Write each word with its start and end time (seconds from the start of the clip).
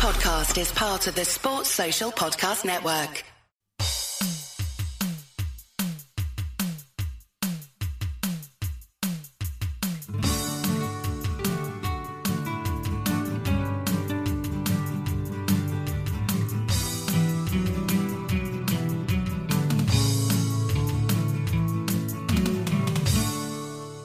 podcast 0.00 0.58
is 0.58 0.72
part 0.72 1.06
of 1.08 1.14
the 1.14 1.26
Sports 1.26 1.68
Social 1.68 2.10
Podcast 2.10 2.64
Network. 2.64 3.22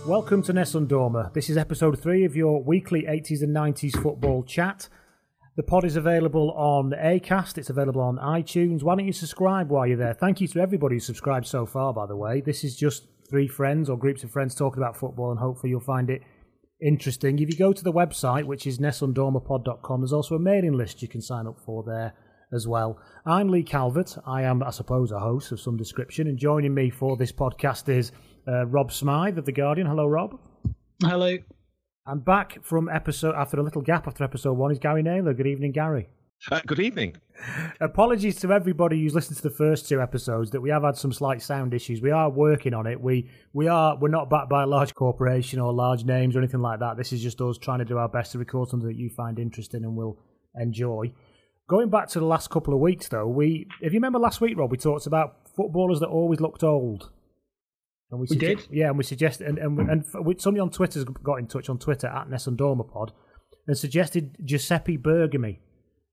Welcome 0.05 0.41
to 0.41 0.51
Nessun 0.51 0.87
Dorma. 0.87 1.31
This 1.31 1.49
is 1.49 1.55
episode 1.55 1.97
three 2.01 2.25
of 2.25 2.35
your 2.35 2.61
weekly 2.61 3.03
80s 3.03 3.41
and 3.41 3.55
90s 3.55 3.93
football 4.03 4.43
chat. 4.43 4.89
The 5.57 5.63
pod 5.63 5.85
is 5.85 5.95
available 5.95 6.51
on 6.51 6.91
Acast. 6.91 7.57
It's 7.57 7.69
available 7.69 8.01
on 8.01 8.17
iTunes. 8.17 8.83
Why 8.83 8.95
don't 8.95 9.05
you 9.05 9.13
subscribe 9.13 9.69
while 9.69 9.87
you're 9.87 9.97
there? 9.97 10.13
Thank 10.13 10.41
you 10.41 10.49
to 10.49 10.59
everybody 10.59 10.97
who's 10.97 11.05
subscribed 11.05 11.47
so 11.47 11.65
far, 11.65 11.93
by 11.93 12.05
the 12.05 12.15
way. 12.17 12.41
This 12.41 12.65
is 12.65 12.75
just 12.75 13.07
three 13.29 13.47
friends 13.47 13.89
or 13.89 13.97
groups 13.97 14.25
of 14.25 14.31
friends 14.31 14.53
talking 14.53 14.83
about 14.83 14.97
football, 14.97 15.31
and 15.31 15.39
hopefully 15.39 15.69
you'll 15.69 15.79
find 15.79 16.09
it 16.09 16.21
interesting. 16.81 17.39
If 17.39 17.49
you 17.49 17.57
go 17.57 17.71
to 17.71 17.83
the 17.83 17.93
website, 17.93 18.43
which 18.43 18.67
is 18.67 18.79
nessundormapod.com, 18.79 20.01
there's 20.01 20.11
also 20.11 20.35
a 20.35 20.39
mailing 20.39 20.73
list 20.73 21.01
you 21.01 21.07
can 21.07 21.21
sign 21.21 21.47
up 21.47 21.57
for 21.65 21.83
there 21.83 22.13
as 22.51 22.67
well. 22.67 22.99
I'm 23.25 23.47
Lee 23.47 23.63
Calvert. 23.63 24.17
I 24.27 24.41
am, 24.41 24.61
I 24.61 24.71
suppose, 24.71 25.11
a 25.11 25.19
host 25.19 25.53
of 25.53 25.61
some 25.61 25.77
description, 25.77 26.27
and 26.27 26.37
joining 26.37 26.73
me 26.73 26.89
for 26.89 27.15
this 27.15 27.31
podcast 27.31 27.87
is 27.87 28.11
uh, 28.45 28.65
Rob 28.65 28.91
Smyth 28.91 29.37
of 29.37 29.45
The 29.45 29.53
Guardian. 29.53 29.87
Hello, 29.87 30.05
Rob. 30.05 30.37
Hello. 31.01 31.37
And 32.07 32.23
back 32.23 32.63
from 32.63 32.87
episode 32.87 33.33
after 33.33 33.59
a 33.59 33.63
little 33.63 33.81
gap 33.81 34.07
after 34.07 34.23
episode 34.23 34.53
one 34.53 34.71
is 34.71 34.77
Gary 34.77 35.01
Naylor. 35.01 35.33
Good 35.33 35.47
evening, 35.47 35.71
Gary. 35.71 36.07
Uh, 36.51 36.61
good 36.67 36.79
evening. 36.79 37.15
Apologies 37.81 38.35
to 38.41 38.51
everybody 38.51 39.01
who's 39.01 39.15
listened 39.15 39.37
to 39.37 39.43
the 39.43 39.49
first 39.49 39.89
two 39.89 39.99
episodes 39.99 40.51
that 40.51 40.61
we 40.61 40.69
have 40.69 40.83
had 40.83 40.95
some 40.97 41.11
slight 41.11 41.41
sound 41.41 41.73
issues. 41.73 42.03
We 42.03 42.11
are 42.11 42.29
working 42.29 42.75
on 42.75 42.85
it. 42.85 43.01
We 43.01 43.31
we 43.53 43.67
are 43.67 43.97
we're 43.97 44.09
not 44.09 44.29
backed 44.29 44.49
by 44.49 44.61
a 44.61 44.67
large 44.67 44.93
corporation 44.93 45.59
or 45.59 45.73
large 45.73 46.03
names 46.03 46.35
or 46.35 46.39
anything 46.39 46.61
like 46.61 46.79
that. 46.81 46.95
This 46.95 47.11
is 47.11 47.23
just 47.23 47.41
us 47.41 47.57
trying 47.57 47.79
to 47.79 47.85
do 47.85 47.97
our 47.97 48.09
best 48.09 48.33
to 48.33 48.37
record 48.37 48.69
something 48.69 48.87
that 48.87 48.97
you 48.97 49.09
find 49.09 49.39
interesting 49.39 49.83
and 49.83 49.95
will 49.95 50.19
enjoy. 50.55 51.11
Going 51.67 51.89
back 51.89 52.09
to 52.09 52.19
the 52.19 52.25
last 52.25 52.51
couple 52.51 52.75
of 52.75 52.79
weeks 52.79 53.09
though, 53.09 53.27
we 53.27 53.65
if 53.81 53.93
you 53.93 53.97
remember 53.97 54.19
last 54.19 54.41
week, 54.41 54.55
Rob, 54.55 54.69
we 54.69 54.77
talked 54.77 55.07
about 55.07 55.49
footballers 55.55 56.01
that 56.01 56.09
always 56.09 56.39
looked 56.39 56.63
old. 56.63 57.09
And 58.11 58.19
we, 58.19 58.27
we 58.29 58.37
did, 58.37 58.67
yeah, 58.69 58.89
and 58.89 58.97
we 58.97 59.03
suggested, 59.03 59.47
and 59.47 59.57
and, 59.57 59.79
and 59.89 60.05
somebody 60.39 60.59
on 60.59 60.69
Twitter's 60.69 61.03
got 61.03 61.35
in 61.35 61.47
touch 61.47 61.69
on 61.69 61.79
Twitter 61.79 62.07
at 62.07 62.29
Nessun 62.29 62.55
Dormapod 62.55 63.11
and 63.67 63.77
suggested 63.77 64.37
Giuseppe 64.43 64.97
Bergomi. 64.97 65.59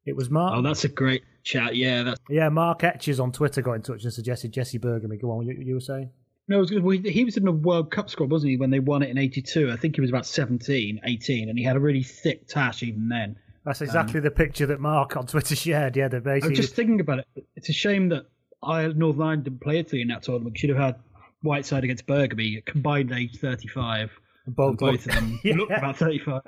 It 0.05 0.17
was 0.17 0.31
Mark. 0.31 0.55
Oh, 0.57 0.62
that's 0.62 0.84
a 0.84 0.89
great 0.89 1.23
chat. 1.45 1.77
Yeah, 1.77 2.03
that's 2.03 2.21
yeah. 2.29 2.49
Mark 2.49 2.83
Etches 2.83 3.21
on 3.21 3.31
Twitter 3.31 3.62
got 3.62 3.75
in 3.75 3.83
touch 3.83 4.05
and 4.05 4.12
suggested 4.12 4.53
Jesse 4.53 4.79
Bergomi. 4.79 5.21
Go 5.21 5.31
on, 5.31 5.47
you, 5.47 5.55
you 5.61 5.75
were 5.75 5.81
saying. 5.81 6.11
No, 6.49 6.57
it 6.57 6.61
was 6.61 6.71
good. 6.71 7.07
He 7.07 7.25
was 7.25 7.37
in 7.37 7.45
the 7.45 7.53
World 7.53 7.91
Cup 7.93 8.11
squad, 8.11 8.31
wasn't 8.31 8.51
he, 8.51 8.56
when 8.56 8.71
they 8.71 8.81
won 8.81 9.03
it 9.03 9.11
in 9.11 9.19
82? 9.19 9.71
I 9.71 9.77
think 9.77 9.95
he 9.95 10.01
was 10.01 10.11
about 10.11 10.27
17, 10.27 11.01
18, 11.05 11.49
and 11.49 11.56
he 11.56 11.65
had 11.65 11.77
a 11.77 11.81
really 11.81 12.03
thick 12.03 12.49
tash 12.49 12.83
even 12.83 13.09
then. 13.09 13.37
That's 13.65 13.81
exactly 13.81 14.19
um, 14.19 14.25
the 14.25 14.33
picture 14.33 14.67
that 14.67 14.81
Mark 14.81 15.17
on 15.17 15.27
Twitter 15.27 15.55
shared. 15.55 15.97
Yeah, 15.97 16.09
that 16.09 16.25
basically. 16.25 16.49
I 16.49 16.51
was 16.51 16.59
just 16.59 16.75
thinking 16.75 17.01
about 17.01 17.21
it. 17.21 17.27
It's 17.55 17.69
a 17.69 17.73
shame 17.73 18.09
that 18.09 18.27
I, 18.62 18.89
Northern 18.89 19.23
Ireland 19.23 19.45
didn't 19.45 19.61
play 19.61 19.79
Italy 19.79 20.03
in 20.03 20.09
that 20.09 20.25
tournament. 20.25 20.59
Should 20.59 20.71
have 20.71 20.79
had 20.79 20.97
Whiteside 21.43 21.85
against 21.85 22.07
Bergomi, 22.07 22.65
combined 22.65 23.12
age 23.12 23.39
35. 23.39 24.11
Both, 24.45 24.79
both 24.79 25.07
of 25.07 25.12
them 25.12 25.41
yeah. 25.45 25.55
look 25.55 25.71
about 25.71 25.97
35. 25.97 26.41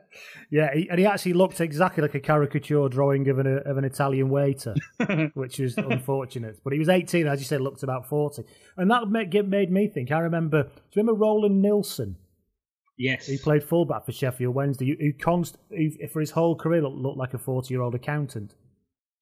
yeah, 0.50 0.74
he, 0.74 0.88
and 0.88 0.98
he 0.98 1.04
actually 1.04 1.34
looked 1.34 1.60
exactly 1.60 2.00
like 2.00 2.14
a 2.14 2.20
caricature 2.20 2.88
drawing 2.88 3.28
of 3.28 3.38
an, 3.38 3.46
uh, 3.46 3.70
of 3.70 3.76
an 3.76 3.84
Italian 3.84 4.30
waiter, 4.30 4.74
which 5.34 5.58
was 5.58 5.76
unfortunate. 5.76 6.60
But 6.64 6.72
he 6.72 6.78
was 6.78 6.88
18, 6.88 7.26
as 7.26 7.40
you 7.40 7.44
said, 7.44 7.60
looked 7.60 7.82
about 7.82 8.08
40. 8.08 8.44
And 8.78 8.90
that 8.90 9.08
made, 9.08 9.48
made 9.48 9.70
me 9.70 9.88
think. 9.88 10.10
I 10.10 10.20
remember, 10.20 10.62
do 10.62 10.70
you 10.94 11.02
remember 11.02 11.20
Roland 11.20 11.60
Nilsson? 11.60 12.16
Yes. 12.96 13.26
He 13.26 13.36
played 13.36 13.64
fullback 13.64 14.06
for 14.06 14.12
Sheffield 14.12 14.54
Wednesday, 14.54 14.96
who, 14.98 15.12
const, 15.12 15.58
who 15.70 15.90
for 16.08 16.20
his 16.20 16.30
whole 16.30 16.56
career 16.56 16.82
looked, 16.82 16.96
looked 16.96 17.18
like 17.18 17.34
a 17.34 17.38
40 17.38 17.72
year 17.72 17.82
old 17.82 17.94
accountant. 17.94 18.54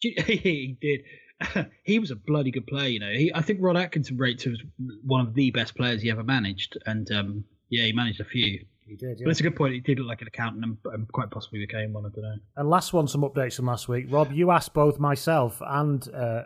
he 0.01 0.79
did. 0.81 1.01
he 1.85 1.99
was 1.99 2.11
a 2.11 2.17
bloody 2.17 2.51
good 2.51 2.67
player. 2.67 2.89
You 2.89 3.01
know, 3.01 3.11
he, 3.11 3.33
I 3.35 3.43
think 3.43 3.61
Ron 3.63 3.77
Atkinson 3.77 4.17
rates 4.17 4.45
him 4.45 4.53
as 4.53 4.61
one 5.05 5.27
of 5.27 5.35
the 5.35 5.51
best 5.51 5.77
players 5.77 6.03
he 6.03 6.11
ever 6.11 6.23
managed, 6.23 6.79
and 6.87 7.11
um, 7.13 7.45
yeah, 7.69 7.85
he 7.85 7.93
managed 7.93 8.21
a 8.21 8.25
few. 8.25 8.65
He 8.87 8.97
did, 8.97 9.21
yeah. 9.21 9.25
But 9.25 9.31
it's 9.31 9.41
a 9.41 9.45
good 9.45 9.57
point. 9.57 9.75
He 9.75 9.81
did 9.81 9.99
look 9.99 10.09
like 10.09 10.21
an 10.21 10.27
accountant 10.27 10.65
and, 10.65 10.77
and 10.93 11.13
quite 11.13 11.31
possibly 11.31 11.61
became 11.61 11.93
one. 11.93 12.07
I 12.07 12.09
don't 12.09 12.25
know. 12.25 12.37
And 12.57 12.69
last 12.69 12.93
one, 12.93 13.07
some 13.07 13.23
updates 13.23 13.57
from 13.57 13.67
last 13.67 13.89
week. 13.89 14.07
Rob, 14.09 14.33
you 14.33 14.51
asked 14.51 14.75
both 14.75 14.99
myself 14.99 15.63
and 15.65 16.07
uh, 16.13 16.43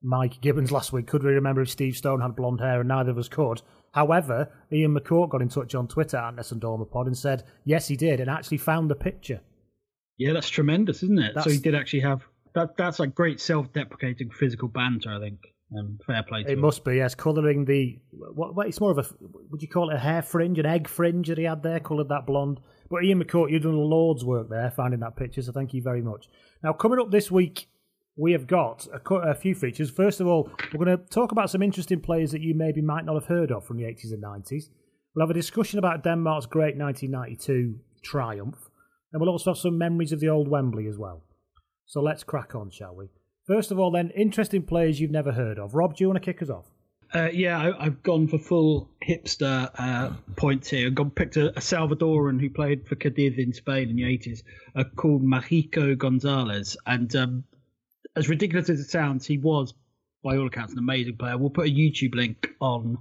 Mike 0.00 0.40
Gibbons 0.40 0.70
last 0.70 0.92
week, 0.92 1.08
could 1.08 1.24
we 1.24 1.32
remember 1.32 1.60
if 1.60 1.70
Steve 1.70 1.96
Stone 1.96 2.20
had 2.20 2.36
blonde 2.36 2.60
hair, 2.60 2.78
and 2.78 2.88
neither 2.88 3.10
of 3.10 3.18
us 3.18 3.28
could. 3.28 3.62
However, 3.92 4.48
Ian 4.70 4.94
McCourt 4.94 5.30
got 5.30 5.42
in 5.42 5.48
touch 5.48 5.74
on 5.74 5.88
Twitter 5.88 6.18
at 6.18 6.34
Nessun 6.36 6.60
Dormapod 6.60 7.06
and 7.06 7.18
said, 7.18 7.42
yes, 7.64 7.88
he 7.88 7.96
did, 7.96 8.20
and 8.20 8.30
actually 8.30 8.58
found 8.58 8.88
the 8.88 8.94
picture. 8.94 9.40
Yeah, 10.18 10.32
that's 10.32 10.48
tremendous, 10.48 11.02
isn't 11.02 11.18
it? 11.18 11.34
That's, 11.34 11.44
so 11.44 11.50
he 11.50 11.58
did 11.58 11.74
actually 11.74 12.00
have 12.00 12.22
that 12.54 12.76
that's 12.76 12.98
like 12.98 13.14
great 13.14 13.40
self-deprecating 13.40 14.30
physical 14.30 14.68
banter. 14.68 15.10
I 15.10 15.20
think. 15.20 15.38
Um, 15.76 15.98
fair 16.06 16.22
play. 16.22 16.44
To 16.44 16.52
it 16.52 16.58
must 16.58 16.82
be 16.82 16.96
yes, 16.96 17.14
colouring 17.14 17.66
the 17.66 17.98
what, 18.10 18.54
what? 18.54 18.68
It's 18.68 18.80
more 18.80 18.90
of 18.90 18.98
a 18.98 19.04
would 19.50 19.60
you 19.60 19.68
call 19.68 19.90
it 19.90 19.96
a 19.96 19.98
hair 19.98 20.22
fringe, 20.22 20.58
an 20.58 20.64
egg 20.64 20.88
fringe 20.88 21.28
that 21.28 21.36
he 21.36 21.44
had 21.44 21.62
there, 21.62 21.78
coloured 21.78 22.08
that 22.08 22.26
blonde. 22.26 22.60
But 22.88 23.04
Ian 23.04 23.22
McCourt, 23.22 23.50
you've 23.50 23.64
done 23.64 23.74
a 23.74 23.76
lord's 23.76 24.24
work 24.24 24.48
there 24.48 24.70
finding 24.70 25.00
that 25.00 25.16
picture, 25.16 25.42
so 25.42 25.52
thank 25.52 25.74
you 25.74 25.82
very 25.82 26.00
much. 26.00 26.28
Now 26.62 26.72
coming 26.72 26.98
up 26.98 27.10
this 27.10 27.30
week, 27.30 27.68
we 28.16 28.32
have 28.32 28.46
got 28.46 28.86
a, 28.92 29.14
a 29.14 29.34
few 29.34 29.54
features. 29.54 29.90
First 29.90 30.20
of 30.20 30.26
all, 30.26 30.50
we're 30.72 30.84
going 30.84 30.98
to 30.98 31.04
talk 31.04 31.32
about 31.32 31.50
some 31.50 31.62
interesting 31.62 32.00
players 32.00 32.32
that 32.32 32.40
you 32.40 32.54
maybe 32.54 32.80
might 32.80 33.04
not 33.04 33.14
have 33.14 33.26
heard 33.26 33.52
of 33.52 33.66
from 33.66 33.76
the 33.76 33.84
80s 33.84 34.12
and 34.12 34.22
90s. 34.22 34.70
We'll 35.14 35.26
have 35.26 35.30
a 35.30 35.34
discussion 35.34 35.78
about 35.78 36.02
Denmark's 36.02 36.46
great 36.46 36.76
1992 36.76 37.78
triumph, 38.02 38.70
and 39.12 39.20
we'll 39.20 39.30
also 39.30 39.50
have 39.50 39.58
some 39.58 39.76
memories 39.76 40.12
of 40.12 40.20
the 40.20 40.28
old 40.28 40.48
Wembley 40.48 40.86
as 40.86 40.96
well. 40.96 41.24
So 41.88 42.02
let's 42.02 42.22
crack 42.22 42.54
on, 42.54 42.68
shall 42.68 42.94
we? 42.94 43.06
First 43.46 43.70
of 43.70 43.78
all, 43.78 43.90
then, 43.90 44.10
interesting 44.10 44.62
players 44.62 45.00
you've 45.00 45.10
never 45.10 45.32
heard 45.32 45.58
of. 45.58 45.74
Rob, 45.74 45.96
do 45.96 46.04
you 46.04 46.08
want 46.08 46.22
to 46.22 46.32
kick 46.32 46.42
us 46.42 46.50
off? 46.50 46.66
Uh, 47.14 47.30
yeah, 47.32 47.72
I, 47.78 47.84
have 47.84 48.02
gone 48.02 48.28
for 48.28 48.38
full 48.38 48.90
hipster 49.02 49.70
uh, 49.78 50.10
points 50.36 50.68
here. 50.68 50.88
I've 50.88 50.94
gone, 50.94 51.10
picked 51.10 51.38
a, 51.38 51.48
a, 51.48 51.60
Salvadoran 51.60 52.38
who 52.38 52.50
played 52.50 52.86
for 52.86 52.96
Cadiz 52.96 53.38
in 53.38 53.54
Spain 53.54 53.88
in 53.88 53.96
the 53.96 54.02
80s 54.02 54.42
uh, 54.76 54.84
called 54.96 55.22
Mágico 55.22 55.96
Gonzalez. 55.96 56.76
And 56.84 57.16
um, 57.16 57.44
as 58.14 58.28
ridiculous 58.28 58.68
as 58.68 58.80
it 58.80 58.90
sounds, 58.90 59.24
he 59.24 59.38
was, 59.38 59.72
by 60.22 60.36
all 60.36 60.46
accounts, 60.46 60.74
an 60.74 60.78
amazing 60.80 61.16
player. 61.16 61.38
We'll 61.38 61.48
put 61.48 61.68
a 61.68 61.72
YouTube 61.72 62.14
link 62.14 62.50
on 62.60 62.98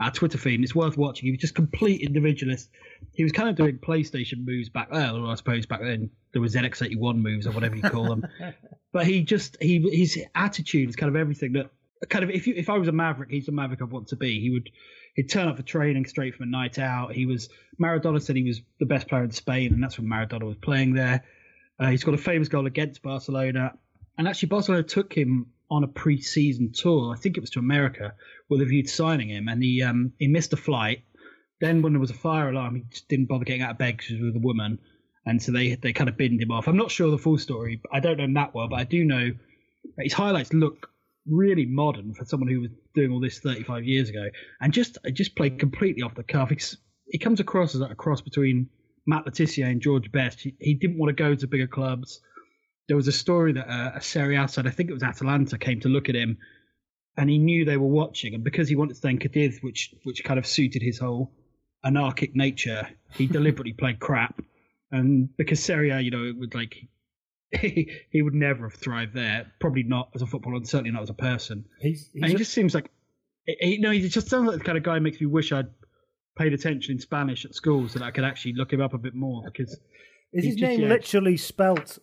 our 0.00 0.10
Twitter 0.10 0.38
feed, 0.38 0.54
and 0.54 0.64
it's 0.64 0.74
worth 0.74 0.96
watching. 0.96 1.26
He 1.26 1.32
was 1.32 1.40
just 1.40 1.54
complete 1.54 2.00
individualist. 2.00 2.70
He 3.12 3.22
was 3.22 3.32
kind 3.32 3.48
of 3.48 3.54
doing 3.54 3.78
PlayStation 3.78 4.44
moves 4.44 4.68
back 4.68 4.90
then, 4.90 5.10
or 5.10 5.30
I 5.30 5.34
suppose 5.34 5.66
back 5.66 5.80
then 5.82 6.10
there 6.32 6.40
was 6.40 6.54
ZX81 6.54 7.16
moves 7.16 7.46
or 7.46 7.50
whatever 7.52 7.76
you 7.76 7.82
call 7.82 8.04
them. 8.04 8.26
but 8.92 9.06
he 9.06 9.22
just 9.22 9.58
he 9.60 9.78
his 9.92 10.18
attitude 10.34 10.88
is 10.88 10.96
kind 10.96 11.14
of 11.14 11.20
everything 11.20 11.52
that 11.52 11.70
kind 12.08 12.24
of 12.24 12.30
if 12.30 12.46
you 12.46 12.54
if 12.56 12.70
I 12.70 12.78
was 12.78 12.88
a 12.88 12.92
maverick, 12.92 13.30
he's 13.30 13.46
the 13.46 13.52
maverick 13.52 13.82
I 13.82 13.84
want 13.84 14.08
to 14.08 14.16
be. 14.16 14.40
He 14.40 14.50
would 14.50 14.70
he'd 15.16 15.28
turn 15.28 15.48
up 15.48 15.56
for 15.56 15.62
training 15.62 16.06
straight 16.06 16.34
from 16.34 16.48
a 16.48 16.50
night 16.50 16.78
out. 16.78 17.12
He 17.12 17.26
was 17.26 17.50
Maradona 17.78 18.22
said 18.22 18.36
he 18.36 18.44
was 18.44 18.62
the 18.78 18.86
best 18.86 19.06
player 19.06 19.24
in 19.24 19.30
Spain, 19.30 19.74
and 19.74 19.82
that's 19.82 19.98
when 19.98 20.08
Maradona 20.08 20.44
was 20.44 20.56
playing 20.56 20.94
there. 20.94 21.22
Uh, 21.78 21.88
he's 21.88 22.04
got 22.04 22.14
a 22.14 22.18
famous 22.18 22.48
goal 22.48 22.66
against 22.66 23.02
Barcelona, 23.02 23.74
and 24.16 24.26
actually 24.26 24.48
Barcelona 24.48 24.82
took 24.82 25.12
him 25.12 25.46
on 25.70 25.84
a 25.84 25.88
pre-season 25.88 26.72
tour. 26.74 27.14
I 27.14 27.18
think 27.18 27.36
it 27.36 27.40
was 27.40 27.50
to 27.50 27.58
America 27.60 28.14
view 28.50 28.82
to 28.82 28.88
signing 28.88 29.28
him, 29.28 29.48
and 29.48 29.62
he 29.62 29.82
um, 29.82 30.12
he 30.18 30.26
missed 30.26 30.52
a 30.52 30.56
flight. 30.56 31.04
Then 31.60 31.82
when 31.82 31.92
there 31.92 32.00
was 32.00 32.10
a 32.10 32.14
fire 32.14 32.50
alarm, 32.50 32.76
he 32.76 32.82
just 32.90 33.08
didn't 33.08 33.26
bother 33.26 33.44
getting 33.44 33.62
out 33.62 33.72
of 33.72 33.78
bed 33.78 33.96
because 33.96 34.08
he 34.08 34.14
was 34.14 34.32
with 34.32 34.42
a 34.42 34.46
woman 34.46 34.78
and 35.26 35.42
so 35.42 35.52
they 35.52 35.74
they 35.74 35.92
kind 35.92 36.08
of 36.08 36.16
binned 36.16 36.40
him 36.40 36.50
off. 36.50 36.66
I'm 36.66 36.76
not 36.76 36.90
sure 36.90 37.10
the 37.10 37.18
full 37.18 37.38
story. 37.38 37.80
I 37.92 38.00
don't 38.00 38.16
know 38.16 38.24
him 38.24 38.34
that 38.34 38.54
well, 38.54 38.68
but 38.68 38.78
I 38.78 38.84
do 38.84 39.04
know 39.04 39.30
his 39.98 40.12
highlights 40.12 40.52
look 40.52 40.90
really 41.26 41.66
modern 41.66 42.14
for 42.14 42.24
someone 42.24 42.48
who 42.48 42.60
was 42.60 42.70
doing 42.94 43.12
all 43.12 43.20
this 43.20 43.38
35 43.38 43.84
years 43.84 44.08
ago, 44.08 44.28
and 44.60 44.72
just 44.72 44.98
just 45.12 45.36
played 45.36 45.58
completely 45.58 46.02
off 46.02 46.14
the 46.14 46.22
cuff. 46.22 46.50
He 47.08 47.18
comes 47.18 47.40
across 47.40 47.74
as 47.74 47.80
like 47.80 47.90
a 47.90 47.96
cross 47.96 48.20
between 48.20 48.68
Matt 49.06 49.26
Le 49.26 49.32
Tissier 49.32 49.66
and 49.66 49.80
George 49.80 50.10
Best. 50.12 50.40
He, 50.40 50.56
he 50.58 50.74
didn't 50.74 50.98
want 50.98 51.16
to 51.16 51.22
go 51.22 51.34
to 51.34 51.46
bigger 51.46 51.66
clubs. 51.66 52.20
There 52.90 52.96
was 52.96 53.08
a 53.08 53.12
story 53.12 53.52
that 53.52 53.70
uh, 53.70 53.92
a 53.94 54.02
Serie 54.02 54.36
A 54.36 54.48
side, 54.48 54.66
I 54.66 54.70
think 54.70 54.90
it 54.90 54.94
was 54.94 55.02
Atalanta, 55.02 55.56
came 55.56 55.80
to 55.80 55.88
look 55.88 56.08
at 56.08 56.14
him, 56.14 56.36
and 57.16 57.30
he 57.30 57.38
knew 57.38 57.64
they 57.64 57.76
were 57.76 57.86
watching, 57.86 58.34
and 58.34 58.44
because 58.44 58.68
he 58.68 58.74
wanted 58.76 58.94
to 58.94 58.98
stay 58.98 59.10
in 59.10 59.18
Cadiz, 59.18 59.60
which 59.62 59.94
which 60.02 60.24
kind 60.24 60.38
of 60.38 60.46
suited 60.46 60.82
his 60.82 60.98
whole 60.98 61.32
anarchic 61.84 62.34
nature, 62.34 62.88
he 63.14 63.26
deliberately 63.38 63.72
played 63.72 64.00
crap 64.00 64.42
and 64.92 65.28
because 65.36 65.62
Serie 65.62 65.90
A, 65.90 66.00
you 66.00 66.10
know, 66.10 66.24
it 66.24 66.36
would 66.36 66.54
like 66.54 66.76
he, 67.60 67.90
he 68.10 68.22
would 68.22 68.34
never 68.34 68.68
have 68.68 68.78
thrived 68.78 69.14
there. 69.14 69.52
Probably 69.60 69.82
not 69.82 70.10
as 70.14 70.22
a 70.22 70.26
footballer, 70.26 70.56
and 70.56 70.68
certainly 70.68 70.90
not 70.90 71.02
as 71.02 71.10
a 71.10 71.14
person. 71.14 71.64
He's, 71.80 72.10
he's 72.12 72.22
and 72.22 72.30
he 72.30 72.34
a, 72.34 72.38
just 72.38 72.52
seems 72.52 72.74
like, 72.74 72.90
he, 73.46 73.78
no, 73.78 73.90
he 73.90 74.08
just 74.08 74.28
sounds 74.28 74.48
like 74.48 74.58
the 74.58 74.64
kind 74.64 74.78
of 74.78 74.84
guy 74.84 74.94
who 74.94 75.00
makes 75.00 75.20
me 75.20 75.26
wish 75.26 75.52
I'd 75.52 75.68
paid 76.36 76.52
attention 76.52 76.94
in 76.94 77.00
Spanish 77.00 77.44
at 77.44 77.54
school 77.54 77.88
so 77.88 77.98
that 77.98 78.04
I 78.04 78.10
could 78.10 78.24
actually 78.24 78.54
look 78.54 78.72
him 78.72 78.80
up 78.80 78.94
a 78.94 78.98
bit 78.98 79.14
more 79.14 79.42
because 79.44 79.78
is 80.32 80.44
his 80.44 80.54
just, 80.54 80.62
name 80.62 80.82
yeah, 80.82 80.88
literally 80.88 81.36
spelt 81.36 81.98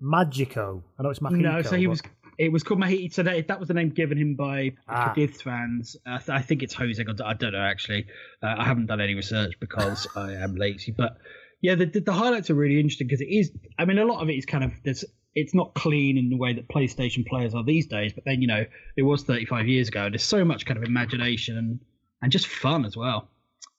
Magico. 0.00 0.82
I 0.98 1.02
know 1.02 1.10
it's 1.10 1.20
Mahiko. 1.20 1.40
No, 1.40 1.62
so 1.62 1.76
he 1.76 1.86
but- 1.86 1.90
was. 1.90 2.02
It 2.38 2.52
was 2.52 2.62
called 2.62 2.80
Mahiti. 2.80 3.10
So 3.14 3.22
that, 3.22 3.48
that 3.48 3.58
was 3.58 3.68
the 3.68 3.72
name 3.72 3.88
given 3.88 4.18
him 4.18 4.34
by 4.34 4.72
Ah. 4.86 5.14
Cadiz 5.14 5.40
fans. 5.40 5.96
I, 6.06 6.18
th- 6.18 6.28
I 6.28 6.42
think 6.42 6.62
it's 6.62 6.74
Jose. 6.74 7.02
I 7.02 7.32
don't 7.32 7.52
know 7.52 7.58
actually. 7.58 8.04
Uh, 8.42 8.56
I 8.58 8.64
haven't 8.64 8.86
done 8.88 9.00
any 9.00 9.14
research 9.14 9.54
because 9.58 10.06
I 10.16 10.32
am 10.34 10.54
lazy. 10.54 10.92
But 10.94 11.16
yeah, 11.62 11.76
the, 11.76 11.86
the, 11.86 12.00
the 12.00 12.12
highlights 12.12 12.50
are 12.50 12.54
really 12.54 12.78
interesting 12.78 13.06
because 13.06 13.22
it 13.22 13.28
is. 13.30 13.50
I 13.78 13.86
mean, 13.86 13.98
a 13.98 14.04
lot 14.04 14.20
of 14.22 14.28
it 14.28 14.34
is 14.34 14.44
kind 14.44 14.64
of 14.64 14.72
there's. 14.84 15.02
It's 15.34 15.54
not 15.54 15.72
clean 15.74 16.18
in 16.18 16.28
the 16.28 16.36
way 16.36 16.52
that 16.52 16.68
PlayStation 16.68 17.26
players 17.26 17.54
are 17.54 17.64
these 17.64 17.86
days. 17.86 18.12
But 18.12 18.24
then 18.26 18.42
you 18.42 18.48
know, 18.48 18.66
it 18.98 19.02
was 19.02 19.22
35 19.24 19.66
years 19.66 19.88
ago. 19.88 20.10
There's 20.10 20.22
so 20.22 20.44
much 20.44 20.66
kind 20.66 20.76
of 20.76 20.84
imagination 20.84 21.56
and 21.56 21.80
and 22.20 22.30
just 22.30 22.48
fun 22.48 22.84
as 22.84 22.98
well. 22.98 23.30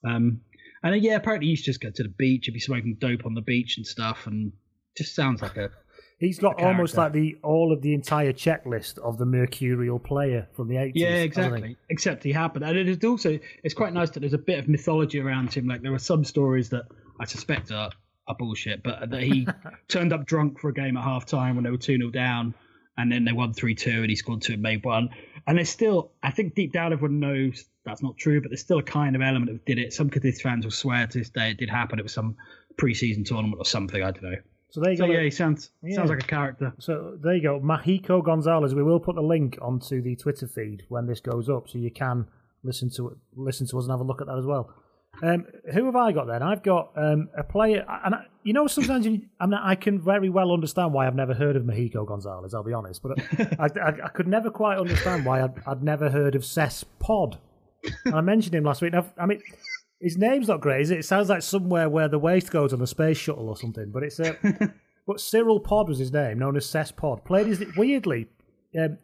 Um, 0.04 0.40
and 0.82 1.00
yeah, 1.00 1.14
apparently 1.14 1.46
he 1.46 1.50
used 1.52 1.64
to 1.66 1.70
just 1.70 1.80
go 1.80 1.90
to 1.94 2.02
the 2.02 2.08
beach 2.18 2.48
and 2.48 2.54
be 2.54 2.60
smoking 2.60 2.96
dope 3.00 3.24
on 3.24 3.34
the 3.34 3.40
beach 3.40 3.76
and 3.76 3.86
stuff, 3.86 4.26
and 4.26 4.50
just 4.96 5.14
sounds 5.14 5.42
like 5.42 5.56
a 5.56 5.70
He's 6.18 6.40
got 6.40 6.60
almost 6.60 6.96
like 6.96 7.12
the 7.12 7.36
all 7.44 7.72
of 7.72 7.80
the 7.80 7.94
entire 7.94 8.32
checklist 8.32 8.98
of 8.98 9.18
the 9.18 9.24
mercurial 9.24 10.00
player 10.00 10.48
from 10.54 10.66
the 10.66 10.74
80s. 10.74 10.92
Yeah, 10.96 11.08
hasn't 11.08 11.20
he? 11.20 11.24
exactly. 11.26 11.76
Except 11.90 12.24
he 12.24 12.32
happened, 12.32 12.64
and 12.64 12.76
it 12.76 12.88
is 12.88 13.04
also 13.04 13.38
it's 13.62 13.74
quite 13.74 13.92
nice 13.92 14.10
that 14.10 14.20
there's 14.20 14.32
a 14.32 14.38
bit 14.38 14.58
of 14.58 14.68
mythology 14.68 15.20
around 15.20 15.54
him. 15.54 15.68
Like 15.68 15.82
there 15.82 15.94
are 15.94 15.98
some 15.98 16.24
stories 16.24 16.70
that 16.70 16.86
I 17.20 17.24
suspect 17.24 17.70
are, 17.70 17.90
are 18.26 18.34
bullshit, 18.36 18.82
but 18.82 19.10
that 19.10 19.22
he 19.22 19.46
turned 19.88 20.12
up 20.12 20.26
drunk 20.26 20.58
for 20.58 20.70
a 20.70 20.74
game 20.74 20.96
at 20.96 21.04
half 21.04 21.24
time 21.24 21.54
when 21.54 21.62
they 21.62 21.70
were 21.70 21.78
two 21.78 21.96
0 21.96 22.10
down, 22.10 22.52
and 22.96 23.12
then 23.12 23.24
they 23.24 23.32
won 23.32 23.52
three 23.52 23.76
two, 23.76 24.00
and 24.00 24.10
he 24.10 24.16
scored 24.16 24.42
two 24.42 24.54
and 24.54 24.62
made 24.62 24.84
one. 24.84 25.10
And 25.46 25.56
there's 25.56 25.70
still, 25.70 26.10
I 26.20 26.32
think 26.32 26.56
deep 26.56 26.72
down 26.72 26.92
everyone 26.92 27.20
knows 27.20 27.64
that's 27.84 28.02
not 28.02 28.18
true, 28.18 28.40
but 28.40 28.50
there's 28.50 28.60
still 28.60 28.78
a 28.78 28.82
kind 28.82 29.14
of 29.14 29.22
element 29.22 29.52
of 29.52 29.64
did 29.64 29.78
it. 29.78 29.92
Some 29.92 30.10
Cadiz 30.10 30.42
fans 30.42 30.64
will 30.64 30.72
swear 30.72 31.06
to 31.06 31.18
this 31.18 31.30
day 31.30 31.52
it 31.52 31.58
did 31.58 31.70
happen. 31.70 32.00
It 32.00 32.02
was 32.02 32.12
some 32.12 32.36
pre-season 32.76 33.22
tournament 33.22 33.56
or 33.58 33.64
something. 33.64 34.02
I 34.02 34.10
don't 34.10 34.24
know. 34.24 34.36
So 34.70 34.80
there 34.80 34.90
you 34.92 34.96
So 34.98 35.06
go. 35.06 35.12
yeah, 35.12 35.22
he 35.22 35.30
sounds 35.30 35.70
Yeah. 35.82 35.96
sounds 35.96 36.10
like 36.10 36.22
a 36.22 36.26
character. 36.26 36.72
So 36.78 37.16
there 37.22 37.34
you 37.34 37.42
go, 37.42 37.60
Mahiko 37.60 38.22
Gonzalez. 38.24 38.74
We 38.74 38.82
will 38.82 39.00
put 39.00 39.14
the 39.14 39.22
link 39.22 39.58
onto 39.62 40.02
the 40.02 40.14
Twitter 40.16 40.46
feed 40.46 40.84
when 40.88 41.06
this 41.06 41.20
goes 41.20 41.48
up, 41.48 41.68
so 41.68 41.78
you 41.78 41.90
can 41.90 42.26
listen 42.62 42.90
to 42.90 43.08
it, 43.08 43.16
listen 43.36 43.66
to 43.68 43.78
us 43.78 43.84
and 43.84 43.90
have 43.92 44.00
a 44.00 44.04
look 44.04 44.20
at 44.20 44.26
that 44.26 44.36
as 44.38 44.44
well. 44.44 44.70
Um, 45.22 45.46
who 45.72 45.86
have 45.86 45.96
I 45.96 46.12
got 46.12 46.26
then? 46.26 46.42
I've 46.42 46.62
got 46.62 46.92
um, 46.96 47.28
a 47.36 47.42
player, 47.42 47.84
and 48.04 48.14
I, 48.14 48.26
you 48.44 48.52
know, 48.52 48.66
sometimes 48.66 49.06
you, 49.06 49.22
I, 49.40 49.46
mean, 49.46 49.58
I 49.60 49.74
can 49.74 50.00
very 50.00 50.28
well 50.28 50.52
understand 50.52 50.92
why 50.92 51.06
I've 51.06 51.14
never 51.16 51.34
heard 51.34 51.56
of 51.56 51.62
Mahiko 51.64 52.06
Gonzalez. 52.06 52.52
I'll 52.54 52.62
be 52.62 52.72
honest, 52.74 53.02
but 53.02 53.18
I, 53.58 53.64
I, 53.80 53.88
I 54.04 54.08
could 54.08 54.28
never 54.28 54.50
quite 54.50 54.78
understand 54.78 55.24
why 55.24 55.42
I'd, 55.42 55.54
I'd 55.66 55.82
never 55.82 56.10
heard 56.10 56.34
of 56.36 56.44
Ces 56.44 56.84
Podd. 57.00 57.38
And 58.04 58.14
I 58.14 58.20
mentioned 58.20 58.54
him 58.54 58.64
last 58.64 58.82
week. 58.82 58.92
Now, 58.92 59.06
I 59.16 59.26
mean, 59.26 59.40
his 60.00 60.16
name's 60.16 60.48
not 60.48 60.60
great, 60.60 60.82
is 60.82 60.90
it? 60.90 61.00
It 61.00 61.04
sounds 61.04 61.28
like 61.28 61.42
somewhere 61.42 61.88
where 61.88 62.08
the 62.08 62.18
waste 62.18 62.50
goes 62.50 62.72
on 62.72 62.80
a 62.80 62.86
space 62.86 63.18
shuttle 63.18 63.48
or 63.48 63.56
something. 63.56 63.90
But 63.92 64.04
it's 64.04 64.20
a, 64.20 64.36
but 65.06 65.20
Cyril 65.20 65.60
Podd 65.60 65.88
was 65.88 65.98
his 65.98 66.12
name, 66.12 66.38
known 66.38 66.56
as 66.56 66.66
Ces 66.66 66.92
Podd. 66.92 67.24
Played 67.24 67.48
his 67.48 67.64
weirdly, 67.76 68.28
um, 68.78 68.98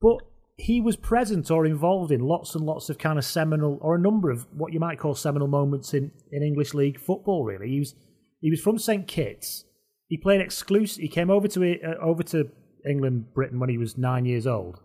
but 0.00 0.18
he 0.56 0.80
was 0.80 0.96
present 0.96 1.50
or 1.50 1.66
involved 1.66 2.12
in 2.12 2.20
lots 2.20 2.54
and 2.54 2.64
lots 2.64 2.88
of 2.88 2.98
kind 2.98 3.18
of 3.18 3.24
seminal 3.24 3.78
or 3.80 3.96
a 3.96 4.00
number 4.00 4.30
of 4.30 4.46
what 4.56 4.72
you 4.72 4.78
might 4.78 5.00
call 5.00 5.14
seminal 5.14 5.48
moments 5.48 5.94
in, 5.94 6.12
in 6.30 6.42
English 6.42 6.74
league 6.74 7.00
football. 7.00 7.44
Really, 7.44 7.68
he 7.68 7.80
was 7.80 7.94
he 8.40 8.50
was 8.50 8.60
from 8.60 8.78
St 8.78 9.08
Kitts. 9.08 9.64
He 10.06 10.16
played 10.16 10.40
exclusive. 10.40 11.02
He 11.02 11.08
came 11.08 11.30
over 11.30 11.48
to 11.48 11.80
uh, 11.82 11.94
over 12.00 12.22
to 12.24 12.50
England, 12.88 13.34
Britain 13.34 13.58
when 13.58 13.70
he 13.70 13.78
was 13.78 13.98
nine 13.98 14.26
years 14.26 14.46
old. 14.46 14.80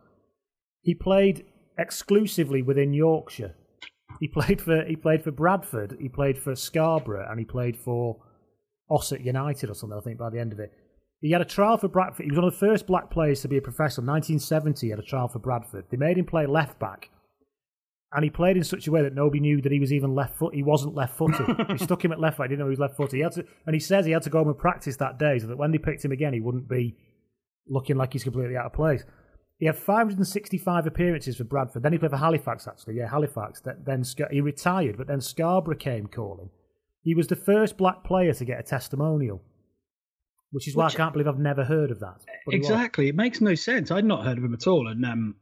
He 0.81 0.95
played 0.95 1.45
exclusively 1.77 2.61
within 2.63 2.93
Yorkshire. 2.93 3.55
He 4.19 4.27
played 4.27 4.61
for 4.61 4.83
he 4.83 4.95
played 4.95 5.23
for 5.23 5.31
Bradford. 5.31 5.97
He 5.99 6.09
played 6.09 6.37
for 6.37 6.55
Scarborough, 6.55 7.27
and 7.29 7.39
he 7.39 7.45
played 7.45 7.77
for 7.77 8.17
Ossett 8.89 9.21
United 9.21 9.69
or 9.69 9.73
something. 9.73 9.97
I 9.97 10.01
think 10.01 10.17
by 10.17 10.29
the 10.29 10.39
end 10.39 10.51
of 10.51 10.59
it, 10.59 10.73
he 11.21 11.31
had 11.31 11.41
a 11.41 11.45
trial 11.45 11.77
for 11.77 11.87
Bradford. 11.87 12.25
He 12.25 12.31
was 12.31 12.37
one 12.37 12.47
of 12.47 12.53
the 12.53 12.59
first 12.59 12.87
black 12.87 13.09
players 13.09 13.41
to 13.41 13.47
be 13.47 13.57
a 13.57 13.61
professional. 13.61 14.07
1970, 14.07 14.87
he 14.87 14.91
had 14.91 14.99
a 14.99 15.03
trial 15.03 15.27
for 15.27 15.39
Bradford. 15.39 15.85
They 15.89 15.97
made 15.97 16.17
him 16.17 16.25
play 16.25 16.45
left 16.45 16.79
back, 16.79 17.09
and 18.11 18.23
he 18.23 18.29
played 18.29 18.57
in 18.57 18.63
such 18.63 18.87
a 18.87 18.91
way 18.91 19.01
that 19.03 19.15
nobody 19.15 19.39
knew 19.39 19.61
that 19.61 19.71
he 19.71 19.79
was 19.79 19.93
even 19.93 20.15
left 20.15 20.37
foot. 20.37 20.53
He 20.53 20.63
wasn't 20.63 20.95
left 20.95 21.17
footed. 21.17 21.45
they 21.69 21.77
stuck 21.77 22.03
him 22.03 22.11
at 22.11 22.19
left 22.19 22.37
back. 22.37 22.47
He 22.47 22.49
didn't 22.49 22.59
know 22.59 22.65
he 22.65 22.71
was 22.71 22.79
left 22.79 22.97
footed. 22.97 23.15
He 23.15 23.21
had 23.21 23.33
to, 23.33 23.45
and 23.65 23.73
he 23.73 23.79
says 23.79 24.05
he 24.05 24.11
had 24.11 24.23
to 24.23 24.29
go 24.29 24.39
home 24.39 24.49
and 24.49 24.57
practice 24.57 24.97
that 24.97 25.17
day 25.17 25.39
so 25.39 25.47
that 25.47 25.57
when 25.57 25.71
they 25.71 25.77
picked 25.77 26.03
him 26.03 26.11
again, 26.11 26.33
he 26.33 26.41
wouldn't 26.41 26.67
be 26.67 26.97
looking 27.67 27.95
like 27.95 28.13
he's 28.13 28.23
completely 28.23 28.57
out 28.57 28.65
of 28.65 28.73
place. 28.73 29.03
He 29.59 29.65
had 29.65 29.77
565 29.77 30.87
appearances 30.87 31.35
for 31.35 31.43
Bradford. 31.43 31.83
Then 31.83 31.91
he 31.91 31.99
played 31.99 32.11
for 32.11 32.17
Halifax, 32.17 32.65
actually. 32.65 32.95
Yeah, 32.95 33.09
Halifax. 33.09 33.61
Then 33.61 34.03
he 34.31 34.39
retired, 34.39 34.97
but 34.97 35.07
then 35.07 35.19
Scarborough 35.19 35.75
came 35.75 36.07
calling. 36.07 36.49
He 37.03 37.13
was 37.13 37.27
the 37.27 37.35
first 37.35 37.77
black 37.77 38.03
player 38.05 38.33
to 38.33 38.45
get 38.45 38.59
a 38.59 38.63
testimonial, 38.63 39.41
which 40.51 40.67
is 40.67 40.75
why 40.75 40.85
Which- 40.85 40.95
I 40.95 40.97
can't 40.97 41.11
believe 41.13 41.27
I've 41.27 41.39
never 41.39 41.65
heard 41.65 41.91
of 41.91 41.99
that. 41.99 42.23
Exactly. 42.47 43.09
It 43.09 43.15
makes 43.15 43.41
no 43.41 43.53
sense. 43.53 43.91
I'd 43.91 44.05
not 44.05 44.25
heard 44.25 44.37
of 44.37 44.43
him 44.43 44.53
at 44.53 44.65
all. 44.65 44.87
And 44.87 45.05
um, 45.05 45.35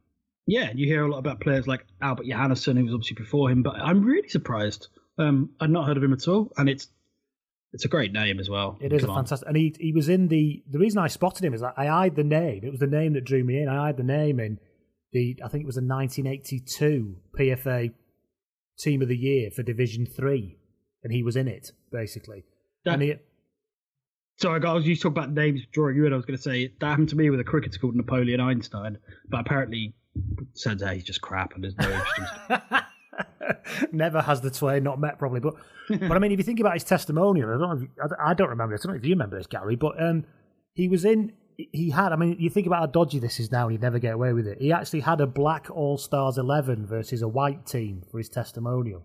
yeah, 0.46 0.72
you 0.74 0.86
hear 0.86 1.04
a 1.04 1.10
lot 1.10 1.18
about 1.18 1.40
players 1.40 1.68
like 1.68 1.86
Albert 2.02 2.26
Johannesson, 2.26 2.76
who 2.76 2.84
was 2.84 2.94
obviously 2.94 3.16
before 3.16 3.50
him, 3.50 3.62
but 3.62 3.76
I'm 3.76 4.02
really 4.02 4.28
surprised. 4.28 4.88
Um, 5.16 5.50
I'd 5.60 5.70
not 5.70 5.86
heard 5.86 5.96
of 5.96 6.02
him 6.02 6.12
at 6.12 6.26
all. 6.26 6.52
And 6.56 6.68
it's 6.68 6.88
it's 7.72 7.84
a 7.84 7.88
great 7.88 8.12
name 8.12 8.40
as 8.40 8.48
well. 8.48 8.78
It 8.80 8.92
is 8.92 9.02
Come 9.02 9.10
a 9.10 9.12
on. 9.14 9.18
fantastic, 9.24 9.48
and 9.48 9.56
he 9.56 9.74
he 9.78 9.92
was 9.92 10.08
in 10.08 10.28
the. 10.28 10.62
The 10.70 10.78
reason 10.78 10.98
I 10.98 11.08
spotted 11.08 11.44
him 11.44 11.54
is 11.54 11.60
that 11.60 11.74
I 11.76 11.88
eyed 11.88 12.16
the 12.16 12.24
name. 12.24 12.60
It 12.64 12.70
was 12.70 12.80
the 12.80 12.86
name 12.86 13.12
that 13.14 13.24
drew 13.24 13.44
me 13.44 13.60
in. 13.60 13.68
I 13.68 13.88
eyed 13.88 13.96
the 13.96 14.02
name 14.02 14.40
in 14.40 14.58
the. 15.12 15.40
I 15.44 15.48
think 15.48 15.62
it 15.64 15.66
was 15.66 15.76
a 15.76 15.82
1982 15.82 17.16
PFA 17.38 17.92
Team 18.78 19.02
of 19.02 19.08
the 19.08 19.16
Year 19.16 19.50
for 19.50 19.62
Division 19.62 20.06
Three, 20.06 20.56
and 21.02 21.12
he 21.12 21.22
was 21.22 21.36
in 21.36 21.48
it 21.48 21.72
basically. 21.92 22.44
That- 22.84 22.94
and 22.94 23.02
he, 23.02 23.14
Sorry, 24.40 24.60
guys, 24.60 24.86
you 24.86 24.94
talk 24.94 25.10
about 25.10 25.32
names 25.32 25.62
drawing 25.72 25.96
you 25.96 26.06
in. 26.06 26.12
I 26.12 26.16
was 26.16 26.24
going 26.24 26.36
to 26.36 26.42
say 26.42 26.72
that 26.80 26.86
happened 26.86 27.08
to 27.08 27.16
me 27.16 27.28
with 27.28 27.40
a 27.40 27.44
cricketer 27.44 27.76
called 27.80 27.96
Napoleon 27.96 28.38
Einstein, 28.40 28.96
but 29.28 29.40
apparently 29.40 29.94
turns 30.62 30.80
out 30.80 30.94
he's 30.94 31.02
just 31.02 31.20
crap 31.20 31.54
and 31.54 31.64
there's 31.64 31.76
no 31.76 31.90
interest. 31.90 32.84
never 33.92 34.20
has 34.22 34.40
the 34.40 34.50
twain 34.50 34.82
not 34.82 34.98
met 35.00 35.18
probably, 35.18 35.40
but 35.40 35.54
but 35.88 36.12
I 36.12 36.18
mean, 36.18 36.32
if 36.32 36.38
you 36.38 36.44
think 36.44 36.60
about 36.60 36.74
his 36.74 36.84
testimonial, 36.84 37.48
I 37.48 37.52
don't 37.52 37.60
know 37.60 37.72
if 37.72 37.82
you, 37.82 37.88
I, 38.20 38.30
I 38.30 38.34
don't 38.34 38.50
remember 38.50 38.74
this. 38.74 38.84
I 38.84 38.88
don't 38.88 38.96
know 38.96 39.00
if 39.00 39.06
you 39.06 39.14
remember 39.14 39.38
this, 39.38 39.46
Gary, 39.46 39.76
but 39.76 40.00
um, 40.02 40.24
he 40.74 40.88
was 40.88 41.04
in. 41.04 41.32
He 41.56 41.90
had. 41.90 42.12
I 42.12 42.16
mean, 42.16 42.36
you 42.38 42.50
think 42.50 42.66
about 42.66 42.78
how 42.80 42.86
dodgy 42.86 43.18
this 43.18 43.40
is 43.40 43.50
now, 43.50 43.64
and 43.64 43.72
he'd 43.72 43.80
never 43.82 43.98
get 43.98 44.14
away 44.14 44.32
with 44.32 44.46
it. 44.46 44.58
He 44.60 44.72
actually 44.72 45.00
had 45.00 45.20
a 45.20 45.26
black 45.26 45.68
All 45.70 45.98
Stars 45.98 46.38
eleven 46.38 46.86
versus 46.86 47.22
a 47.22 47.28
white 47.28 47.66
team 47.66 48.02
for 48.10 48.18
his 48.18 48.28
testimonial. 48.28 49.04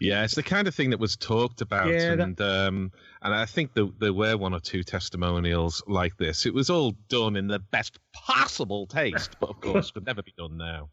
Yeah, 0.00 0.24
it's 0.24 0.34
the 0.34 0.42
kind 0.42 0.66
of 0.66 0.74
thing 0.74 0.90
that 0.90 0.98
was 0.98 1.14
talked 1.16 1.60
about, 1.60 1.88
Yeah, 1.88 2.16
that- 2.16 2.20
and 2.20 2.40
um, 2.40 2.92
and 3.22 3.34
I 3.34 3.44
think 3.46 3.74
there, 3.74 3.86
there 4.00 4.12
were 4.14 4.36
one 4.36 4.54
or 4.54 4.60
two 4.60 4.82
testimonials 4.82 5.82
like 5.86 6.16
this. 6.16 6.46
It 6.46 6.54
was 6.54 6.68
all 6.70 6.92
done 7.08 7.36
in 7.36 7.46
the 7.46 7.58
best 7.58 7.98
possible 8.12 8.86
taste, 8.86 9.36
but 9.40 9.50
of 9.50 9.60
course, 9.60 9.90
could 9.90 10.06
never 10.06 10.22
be 10.22 10.34
done 10.36 10.56
now. 10.56 10.88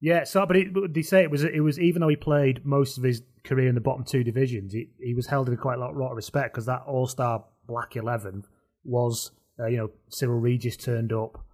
Yeah, 0.00 0.24
so 0.24 0.46
but, 0.46 0.56
it, 0.56 0.94
they 0.94 1.02
say 1.02 1.22
it 1.22 1.30
was 1.30 1.42
it 1.42 1.60
was 1.60 1.78
even 1.78 2.00
though 2.00 2.08
he 2.08 2.16
played 2.16 2.64
most 2.64 2.98
of 2.98 3.04
his 3.04 3.22
career 3.44 3.68
in 3.68 3.74
the 3.74 3.80
bottom 3.80 4.04
two 4.04 4.22
divisions, 4.22 4.72
he, 4.72 4.90
he 5.00 5.14
was 5.14 5.26
held 5.26 5.48
in 5.48 5.56
quite 5.56 5.76
a 5.76 5.80
lot, 5.80 5.96
lot 5.96 6.10
of 6.10 6.16
respect 6.16 6.54
because 6.54 6.66
that 6.66 6.82
All 6.86 7.06
Star 7.06 7.44
Black 7.66 7.96
Eleven 7.96 8.44
was 8.84 9.32
uh, 9.58 9.66
you 9.66 9.76
know 9.76 9.90
Cyril 10.08 10.38
Regis 10.38 10.76
turned 10.76 11.12
up, 11.12 11.44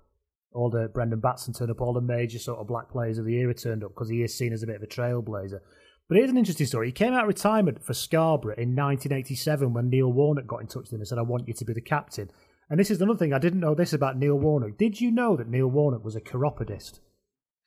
all 0.53 0.69
the 0.69 0.89
Brendan 0.89 1.21
Batson 1.21 1.55
turned 1.55 1.71
up, 1.71 1.81
all 1.81 1.95
the 1.95 2.03
major 2.03 2.39
sort 2.39 2.59
of 2.59 2.67
black 2.67 2.91
players 2.91 3.17
of 3.17 3.25
the 3.25 3.35
era 3.35 3.55
turned 3.55 3.83
up 3.83 3.95
because 3.95 4.11
he 4.11 4.23
is 4.23 4.37
seen 4.37 4.53
as 4.53 4.63
a 4.63 4.67
bit 4.67 4.77
of 4.77 4.83
a 4.83 4.87
trailblazer. 4.87 5.61
But 6.07 6.19
here's 6.19 6.31
an 6.31 6.37
interesting 6.37 6.67
story. 6.67 6.89
He 6.89 6.93
came 6.93 7.15
out 7.15 7.23
of 7.23 7.29
retirement 7.29 7.83
for 7.83 7.95
Scarborough 7.95 8.57
in 8.59 8.77
1987 8.77 9.73
when 9.73 9.89
Neil 9.89 10.13
Warnock 10.13 10.47
got 10.47 10.61
in 10.61 10.67
touch 10.67 10.83
with 10.83 10.93
him 10.93 11.01
and 11.01 11.09
said, 11.09 11.17
"I 11.17 11.23
want 11.23 11.49
you 11.49 11.55
to 11.55 11.65
be 11.65 11.73
the 11.73 11.81
captain." 11.81 12.31
And 12.69 12.79
this 12.79 12.91
is 12.91 13.01
another 13.01 13.19
thing 13.19 13.33
I 13.33 13.39
didn't 13.39 13.61
know 13.61 13.75
this 13.75 13.95
about 13.95 14.19
Neil 14.19 14.39
Warnock. 14.39 14.77
Did 14.77 15.01
you 15.01 15.11
know 15.11 15.35
that 15.37 15.49
Neil 15.49 15.67
Warnock 15.67 16.05
was 16.05 16.17
a 16.17 16.21
chiropodist? 16.21 17.01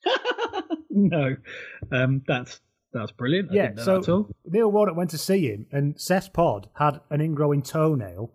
no, 1.10 1.36
um, 1.92 2.22
that's 2.26 2.60
that's 2.92 3.12
brilliant. 3.12 3.50
I 3.52 3.54
Yeah, 3.54 3.70
so 3.76 3.94
that 3.94 4.02
at 4.04 4.08
all. 4.08 4.30
Neil 4.46 4.70
Warnock 4.70 4.96
went 4.96 5.10
to 5.10 5.18
see 5.18 5.46
him, 5.46 5.66
and 5.72 6.00
Ces 6.00 6.28
Podd 6.28 6.66
had 6.74 7.00
an 7.10 7.20
ingrowing 7.20 7.62
toenail. 7.64 8.32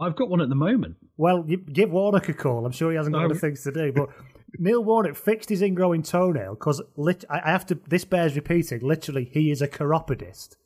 I've 0.00 0.14
got 0.16 0.28
one 0.28 0.40
at 0.40 0.48
the 0.48 0.54
moment. 0.54 0.96
Well, 1.16 1.44
you 1.46 1.56
give 1.56 1.90
Warnock 1.90 2.28
a 2.28 2.34
call. 2.34 2.66
I'm 2.66 2.72
sure 2.72 2.90
he 2.90 2.96
hasn't 2.96 3.14
got 3.14 3.20
No. 3.20 3.26
other 3.26 3.34
things 3.34 3.62
to 3.64 3.72
do. 3.72 3.92
But 3.96 4.10
Neil 4.58 4.82
Warnock 4.84 5.16
fixed 5.16 5.48
his 5.48 5.60
ingrowing 5.62 6.08
toenail 6.08 6.54
because 6.54 6.80
lit- 6.96 7.24
I 7.28 7.40
I 7.44 7.50
have 7.50 7.66
to. 7.66 7.78
This 7.88 8.04
bears 8.04 8.36
repeating. 8.36 8.80
Literally, 8.80 9.28
he 9.32 9.50
is 9.50 9.60
a 9.62 9.68
chiropodist, 9.68 10.56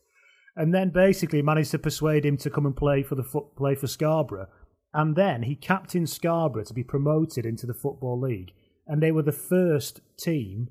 and 0.57 0.75
then 0.75 0.91
basically 0.91 1.43
managed 1.43 1.71
to 1.73 1.79
persuade 1.79 2.25
him 2.27 2.37
to 2.39 2.51
come 2.51 2.67
and 2.67 2.77
play 2.77 3.03
for 3.03 3.15
the 3.15 3.23
foot 3.25 3.57
play 3.57 3.75
for 3.75 3.87
Scarborough, 3.87 4.49
and 4.93 5.17
then 5.17 5.45
he 5.45 5.55
captained 5.57 6.11
Scarborough 6.11 6.65
to 6.65 6.75
be 6.75 6.85
promoted 6.85 7.47
into 7.47 7.67
the 7.67 7.75
football 7.75 8.21
league, 8.21 8.53
and 8.87 9.03
they 9.03 9.13
were 9.13 9.23
the 9.23 9.33
first 9.33 10.01
team 10.19 10.69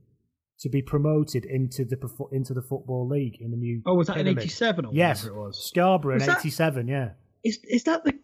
to 0.61 0.69
be 0.69 0.81
promoted 0.81 1.45
into 1.45 1.85
the 1.85 1.97
into 2.31 2.53
the 2.53 2.61
football 2.61 3.07
league 3.07 3.37
in 3.39 3.51
the 3.51 3.57
new. 3.57 3.81
Oh, 3.85 3.95
was 3.95 4.07
that 4.07 4.17
in 4.17 4.27
'87 4.27 4.85
or 4.85 4.93
Yes, 4.93 5.23
whatever 5.23 5.39
it 5.39 5.45
was? 5.47 5.63
Scarborough 5.67 6.15
Was 6.15 6.27
in 6.27 6.31
'87. 6.31 6.87
Yeah. 6.87 7.09
Is 7.43 7.59
is 7.63 7.83
that 7.85 8.03
the 8.03 8.17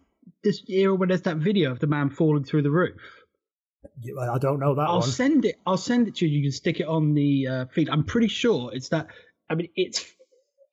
this 0.43 0.63
era 0.69 0.93
when 0.95 1.09
there's 1.09 1.23
that 1.23 1.37
video 1.37 1.71
of 1.71 1.79
the 1.79 1.87
man 1.87 2.09
falling 2.09 2.43
through 2.43 2.63
the 2.63 2.71
roof? 2.71 3.01
I 4.19 4.37
don't 4.39 4.59
know 4.59 4.75
that 4.75 4.81
I'll 4.81 4.99
one. 4.99 5.09
send 5.09 5.45
it. 5.45 5.59
I'll 5.65 5.77
send 5.77 6.07
it 6.07 6.15
to 6.15 6.27
you. 6.27 6.37
You 6.39 6.43
can 6.45 6.51
stick 6.51 6.79
it 6.79 6.87
on 6.87 7.13
the 7.13 7.47
uh, 7.47 7.65
feed. 7.73 7.89
I'm 7.89 8.03
pretty 8.03 8.27
sure 8.27 8.71
it's 8.73 8.89
that. 8.89 9.07
I 9.49 9.55
mean, 9.55 9.69
it's. 9.75 10.05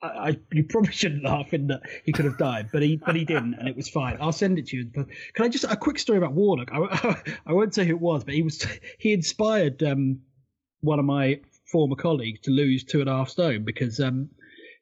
I, 0.01 0.07
I, 0.07 0.37
you 0.51 0.65
probably 0.65 0.91
shouldn't 0.91 1.23
laugh 1.23 1.53
in 1.53 1.67
that 1.67 1.81
he 2.03 2.11
could 2.11 2.25
have 2.25 2.37
died, 2.37 2.69
but 2.73 2.81
he 2.81 2.97
but 2.97 3.15
he 3.15 3.23
didn't, 3.23 3.53
and 3.53 3.69
it 3.69 3.75
was 3.75 3.87
fine. 3.87 4.17
I'll 4.19 4.31
send 4.33 4.59
it 4.59 4.67
to 4.67 4.77
you. 4.77 4.91
But 4.93 5.07
can 5.33 5.45
I 5.45 5.49
just 5.49 5.63
a 5.63 5.77
quick 5.77 5.99
story 5.99 6.17
about 6.17 6.33
Warnock? 6.33 6.69
I, 6.73 7.21
I 7.45 7.53
won't 7.53 7.73
say 7.73 7.85
who 7.85 7.91
it 7.91 8.01
was, 8.01 8.23
but 8.23 8.33
he 8.33 8.41
was 8.41 8.65
he 8.97 9.13
inspired 9.13 9.81
um, 9.83 10.21
one 10.81 10.99
of 10.99 11.05
my 11.05 11.39
former 11.73 11.95
colleague 11.95 12.41
to 12.43 12.51
lose 12.51 12.83
two 12.83 13.01
and 13.01 13.09
a 13.09 13.13
half 13.13 13.29
stone 13.29 13.65
because 13.65 13.99
um, 13.99 14.29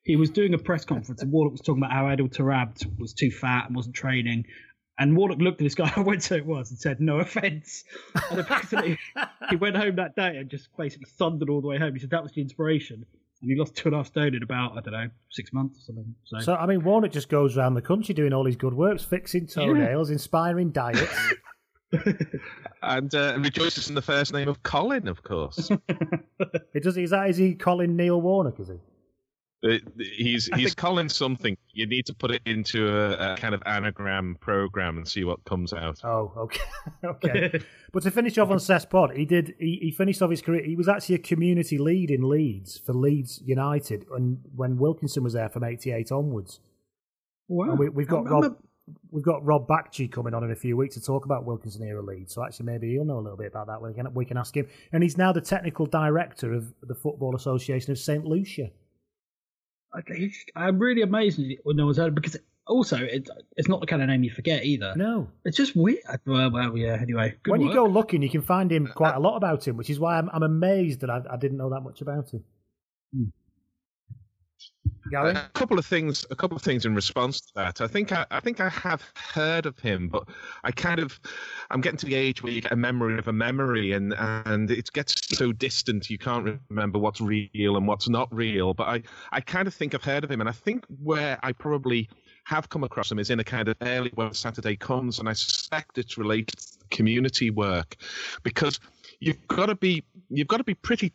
he 0.04 0.18
was 0.18 0.30
doing 0.30 0.54
a 0.54 0.58
press 0.58 0.84
conference 0.84 1.22
and 1.22 1.32
Warnock 1.32 1.54
was 1.54 1.62
talking 1.62 1.82
about 1.82 1.94
how 1.94 2.10
Adel 2.10 2.28
Taarabt 2.28 2.86
was 3.00 3.14
too 3.14 3.32
fat 3.32 3.68
and 3.68 3.76
wasn't 3.76 3.96
training. 3.96 4.46
And 5.00 5.16
Warnock 5.16 5.40
looked 5.40 5.62
at 5.62 5.64
this 5.64 5.74
guy, 5.74 5.92
I 5.96 6.02
went 6.02 6.22
to 6.24 6.36
it 6.36 6.46
was, 6.46 6.70
and 6.70 6.78
said, 6.78 7.00
"No 7.00 7.20
offense." 7.20 7.86
And 8.30 8.46
basically, 8.46 9.00
he 9.50 9.56
went 9.56 9.78
home 9.78 9.96
that 9.96 10.16
day 10.16 10.36
and 10.38 10.50
just 10.50 10.68
basically 10.78 11.08
thundered 11.18 11.50
all 11.50 11.62
the 11.62 11.68
way 11.68 11.80
home. 11.80 11.94
He 11.94 12.00
said 12.00 12.12
that 12.12 12.22
was 12.22 12.34
the 12.34 12.42
inspiration 12.42 13.06
and 13.42 13.50
he 13.50 13.58
lost 13.58 13.76
two 13.76 13.90
and 13.90 13.96
a 13.96 13.98
half 13.98 14.08
stone 14.08 14.36
in 14.36 14.44
about 14.44 14.78
I 14.78 14.82
don't 14.82 14.94
know 14.94 15.10
six 15.30 15.52
months 15.52 15.80
or 15.80 15.82
something. 15.88 16.16
So, 16.26 16.40
so 16.40 16.56
I 16.56 16.66
mean, 16.68 16.84
Warnock 16.84 17.12
just 17.12 17.30
goes 17.30 17.58
around 17.58 17.74
the 17.74 17.82
country 17.82 18.14
doing 18.14 18.34
all 18.34 18.46
his 18.46 18.56
good 18.56 18.74
works, 18.74 19.04
fixing 19.04 19.48
toenails, 19.48 20.10
yeah. 20.10 20.14
inspiring 20.14 20.72
diets. 20.72 21.02
and 22.84 23.14
uh, 23.14 23.38
rejoices 23.40 23.90
in 23.90 23.96
the 23.96 24.02
first 24.02 24.34
name 24.34 24.48
of 24.48 24.64
Colin, 24.64 25.08
of 25.08 25.24
course. 25.24 25.70
it 26.74 26.84
does. 26.84 26.98
Is 26.98 27.10
that 27.12 27.30
is 27.30 27.38
he 27.38 27.56
Colin 27.56 27.96
Neil 27.96 28.22
Warnock? 28.22 28.60
Is 28.60 28.70
he? 28.70 28.76
Uh, 29.64 29.78
he's 30.00 30.48
he's 30.48 30.70
think... 30.70 30.76
calling 30.76 31.10
something. 31.10 31.56
You 31.72 31.86
need 31.86 32.08
to 32.08 32.16
put 32.16 32.32
it 32.32 32.42
into 32.46 32.88
a, 32.88 33.34
a, 33.34 33.38
kind 33.38 33.54
of 33.54 33.62
anagram 33.66 34.38
program 34.40 34.98
and 34.98 35.08
see 35.08 35.24
what 35.24 35.44
comes 35.46 35.72
out. 35.72 36.00
Oh, 36.04 36.34
okay, 36.36 36.62
okay. 37.06 37.62
but 37.92 38.02
to 38.04 38.12
finish 38.12 38.38
off 38.40 38.50
on 38.50 38.60
Ces 38.60 38.86
Podd, 38.86 39.16
he 39.16 39.26
did. 39.26 39.54
He, 39.60 39.78
he 39.82 39.92
finished 39.92 40.22
off 40.22 40.32
his 40.32 40.42
career. 40.42 40.64
He 40.64 40.76
was 40.76 40.88
actually 40.88 41.16
a 41.16 41.20
community 41.20 41.78
lead 41.78 42.10
in 42.10 42.28
Leeds 42.28 42.80
for 42.80 42.94
Leeds 42.94 43.42
United, 43.46 44.08
and 44.16 44.40
when 44.56 44.78
Wilkinson 44.78 45.24
was 45.24 45.34
there 45.34 45.50
from 45.50 45.64
'88 45.64 46.12
onwards. 46.12 46.60
Wow. 47.48 47.76
we, 47.76 47.86
have 47.86 48.08
got 48.08 48.20
I'm, 48.20 48.28
Rob. 48.28 48.58
We've 49.12 49.24
got 49.24 49.46
Rob 49.46 49.68
Bagchi 49.68 50.12
coming 50.12 50.34
on 50.34 50.44
in 50.44 50.52
a 50.52 50.56
few 50.56 50.78
weeks 50.78 50.96
to 50.96 51.02
talk 51.02 51.26
about 51.26 51.46
Wilkinson 51.46 51.84
era 51.84 52.02
Leeds. 52.02 52.34
So 52.34 52.44
actually, 52.44 52.66
maybe 52.66 52.92
he'll 52.92 53.06
know 53.06 53.20
a 53.20 53.22
little 53.22 53.38
bit 53.38 53.48
about 53.48 53.68
that. 53.68 53.82
We 53.82 53.94
can 53.94 54.14
we 54.14 54.26
can 54.26 54.38
ask 54.38 54.56
him. 54.56 54.68
And 54.92 55.04
he's 55.04 55.18
now 55.18 55.32
the 55.32 55.42
technical 55.42 55.86
director 55.86 56.54
of 56.54 56.74
the 56.82 56.96
Football 56.96 57.36
Association 57.36 57.92
of 57.92 58.00
Saint 58.00 58.26
Lucia. 58.26 58.70
I'm 60.56 60.80
really 60.80 61.02
amazed 61.02 61.42
when 61.64 61.76
no 61.76 61.86
one's 61.86 61.98
heard 61.98 62.08
it 62.08 62.16
because 62.16 62.38
also 62.68 62.98
it, 62.98 63.30
it's 63.58 63.68
not 63.68 63.82
the 63.82 63.88
kind 63.88 64.02
of 64.02 64.08
name 64.08 64.24
you 64.24 64.32
forget 64.32 64.64
either. 64.64 64.94
No, 64.96 65.28
it's 65.44 65.58
just 65.58 65.76
weird. 65.76 66.00
Well, 66.26 66.50
well 66.52 66.78
yeah. 66.78 66.98
Anyway, 67.02 67.36
when 67.46 67.62
work. 67.62 67.70
you 67.70 67.74
go 67.74 67.86
looking, 67.86 68.22
you 68.22 68.30
can 68.30 68.42
find 68.42 68.72
him 68.72 68.88
quite 68.88 69.16
uh, 69.16 69.20
a 69.20 69.22
lot 69.22 69.36
about 69.36 69.68
him, 69.68 69.78
which 69.78 69.90
is 69.90 70.00
why 70.00 70.18
I'm, 70.18 70.30
I'm 70.32 70.44
amazed 70.44 71.02
that 71.02 71.10
I, 71.10 71.22
I 71.30 71.38
didn't 71.38 71.58
know 71.58 71.70
that 71.70 71.82
much 71.82 72.02
about 72.02 72.32
him. 72.32 72.44
Hmm. 73.14 73.26
A 75.13 75.50
couple 75.53 75.79
of 75.79 75.86
things. 75.86 76.25
A 76.31 76.36
couple 76.36 76.55
of 76.55 76.63
things 76.63 76.86
in 76.86 76.93
response 76.96 77.41
to 77.41 77.53
that. 77.55 77.81
I 77.81 77.88
think 77.88 78.12
I, 78.12 78.25
I 78.31 78.39
think 78.39 78.60
I 78.60 78.70
have 78.70 79.03
heard 79.15 79.65
of 79.65 79.77
him, 79.79 80.08
but 80.08 80.27
I 80.63 80.72
kind 80.72 81.00
of 81.00 81.20
I'm 81.70 81.81
getting 81.81 81.98
to 81.98 82.05
the 82.05 82.15
age 82.15 82.43
where 82.43 82.51
you 82.51 82.62
get 82.62 82.72
a 82.72 82.75
memory 82.75 83.17
of 83.17 83.27
a 83.27 83.34
memory, 83.34 83.93
and 83.93 84.13
and 84.17 84.70
it 84.70 84.91
gets 84.93 85.15
so 85.36 85.51
distant 85.51 86.10
you 86.10 86.17
can't 86.17 86.60
remember 86.70 87.00
what's 87.00 87.22
real 87.22 87.77
and 87.77 87.88
what's 87.88 88.10
not 88.10 88.34
real. 88.34 88.74
But 88.74 88.88
I 88.88 89.03
I 89.31 89.41
kind 89.41 89.67
of 89.67 89.74
think 89.74 89.96
I've 89.96 90.03
heard 90.03 90.24
of 90.24 90.31
him, 90.31 90.39
and 90.39 90.50
I 90.50 90.53
think 90.53 90.86
where 91.03 91.39
I 91.43 91.51
probably 91.51 92.08
have 92.46 92.70
come 92.70 92.84
across 92.84 93.12
him 93.12 93.20
is 93.20 93.29
in 93.29 93.39
a 93.39 93.43
kind 93.43 93.67
of 93.67 93.75
early 93.81 94.12
when 94.15 94.34
Saturday 94.34 94.75
comes, 94.75 95.20
and 95.20 95.29
I 95.29 95.34
suspect 95.34 95.98
it's 95.98 96.17
related 96.17 96.58
to 96.60 96.67
community 96.89 97.50
work, 97.50 97.96
because 98.43 98.79
you've 99.20 99.48
got 99.48 99.67
to 99.67 99.75
be 99.75 100.03
you've 100.29 100.48
got 100.48 100.58
to 100.58 100.63
be 100.63 100.75
pretty 100.75 101.12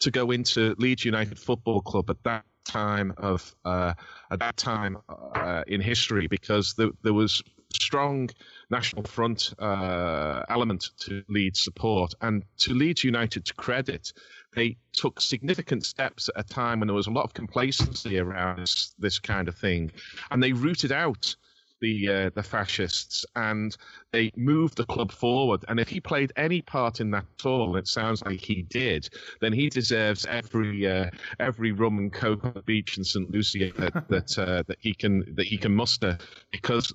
to 0.00 0.10
go 0.10 0.30
into 0.30 0.74
Leeds 0.78 1.04
United 1.04 1.38
Football 1.38 1.80
Club 1.80 2.10
at 2.10 2.22
that 2.24 2.44
time 2.64 3.12
of 3.16 3.54
uh, 3.64 3.94
at 4.30 4.38
that 4.38 4.56
time 4.56 4.98
uh, 5.34 5.62
in 5.66 5.80
history 5.80 6.26
because 6.26 6.74
there, 6.74 6.90
there 7.02 7.14
was 7.14 7.42
strong 7.74 8.28
national 8.70 9.02
front 9.04 9.54
uh, 9.58 10.42
element 10.48 10.90
to 11.00 11.22
Leeds 11.28 11.62
support. 11.62 12.12
And 12.20 12.44
to 12.58 12.74
Leeds 12.74 13.04
United's 13.04 13.50
credit 13.52 14.12
they 14.54 14.76
took 14.92 15.20
significant 15.20 15.84
steps 15.84 16.28
at 16.36 16.44
a 16.44 16.48
time 16.48 16.80
when 16.80 16.86
there 16.86 16.94
was 16.94 17.06
a 17.06 17.10
lot 17.10 17.24
of 17.24 17.34
complacency 17.34 18.18
around 18.18 18.58
this, 18.60 18.94
this 18.98 19.18
kind 19.18 19.48
of 19.48 19.56
thing. 19.56 19.90
And 20.30 20.42
they 20.42 20.52
rooted 20.52 20.92
out 20.92 21.34
the 21.82 22.08
uh, 22.08 22.30
the 22.34 22.42
fascists, 22.42 23.26
and 23.36 23.76
they 24.12 24.30
moved 24.36 24.78
the 24.78 24.86
club 24.86 25.12
forward. 25.12 25.64
And 25.68 25.78
if 25.78 25.88
he 25.88 26.00
played 26.00 26.32
any 26.36 26.62
part 26.62 27.00
in 27.00 27.10
that 27.10 27.26
at 27.38 27.46
all, 27.46 27.76
it 27.76 27.88
sounds 27.88 28.24
like 28.24 28.40
he 28.40 28.62
did, 28.62 29.10
then 29.40 29.52
he 29.52 29.68
deserves 29.68 30.24
every 30.24 30.86
uh, 30.86 31.10
every 31.40 31.72
rum 31.72 31.98
and 31.98 32.10
coke 32.12 32.44
on 32.44 32.54
the 32.54 32.62
beach 32.62 32.96
in 32.96 33.04
St. 33.04 33.30
Lucia 33.30 33.72
that 33.76 34.08
that 34.08 34.38
uh, 34.38 34.62
that 34.66 34.78
he 34.80 34.94
can 34.94 35.34
that 35.34 35.46
he 35.46 35.58
can 35.58 35.74
muster, 35.74 36.16
because 36.52 36.94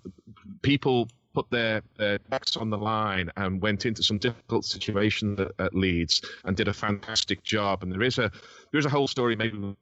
people 0.63 1.07
put 1.33 1.49
their, 1.51 1.83
their 1.97 2.17
backs 2.29 2.57
on 2.57 2.71
the 2.71 2.77
line 2.77 3.29
and 3.37 3.61
went 3.61 3.85
into 3.85 4.01
some 4.01 4.17
difficult 4.17 4.65
situations 4.65 5.39
at, 5.39 5.51
at, 5.59 5.75
Leeds 5.75 6.19
and 6.45 6.57
did 6.57 6.67
a 6.67 6.73
fantastic 6.73 7.43
job. 7.43 7.83
And 7.83 7.91
there 7.91 8.01
is 8.01 8.17
a 8.17 8.31
there 8.71 8.79
is 8.79 8.85
a 8.87 8.89
whole 8.89 9.07
story 9.07 9.35
maybe 9.35 9.75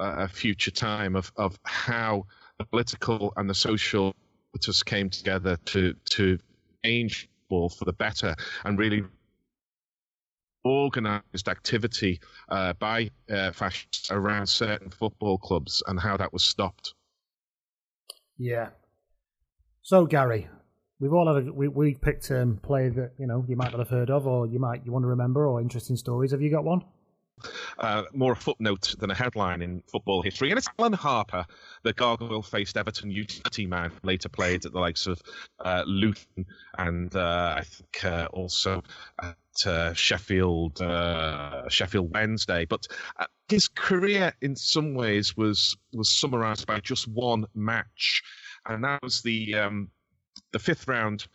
a 0.00 0.26
future 0.26 0.72
time 0.72 1.14
of 1.14 1.30
of 1.36 1.56
how 1.62 2.26
the 2.58 2.64
political 2.66 3.32
and 3.36 3.48
the 3.48 3.54
social 3.54 4.14
just 4.60 4.86
came 4.86 5.10
together 5.10 5.56
to 5.64 5.94
to 6.10 6.38
change 6.84 7.28
for 7.48 7.68
the 7.84 7.92
better 7.92 8.34
and 8.64 8.78
really 8.78 9.04
organized 10.64 11.48
activity 11.48 12.20
uh, 12.48 12.72
by 12.74 13.10
uh, 13.30 13.52
fascists 13.52 14.10
around 14.10 14.46
certain 14.46 14.90
football 14.90 15.38
clubs 15.38 15.82
and 15.86 16.00
how 16.00 16.16
that 16.16 16.32
was 16.32 16.42
stopped. 16.42 16.94
Yeah. 18.38 18.70
So 19.82 20.06
Gary, 20.06 20.48
we've 20.98 21.12
all 21.12 21.32
had 21.32 21.46
a, 21.46 21.52
we 21.52 21.68
we 21.68 21.94
picked 21.94 22.30
a 22.30 22.42
um, 22.42 22.56
player 22.56 22.90
that 22.90 23.12
you 23.18 23.26
know 23.26 23.44
you 23.46 23.56
might 23.56 23.70
not 23.70 23.78
have 23.78 23.90
heard 23.90 24.10
of 24.10 24.26
or 24.26 24.46
you 24.46 24.58
might 24.58 24.84
you 24.84 24.92
want 24.92 25.04
to 25.04 25.08
remember 25.08 25.46
or 25.46 25.60
interesting 25.60 25.96
stories. 25.96 26.30
Have 26.30 26.42
you 26.42 26.50
got 26.50 26.64
one? 26.64 26.82
Uh, 27.78 28.04
more 28.12 28.32
a 28.32 28.36
footnote 28.36 28.94
than 28.98 29.10
a 29.10 29.14
headline 29.14 29.62
in 29.62 29.82
football 29.86 30.22
history. 30.22 30.50
And 30.50 30.58
it's 30.58 30.68
Alan 30.78 30.92
Harper, 30.92 31.46
the 31.82 31.92
gargoyle 31.92 32.42
faced 32.42 32.76
Everton 32.76 33.10
utility 33.10 33.66
man, 33.66 33.92
later 34.02 34.28
played 34.28 34.64
at 34.64 34.72
the 34.72 34.80
likes 34.80 35.06
of 35.06 35.20
uh, 35.64 35.82
Luton 35.86 36.46
and 36.78 37.14
uh, 37.14 37.54
I 37.58 37.62
think 37.62 38.04
uh, 38.04 38.28
also 38.32 38.82
at 39.22 39.66
uh, 39.66 39.92
Sheffield, 39.94 40.80
uh, 40.80 41.68
Sheffield 41.68 42.12
Wednesday. 42.12 42.64
But 42.64 42.86
his 43.48 43.68
career, 43.68 44.32
in 44.40 44.56
some 44.56 44.94
ways, 44.94 45.36
was 45.36 45.76
was 45.92 46.08
summarised 46.08 46.66
by 46.66 46.80
just 46.80 47.06
one 47.08 47.46
match, 47.54 48.22
and 48.66 48.84
that 48.84 49.02
was 49.02 49.22
the 49.22 49.54
um, 49.54 49.90
the 50.52 50.58
fifth 50.58 50.88
round 50.88 51.26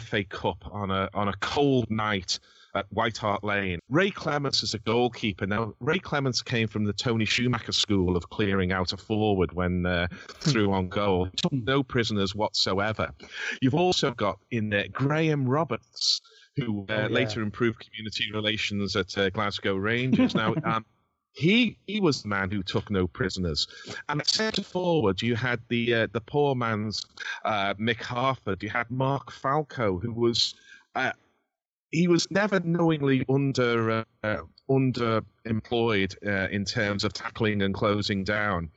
FA 0.00 0.24
Cup 0.24 0.64
on 0.70 0.90
a 0.90 1.10
on 1.12 1.28
a 1.28 1.34
cold 1.40 1.90
night 1.90 2.38
at 2.74 2.86
White 2.90 3.16
Hart 3.16 3.44
Lane. 3.44 3.80
Ray 3.88 4.10
Clemence 4.10 4.62
is 4.62 4.74
a 4.74 4.78
goalkeeper. 4.78 5.46
Now, 5.46 5.74
Ray 5.80 5.98
Clemence 5.98 6.42
came 6.42 6.68
from 6.68 6.84
the 6.84 6.92
Toni 6.92 7.24
Schumacher 7.24 7.72
school 7.72 8.16
of 8.16 8.28
clearing 8.30 8.72
out 8.72 8.92
a 8.92 8.96
forward 8.96 9.52
when 9.52 9.86
uh, 9.86 10.08
through 10.40 10.72
on 10.72 10.88
goal. 10.88 11.26
He 11.26 11.32
took 11.36 11.52
no 11.52 11.82
prisoners 11.82 12.34
whatsoever. 12.34 13.10
You've 13.60 13.74
also 13.74 14.12
got 14.12 14.38
in 14.50 14.70
there 14.70 14.88
Graham 14.88 15.46
Roberts, 15.48 16.20
who 16.56 16.86
uh, 16.88 16.92
oh, 16.92 17.00
yeah. 17.02 17.06
later 17.08 17.42
improved 17.42 17.84
community 17.84 18.30
relations 18.32 18.96
at 18.96 19.16
uh, 19.18 19.30
Glasgow 19.30 19.76
Rangers. 19.76 20.34
Now, 20.34 20.54
um, 20.64 20.84
he 21.34 21.78
he 21.86 22.00
was 22.00 22.22
the 22.22 22.28
man 22.28 22.50
who 22.50 22.62
took 22.62 22.90
no 22.90 23.06
prisoners. 23.06 23.66
And 24.08 24.20
at 24.20 24.28
centre 24.28 24.62
forward, 24.62 25.22
you 25.22 25.34
had 25.34 25.60
the 25.68 25.94
uh, 25.94 26.06
the 26.12 26.20
poor 26.20 26.54
man's 26.54 27.06
uh, 27.44 27.74
Mick 27.74 28.02
Harford. 28.02 28.62
You 28.62 28.68
had 28.68 28.90
Mark 28.90 29.30
Falco, 29.30 29.98
who 29.98 30.12
was 30.12 30.54
uh, 30.94 31.12
he 31.92 32.08
was 32.08 32.28
never 32.30 32.58
knowingly 32.60 33.24
under 33.28 34.04
uh, 34.24 34.36
underemployed 34.68 36.16
uh, 36.26 36.48
in 36.50 36.64
terms 36.64 37.04
of 37.04 37.12
tackling 37.12 37.62
and 37.62 37.74
closing 37.74 38.24
down. 38.24 38.70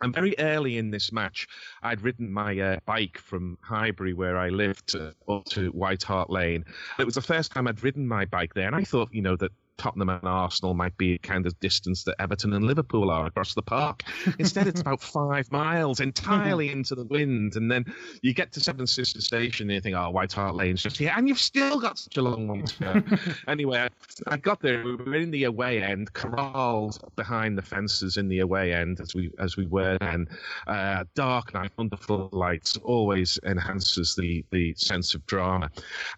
And 0.00 0.14
very 0.14 0.34
early 0.38 0.78
in 0.78 0.90
this 0.90 1.12
match, 1.12 1.46
I'd 1.82 2.02
ridden 2.02 2.32
my 2.32 2.58
uh, 2.58 2.76
bike 2.84 3.16
from 3.18 3.58
Highbury, 3.62 4.12
where 4.12 4.36
I 4.36 4.48
lived, 4.48 4.94
uh, 4.96 5.12
up 5.32 5.44
to 5.46 5.70
White 5.70 6.02
Hart 6.02 6.30
Lane. 6.30 6.64
It 6.98 7.04
was 7.04 7.14
the 7.14 7.22
first 7.22 7.52
time 7.52 7.68
I'd 7.68 7.82
ridden 7.82 8.06
my 8.06 8.24
bike 8.24 8.54
there, 8.54 8.66
and 8.66 8.76
I 8.76 8.82
thought, 8.82 9.10
you 9.12 9.22
know, 9.22 9.36
that 9.36 9.52
Tottenham 9.78 10.08
and 10.08 10.24
Arsenal 10.24 10.74
might 10.74 10.96
be 10.96 11.14
a 11.14 11.18
kind 11.18 11.46
of 11.46 11.58
distance 11.60 12.04
that 12.04 12.16
Everton 12.20 12.52
and 12.52 12.64
Liverpool 12.64 13.10
are 13.10 13.26
across 13.26 13.54
the 13.54 13.62
park. 13.62 14.02
Instead, 14.38 14.66
it's 14.66 14.80
about 14.80 15.02
five 15.02 15.50
miles 15.50 16.00
entirely 16.00 16.70
into 16.70 16.94
the 16.94 17.04
wind. 17.04 17.56
And 17.56 17.70
then 17.70 17.84
you 18.22 18.34
get 18.34 18.52
to 18.52 18.60
Seven 18.60 18.86
Sisters 18.86 19.26
Station 19.26 19.68
and 19.68 19.74
you 19.74 19.80
think, 19.80 19.96
oh, 19.96 20.10
White 20.10 20.32
Hart 20.32 20.54
Lane's 20.54 20.82
just 20.82 20.96
here. 20.96 21.12
And 21.16 21.28
you've 21.28 21.38
still 21.38 21.80
got 21.80 21.98
such 21.98 22.16
a 22.16 22.22
long 22.22 22.48
way 22.48 22.62
to 22.62 22.78
go. 22.78 23.02
anyway, 23.48 23.80
I, 23.80 24.34
I, 24.34 24.36
got 24.36 24.60
there. 24.60 24.84
We 24.84 24.96
were 24.96 25.16
in 25.16 25.30
the 25.30 25.44
away 25.44 25.82
end, 25.82 26.12
corralled 26.12 26.98
behind 27.16 27.58
the 27.58 27.62
fences 27.62 28.16
in 28.16 28.28
the 28.28 28.40
away 28.40 28.72
end 28.72 29.00
as 29.00 29.14
we 29.14 29.30
as 29.38 29.56
we 29.56 29.66
were 29.66 29.98
then. 29.98 30.28
Uh, 30.66 31.04
dark 31.14 31.54
night 31.54 31.72
wonderful 31.76 32.28
lights 32.32 32.76
always 32.78 33.38
enhances 33.44 34.14
the, 34.14 34.44
the 34.50 34.74
sense 34.74 35.14
of 35.14 35.24
drama. 35.26 35.70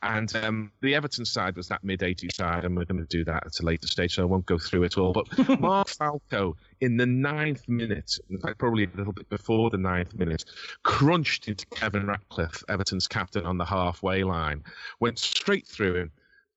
And 0.02 0.34
um, 0.36 0.72
the 0.80 0.94
Everton 0.94 1.24
side 1.24 1.56
was 1.56 1.68
that 1.68 1.82
mid 1.82 2.00
80s 2.00 2.34
side, 2.34 2.64
and 2.64 2.76
we're 2.76 2.84
going 2.84 3.00
to 3.00 3.06
do 3.06 3.24
that 3.24 3.45
at 3.46 3.60
a 3.60 3.62
later 3.64 3.86
stage, 3.86 4.14
so 4.14 4.22
I 4.22 4.26
won't 4.26 4.46
go 4.46 4.58
through 4.58 4.84
it 4.84 4.98
all. 4.98 5.12
But 5.12 5.26
Mark 5.60 5.88
Falco, 5.88 6.56
in 6.80 6.96
the 6.96 7.06
ninth 7.06 7.68
minute, 7.68 8.18
in 8.28 8.38
fact, 8.38 8.58
probably 8.58 8.84
a 8.84 8.96
little 8.96 9.12
bit 9.12 9.28
before 9.28 9.70
the 9.70 9.78
ninth 9.78 10.14
minute, 10.14 10.44
crunched 10.82 11.48
into 11.48 11.66
Kevin 11.66 12.06
Ratcliffe, 12.06 12.62
Everton's 12.68 13.06
captain, 13.06 13.46
on 13.46 13.58
the 13.58 13.64
halfway 13.64 14.24
line, 14.24 14.64
went 15.00 15.18
straight 15.18 15.66
through 15.66 15.96
him. 15.96 16.12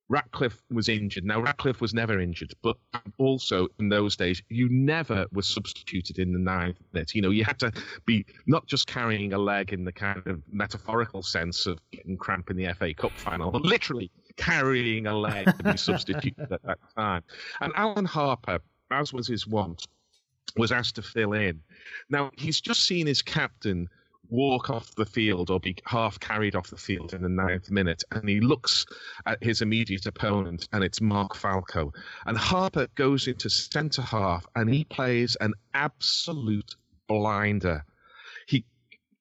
Ratcliffe 0.09 0.59
was 0.71 0.89
injured. 0.89 1.23
Now, 1.23 1.39
Ratcliffe 1.39 1.81
was 1.81 1.93
never 1.93 2.19
injured, 2.19 2.53
but 2.63 2.77
also 3.19 3.67
in 3.77 3.89
those 3.89 4.15
days, 4.15 4.41
you 4.49 4.67
never 4.67 5.27
were 5.31 5.43
substituted 5.43 6.17
in 6.17 6.33
the 6.33 6.39
ninth 6.39 6.79
minute. 6.93 7.13
You 7.13 7.21
know, 7.21 7.29
you 7.29 7.45
had 7.45 7.59
to 7.59 7.71
be 8.05 8.25
not 8.47 8.65
just 8.65 8.87
carrying 8.87 9.33
a 9.33 9.37
leg 9.37 9.71
in 9.71 9.85
the 9.85 9.91
kind 9.91 10.25
of 10.25 10.41
metaphorical 10.51 11.21
sense 11.21 11.67
of 11.67 11.79
getting 11.91 12.17
cramp 12.17 12.49
in 12.49 12.57
the 12.57 12.73
FA 12.73 12.91
Cup 12.95 13.11
final, 13.11 13.51
but 13.51 13.61
literally 13.61 14.09
carrying 14.39 15.05
a 15.05 15.15
leg 15.15 15.45
to 15.57 15.63
be 15.63 15.77
substituted 15.77 16.51
at 16.51 16.63
that 16.63 16.79
time. 16.95 17.23
And 17.61 17.73
Alan 17.75 18.05
Harper, 18.05 18.59
as 18.91 19.13
was 19.13 19.27
his 19.27 19.45
wont, 19.45 19.85
was 20.57 20.71
asked 20.71 20.95
to 20.95 21.01
fill 21.01 21.33
in. 21.33 21.61
Now, 22.09 22.31
he's 22.37 22.61
just 22.61 22.85
seen 22.85 23.05
his 23.05 23.21
captain 23.21 23.87
walk 24.29 24.69
off 24.69 24.93
the 24.95 25.05
field 25.05 25.49
or 25.49 25.59
be 25.59 25.75
half 25.85 26.19
carried 26.19 26.55
off 26.55 26.69
the 26.69 26.77
field 26.77 27.13
in 27.13 27.21
the 27.21 27.29
ninth 27.29 27.69
minute. 27.69 28.03
And 28.11 28.29
he 28.29 28.39
looks 28.39 28.85
at 29.25 29.43
his 29.43 29.61
immediate 29.61 30.05
opponent, 30.05 30.67
and 30.71 30.83
it's 30.83 31.01
Mark 31.01 31.35
Falco. 31.35 31.91
And 32.25 32.37
Harper 32.37 32.87
goes 32.95 33.27
into 33.27 33.49
centre 33.49 34.01
half 34.01 34.45
and 34.55 34.71
he 34.73 34.85
plays 34.85 35.35
an 35.41 35.53
absolute 35.73 36.75
blinder. 37.07 37.83
He 38.47 38.65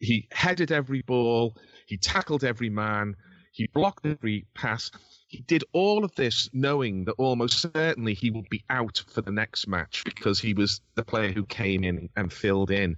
he 0.00 0.28
headed 0.30 0.70
every 0.70 1.02
ball, 1.02 1.56
he 1.86 1.96
tackled 1.96 2.44
every 2.44 2.70
man, 2.70 3.16
he 3.58 3.66
blocked 3.66 4.06
every 4.06 4.46
pass. 4.54 4.92
He 5.26 5.40
did 5.40 5.64
all 5.72 6.04
of 6.04 6.14
this 6.14 6.48
knowing 6.52 7.04
that 7.06 7.14
almost 7.18 7.60
certainly 7.74 8.14
he 8.14 8.30
would 8.30 8.48
be 8.48 8.62
out 8.70 9.02
for 9.08 9.20
the 9.20 9.32
next 9.32 9.66
match 9.66 10.04
because 10.04 10.38
he 10.38 10.54
was 10.54 10.80
the 10.94 11.02
player 11.02 11.32
who 11.32 11.44
came 11.44 11.82
in 11.82 12.08
and 12.14 12.32
filled 12.32 12.70
in. 12.70 12.96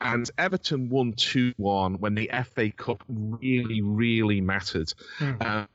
And 0.00 0.30
Everton 0.38 0.88
won 0.90 1.12
2 1.14 1.54
1 1.56 1.94
when 1.98 2.14
the 2.14 2.30
FA 2.54 2.70
Cup 2.70 3.02
really, 3.08 3.82
really 3.82 4.40
mattered. 4.40 4.92
Mm. 5.18 5.66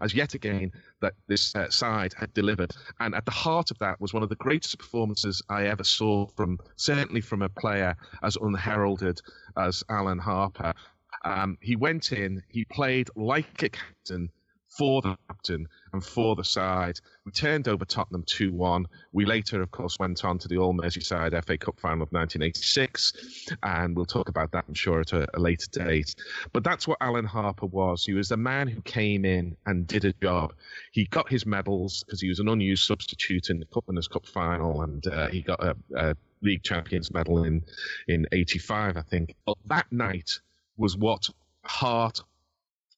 As 0.00 0.14
yet 0.14 0.34
again, 0.34 0.72
that 1.00 1.14
this 1.26 1.54
uh, 1.54 1.68
side 1.68 2.14
had 2.14 2.32
delivered. 2.32 2.72
And 3.00 3.14
at 3.14 3.24
the 3.24 3.32
heart 3.32 3.70
of 3.70 3.78
that 3.80 4.00
was 4.00 4.14
one 4.14 4.22
of 4.22 4.28
the 4.28 4.36
greatest 4.36 4.78
performances 4.78 5.42
I 5.48 5.66
ever 5.66 5.84
saw 5.84 6.26
from 6.28 6.58
certainly 6.76 7.20
from 7.20 7.42
a 7.42 7.48
player 7.48 7.96
as 8.22 8.36
unheralded 8.40 9.20
as 9.56 9.82
Alan 9.90 10.18
Harper. 10.18 10.74
Um, 11.24 11.58
he 11.60 11.76
went 11.76 12.12
in, 12.12 12.42
he 12.48 12.64
played 12.64 13.08
like 13.14 13.62
a 13.62 13.68
captain 13.68 14.30
for 14.70 15.02
the 15.02 15.16
captain 15.28 15.66
and 15.92 16.04
for 16.04 16.36
the 16.36 16.44
side. 16.44 16.98
We 17.26 17.32
turned 17.32 17.66
over 17.66 17.84
Tottenham 17.84 18.24
2 18.26 18.52
1. 18.52 18.86
We 19.12 19.24
later, 19.24 19.60
of 19.62 19.70
course, 19.70 19.98
went 19.98 20.24
on 20.24 20.38
to 20.38 20.48
the 20.48 20.58
All 20.58 20.72
Merseyside 20.72 21.32
FA 21.44 21.58
Cup 21.58 21.80
final 21.80 22.02
of 22.02 22.12
1986, 22.12 23.48
and 23.62 23.96
we'll 23.96 24.06
talk 24.06 24.28
about 24.28 24.52
that, 24.52 24.64
I'm 24.68 24.74
sure, 24.74 25.00
at 25.00 25.12
a, 25.12 25.26
a 25.36 25.40
later 25.40 25.66
date. 25.72 26.14
But 26.52 26.64
that's 26.64 26.86
what 26.86 26.98
Alan 27.00 27.24
Harper 27.24 27.66
was. 27.66 28.04
He 28.04 28.12
was 28.12 28.28
the 28.28 28.36
man 28.36 28.68
who 28.68 28.80
came 28.82 29.24
in 29.24 29.56
and 29.66 29.86
did 29.86 30.04
a 30.04 30.12
job. 30.14 30.54
He 30.92 31.06
got 31.06 31.28
his 31.28 31.44
medals 31.44 32.04
because 32.04 32.20
he 32.20 32.28
was 32.28 32.38
an 32.38 32.48
unused 32.48 32.84
substitute 32.84 33.50
in 33.50 33.58
the 33.58 33.66
Cup 33.66 33.84
Winners' 33.88 34.08
Cup 34.08 34.26
final, 34.26 34.82
and 34.82 35.04
uh, 35.08 35.28
he 35.28 35.42
got 35.42 35.62
a, 35.62 35.76
a 35.96 36.16
League 36.42 36.62
Champions 36.62 37.12
medal 37.12 37.44
in, 37.44 37.62
in 38.06 38.26
85, 38.32 38.96
I 38.96 39.02
think. 39.02 39.34
But 39.44 39.58
that 39.66 39.90
night 39.90 40.38
was 40.80 40.96
what 40.96 41.28
heart, 41.62 42.22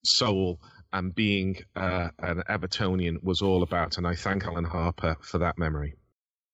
soul, 0.04 0.60
and 0.92 1.14
being 1.14 1.56
uh, 1.74 2.08
an 2.20 2.42
Evertonian 2.48 3.22
was 3.22 3.42
all 3.42 3.62
about. 3.62 3.98
And 3.98 4.06
I 4.06 4.14
thank 4.14 4.44
Alan 4.44 4.64
Harper 4.64 5.16
for 5.20 5.38
that 5.38 5.58
memory. 5.58 5.94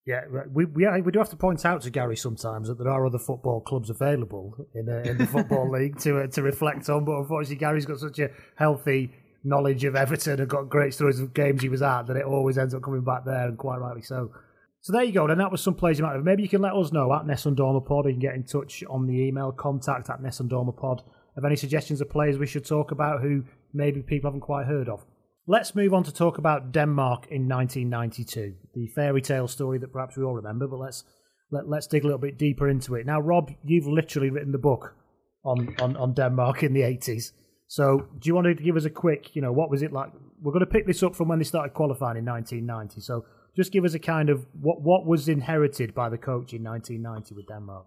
Yeah, 0.06 0.22
we, 0.50 0.64
we 0.64 0.86
we 1.02 1.12
do 1.12 1.18
have 1.18 1.28
to 1.30 1.36
point 1.36 1.66
out 1.66 1.82
to 1.82 1.90
Gary 1.90 2.16
sometimes 2.16 2.68
that 2.68 2.78
there 2.78 2.88
are 2.88 3.04
other 3.04 3.18
football 3.18 3.60
clubs 3.60 3.90
available 3.90 4.56
in, 4.74 4.88
uh, 4.88 5.02
in 5.04 5.18
the 5.18 5.26
football 5.26 5.70
league 5.78 5.98
to 5.98 6.20
uh, 6.20 6.26
to 6.28 6.42
reflect 6.42 6.88
on. 6.88 7.04
But 7.04 7.18
unfortunately, 7.18 7.56
Gary's 7.56 7.84
got 7.84 7.98
such 7.98 8.18
a 8.18 8.30
healthy 8.56 9.12
knowledge 9.44 9.84
of 9.84 9.94
Everton 9.94 10.40
and 10.40 10.48
got 10.48 10.70
great 10.70 10.94
stories 10.94 11.20
of 11.20 11.34
games 11.34 11.60
he 11.62 11.68
was 11.68 11.82
at 11.82 12.06
that 12.06 12.16
it 12.16 12.24
always 12.24 12.56
ends 12.56 12.74
up 12.74 12.82
coming 12.82 13.04
back 13.04 13.26
there, 13.26 13.48
and 13.48 13.58
quite 13.58 13.78
rightly 13.78 14.00
so. 14.00 14.32
So 14.80 14.94
there 14.94 15.02
you 15.02 15.12
go. 15.12 15.26
Then 15.26 15.38
that 15.38 15.50
was 15.50 15.60
some 15.60 15.74
players 15.74 15.98
you 15.98 16.04
might 16.06 16.14
have. 16.14 16.24
Maybe 16.24 16.42
you 16.42 16.48
can 16.48 16.62
let 16.62 16.72
us 16.72 16.90
know 16.90 17.12
at 17.12 17.26
Nessun 17.26 17.54
Dorma 17.54 17.84
Pod. 17.84 18.06
You 18.06 18.12
can 18.12 18.20
get 18.20 18.34
in 18.34 18.44
touch 18.44 18.82
on 18.88 19.06
the 19.06 19.20
email 19.26 19.52
contact 19.52 20.08
at 20.08 20.22
Nessun 20.22 20.48
Dorma 20.48 20.74
Pod 20.74 21.02
of 21.38 21.44
any 21.44 21.54
suggestions 21.56 22.00
of 22.00 22.10
players 22.10 22.36
we 22.36 22.46
should 22.46 22.66
talk 22.66 22.90
about 22.90 23.22
who 23.22 23.44
maybe 23.72 24.02
people 24.02 24.28
haven't 24.28 24.40
quite 24.40 24.66
heard 24.66 24.88
of. 24.88 25.06
Let's 25.46 25.74
move 25.74 25.94
on 25.94 26.02
to 26.02 26.12
talk 26.12 26.36
about 26.36 26.72
Denmark 26.72 27.28
in 27.30 27.48
1992, 27.48 28.54
the 28.74 28.88
fairy 28.88 29.22
tale 29.22 29.46
story 29.46 29.78
that 29.78 29.92
perhaps 29.92 30.16
we 30.16 30.24
all 30.24 30.34
remember, 30.34 30.66
but 30.66 30.80
let's 30.80 31.04
let, 31.52 31.60
us 31.60 31.68
let 31.68 31.78
us 31.78 31.86
dig 31.86 32.02
a 32.02 32.06
little 32.06 32.18
bit 32.18 32.38
deeper 32.38 32.68
into 32.68 32.96
it. 32.96 33.06
Now, 33.06 33.20
Rob, 33.20 33.52
you've 33.64 33.86
literally 33.86 34.30
written 34.30 34.50
the 34.50 34.58
book 34.58 34.96
on, 35.44 35.74
on, 35.80 35.96
on 35.96 36.12
Denmark 36.12 36.64
in 36.64 36.74
the 36.74 36.80
80s. 36.80 37.30
So, 37.68 38.08
do 38.18 38.28
you 38.28 38.34
want 38.34 38.48
to 38.48 38.54
give 38.54 38.76
us 38.76 38.84
a 38.84 38.90
quick, 38.90 39.36
you 39.36 39.40
know, 39.40 39.52
what 39.52 39.70
was 39.70 39.82
it 39.82 39.92
like? 39.92 40.10
We're 40.42 40.52
going 40.52 40.60
to 40.60 40.66
pick 40.66 40.86
this 40.86 41.02
up 41.04 41.14
from 41.14 41.28
when 41.28 41.38
they 41.38 41.44
started 41.44 41.72
qualifying 41.72 42.18
in 42.18 42.24
1990. 42.24 43.00
So, 43.00 43.24
just 43.56 43.72
give 43.72 43.84
us 43.84 43.94
a 43.94 43.98
kind 43.98 44.28
of 44.28 44.44
what 44.60 44.82
what 44.82 45.06
was 45.06 45.28
inherited 45.28 45.94
by 45.94 46.08
the 46.08 46.18
coach 46.18 46.52
in 46.52 46.62
1990 46.62 47.34
with 47.34 47.46
Denmark 47.46 47.86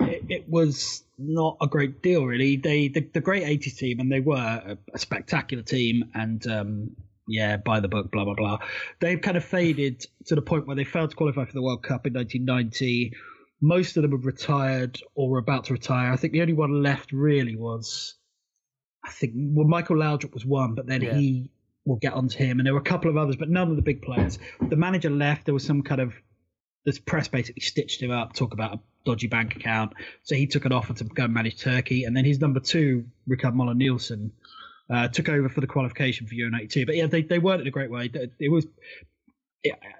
it, 0.00 0.24
it, 0.28 0.48
was 0.48 1.04
not 1.18 1.56
a 1.60 1.66
great 1.66 2.02
deal, 2.02 2.24
really. 2.24 2.56
They 2.56 2.88
the, 2.88 3.00
the 3.00 3.20
great 3.20 3.44
80s 3.44 3.76
team, 3.76 4.00
and 4.00 4.10
they 4.10 4.20
were 4.20 4.36
a, 4.36 4.78
a 4.94 4.98
spectacular 4.98 5.62
team, 5.62 6.10
and 6.14 6.46
um, 6.46 6.96
yeah, 7.26 7.56
by 7.56 7.80
the 7.80 7.88
book, 7.88 8.10
blah 8.10 8.24
blah 8.24 8.34
blah. 8.34 8.58
They've 9.00 9.20
kind 9.20 9.36
of 9.36 9.44
faded 9.44 10.06
to 10.26 10.34
the 10.34 10.42
point 10.42 10.66
where 10.66 10.76
they 10.76 10.84
failed 10.84 11.10
to 11.10 11.16
qualify 11.16 11.44
for 11.44 11.52
the 11.52 11.62
World 11.62 11.82
Cup 11.82 12.06
in 12.06 12.14
1990. 12.14 13.12
Most 13.60 13.96
of 13.96 14.02
them 14.02 14.12
have 14.12 14.26
retired 14.26 15.00
or 15.14 15.30
were 15.30 15.38
about 15.38 15.64
to 15.64 15.72
retire. 15.72 16.12
I 16.12 16.16
think 16.16 16.32
the 16.32 16.42
only 16.42 16.52
one 16.52 16.82
left 16.82 17.12
really 17.12 17.54
was, 17.54 18.14
I 19.04 19.10
think, 19.10 19.34
well, 19.36 19.68
Michael 19.68 19.96
Laudrup 19.96 20.34
was 20.34 20.44
one, 20.44 20.74
but 20.74 20.86
then 20.86 21.00
yeah. 21.00 21.14
he 21.14 21.52
will 21.86 21.96
get 21.96 22.12
onto 22.12 22.38
him, 22.38 22.58
and 22.58 22.66
there 22.66 22.74
were 22.74 22.80
a 22.80 22.84
couple 22.84 23.10
of 23.10 23.16
others, 23.16 23.36
but 23.36 23.48
none 23.48 23.70
of 23.70 23.76
the 23.76 23.82
big 23.82 24.02
players. 24.02 24.38
The 24.60 24.76
manager 24.76 25.10
left. 25.10 25.44
There 25.44 25.54
was 25.54 25.64
some 25.64 25.82
kind 25.82 26.00
of 26.00 26.14
this 26.84 26.98
press 26.98 27.28
basically 27.28 27.62
stitched 27.62 28.02
him 28.02 28.10
up, 28.10 28.32
talk 28.32 28.52
about 28.52 28.74
a 28.74 28.80
dodgy 29.04 29.26
bank 29.26 29.56
account. 29.56 29.92
So 30.22 30.34
he 30.34 30.46
took 30.46 30.64
an 30.64 30.72
offer 30.72 30.94
to 30.94 31.04
go 31.04 31.24
and 31.24 31.34
manage 31.34 31.60
Turkey, 31.60 32.04
and 32.04 32.16
then 32.16 32.24
his 32.24 32.40
number 32.40 32.60
two, 32.60 33.06
Rikard 33.28 33.54
Moller 33.54 33.74
Nielsen, 33.74 34.32
uh, 34.90 35.08
took 35.08 35.28
over 35.28 35.48
for 35.48 35.60
the 35.60 35.66
qualification 35.66 36.26
for 36.26 36.34
Euro 36.34 36.50
'92. 36.50 36.86
But 36.86 36.96
yeah, 36.96 37.06
they 37.06 37.22
they 37.22 37.38
weren't 37.38 37.60
in 37.60 37.66
a 37.66 37.70
great 37.70 37.90
way. 37.90 38.10
It 38.38 38.50
was 38.50 38.66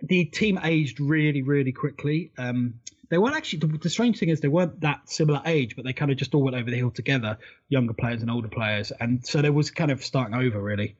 the 0.03 0.25
team 0.25 0.59
aged 0.63 1.01
really 1.01 1.43
really 1.43 1.73
quickly. 1.73 2.33
Um, 2.39 2.75
they 3.09 3.19
weren't 3.19 3.37
actually. 3.37 3.61
The, 3.61 3.79
the, 3.79 3.91
strange 3.91 4.19
thing 4.19 4.31
is 4.31 4.41
they 4.41 4.49
weren't 4.49 4.81
that 4.81 5.09
similar 5.09 5.43
age, 5.45 5.77
but 5.77 5.85
they 5.85 5.93
kind 5.93 6.11
of 6.11 6.17
just 6.17 6.35
all 6.35 6.43
went 6.43 6.57
over 6.57 6.71
the 6.71 6.77
hill 6.77 6.91
together, 6.91 7.37
younger 7.69 7.93
players 7.93 8.23
and 8.23 8.31
older 8.31 8.49
players, 8.49 8.91
and 9.01 9.25
so 9.25 9.43
there 9.43 9.53
was 9.53 9.71
kind 9.71 9.91
of 9.91 10.03
starting 10.03 10.35
over 10.35 10.61
really. 10.61 10.97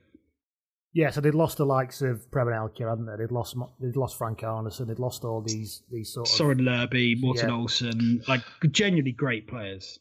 Yeah, 0.95 1.11
so 1.11 1.23
they'd 1.23 1.35
lost 1.35 1.57
the 1.57 1.65
likes 1.65 2.03
of 2.03 2.31
Preben 2.31 2.53
Elkjær, 2.53 2.91
hadn't 2.91 3.07
they? 3.07 3.17
They'd 3.17 3.33
lost 3.33 3.57
they'd 3.81 3.97
lost 3.97 4.19
Frank 4.19 4.41
Arnesen, 4.41 4.87
they'd 4.87 4.99
lost 4.99 5.25
all 5.25 5.41
these 5.41 5.83
these 5.91 6.13
sort 6.13 6.29
of 6.29 6.35
Soren 6.35 6.61
Lerby, 6.61 7.19
Morten 7.19 7.49
yeah. 7.49 7.55
Olsen, 7.55 8.23
like 8.29 8.43
genuinely 8.71 9.13
great 9.13 9.49
players. 9.49 9.99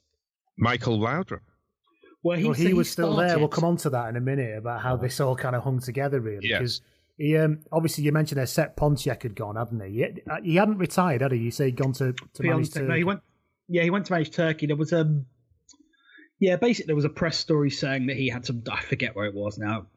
Michael 0.57 0.99
Laudrup. 0.99 1.39
Well, 2.23 2.37
he, 2.37 2.43
well, 2.43 2.53
he, 2.53 2.73
was 2.73 2.89
still 2.89 3.15
there. 3.15 3.39
We'll 3.39 3.47
come 3.47 3.63
on 3.63 3.77
to 3.77 3.89
that 3.91 4.09
in 4.09 4.15
a 4.15 4.21
minute 4.21 4.55
about 4.55 4.81
how 4.81 4.95
this 4.95 5.19
all 5.19 5.35
kind 5.35 5.55
of 5.55 5.63
hung 5.63 5.79
together, 5.79 6.19
really. 6.19 6.49
Because 6.49 6.81
he 7.17 7.37
um, 7.37 7.59
obviously 7.71 8.03
you 8.03 8.11
mentioned 8.11 8.37
there, 8.37 8.45
Sepp 8.45 8.75
Piontek 8.75 9.23
had 9.23 9.35
gone, 9.35 9.55
hadn't 9.55 9.81
he? 9.81 9.93
He, 9.93 10.05
uh, 10.29 10.41
he 10.43 10.55
hadn't 10.55 10.77
retired, 10.77 11.21
had 11.21 11.31
he? 11.31 11.39
You 11.39 11.51
say 11.51 11.65
he'd 11.65 11.77
gone 11.77 11.93
to, 11.93 12.13
to 12.13 12.43
manage 12.43 12.73
Turkey. 12.73 12.87
No, 12.87 12.95
he 12.95 13.03
went. 13.03 13.21
Yeah, 13.67 13.83
he 13.83 13.89
went 13.89 14.05
to 14.07 14.13
manage 14.13 14.31
Turkey. 14.31 14.67
There 14.67 14.75
was 14.75 14.91
a. 14.91 15.01
Um, 15.01 15.25
yeah, 16.39 16.57
basically 16.57 16.87
there 16.87 16.95
was 16.95 17.05
a 17.05 17.09
press 17.09 17.37
story 17.37 17.69
saying 17.69 18.07
that 18.07 18.17
he 18.17 18.27
had 18.27 18.45
some. 18.45 18.61
I 18.71 18.81
forget 18.81 19.15
where 19.15 19.25
it 19.25 19.33
was 19.33 19.57
now 19.57 19.87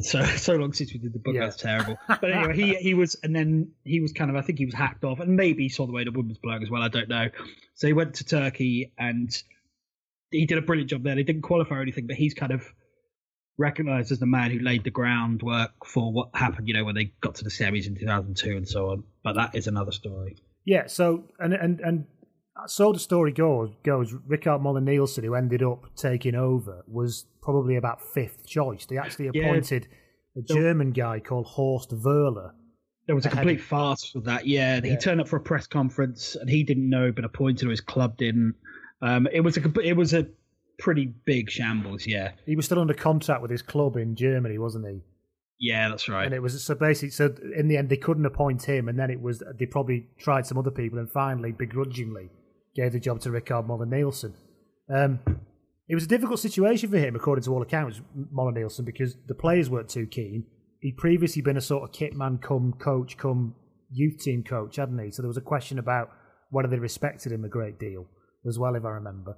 so 0.00 0.24
so 0.36 0.54
long 0.56 0.72
since 0.72 0.92
we 0.92 0.98
did 0.98 1.12
the 1.12 1.18
book. 1.18 1.34
Yeah. 1.34 1.42
That's 1.42 1.56
terrible. 1.56 1.98
But 2.08 2.30
anyway, 2.30 2.56
he 2.56 2.74
he 2.76 2.94
was, 2.94 3.16
and 3.22 3.34
then 3.34 3.72
he 3.84 4.00
was 4.00 4.12
kind 4.12 4.30
of. 4.30 4.36
I 4.36 4.42
think 4.42 4.58
he 4.58 4.64
was 4.64 4.74
hacked 4.74 5.04
off, 5.04 5.20
and 5.20 5.36
maybe 5.36 5.64
he 5.64 5.68
saw 5.68 5.86
the 5.86 5.92
way 5.92 6.04
the 6.04 6.10
women's 6.10 6.38
blowing 6.38 6.62
as 6.62 6.70
well. 6.70 6.82
I 6.82 6.88
don't 6.88 7.08
know. 7.08 7.28
So 7.74 7.86
he 7.86 7.92
went 7.92 8.14
to 8.14 8.24
Turkey, 8.24 8.92
and 8.98 9.30
he 10.30 10.46
did 10.46 10.58
a 10.58 10.62
brilliant 10.62 10.90
job 10.90 11.02
there. 11.02 11.14
They 11.14 11.22
didn't 11.22 11.42
qualify 11.42 11.76
or 11.76 11.82
anything, 11.82 12.06
but 12.06 12.16
he's 12.16 12.34
kind 12.34 12.52
of 12.52 12.64
recognized 13.58 14.12
as 14.12 14.18
the 14.18 14.26
man 14.26 14.50
who 14.50 14.58
laid 14.58 14.84
the 14.84 14.90
groundwork 14.90 15.72
for 15.84 16.12
what 16.12 16.30
happened. 16.34 16.68
You 16.68 16.74
know, 16.74 16.84
when 16.84 16.94
they 16.94 17.12
got 17.20 17.36
to 17.36 17.44
the 17.44 17.50
semis 17.50 17.86
in 17.86 17.96
2002 17.96 18.56
and 18.56 18.68
so 18.68 18.90
on. 18.90 19.04
But 19.22 19.34
that 19.34 19.54
is 19.54 19.66
another 19.66 19.92
story. 19.92 20.36
Yeah. 20.64 20.86
So 20.86 21.24
and 21.38 21.54
and 21.54 21.80
and 21.80 22.06
so 22.66 22.92
the 22.92 22.98
story 22.98 23.32
goes, 23.32 23.70
goes 23.84 24.12
Rikard 24.28 24.62
Moller 24.62 24.80
Nielsen, 24.80 25.24
who 25.24 25.34
ended 25.34 25.62
up 25.62 25.94
taking 25.94 26.34
over, 26.34 26.84
was 26.86 27.26
probably 27.42 27.76
about 27.76 28.00
fifth 28.00 28.46
choice. 28.46 28.86
They 28.86 28.96
actually 28.96 29.28
appointed 29.28 29.88
yeah. 30.34 30.42
a 30.42 30.54
German 30.54 30.92
guy 30.92 31.20
called 31.20 31.46
Horst 31.46 31.90
Wöhler. 31.90 32.52
There 33.06 33.14
was 33.14 33.26
a 33.26 33.30
complete 33.30 33.60
farce 33.60 34.10
for 34.10 34.20
that. 34.22 34.46
Yeah, 34.46 34.80
he 34.80 34.96
turned 34.96 35.20
up 35.20 35.28
for 35.28 35.36
a 35.36 35.40
press 35.40 35.66
conference 35.66 36.34
and 36.34 36.50
he 36.50 36.64
didn't 36.64 36.88
know 36.88 37.12
been 37.12 37.24
appointed 37.24 37.68
or 37.68 37.70
his 37.70 37.80
club 37.80 38.16
didn't. 38.16 38.54
Um, 39.00 39.28
it 39.32 39.42
was 39.42 39.56
a 39.56 39.80
it 39.80 39.96
was 39.96 40.12
a 40.12 40.26
pretty 40.78 41.06
big 41.24 41.50
shambles. 41.50 42.04
Yeah, 42.04 42.32
he 42.46 42.56
was 42.56 42.64
still 42.64 42.80
under 42.80 42.94
contract 42.94 43.42
with 43.42 43.50
his 43.50 43.62
club 43.62 43.96
in 43.96 44.16
Germany, 44.16 44.58
wasn't 44.58 44.88
he? 44.88 45.02
Yeah, 45.60 45.88
that's 45.88 46.08
right. 46.08 46.24
And 46.26 46.34
it 46.34 46.42
was 46.42 46.60
so 46.64 46.74
basically 46.74 47.10
so 47.10 47.32
in 47.56 47.68
the 47.68 47.76
end 47.76 47.90
they 47.90 47.96
couldn't 47.96 48.26
appoint 48.26 48.64
him, 48.64 48.88
and 48.88 48.98
then 48.98 49.10
it 49.10 49.20
was 49.20 49.40
they 49.56 49.66
probably 49.66 50.08
tried 50.18 50.46
some 50.46 50.58
other 50.58 50.72
people, 50.72 50.98
and 50.98 51.08
finally 51.08 51.52
begrudgingly 51.52 52.30
gave 52.76 52.92
the 52.92 53.00
job 53.00 53.20
to 53.20 53.30
Rickard 53.30 53.66
Muller 53.66 53.86
Nielsen. 53.86 54.34
Um, 54.94 55.18
it 55.88 55.94
was 55.94 56.04
a 56.04 56.08
difficult 56.08 56.40
situation 56.40 56.90
for 56.90 56.98
him, 56.98 57.16
according 57.16 57.44
to 57.44 57.52
all 57.52 57.62
accounts, 57.62 58.00
Muller 58.30 58.52
Nielsen, 58.52 58.84
because 58.84 59.16
the 59.26 59.34
players 59.34 59.70
weren't 59.70 59.88
too 59.88 60.06
keen. 60.06 60.44
He'd 60.80 60.96
previously 60.96 61.42
been 61.42 61.56
a 61.56 61.62
sort 61.62 61.84
of 61.84 61.92
kit 61.92 62.14
man, 62.14 62.38
come 62.38 62.74
coach, 62.78 63.16
come 63.16 63.54
youth 63.90 64.18
team 64.18 64.42
coach, 64.42 64.76
hadn't 64.76 64.98
he? 64.98 65.10
So 65.10 65.22
there 65.22 65.28
was 65.28 65.36
a 65.36 65.42
question 65.42 65.78
about 65.78 66.10
whether 66.50 66.68
they 66.68 66.78
respected 66.78 67.32
him 67.32 67.44
a 67.44 67.48
great 67.48 67.78
deal 67.78 68.06
as 68.46 68.58
well, 68.58 68.74
if 68.74 68.84
I 68.84 68.90
remember. 68.90 69.36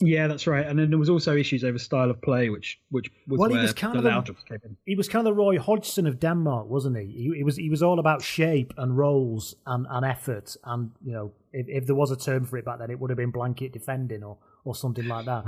Yeah, 0.00 0.26
that's 0.26 0.46
right. 0.46 0.66
And 0.66 0.78
then 0.78 0.90
there 0.90 0.98
was 0.98 1.08
also 1.08 1.36
issues 1.36 1.62
over 1.62 1.78
style 1.78 2.10
of 2.10 2.20
play, 2.20 2.50
which 2.50 2.80
which 2.90 3.10
was 3.28 3.38
well, 3.38 3.50
he 3.50 3.56
was 3.56 3.72
kind 3.72 3.94
the 3.94 4.08
of 4.08 4.26
the. 4.26 4.76
He 4.84 4.96
was 4.96 5.08
kind 5.08 5.26
of 5.26 5.32
the 5.32 5.40
Roy 5.40 5.58
Hodgson 5.58 6.06
of 6.06 6.18
Denmark, 6.18 6.68
wasn't 6.68 6.98
he? 6.98 7.06
he? 7.06 7.32
He 7.36 7.44
was 7.44 7.56
he 7.56 7.70
was 7.70 7.82
all 7.82 8.00
about 8.00 8.20
shape 8.20 8.74
and 8.76 8.96
roles 8.98 9.54
and, 9.66 9.86
and 9.88 10.04
effort, 10.04 10.56
and 10.64 10.90
you 11.04 11.12
know, 11.12 11.32
if, 11.52 11.66
if 11.68 11.86
there 11.86 11.94
was 11.94 12.10
a 12.10 12.16
term 12.16 12.44
for 12.44 12.56
it 12.58 12.64
back 12.64 12.80
then, 12.80 12.90
it 12.90 12.98
would 12.98 13.10
have 13.10 13.16
been 13.16 13.30
blanket 13.30 13.72
defending 13.72 14.24
or 14.24 14.38
or 14.64 14.74
something 14.74 15.06
like 15.06 15.26
that. 15.26 15.44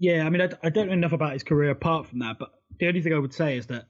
Yeah, 0.00 0.26
I 0.26 0.30
mean, 0.30 0.42
I, 0.42 0.50
I 0.64 0.70
don't 0.70 0.88
know 0.88 0.92
enough 0.94 1.12
about 1.12 1.34
his 1.34 1.44
career 1.44 1.70
apart 1.70 2.08
from 2.08 2.18
that, 2.18 2.36
but 2.38 2.50
the 2.80 2.88
only 2.88 3.00
thing 3.00 3.14
I 3.14 3.18
would 3.18 3.32
say 3.32 3.56
is 3.56 3.66
that 3.68 3.86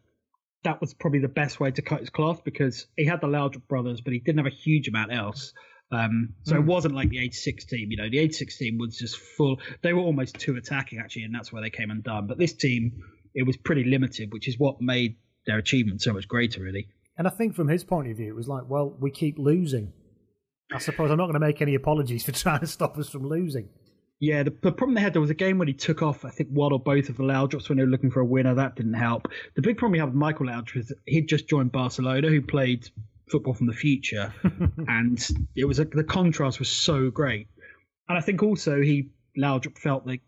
that 0.64 0.80
was 0.80 0.92
probably 0.92 1.20
the 1.20 1.28
best 1.28 1.60
way 1.60 1.70
to 1.70 1.82
cut 1.82 2.00
his 2.00 2.10
cloth 2.10 2.44
because 2.44 2.86
he 2.96 3.06
had 3.06 3.20
the 3.20 3.26
Laudrup 3.26 3.66
brothers, 3.68 4.00
but 4.02 4.12
he 4.12 4.18
didn't 4.18 4.38
have 4.38 4.52
a 4.52 4.54
huge 4.54 4.88
amount 4.88 5.12
else. 5.12 5.52
Um, 5.94 6.34
so 6.42 6.54
Mm. 6.56 6.60
it 6.60 6.64
wasn't 6.66 6.94
like 6.94 7.08
the 7.10 7.18
86 7.18 7.64
team. 7.66 7.90
You 7.90 7.96
know, 7.96 8.08
the 8.10 8.18
86 8.18 8.56
team 8.58 8.78
was 8.78 8.98
just 8.98 9.16
full. 9.16 9.60
They 9.82 9.92
were 9.92 10.00
almost 10.00 10.38
too 10.38 10.56
attacking 10.56 10.98
actually, 10.98 11.22
and 11.24 11.34
that's 11.34 11.52
where 11.52 11.62
they 11.62 11.70
came 11.70 11.90
undone. 11.90 12.26
But 12.26 12.38
this 12.38 12.52
team, 12.52 12.92
it 13.34 13.44
was 13.46 13.56
pretty 13.56 13.84
limited, 13.84 14.32
which 14.32 14.48
is 14.48 14.58
what 14.58 14.80
made 14.80 15.16
their 15.46 15.58
achievement 15.58 16.02
so 16.02 16.12
much 16.12 16.26
greater, 16.28 16.62
really. 16.62 16.88
And 17.16 17.26
I 17.26 17.30
think 17.30 17.54
from 17.54 17.68
his 17.68 17.84
point 17.84 18.10
of 18.10 18.16
view, 18.16 18.28
it 18.28 18.34
was 18.36 18.48
like, 18.48 18.64
well, 18.68 18.96
we 18.98 19.10
keep 19.10 19.38
losing. 19.38 19.92
I 20.72 20.78
suppose 20.78 21.10
I'm 21.10 21.18
not 21.18 21.26
going 21.26 21.34
to 21.34 21.40
make 21.46 21.62
any 21.62 21.74
apologies 21.74 22.24
for 22.24 22.32
trying 22.44 22.60
to 22.60 22.66
stop 22.66 22.96
us 22.98 23.08
from 23.10 23.26
losing. 23.28 23.68
Yeah, 24.20 24.42
the, 24.44 24.50
the 24.62 24.72
problem 24.72 24.94
they 24.94 25.00
had 25.02 25.12
there 25.12 25.20
was 25.20 25.28
a 25.30 25.34
game 25.34 25.58
when 25.58 25.68
he 25.68 25.74
took 25.74 26.00
off, 26.00 26.24
I 26.24 26.30
think 26.30 26.48
one 26.48 26.72
or 26.72 26.78
both 26.80 27.08
of 27.10 27.16
the 27.16 27.24
Laudrups 27.24 27.68
when 27.68 27.76
they 27.78 27.84
were 27.84 27.90
looking 27.90 28.10
for 28.10 28.20
a 28.20 28.24
winner. 28.24 28.54
That 28.54 28.74
didn't 28.76 28.94
help. 28.94 29.28
The 29.54 29.60
big 29.62 29.76
problem 29.76 29.94
he 29.94 30.00
had 30.00 30.06
with 30.08 30.14
Michael 30.14 30.46
Laudrup 30.46 30.76
is 30.76 30.92
he'd 31.06 31.28
just 31.28 31.48
joined 31.48 31.72
Barcelona, 31.72 32.28
who 32.28 32.40
played 32.40 32.88
football 33.28 33.54
from 33.54 33.66
the 33.66 33.72
future, 33.72 34.32
and 34.88 35.28
it 35.54 35.64
was 35.64 35.78
a, 35.78 35.84
the 35.84 36.04
contrast 36.04 36.58
was 36.58 36.68
so 36.68 37.10
great. 37.10 37.48
And 38.08 38.18
I 38.18 38.20
think 38.20 38.42
also 38.42 38.80
he 38.80 39.10
Laudrup 39.38 39.78
felt 39.78 40.06
like 40.06 40.22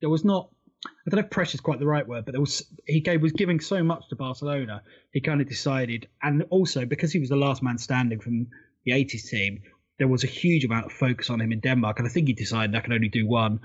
there 0.00 0.10
was 0.10 0.24
not. 0.24 0.50
I 0.84 1.10
don't 1.10 1.20
know 1.20 1.26
if 1.26 1.30
pressure 1.30 1.56
is 1.56 1.60
quite 1.60 1.78
the 1.78 1.86
right 1.86 2.06
word, 2.06 2.24
but 2.24 2.32
there 2.32 2.40
was 2.40 2.64
he 2.86 3.00
gave 3.00 3.20
was 3.20 3.32
giving 3.32 3.60
so 3.60 3.82
much 3.82 4.08
to 4.08 4.16
Barcelona. 4.16 4.82
He 5.12 5.20
kind 5.20 5.40
of 5.40 5.48
decided, 5.48 6.08
and 6.22 6.44
also 6.50 6.86
because 6.86 7.12
he 7.12 7.18
was 7.18 7.28
the 7.28 7.36
last 7.36 7.62
man 7.62 7.78
standing 7.78 8.20
from 8.20 8.46
the 8.84 8.92
'80s 8.92 9.28
team, 9.28 9.62
there 9.98 10.08
was 10.08 10.24
a 10.24 10.26
huge 10.26 10.64
amount 10.64 10.86
of 10.86 10.92
focus 10.92 11.28
on 11.28 11.40
him 11.40 11.52
in 11.52 11.60
Denmark, 11.60 11.98
and 11.98 12.08
I 12.08 12.10
think 12.10 12.28
he 12.28 12.32
decided 12.32 12.74
I 12.74 12.80
can 12.80 12.94
only 12.94 13.10
do 13.10 13.26
one. 13.26 13.60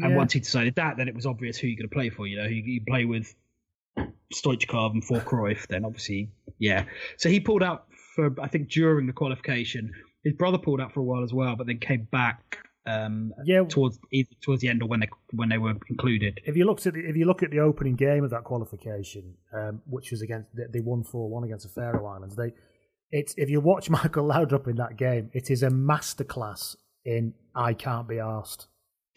And 0.00 0.14
once 0.14 0.32
he 0.32 0.38
decided 0.38 0.76
that, 0.76 0.96
then 0.96 1.08
it 1.08 1.14
was 1.14 1.26
obvious 1.26 1.58
who 1.58 1.66
you're 1.66 1.76
going 1.76 1.88
to 1.88 1.92
play 1.92 2.08
for. 2.08 2.24
You 2.24 2.36
know, 2.36 2.44
you, 2.44 2.62
you 2.62 2.82
play 2.86 3.04
with 3.04 3.34
Stoichkov 4.32 4.92
and 4.92 5.04
for 5.04 5.18
Cruyff, 5.18 5.66
then 5.66 5.84
obviously, 5.84 6.30
yeah. 6.58 6.84
So 7.16 7.28
he 7.28 7.40
pulled 7.40 7.64
out 7.64 7.87
for 8.18 8.34
I 8.42 8.48
think 8.48 8.68
during 8.68 9.06
the 9.06 9.12
qualification. 9.12 9.92
His 10.24 10.32
brother 10.34 10.58
pulled 10.58 10.80
out 10.80 10.92
for 10.92 10.98
a 11.00 11.04
while 11.04 11.22
as 11.22 11.32
well, 11.32 11.54
but 11.54 11.68
then 11.68 11.78
came 11.78 12.08
back 12.10 12.58
um, 12.86 13.32
Yeah. 13.44 13.62
towards 13.68 14.00
either 14.12 14.30
towards 14.40 14.60
the 14.62 14.68
end 14.68 14.82
or 14.82 14.88
when 14.88 15.00
they 15.00 15.08
when 15.32 15.48
they 15.48 15.58
were 15.58 15.74
included. 15.88 16.40
If 16.44 16.56
you 16.56 16.64
looked 16.64 16.86
at 16.88 16.94
the, 16.94 17.00
if 17.00 17.16
you 17.16 17.24
look 17.24 17.42
at 17.44 17.50
the 17.52 17.60
opening 17.60 17.94
game 17.94 18.24
of 18.24 18.30
that 18.30 18.42
qualification, 18.44 19.34
um, 19.52 19.80
which 19.86 20.10
was 20.10 20.20
against 20.22 20.48
they 20.54 20.80
won 20.80 21.04
four 21.04 21.30
one 21.30 21.44
against 21.44 21.64
the 21.66 21.72
Faroe 21.80 22.04
Islands, 22.06 22.34
they 22.34 22.52
it's 23.12 23.34
if 23.36 23.48
you 23.48 23.60
watch 23.60 23.88
Michael 23.98 24.26
Laudrup 24.26 24.66
in 24.66 24.76
that 24.76 24.96
game, 24.96 25.30
it 25.32 25.50
is 25.50 25.62
a 25.62 25.68
masterclass 25.70 26.74
in 27.04 27.34
I 27.54 27.74
can't 27.74 28.08
be 28.08 28.18
asked. 28.18 28.66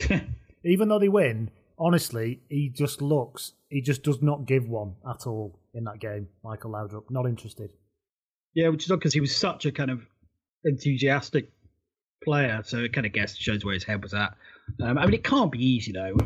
Even 0.64 0.88
though 0.90 1.00
they 1.00 1.10
win, 1.10 1.50
honestly, 1.80 2.42
he 2.50 2.70
just 2.70 3.02
looks 3.02 3.54
he 3.70 3.82
just 3.82 4.04
does 4.04 4.22
not 4.22 4.46
give 4.46 4.68
one 4.70 4.94
at 5.10 5.26
all 5.26 5.60
in 5.74 5.86
that 5.86 6.00
game. 6.00 6.28
Michael 6.44 6.72
Laudrup, 6.72 7.10
not 7.10 7.26
interested. 7.26 7.72
Yeah, 8.54 8.70
which 8.70 8.86
is 8.86 8.92
odd 8.92 9.00
because 9.00 9.14
he 9.14 9.22
was 9.22 9.36
such 9.36 9.66
a 9.66 9.72
kind 9.72 9.92
of 9.92 10.02
enthusiastic 10.64 11.52
player, 12.24 12.62
so 12.66 12.78
it 12.78 12.94
kind 12.94 13.06
of 13.06 13.14
guess 13.14 13.36
shows 13.36 13.64
where 13.66 13.74
his 13.74 13.84
head 13.84 14.04
was 14.04 14.14
at. 14.14 14.36
Um, 14.82 14.98
I 14.98 15.06
mean, 15.06 15.14
it 15.14 15.24
can't 15.24 15.52
be 15.52 15.66
easy 15.66 15.92
though, 15.92 16.18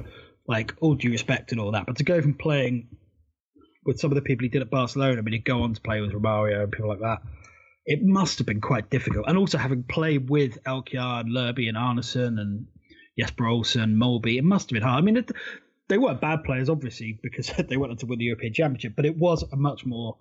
like 0.47 0.73
all 0.81 0.95
due 0.95 1.11
respect 1.11 1.51
and 1.51 1.61
all 1.61 1.71
that, 1.71 1.85
but 1.85 1.97
to 1.97 2.03
go 2.03 2.21
from 2.21 2.33
playing 2.33 2.87
with 3.85 3.99
some 3.99 4.11
of 4.11 4.15
the 4.15 4.21
people 4.21 4.43
he 4.43 4.49
did 4.49 4.61
at 4.61 4.69
Barcelona, 4.69 5.17
I 5.17 5.21
mean, 5.21 5.33
he'd 5.33 5.45
go 5.45 5.61
on 5.61 5.73
to 5.73 5.81
play 5.81 6.01
with 6.01 6.11
Romario 6.11 6.63
and 6.63 6.71
people 6.71 6.89
like 6.89 6.99
that. 6.99 7.21
It 7.85 8.03
must 8.03 8.39
have 8.39 8.47
been 8.47 8.61
quite 8.61 8.89
difficult, 8.89 9.25
and 9.27 9.37
also 9.37 9.57
having 9.57 9.83
played 9.83 10.29
with 10.29 10.63
Elkjaer 10.63 11.21
and 11.21 11.29
Lerby 11.29 11.69
and 11.69 11.77
Arnesen 11.77 12.39
and 12.39 12.65
Jesper 13.17 13.45
Olsen, 13.45 13.95
Molby, 13.95 14.37
it 14.37 14.43
must 14.43 14.69
have 14.69 14.75
been 14.75 14.83
hard. 14.83 15.01
I 15.01 15.05
mean, 15.05 15.17
it, 15.17 15.31
they 15.87 15.99
weren't 15.99 16.19
bad 16.19 16.43
players, 16.43 16.69
obviously, 16.69 17.19
because 17.21 17.47
they 17.69 17.77
went 17.77 17.91
on 17.91 17.97
to 17.97 18.07
win 18.07 18.19
the 18.19 18.25
European 18.25 18.53
Championship, 18.53 18.93
but 18.95 19.05
it 19.05 19.17
was 19.17 19.43
a 19.43 19.55
much 19.55 19.85
more 19.85 20.17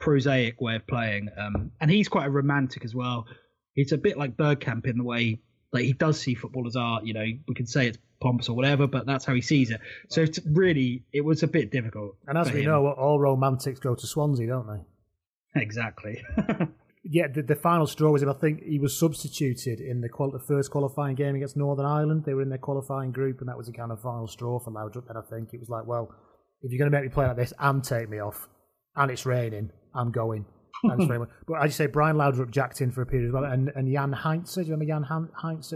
prosaic 0.00 0.60
way 0.60 0.76
of 0.76 0.86
playing. 0.86 1.28
Um, 1.38 1.70
and 1.80 1.90
he's 1.90 2.08
quite 2.08 2.26
a 2.26 2.30
romantic 2.30 2.84
as 2.84 2.94
well. 2.94 3.26
He's 3.74 3.92
a 3.92 3.98
bit 3.98 4.18
like 4.18 4.36
Bergkamp 4.36 4.86
in 4.86 4.98
the 4.98 5.04
way 5.04 5.40
like 5.72 5.84
he 5.84 5.92
does 5.92 6.20
see 6.20 6.34
football 6.34 6.66
as 6.66 6.74
art. 6.74 7.04
You 7.04 7.14
know, 7.14 7.24
we 7.46 7.54
can 7.54 7.66
say 7.66 7.86
it's 7.86 7.98
pompous 8.20 8.48
or 8.48 8.56
whatever, 8.56 8.86
but 8.86 9.06
that's 9.06 9.24
how 9.24 9.34
he 9.34 9.40
sees 9.40 9.70
it. 9.70 9.80
So 10.08 10.22
it's 10.22 10.40
really, 10.44 11.04
it 11.12 11.24
was 11.24 11.42
a 11.42 11.46
bit 11.46 11.70
difficult. 11.70 12.16
And 12.26 12.36
as 12.36 12.50
we 12.52 12.60
him. 12.60 12.70
know, 12.70 12.88
all 12.88 13.20
romantics 13.20 13.78
go 13.78 13.94
to 13.94 14.06
Swansea, 14.06 14.48
don't 14.48 14.66
they? 14.66 15.60
exactly. 15.60 16.22
Yeah, 17.02 17.28
the, 17.28 17.42
the 17.42 17.56
final 17.56 17.86
straw 17.86 18.10
was 18.10 18.22
him. 18.22 18.28
I 18.28 18.34
think 18.34 18.62
he 18.62 18.78
was 18.78 18.98
substituted 18.98 19.80
in 19.80 20.02
the, 20.02 20.08
qual- 20.08 20.30
the 20.30 20.38
first 20.38 20.70
qualifying 20.70 21.16
game 21.16 21.34
against 21.34 21.56
Northern 21.56 21.86
Ireland. 21.86 22.24
They 22.26 22.34
were 22.34 22.42
in 22.42 22.50
their 22.50 22.58
qualifying 22.58 23.10
group, 23.10 23.40
and 23.40 23.48
that 23.48 23.56
was 23.56 23.66
the 23.66 23.72
kind 23.72 23.90
of 23.90 24.02
final 24.02 24.28
straw 24.28 24.60
for 24.60 24.70
Laudrup. 24.70 25.08
And 25.08 25.16
I 25.16 25.22
think 25.22 25.54
it 25.54 25.60
was 25.60 25.70
like, 25.70 25.86
well, 25.86 26.14
if 26.60 26.70
you're 26.70 26.78
going 26.78 26.90
to 26.90 26.96
make 26.96 27.08
me 27.08 27.12
play 27.12 27.26
like 27.26 27.36
this 27.36 27.54
and 27.58 27.82
take 27.82 28.10
me 28.10 28.20
off, 28.20 28.48
and 28.96 29.10
it's 29.10 29.24
raining, 29.24 29.70
I'm 29.94 30.10
going. 30.10 30.44
Thanks 30.88 31.04
very 31.04 31.18
much. 31.18 31.28
But 31.46 31.62
as 31.62 31.64
you 31.66 31.72
say, 31.72 31.86
Brian 31.86 32.16
Laudrup 32.16 32.50
jacked 32.50 32.80
in 32.80 32.90
for 32.90 33.02
a 33.02 33.06
period 33.06 33.28
as 33.28 33.32
well, 33.34 33.44
and, 33.44 33.70
and 33.74 33.92
Jan 33.92 34.12
Heintze. 34.12 34.54
Do 34.54 34.60
you 34.62 34.66
remember 34.72 34.86
Jan 34.86 35.02
Han-? 35.02 35.28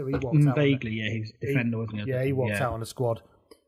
He 0.07 0.13
walked 0.23 0.35
out. 0.49 0.55
Vaguely, 0.55 0.91
yeah, 0.93 1.09
he 1.11 1.19
was 1.19 1.31
a 1.41 1.45
defender, 1.45 1.77
wasn't 1.77 2.01
he? 2.01 2.09
yeah, 2.09 2.23
he 2.23 2.33
walked 2.33 2.53
out 2.61 2.73
on 2.73 2.79
the 2.79 2.85
squad 2.87 3.21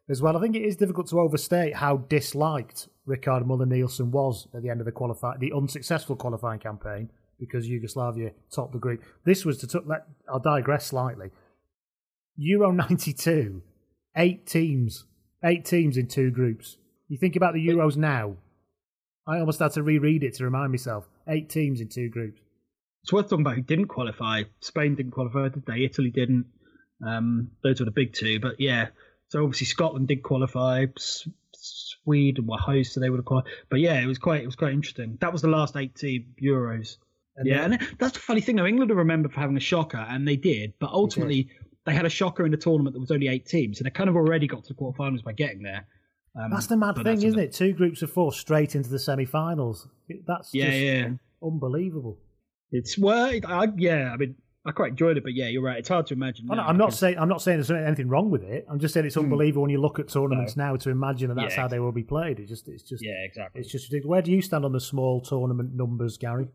as 0.10 0.22
well. 0.22 0.36
I 0.36 0.42
think 0.42 0.56
it 0.56 0.64
is 0.64 0.76
difficult 0.78 1.08
to 1.10 1.20
overstate 1.20 1.76
how 1.76 1.98
disliked 1.98 2.88
Rickard 3.06 3.46
Muller 3.46 3.66
Nielsen 3.68 4.10
was 4.10 4.48
at 4.56 4.64
the 4.64 4.70
end 4.70 4.80
of 4.80 4.86
the 4.86 4.92
qualify 4.92 5.38
the 5.38 5.52
unsuccessful 5.56 6.16
qualifying 6.16 6.60
campaign 6.60 7.12
because 7.40 7.68
Yugoslavia 7.68 8.32
topped 8.52 8.74
the 8.74 8.80
group. 8.80 9.04
This 9.24 9.46
was 9.46 9.60
to 9.60 9.68
t- 9.68 9.80
let 9.86 10.08
I'll 10.28 10.40
digress 10.40 10.88
slightly. 10.88 11.30
Euro 12.38 12.72
'92, 12.72 13.62
eight 14.16 14.48
teams, 14.48 15.06
eight 15.44 15.66
teams 15.66 15.98
in 15.98 16.08
two 16.08 16.32
groups. 16.32 16.78
You 17.10 17.18
think 17.18 17.36
about 17.36 17.54
the 17.54 17.66
Euros 17.68 17.96
now. 17.96 18.38
I 19.28 19.40
almost 19.40 19.60
had 19.60 19.74
to 19.74 19.84
reread 19.84 20.24
it 20.24 20.36
to 20.36 20.46
remind 20.46 20.72
myself. 20.72 21.08
Eight 21.28 21.50
teams 21.50 21.82
in 21.82 21.90
two 21.90 22.10
groups. 22.10 22.40
It's 23.04 23.12
worth 23.14 23.30
talking 23.30 23.42
about 23.46 23.56
who 23.56 23.62
didn't 23.62 23.88
qualify. 23.88 24.44
Spain 24.62 24.96
didn't 24.96 25.12
qualify, 25.12 25.50
did 25.50 25.66
they? 25.66 25.84
Italy 25.84 26.10
didn't. 26.12 26.46
Um, 27.06 27.52
those 27.64 27.80
were 27.80 27.86
the 27.86 27.92
big 27.92 28.14
two. 28.14 28.40
But 28.40 28.60
yeah, 28.60 28.88
so 29.30 29.44
obviously 29.44 29.66
Scotland 29.66 30.08
did 30.08 30.24
qualify. 30.24 30.86
S- 30.98 31.28
Sweden 31.54 32.48
were 32.48 32.58
hosts, 32.58 32.94
so 32.94 33.00
they 33.00 33.10
would 33.10 33.18
have 33.18 33.26
qualified. 33.26 33.52
But 33.70 33.80
yeah, 33.80 34.00
it 34.02 34.06
was 34.08 34.18
quite 34.18 34.42
it 34.44 34.46
was 34.46 34.56
quite 34.56 34.74
interesting. 34.74 35.18
That 35.22 35.32
was 35.34 35.42
the 35.42 35.48
last 35.50 35.76
eight 35.76 35.96
team 35.96 36.34
Euros. 36.42 36.98
And 37.36 37.48
yeah, 37.48 37.68
then- 37.68 37.74
and 37.74 37.88
that's 38.00 38.14
the 38.14 38.20
funny 38.20 38.42
thing 38.42 38.56
though. 38.56 38.66
England 38.66 38.92
are 38.92 38.96
remembered 38.96 39.34
for 39.34 39.40
having 39.40 39.58
a 39.58 39.62
shocker, 39.62 39.98
and 39.98 40.28
they 40.28 40.38
did. 40.38 40.74
But 40.80 40.90
ultimately, 40.92 41.50
they 41.86 41.94
had 41.94 42.06
a 42.06 42.10
shocker 42.10 42.46
in 42.46 42.54
a 42.54 42.58
tournament 42.58 42.94
that 42.94 43.00
was 43.00 43.12
only 43.12 43.28
eight 43.28 43.46
teams, 43.46 43.78
so 43.78 43.84
they 43.84 43.90
kind 43.90 44.10
of 44.10 44.16
already 44.16 44.48
got 44.48 44.64
to 44.66 44.74
the 44.74 44.80
quarterfinals 44.80 45.24
by 45.24 45.34
getting 45.34 45.62
there. 45.62 45.88
Um, 46.40 46.52
That's 46.52 46.68
the 46.68 46.78
mad 46.78 46.96
thing, 46.96 47.22
isn't 47.24 47.40
it? 47.40 47.52
Two 47.54 47.74
groups 47.74 48.02
of 48.02 48.12
four 48.12 48.32
straight 48.32 48.76
into 48.76 48.90
the 48.90 49.00
semi-finals. 49.00 49.88
That's 50.28 50.54
Yeah, 50.54 50.66
just 50.66 50.78
yeah. 50.78 51.10
unbelievable. 51.42 52.20
It's 52.72 52.98
well, 52.98 53.32
I, 53.48 53.68
yeah. 53.78 54.12
I 54.14 54.18
mean, 54.18 54.36
I 54.66 54.72
quite 54.72 54.90
enjoyed 54.92 55.18
it, 55.18 55.24
but 55.24 55.34
yeah, 55.34 55.48
you're 55.48 55.62
right. 55.64 55.78
It's 55.80 55.88
hard 55.90 56.06
to 56.08 56.14
imagine. 56.14 56.46
I'm 56.52 56.58
now 56.58 56.64
not- 56.64 56.70
I'm 56.70 56.78
not 56.78 56.94
saying 56.94 57.18
I'm 57.18 57.30
not 57.30 57.42
saying 57.42 57.58
there's 57.58 57.72
anything 57.72 58.10
wrong 58.10 58.30
with 58.30 58.44
it. 58.44 58.66
I'm 58.70 58.80
just 58.80 58.94
saying 58.94 59.06
it's 59.06 59.16
unbelievable 59.18 59.62
when 59.64 59.72
you 59.72 59.80
look 59.82 59.98
at 60.00 60.10
tournaments 60.10 60.58
now 60.58 60.76
to 60.76 60.90
imagine 60.90 61.30
that 61.30 61.36
that's 61.36 61.56
Yeah. 61.56 61.62
how 61.62 61.68
they 61.70 61.80
will 61.80 61.94
be 61.94 62.04
played. 62.04 62.40
It 62.40 62.48
just 62.48 62.68
it's 62.68 62.84
just 62.84 63.04
Yeah, 63.04 63.14
exactly. 63.24 63.62
it's 63.62 63.72
just 63.72 63.86
ridiculous. 63.90 64.10
Where 64.12 64.22
do 64.22 64.32
you 64.32 64.42
stand 64.42 64.66
on 64.66 64.74
the 64.74 64.82
small 64.82 65.22
tournament 65.22 65.74
numbers, 65.74 66.18
Gary? 66.18 66.50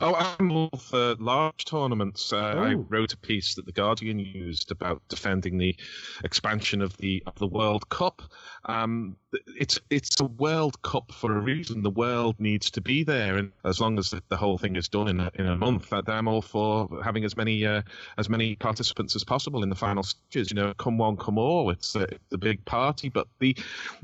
Oh, 0.00 0.14
I'm 0.14 0.50
all 0.52 0.70
for 0.78 1.14
large 1.18 1.64
tournaments. 1.64 2.32
Uh, 2.32 2.36
I 2.38 2.74
Oh. 2.74 2.86
wrote 2.88 3.12
a 3.12 3.16
piece 3.16 3.54
that 3.54 3.66
the 3.66 3.72
Guardian 3.72 4.18
used 4.18 4.70
about 4.70 5.02
defending 5.08 5.58
the 5.58 5.76
expansion 6.24 6.82
of 6.82 6.96
the 6.98 7.22
of 7.26 7.34
the 7.36 7.46
World 7.46 7.88
Cup. 7.88 8.22
Um, 8.66 9.16
it's 9.32 9.80
it's 9.90 10.20
a 10.20 10.24
World 10.24 10.80
Cup 10.82 11.12
for 11.12 11.36
a 11.36 11.40
reason. 11.40 11.82
The 11.82 11.90
world 11.90 12.36
needs 12.38 12.70
to 12.72 12.80
be 12.80 13.04
there, 13.04 13.36
and 13.36 13.52
as 13.64 13.80
long 13.80 13.98
as 13.98 14.10
the 14.10 14.36
whole 14.36 14.58
thing 14.58 14.76
is 14.76 14.88
done 14.88 15.08
in 15.08 15.20
a, 15.20 15.30
in 15.34 15.46
a 15.46 15.56
month, 15.56 15.90
that 15.90 16.08
I'm 16.08 16.28
all 16.28 16.42
for 16.42 16.88
having 17.02 17.24
as 17.24 17.36
many 17.36 17.64
uh, 17.64 17.82
as 18.18 18.28
many 18.28 18.56
participants 18.56 19.14
as 19.14 19.24
possible 19.24 19.62
in 19.62 19.68
the 19.68 19.76
final 19.76 20.02
stages. 20.02 20.50
You 20.50 20.56
know, 20.56 20.74
come 20.74 20.98
one, 20.98 21.16
come 21.16 21.38
all. 21.38 21.70
It's 21.70 21.94
a, 21.94 22.08
the 22.30 22.38
big 22.38 22.64
party. 22.64 23.08
But 23.08 23.28
the 23.38 23.56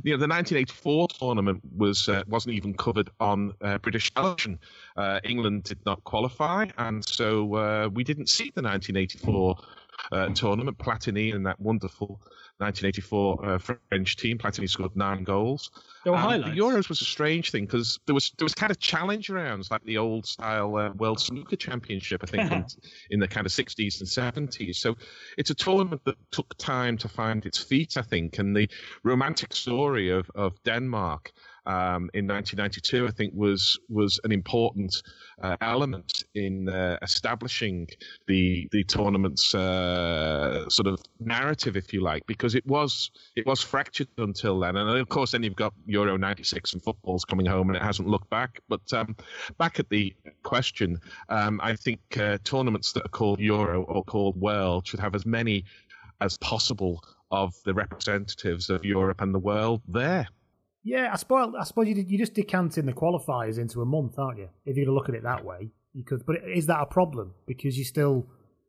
you 0.02 0.12
know 0.12 0.18
the 0.18 0.28
1984 0.28 1.08
tournament 1.08 1.60
was 1.76 2.08
uh, 2.08 2.22
wasn't 2.28 2.54
even 2.54 2.74
covered 2.74 3.10
on 3.20 3.52
uh, 3.60 3.78
British 3.78 4.12
television. 4.14 4.58
Uh, 4.96 5.20
England 5.24 5.64
did 5.64 5.78
not 5.84 6.02
qualify, 6.04 6.66
and 6.78 7.04
so 7.04 7.54
uh, 7.54 7.88
we 7.92 8.04
didn't 8.04 8.28
see 8.28 8.52
the 8.54 8.62
1984 8.62 9.56
uh, 10.12 10.28
tournament. 10.30 10.78
Platini 10.78 11.34
and 11.34 11.46
that 11.46 11.60
wonderful 11.60 12.20
1984 12.58 13.44
uh, 13.44 13.58
French 13.58 14.16
team. 14.16 14.38
Platini 14.38 14.68
scored 14.68 14.96
nine 14.96 15.24
goals. 15.24 15.70
There 16.04 16.12
were 16.12 16.18
Um, 16.18 16.24
highlights. 16.24 16.54
The 16.54 16.60
Euros 16.60 16.88
was 16.88 17.00
a 17.02 17.04
strange 17.04 17.50
thing 17.50 17.66
because 17.66 17.98
there 18.06 18.14
was 18.14 18.32
there 18.38 18.44
was 18.44 18.54
kind 18.54 18.70
of 18.70 18.78
challenge 18.78 19.28
rounds 19.30 19.70
like 19.70 19.84
the 19.84 19.98
old 19.98 20.26
style 20.26 20.76
uh, 20.76 20.90
World 20.90 21.20
Snooker 21.20 21.56
Championship, 21.56 22.22
I 22.22 22.26
think, 22.26 22.52
in, 22.52 22.64
in 23.10 23.20
the 23.20 23.28
kind 23.28 23.46
of 23.46 23.52
60s 23.52 24.00
and 24.00 24.08
70s. 24.48 24.76
So 24.76 24.96
it's 25.36 25.50
a 25.50 25.54
tournament 25.54 26.02
that 26.04 26.16
took 26.30 26.56
time 26.56 26.96
to 26.98 27.08
find 27.08 27.44
its 27.44 27.58
feet, 27.58 27.96
I 27.96 28.02
think, 28.02 28.38
and 28.38 28.56
the 28.56 28.68
romantic 29.02 29.52
story 29.54 30.10
of 30.10 30.30
of 30.34 30.62
Denmark. 30.62 31.32
Um, 31.66 32.10
in 32.14 32.26
1992, 32.26 33.06
I 33.06 33.10
think 33.10 33.32
was 33.34 33.78
was 33.88 34.20
an 34.24 34.32
important 34.32 35.02
uh, 35.42 35.56
element 35.60 36.24
in 36.34 36.68
uh, 36.68 36.96
establishing 37.02 37.88
the 38.26 38.68
the 38.70 38.84
tournament's 38.84 39.54
uh, 39.54 40.68
sort 40.68 40.86
of 40.86 41.02
narrative, 41.18 41.76
if 41.76 41.92
you 41.92 42.00
like, 42.00 42.24
because 42.26 42.54
it 42.54 42.66
was 42.66 43.10
it 43.34 43.46
was 43.46 43.60
fractured 43.60 44.08
until 44.18 44.60
then, 44.60 44.76
and 44.76 44.88
of 44.98 45.08
course 45.08 45.32
then 45.32 45.42
you've 45.42 45.56
got 45.56 45.74
Euro 45.86 46.16
'96 46.16 46.74
and 46.74 46.82
football's 46.82 47.24
coming 47.24 47.46
home, 47.46 47.68
and 47.68 47.76
it 47.76 47.82
hasn't 47.82 48.08
looked 48.08 48.30
back. 48.30 48.60
But 48.68 48.92
um, 48.92 49.16
back 49.58 49.80
at 49.80 49.88
the 49.88 50.14
question, 50.44 51.00
um, 51.28 51.60
I 51.62 51.74
think 51.74 52.00
uh, 52.16 52.38
tournaments 52.44 52.92
that 52.92 53.04
are 53.04 53.10
called 53.10 53.40
Euro 53.40 53.82
or 53.82 54.04
called 54.04 54.40
World 54.40 54.86
should 54.86 55.00
have 55.00 55.14
as 55.14 55.26
many 55.26 55.64
as 56.20 56.38
possible 56.38 57.02
of 57.30 57.54
the 57.64 57.74
representatives 57.74 58.70
of 58.70 58.84
Europe 58.84 59.20
and 59.20 59.34
the 59.34 59.38
world 59.38 59.82
there. 59.88 60.28
Yeah, 60.86 61.10
I 61.12 61.16
suppose 61.16 61.52
I 61.58 61.64
suppose 61.64 61.88
you 61.88 61.96
you 61.96 62.16
just 62.16 62.34
decanting 62.34 62.86
the 62.86 62.92
qualifiers 62.92 63.58
into 63.58 63.82
a 63.82 63.84
month, 63.84 64.20
aren't 64.20 64.38
you? 64.38 64.48
If 64.64 64.76
to 64.76 64.92
look 64.92 65.08
at 65.08 65.16
it 65.16 65.24
that 65.24 65.44
way, 65.44 65.70
you 65.92 66.04
could. 66.04 66.24
But 66.24 66.36
is 66.48 66.66
that 66.66 66.80
a 66.80 66.86
problem? 66.86 67.34
Because 67.44 67.76
you 67.76 67.84
still 67.84 68.24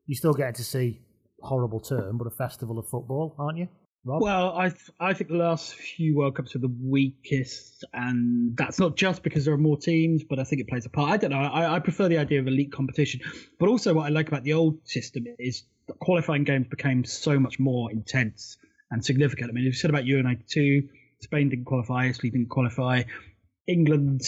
you 0.07 0.15
still 0.15 0.33
getting 0.33 0.55
to 0.55 0.63
see 0.63 0.99
horrible 1.41 1.79
term, 1.79 2.17
but 2.17 2.25
a 2.25 2.31
festival 2.31 2.79
of 2.79 2.87
football, 2.89 3.35
aren't 3.37 3.59
you? 3.59 3.67
Rob? 4.03 4.23
Well, 4.23 4.57
I 4.57 4.69
th- 4.69 4.89
I 4.99 5.13
think 5.13 5.29
the 5.29 5.37
last 5.37 5.75
few 5.75 6.15
World 6.17 6.35
Cups 6.35 6.55
are 6.55 6.59
the 6.59 6.73
weakest, 6.83 7.85
and 7.93 8.57
that's 8.57 8.79
not 8.79 8.95
just 8.95 9.21
because 9.21 9.45
there 9.45 9.53
are 9.53 9.59
more 9.59 9.77
teams, 9.77 10.23
but 10.23 10.39
I 10.39 10.43
think 10.43 10.59
it 10.59 10.67
plays 10.67 10.87
a 10.87 10.89
part. 10.89 11.11
I 11.11 11.17
don't 11.17 11.29
know. 11.29 11.37
I, 11.37 11.75
I 11.75 11.79
prefer 11.79 12.07
the 12.07 12.17
idea 12.17 12.39
of 12.39 12.47
elite 12.47 12.71
competition, 12.71 13.21
but 13.59 13.69
also 13.69 13.93
what 13.93 14.07
I 14.07 14.09
like 14.09 14.27
about 14.27 14.43
the 14.43 14.53
old 14.53 14.79
system 14.87 15.25
is 15.37 15.65
qualifying 15.99 16.45
games 16.45 16.65
became 16.67 17.03
so 17.03 17.39
much 17.39 17.59
more 17.59 17.91
intense 17.91 18.57
and 18.89 19.05
significant. 19.05 19.51
I 19.51 19.53
mean, 19.53 19.65
if 19.65 19.73
you 19.73 19.79
said 19.79 19.91
about 19.91 20.05
Euro 20.05 20.23
'92, 20.23 20.87
Spain 21.21 21.49
didn't 21.49 21.65
qualify, 21.65 22.07
Italy 22.07 22.29
didn't 22.29 22.49
qualify, 22.49 23.03
England 23.67 24.21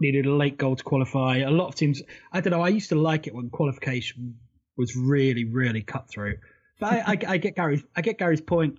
needed 0.00 0.26
a 0.26 0.34
late 0.34 0.58
goal 0.58 0.76
to 0.76 0.84
qualify. 0.84 1.38
A 1.38 1.50
lot 1.50 1.68
of 1.68 1.74
teams. 1.74 2.02
I 2.32 2.40
don't 2.40 2.50
know. 2.50 2.62
I 2.62 2.68
used 2.68 2.88
to 2.90 2.94
like 2.94 3.26
it 3.26 3.34
when 3.34 3.50
qualification 3.50 4.38
was 4.76 4.96
really, 4.96 5.44
really 5.44 5.82
cutthroat. 5.82 6.38
But 6.80 6.92
I, 6.92 6.98
I, 6.98 7.18
I 7.28 7.36
get 7.38 7.56
Gary's. 7.56 7.82
I 7.96 8.02
get 8.02 8.18
Gary's 8.18 8.40
point. 8.40 8.78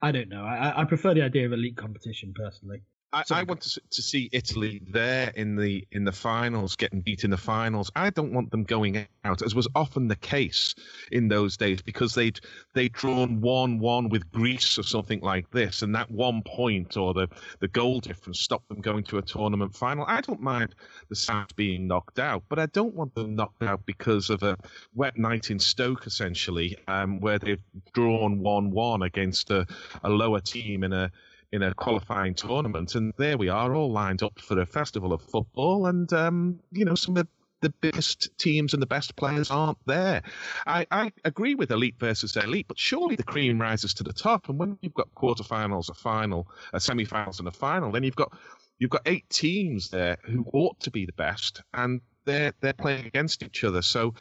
I 0.00 0.12
don't 0.12 0.28
know. 0.28 0.44
I, 0.44 0.82
I 0.82 0.84
prefer 0.84 1.14
the 1.14 1.22
idea 1.22 1.46
of 1.46 1.52
elite 1.52 1.76
competition 1.76 2.34
personally. 2.34 2.82
I, 3.14 3.22
I 3.30 3.42
want 3.44 3.60
to, 3.62 3.80
to 3.90 4.02
see 4.02 4.28
Italy 4.32 4.82
there 4.88 5.30
in 5.36 5.54
the 5.54 5.86
in 5.92 6.04
the 6.04 6.12
finals, 6.12 6.74
getting 6.74 7.00
beat 7.00 7.22
in 7.22 7.30
the 7.30 7.36
finals. 7.36 7.90
I 7.94 8.10
don't 8.10 8.32
want 8.32 8.50
them 8.50 8.64
going 8.64 9.06
out, 9.24 9.42
as 9.42 9.54
was 9.54 9.68
often 9.76 10.08
the 10.08 10.16
case 10.16 10.74
in 11.12 11.28
those 11.28 11.56
days, 11.56 11.80
because 11.80 12.14
they'd 12.14 12.40
they'd 12.74 12.92
drawn 12.92 13.40
one 13.40 13.78
one 13.78 14.08
with 14.08 14.30
Greece 14.32 14.78
or 14.78 14.82
something 14.82 15.20
like 15.20 15.48
this, 15.52 15.82
and 15.82 15.94
that 15.94 16.10
one 16.10 16.42
point 16.42 16.96
or 16.96 17.14
the 17.14 17.28
the 17.60 17.68
goal 17.68 18.00
difference 18.00 18.40
stopped 18.40 18.68
them 18.68 18.80
going 18.80 19.04
to 19.04 19.18
a 19.18 19.22
tournament 19.22 19.76
final. 19.76 20.04
I 20.08 20.20
don't 20.20 20.40
mind 20.40 20.74
the 21.08 21.16
South 21.16 21.54
being 21.54 21.86
knocked 21.86 22.18
out, 22.18 22.42
but 22.48 22.58
I 22.58 22.66
don't 22.66 22.94
want 22.94 23.14
them 23.14 23.36
knocked 23.36 23.62
out 23.62 23.86
because 23.86 24.28
of 24.28 24.42
a 24.42 24.56
wet 24.94 25.16
night 25.16 25.50
in 25.52 25.60
Stoke, 25.60 26.06
essentially, 26.06 26.76
um, 26.88 27.20
where 27.20 27.38
they've 27.38 27.62
drawn 27.92 28.40
one 28.40 28.72
one 28.72 29.02
against 29.02 29.50
a, 29.50 29.66
a 30.02 30.10
lower 30.10 30.40
team 30.40 30.82
in 30.82 30.92
a 30.92 31.12
in 31.54 31.62
a 31.62 31.72
qualifying 31.72 32.34
tournament, 32.34 32.96
and 32.96 33.14
there 33.16 33.38
we 33.38 33.48
are, 33.48 33.76
all 33.76 33.92
lined 33.92 34.24
up 34.24 34.40
for 34.40 34.60
a 34.60 34.66
festival 34.66 35.12
of 35.12 35.22
football, 35.22 35.86
and 35.86 36.12
um, 36.12 36.58
you 36.72 36.84
know 36.84 36.96
some 36.96 37.16
of 37.16 37.28
the 37.60 37.70
biggest 37.80 38.28
teams 38.38 38.74
and 38.74 38.82
the 38.82 38.86
best 38.86 39.14
players 39.14 39.52
aren't 39.52 39.78
there. 39.86 40.22
I, 40.66 40.84
I 40.90 41.12
agree 41.24 41.54
with 41.54 41.70
elite 41.70 41.94
versus 41.98 42.36
elite, 42.36 42.66
but 42.66 42.78
surely 42.78 43.14
the 43.14 43.22
cream 43.22 43.60
rises 43.60 43.94
to 43.94 44.02
the 44.02 44.12
top, 44.12 44.48
and 44.48 44.58
when 44.58 44.78
you've 44.82 44.94
got 44.94 45.14
quarterfinals, 45.14 45.90
a 45.90 45.94
final, 45.94 46.48
a 46.72 46.80
semi-finals, 46.80 47.38
and 47.38 47.46
a 47.46 47.52
final, 47.52 47.92
then 47.92 48.02
you've 48.02 48.16
got 48.16 48.36
you've 48.78 48.90
got 48.90 49.02
eight 49.06 49.30
teams 49.30 49.90
there 49.90 50.18
who 50.24 50.44
ought 50.52 50.80
to 50.80 50.90
be 50.90 51.06
the 51.06 51.12
best, 51.12 51.62
and 51.72 52.00
they're 52.24 52.52
they're 52.60 52.72
playing 52.72 53.06
against 53.06 53.44
each 53.44 53.62
other. 53.62 53.80
So 53.80 54.14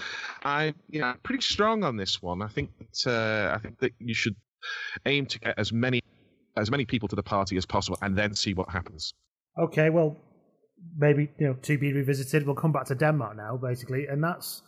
I 0.43 0.76
yeah, 0.88 1.15
pretty 1.24 1.41
strong 1.41 1.84
on 1.84 1.98
this 1.98 2.22
one. 2.22 2.43
I 2.43 2.48
think 2.48 2.69
that 2.78 3.12
uh, 3.12 3.56
I 3.56 3.58
think 3.58 3.80
that 3.80 3.93
you 3.98 4.13
should 4.13 4.36
aim 5.06 5.26
to 5.26 5.39
get 5.39 5.56
as 5.58 5.74
many 5.74 6.02
as 6.55 6.69
many 6.71 6.85
people 6.85 7.07
to 7.09 7.15
the 7.15 7.23
party 7.23 7.57
as 7.57 7.65
possible, 7.65 7.97
and 8.01 8.15
then 8.17 8.35
see 8.35 8.53
what 8.53 8.69
happens. 8.69 9.13
Okay, 9.57 9.89
well, 9.89 10.17
maybe 10.97 11.29
you 11.39 11.47
know 11.47 11.53
to 11.53 11.77
be 11.77 11.93
revisited. 11.93 12.45
We'll 12.45 12.55
come 12.55 12.71
back 12.71 12.85
to 12.85 12.95
Denmark 12.95 13.37
now, 13.37 13.57
basically, 13.57 14.07
and 14.07 14.23
that's 14.23 14.61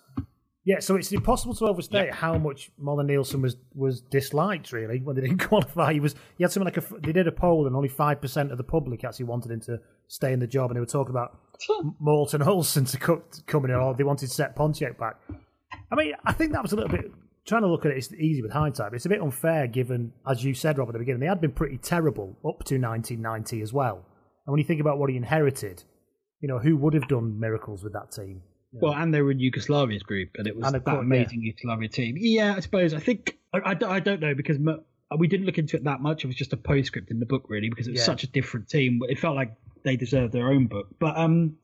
yeah. 0.64 0.80
So 0.80 0.96
it's 0.96 1.12
impossible 1.12 1.54
to 1.56 1.66
overstate 1.66 2.12
how 2.12 2.38
much 2.38 2.72
Molly 2.78 3.06
Nielsen 3.06 3.42
was 3.42 3.58
was 3.74 4.02
disliked. 4.02 4.72
Really, 4.72 5.00
when 5.00 5.16
they 5.16 5.22
didn't 5.22 5.48
qualify, 5.48 5.94
he 5.94 6.00
was 6.00 6.16
he 6.38 6.44
had 6.44 6.52
something 6.52 6.74
like 6.74 6.78
a 6.78 7.00
they 7.00 7.12
did 7.12 7.28
a 7.28 7.32
poll, 7.32 7.68
and 7.68 7.76
only 7.76 7.90
five 7.90 8.22
percent 8.22 8.52
of 8.52 8.58
the 8.58 8.64
public 8.64 9.04
actually 9.04 9.26
wanted 9.26 9.52
him 9.52 9.62
to 9.62 9.80
stay 10.08 10.34
in 10.34 10.40
the 10.40 10.48
job, 10.48 10.72
and 10.72 10.76
they 10.76 10.82
were 10.82 10.86
talking 10.86 11.12
about 11.12 11.40
Morten 12.00 12.42
Olsen 12.42 12.86
to 12.86 12.98
co- 12.98 13.24
to 13.32 13.44
come 13.44 13.66
in, 13.66 13.72
or 13.72 13.94
they 13.94 14.04
wanted 14.04 14.32
Sepp 14.32 14.56
Piontek 14.56 14.98
back. 14.98 15.18
I 15.92 15.96
mean, 15.96 16.14
I 16.26 16.34
think 16.34 16.54
that 16.54 16.62
was 16.62 16.74
a 16.74 16.76
little 16.76 16.92
bit 16.92 17.12
trying 17.48 17.62
to 17.62 17.68
look 17.68 17.86
at 17.86 17.92
it. 17.92 17.98
It's 17.98 18.12
easy 18.14 18.42
with 18.42 18.52
hindsight, 18.52 18.92
but 18.92 18.96
it's 18.96 19.06
a 19.06 19.10
bit 19.10 19.22
unfair 19.22 19.68
given, 19.68 20.12
as 20.28 20.44
you 20.44 20.54
said, 20.54 20.78
Rob, 20.78 20.90
at 20.90 20.94
the 20.94 21.00
beginning, 21.00 21.20
they 21.22 21.28
had 21.28 21.42
been 21.42 21.52
pretty 21.52 21.78
terrible 21.78 22.30
up 22.46 22.64
to 22.66 22.78
1990 22.78 23.62
as 23.62 23.72
well. 23.74 23.98
And 24.46 24.52
when 24.54 24.60
you 24.60 24.66
think 24.66 24.82
about 24.82 24.98
what 25.00 25.10
he 25.10 25.16
inherited, 25.18 25.84
you 26.42 26.48
know, 26.48 26.60
who 26.60 26.76
would 26.78 26.94
have 26.94 27.08
done 27.08 27.40
miracles 27.40 27.84
with 27.84 27.94
that 27.94 28.12
team? 28.12 28.42
Well, 28.74 28.94
and 28.94 29.14
they 29.14 29.22
were 29.22 29.32
in 29.32 29.40
Yugoslavia's 29.40 30.04
group, 30.04 30.30
and 30.36 30.48
it 30.48 30.56
was 30.56 30.66
And 30.66 30.76
that 30.76 30.84
course, 30.84 31.00
amazing 31.00 31.42
Yugoslavia 31.44 31.88
team. 31.88 32.16
Yeah, 32.20 32.56
I 32.58 32.60
suppose. 32.60 32.94
I 32.94 33.00
think 33.00 33.38
I, 33.54 33.62
I, 33.72 33.74
don't- 33.74 33.92
I 33.92 34.00
don't 34.02 34.20
know 34.20 34.36
because 34.36 34.58
we 35.18 35.28
didn't 35.28 35.46
look 35.46 35.58
into 35.58 35.78
it 35.78 35.86
that 35.86 36.02
much. 36.02 36.24
It 36.26 36.28
was 36.28 36.36
just 36.36 36.52
a 36.52 36.58
postscript 36.58 37.10
in 37.10 37.20
the 37.20 37.26
book, 37.26 37.46
really, 37.48 37.70
because 37.70 37.88
it 37.88 37.92
was 37.92 38.02
Yeah. 38.02 38.06
such 38.06 38.24
a 38.24 38.28
different 38.28 38.68
team. 38.68 39.00
It 39.08 39.18
felt 39.18 39.36
like 39.36 39.56
they 39.84 39.96
deserved 39.96 40.34
their 40.34 40.48
own 40.50 40.68
book. 40.68 40.88
But 41.00 41.16
um, 41.18 41.56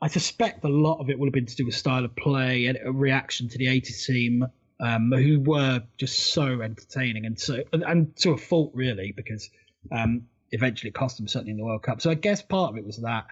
I 0.00 0.08
suspect 0.08 0.64
a 0.64 0.68
lot 0.68 1.00
of 1.00 1.10
it 1.10 1.18
would 1.18 1.26
have 1.26 1.34
been 1.34 1.46
to 1.46 1.56
do 1.56 1.66
with 1.66 1.74
style 1.74 2.04
of 2.04 2.16
play 2.16 2.66
and 2.66 2.78
a 2.82 2.90
reaction 2.90 3.48
to 3.50 3.58
the 3.58 3.66
80s 3.66 4.06
team, 4.06 4.46
um, 4.82 5.12
who 5.12 5.40
were 5.40 5.82
just 5.96 6.34
so 6.34 6.60
entertaining 6.60 7.24
and 7.24 7.38
so 7.38 7.62
and, 7.72 7.84
and 7.84 8.16
to 8.16 8.32
a 8.32 8.36
fault, 8.36 8.72
really, 8.74 9.12
because 9.16 9.48
um, 9.90 10.26
eventually 10.50 10.90
it 10.90 10.94
cost 10.94 11.16
them 11.16 11.28
certainly 11.28 11.52
in 11.52 11.56
the 11.56 11.64
World 11.64 11.82
Cup. 11.82 12.02
So 12.02 12.10
I 12.10 12.14
guess 12.14 12.42
part 12.42 12.72
of 12.72 12.76
it 12.76 12.84
was 12.84 12.98
that. 12.98 13.26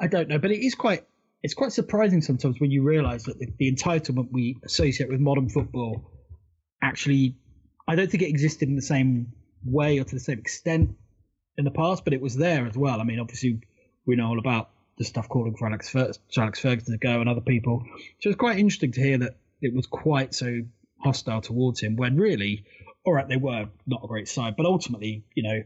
I 0.00 0.06
don't 0.06 0.28
know, 0.28 0.38
but 0.38 0.50
it 0.50 0.64
is 0.64 0.74
quite 0.74 1.04
it's 1.42 1.54
quite 1.54 1.72
surprising 1.72 2.20
sometimes 2.20 2.60
when 2.60 2.70
you 2.70 2.82
realise 2.82 3.24
that 3.24 3.38
the, 3.38 3.46
the 3.58 3.72
entitlement 3.72 4.28
we 4.32 4.58
associate 4.64 5.08
with 5.08 5.20
modern 5.20 5.48
football 5.48 6.10
actually 6.82 7.36
I 7.86 7.94
don't 7.94 8.10
think 8.10 8.22
it 8.22 8.28
existed 8.28 8.68
in 8.68 8.76
the 8.76 8.82
same 8.82 9.32
way 9.64 9.98
or 9.98 10.04
to 10.04 10.14
the 10.14 10.20
same 10.20 10.38
extent 10.38 10.96
in 11.56 11.64
the 11.64 11.70
past, 11.70 12.04
but 12.04 12.12
it 12.12 12.20
was 12.20 12.36
there 12.36 12.66
as 12.66 12.76
well. 12.76 13.00
I 13.00 13.04
mean, 13.04 13.18
obviously 13.18 13.60
we 14.04 14.16
know 14.16 14.28
all 14.28 14.38
about 14.38 14.70
the 14.98 15.04
stuff 15.04 15.28
calling 15.28 15.56
for 15.56 15.66
Alex, 15.66 15.88
Fer- 15.88 16.12
Alex 16.36 16.60
Ferguson 16.60 16.92
to 16.92 16.98
go 16.98 17.20
and 17.20 17.28
other 17.28 17.40
people. 17.40 17.82
So 18.20 18.30
it's 18.30 18.38
quite 18.38 18.58
interesting 18.58 18.92
to 18.92 19.00
hear 19.00 19.18
that 19.18 19.36
it 19.60 19.74
was 19.74 19.86
quite 19.86 20.34
so 20.34 20.60
hostile 21.00 21.40
towards 21.40 21.80
him 21.80 21.96
when 21.96 22.16
really, 22.16 22.64
all 23.04 23.12
right, 23.14 23.28
they 23.28 23.36
were 23.36 23.68
not 23.86 24.02
a 24.04 24.06
great 24.08 24.28
side, 24.28 24.54
but 24.56 24.66
ultimately, 24.66 25.24
you 25.34 25.42
know, 25.42 25.62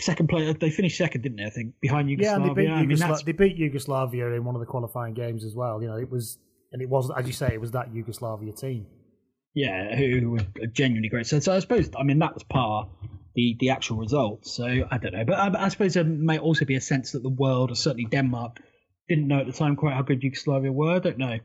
second 0.00 0.28
player 0.28 0.52
they 0.54 0.70
finished 0.70 0.96
second, 0.96 1.22
didn't 1.22 1.36
they? 1.38 1.44
I 1.44 1.50
think 1.50 1.74
behind 1.80 2.08
Yeah, 2.08 2.16
Yugoslavia. 2.38 2.54
they 2.54 2.62
beat, 2.62 2.70
I 2.70 2.82
mean, 2.86 2.96
Yugosla- 2.98 3.24
they 3.24 3.32
beat 3.32 3.56
Yugoslavia 3.56 4.26
in 4.32 4.44
one 4.44 4.54
of 4.54 4.60
the 4.60 4.66
qualifying 4.66 5.14
games 5.14 5.44
as 5.44 5.54
well. 5.54 5.82
You 5.82 5.88
know, 5.88 5.96
it 5.96 6.10
was, 6.10 6.38
and 6.72 6.80
it 6.80 6.88
was, 6.88 7.10
as 7.16 7.26
you 7.26 7.32
say, 7.32 7.50
it 7.52 7.60
was 7.60 7.72
that 7.72 7.92
Yugoslavia 7.94 8.52
team. 8.52 8.86
yeah, 9.54 9.94
who, 9.96 10.30
were 10.30 10.66
genuinely 10.72 11.08
great. 11.08 11.26
So, 11.26 11.38
so 11.40 11.52
I 11.54 11.58
suppose, 11.58 11.90
I 11.98 12.04
mean, 12.04 12.18
that 12.20 12.34
was 12.34 12.44
par 12.44 12.88
the 13.34 13.56
the 13.60 13.70
actual 13.70 13.98
result. 13.98 14.46
So 14.46 14.64
I 14.90 14.98
don't 14.98 15.12
know, 15.12 15.24
but 15.24 15.34
I, 15.34 15.64
I 15.66 15.68
suppose 15.68 15.94
there 15.94 16.04
may 16.04 16.38
also 16.38 16.64
be 16.64 16.76
a 16.76 16.80
sense 16.80 17.12
that 17.12 17.22
the 17.22 17.28
world, 17.28 17.70
or 17.70 17.74
certainly 17.74 18.06
Denmark, 18.06 18.58
didn't 19.08 19.28
know 19.28 19.40
at 19.40 19.46
the 19.46 19.52
time 19.52 19.76
quite 19.76 19.94
how 19.94 20.02
good 20.02 20.22
Yugoslavia 20.22 20.72
were. 20.72 20.94
I 20.96 20.98
don't 21.00 21.18
know. 21.18 21.38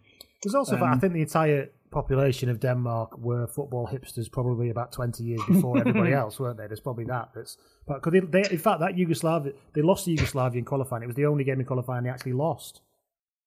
There's 0.43 0.55
also, 0.55 0.77
Um, 0.77 0.83
I 0.83 0.97
think, 0.99 1.13
the 1.13 1.21
entire 1.21 1.69
population 1.99 2.47
of 2.49 2.59
Denmark 2.59 3.09
were 3.17 3.47
football 3.47 3.85
hipsters 3.93 4.27
probably 4.37 4.69
about 4.69 4.91
20 4.91 5.23
years 5.23 5.41
before 5.47 5.79
everybody 5.79 6.13
else, 6.23 6.39
weren't 6.39 6.57
they? 6.59 6.67
There's 6.67 6.85
probably 6.87 7.05
that. 7.05 7.29
That's 7.35 7.57
but 7.87 8.01
cause 8.01 8.13
they, 8.13 8.19
they, 8.35 8.43
in 8.51 8.57
fact 8.67 8.79
that 8.81 8.97
Yugoslavia 8.97 9.53
they 9.73 9.81
lost 9.81 10.07
Yugoslavia 10.07 10.59
in 10.59 10.65
qualifying. 10.65 11.03
It 11.03 11.07
was 11.13 11.15
the 11.15 11.25
only 11.33 11.43
game 11.49 11.59
in 11.59 11.65
qualifying 11.65 12.03
they 12.03 12.09
actually 12.15 12.33
lost. 12.47 12.73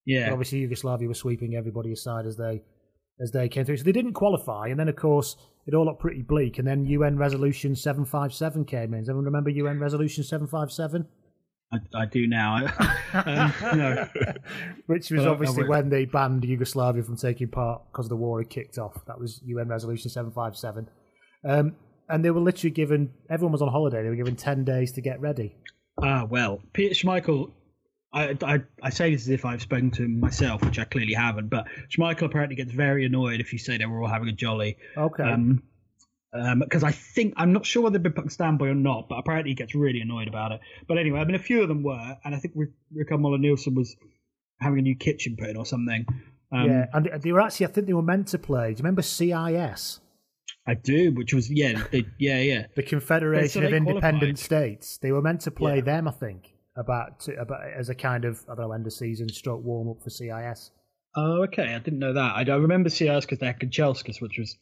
But 0.05 0.13
Yeah. 0.13 0.31
obviously 0.33 0.59
Yugoslavia 0.59 1.07
was 1.07 1.19
sweeping 1.19 1.55
everybody 1.55 1.91
aside 1.91 2.25
as 2.25 2.35
they 2.37 2.55
as 3.23 3.31
they 3.31 3.47
came 3.49 3.65
through. 3.65 3.77
So 3.77 3.83
they 3.83 3.97
didn't 3.99 4.13
qualify, 4.23 4.63
and 4.71 4.79
then 4.79 4.89
of 4.89 4.95
course 4.95 5.29
it 5.67 5.73
all 5.75 5.85
looked 5.85 6.01
pretty 6.01 6.23
bleak. 6.33 6.57
And 6.59 6.67
then 6.67 6.85
UN 6.97 7.17
Resolution 7.25 7.75
757 7.75 8.65
came 8.65 8.93
in. 8.95 9.01
Does 9.01 9.09
everyone 9.09 9.25
remember 9.25 9.49
UN 9.51 9.79
Resolution 9.79 10.23
757? 10.23 11.05
I, 11.71 11.77
I 11.93 12.05
do 12.05 12.25
now. 12.27 12.65
um, 13.13 13.53
no. 13.77 14.07
Which 14.87 15.11
was 15.11 15.21
I- 15.25 15.29
I 15.29 15.31
obviously 15.31 15.67
when 15.67 15.89
they 15.89 16.05
banned 16.05 16.43
Yugoslavia 16.43 17.03
from 17.03 17.15
taking 17.17 17.49
part 17.49 17.83
because 17.91 18.09
the 18.09 18.15
war 18.15 18.39
had 18.41 18.49
kicked 18.49 18.77
off. 18.77 19.05
That 19.05 19.19
was 19.19 19.41
UN 19.45 19.67
Resolution 19.67 20.09
757. 20.09 20.87
Um, 21.45 21.75
and 22.09 22.25
they 22.25 22.31
were 22.31 22.41
literally 22.41 22.71
given, 22.71 23.11
everyone 23.29 23.51
was 23.51 23.61
on 23.61 23.67
holiday, 23.69 24.01
they 24.01 24.09
were 24.09 24.15
given 24.15 24.35
10 24.35 24.63
days 24.65 24.91
to 24.93 25.01
get 25.01 25.21
ready. 25.21 25.55
Ah, 26.01 26.25
well, 26.29 26.59
Peter 26.73 26.95
Schmeichel. 26.95 27.51
I, 28.11 28.35
I, 28.41 28.59
I 28.81 28.89
say 28.89 29.11
this 29.11 29.21
as 29.23 29.29
if 29.29 29.45
I've 29.45 29.61
spoken 29.61 29.91
to 29.91 30.03
him 30.05 30.19
myself, 30.19 30.63
which 30.65 30.79
I 30.79 30.83
clearly 30.85 31.13
haven't. 31.13 31.49
But 31.49 31.67
Schmeichel 31.95 32.23
apparently 32.23 32.55
gets 32.55 32.71
very 32.71 33.05
annoyed 33.05 33.39
if 33.39 33.53
you 33.53 33.59
say 33.59 33.77
they 33.77 33.85
were 33.85 34.01
all 34.01 34.09
having 34.09 34.27
a 34.29 34.31
jolly. 34.31 34.77
Okay. 34.97 35.21
Um, 35.21 35.61
because 36.59 36.83
I 36.83 36.91
think 36.91 37.33
I'm 37.37 37.53
not 37.53 37.65
sure 37.65 37.83
whether 37.83 37.97
they've 37.97 38.13
been 38.13 38.29
standby 38.29 38.67
or 38.67 38.75
not, 38.75 39.09
but 39.09 39.15
apparently 39.17 39.51
he 39.51 39.55
gets 39.55 39.73
really 39.75 40.01
annoyed 40.01 40.27
about 40.27 40.51
it. 40.51 40.59
But 40.87 40.97
anyway, 40.97 41.19
I 41.19 41.25
mean, 41.25 41.35
a 41.35 41.39
few 41.39 41.61
of 41.61 41.67
them 41.67 41.81
were, 41.83 42.17
and 42.23 42.35
I 42.35 42.37
think 42.39 42.53
Rick- 42.55 42.73
Rickard 42.93 43.19
Møller 43.19 43.39
Nielsen 43.39 43.73
was 43.75 43.95
having 44.61 44.79
a 44.79 44.81
new 44.83 44.95
kitchen 44.95 45.35
put 45.39 45.49
in 45.49 45.57
or 45.57 45.65
something. 45.65 46.05
Um, 46.51 46.65
yeah, 46.69 46.85
and 46.93 47.09
they- 47.21 47.31
were 47.31 47.41
actually, 47.41 47.67
I 47.67 47.69
think 47.69 47.87
they 47.87 47.93
were 47.93 48.01
meant 48.01 48.27
to 48.29 48.39
play. 48.39 48.67
Do 48.73 48.79
you 48.79 48.83
remember 48.83 49.01
CIS? 49.01 50.01
I 50.67 50.73
do, 50.75 51.11
which 51.13 51.33
was 51.33 51.49
yeah, 51.49 51.83
they, 51.91 52.05
yeah, 52.19 52.39
yeah. 52.39 52.65
The 52.75 52.83
Confederation 52.83 53.61
So 53.61 53.67
of 53.67 53.73
Independent 53.73 54.19
qualified. 54.19 54.37
States. 54.39 54.97
They 54.97 55.11
were 55.11 55.21
meant 55.21 55.41
to 55.41 55.51
play 55.51 55.77
Yeah. 55.77 55.81
them, 55.81 56.07
I 56.07 56.11
think, 56.11 56.53
about 56.75 57.21
to, 57.21 57.35
about 57.39 57.61
as 57.75 57.89
a 57.89 57.95
kind 57.95 58.25
of 58.25 58.43
I 58.47 58.55
don't 58.55 58.67
know 58.67 58.73
end 58.73 58.85
of 58.85 58.93
season 58.93 59.29
stroke 59.29 59.63
warm 59.63 59.89
up 59.89 60.03
for 60.03 60.09
CIS. 60.11 60.71
Oh, 61.15 61.43
okay. 61.43 61.73
I 61.73 61.79
didn't 61.79 61.99
know 61.99 62.13
that. 62.13 62.35
I, 62.35 62.41
I 62.41 62.55
remember 62.55 62.89
CIS 62.89 63.25
because 63.25 63.39
they 63.39 63.47
had 63.47 63.59
Kanchelskis, 63.59 64.21
which 64.21 64.37
was 64.37 64.55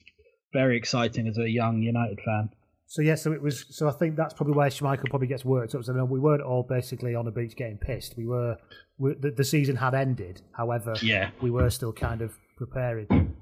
very 0.53 0.77
exciting 0.77 1.27
as 1.27 1.37
a 1.37 1.49
young 1.49 1.81
United 1.81 2.19
fan. 2.25 2.49
So 2.89 3.01
yeah, 3.01 3.15
so 3.15 3.33
it 3.33 3.41
was. 3.41 3.65
So 3.69 3.89
I 3.89 3.91
think 3.91 4.15
that's 4.15 4.33
probably 4.33 4.53
where 4.53 4.69
Schmeichel 4.69 5.09
probably 5.09 5.27
gets 5.27 5.43
worked 5.43 5.75
up. 5.75 5.83
So 5.83 5.91
no, 5.93 6.05
we 6.05 6.19
weren't 6.19 6.41
all 6.41 6.63
basically 6.63 7.15
on 7.15 7.25
the 7.25 7.31
beach 7.31 7.55
getting 7.55 7.77
pissed. 7.77 8.15
We 8.17 8.25
were. 8.27 8.57
We, 8.97 9.13
the, 9.13 9.31
the 9.31 9.43
season 9.43 9.75
had 9.75 9.93
ended. 9.93 10.41
However, 10.53 10.95
Yeah. 11.01 11.29
we 11.41 11.51
were 11.51 11.69
still 11.69 11.93
kind 11.93 12.21
of 12.21 12.33
preparing. 12.57 13.35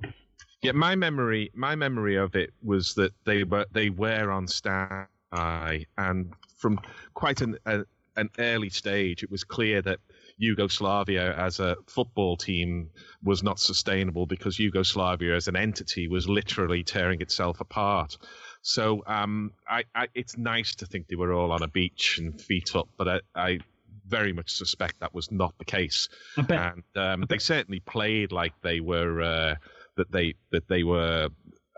Yeah, 0.61 0.71
my 0.73 0.95
memory, 0.95 1.51
my 1.53 1.75
memory 1.75 2.15
of 2.15 2.35
it 2.35 2.49
was 2.63 2.95
that 2.95 3.13
they 3.25 3.43
were 3.43 3.65
they 3.71 3.91
were 3.91 4.31
on 4.31 4.47
standby, 4.47 5.85
and 5.97 6.33
from 6.57 6.79
quite 7.13 7.41
an 7.41 7.57
a, 7.67 7.83
an 8.15 8.29
early 8.39 8.69
stage, 8.69 9.21
it 9.21 9.29
was 9.29 9.43
clear 9.43 9.81
that 9.83 9.99
Yugoslavia 10.37 11.33
as 11.37 11.59
a 11.59 11.77
football 11.87 12.35
team 12.35 12.89
was 13.23 13.41
not 13.41 13.59
sustainable 13.59 14.25
because 14.25 14.59
Yugoslavia 14.59 15.35
as 15.35 15.47
an 15.47 15.55
entity 15.55 16.07
was 16.07 16.27
literally 16.27 16.83
tearing 16.83 17.21
itself 17.21 17.61
apart. 17.61 18.17
So 18.61 19.03
um, 19.07 19.51
I, 19.67 19.83
I, 19.93 20.07
it's 20.13 20.37
nice 20.37 20.75
to 20.75 20.85
think 20.85 21.07
they 21.07 21.15
were 21.15 21.33
all 21.33 21.51
on 21.51 21.61
a 21.61 21.67
beach 21.67 22.17
and 22.17 22.39
feet 22.39 22.75
up, 22.75 22.89
but 22.97 23.07
I, 23.07 23.21
I 23.35 23.59
very 24.07 24.33
much 24.33 24.51
suspect 24.51 24.99
that 24.99 25.13
was 25.13 25.31
not 25.31 25.57
the 25.57 25.65
case 25.65 26.09
and 26.37 26.83
um, 26.95 27.25
they 27.27 27.39
certainly 27.39 27.79
played 27.79 28.31
like 28.31 28.53
they 28.61 28.79
were 28.79 29.21
uh, 29.21 29.55
that 29.97 30.11
they 30.11 30.35
that 30.51 30.67
they 30.67 30.83
were 30.83 31.29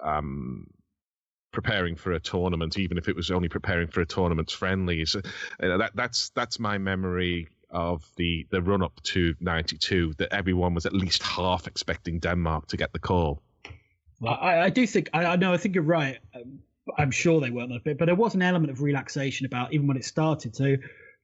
um, 0.03 0.67
preparing 1.51 1.95
for 1.95 2.11
a 2.11 2.19
tournament, 2.19 2.77
even 2.77 2.97
if 2.97 3.07
it 3.07 3.15
was 3.15 3.31
only 3.31 3.49
preparing 3.49 3.87
for 3.87 4.01
a 4.01 4.05
tournament's 4.05 4.53
friendlies. 4.53 5.15
Uh, 5.15 5.77
that 5.77 5.91
that's 5.95 6.29
that's 6.35 6.59
my 6.59 6.77
memory 6.77 7.47
of 7.69 8.03
the 8.15 8.47
the 8.49 8.61
run 8.61 8.81
up 8.81 9.01
to 9.03 9.35
'92. 9.39 10.13
That 10.17 10.33
everyone 10.33 10.73
was 10.73 10.85
at 10.85 10.93
least 10.93 11.23
half 11.23 11.67
expecting 11.67 12.19
Denmark 12.19 12.67
to 12.67 12.77
get 12.77 12.93
the 12.93 12.99
call. 12.99 13.41
I, 14.25 14.61
I 14.61 14.69
do 14.69 14.87
think 14.87 15.09
I, 15.13 15.35
know. 15.35 15.53
I 15.53 15.57
think 15.57 15.75
you're 15.75 15.83
right. 15.83 16.17
Um, 16.35 16.59
I'm 16.97 17.11
sure 17.11 17.39
they 17.39 17.51
weren't 17.51 17.75
a 17.75 17.79
bit, 17.79 17.97
but 17.97 18.05
there 18.05 18.15
was 18.15 18.33
an 18.33 18.41
element 18.41 18.71
of 18.71 18.81
relaxation 18.81 19.45
about 19.45 19.73
even 19.73 19.87
when 19.87 19.97
it 19.97 20.05
started. 20.05 20.55
So 20.55 20.77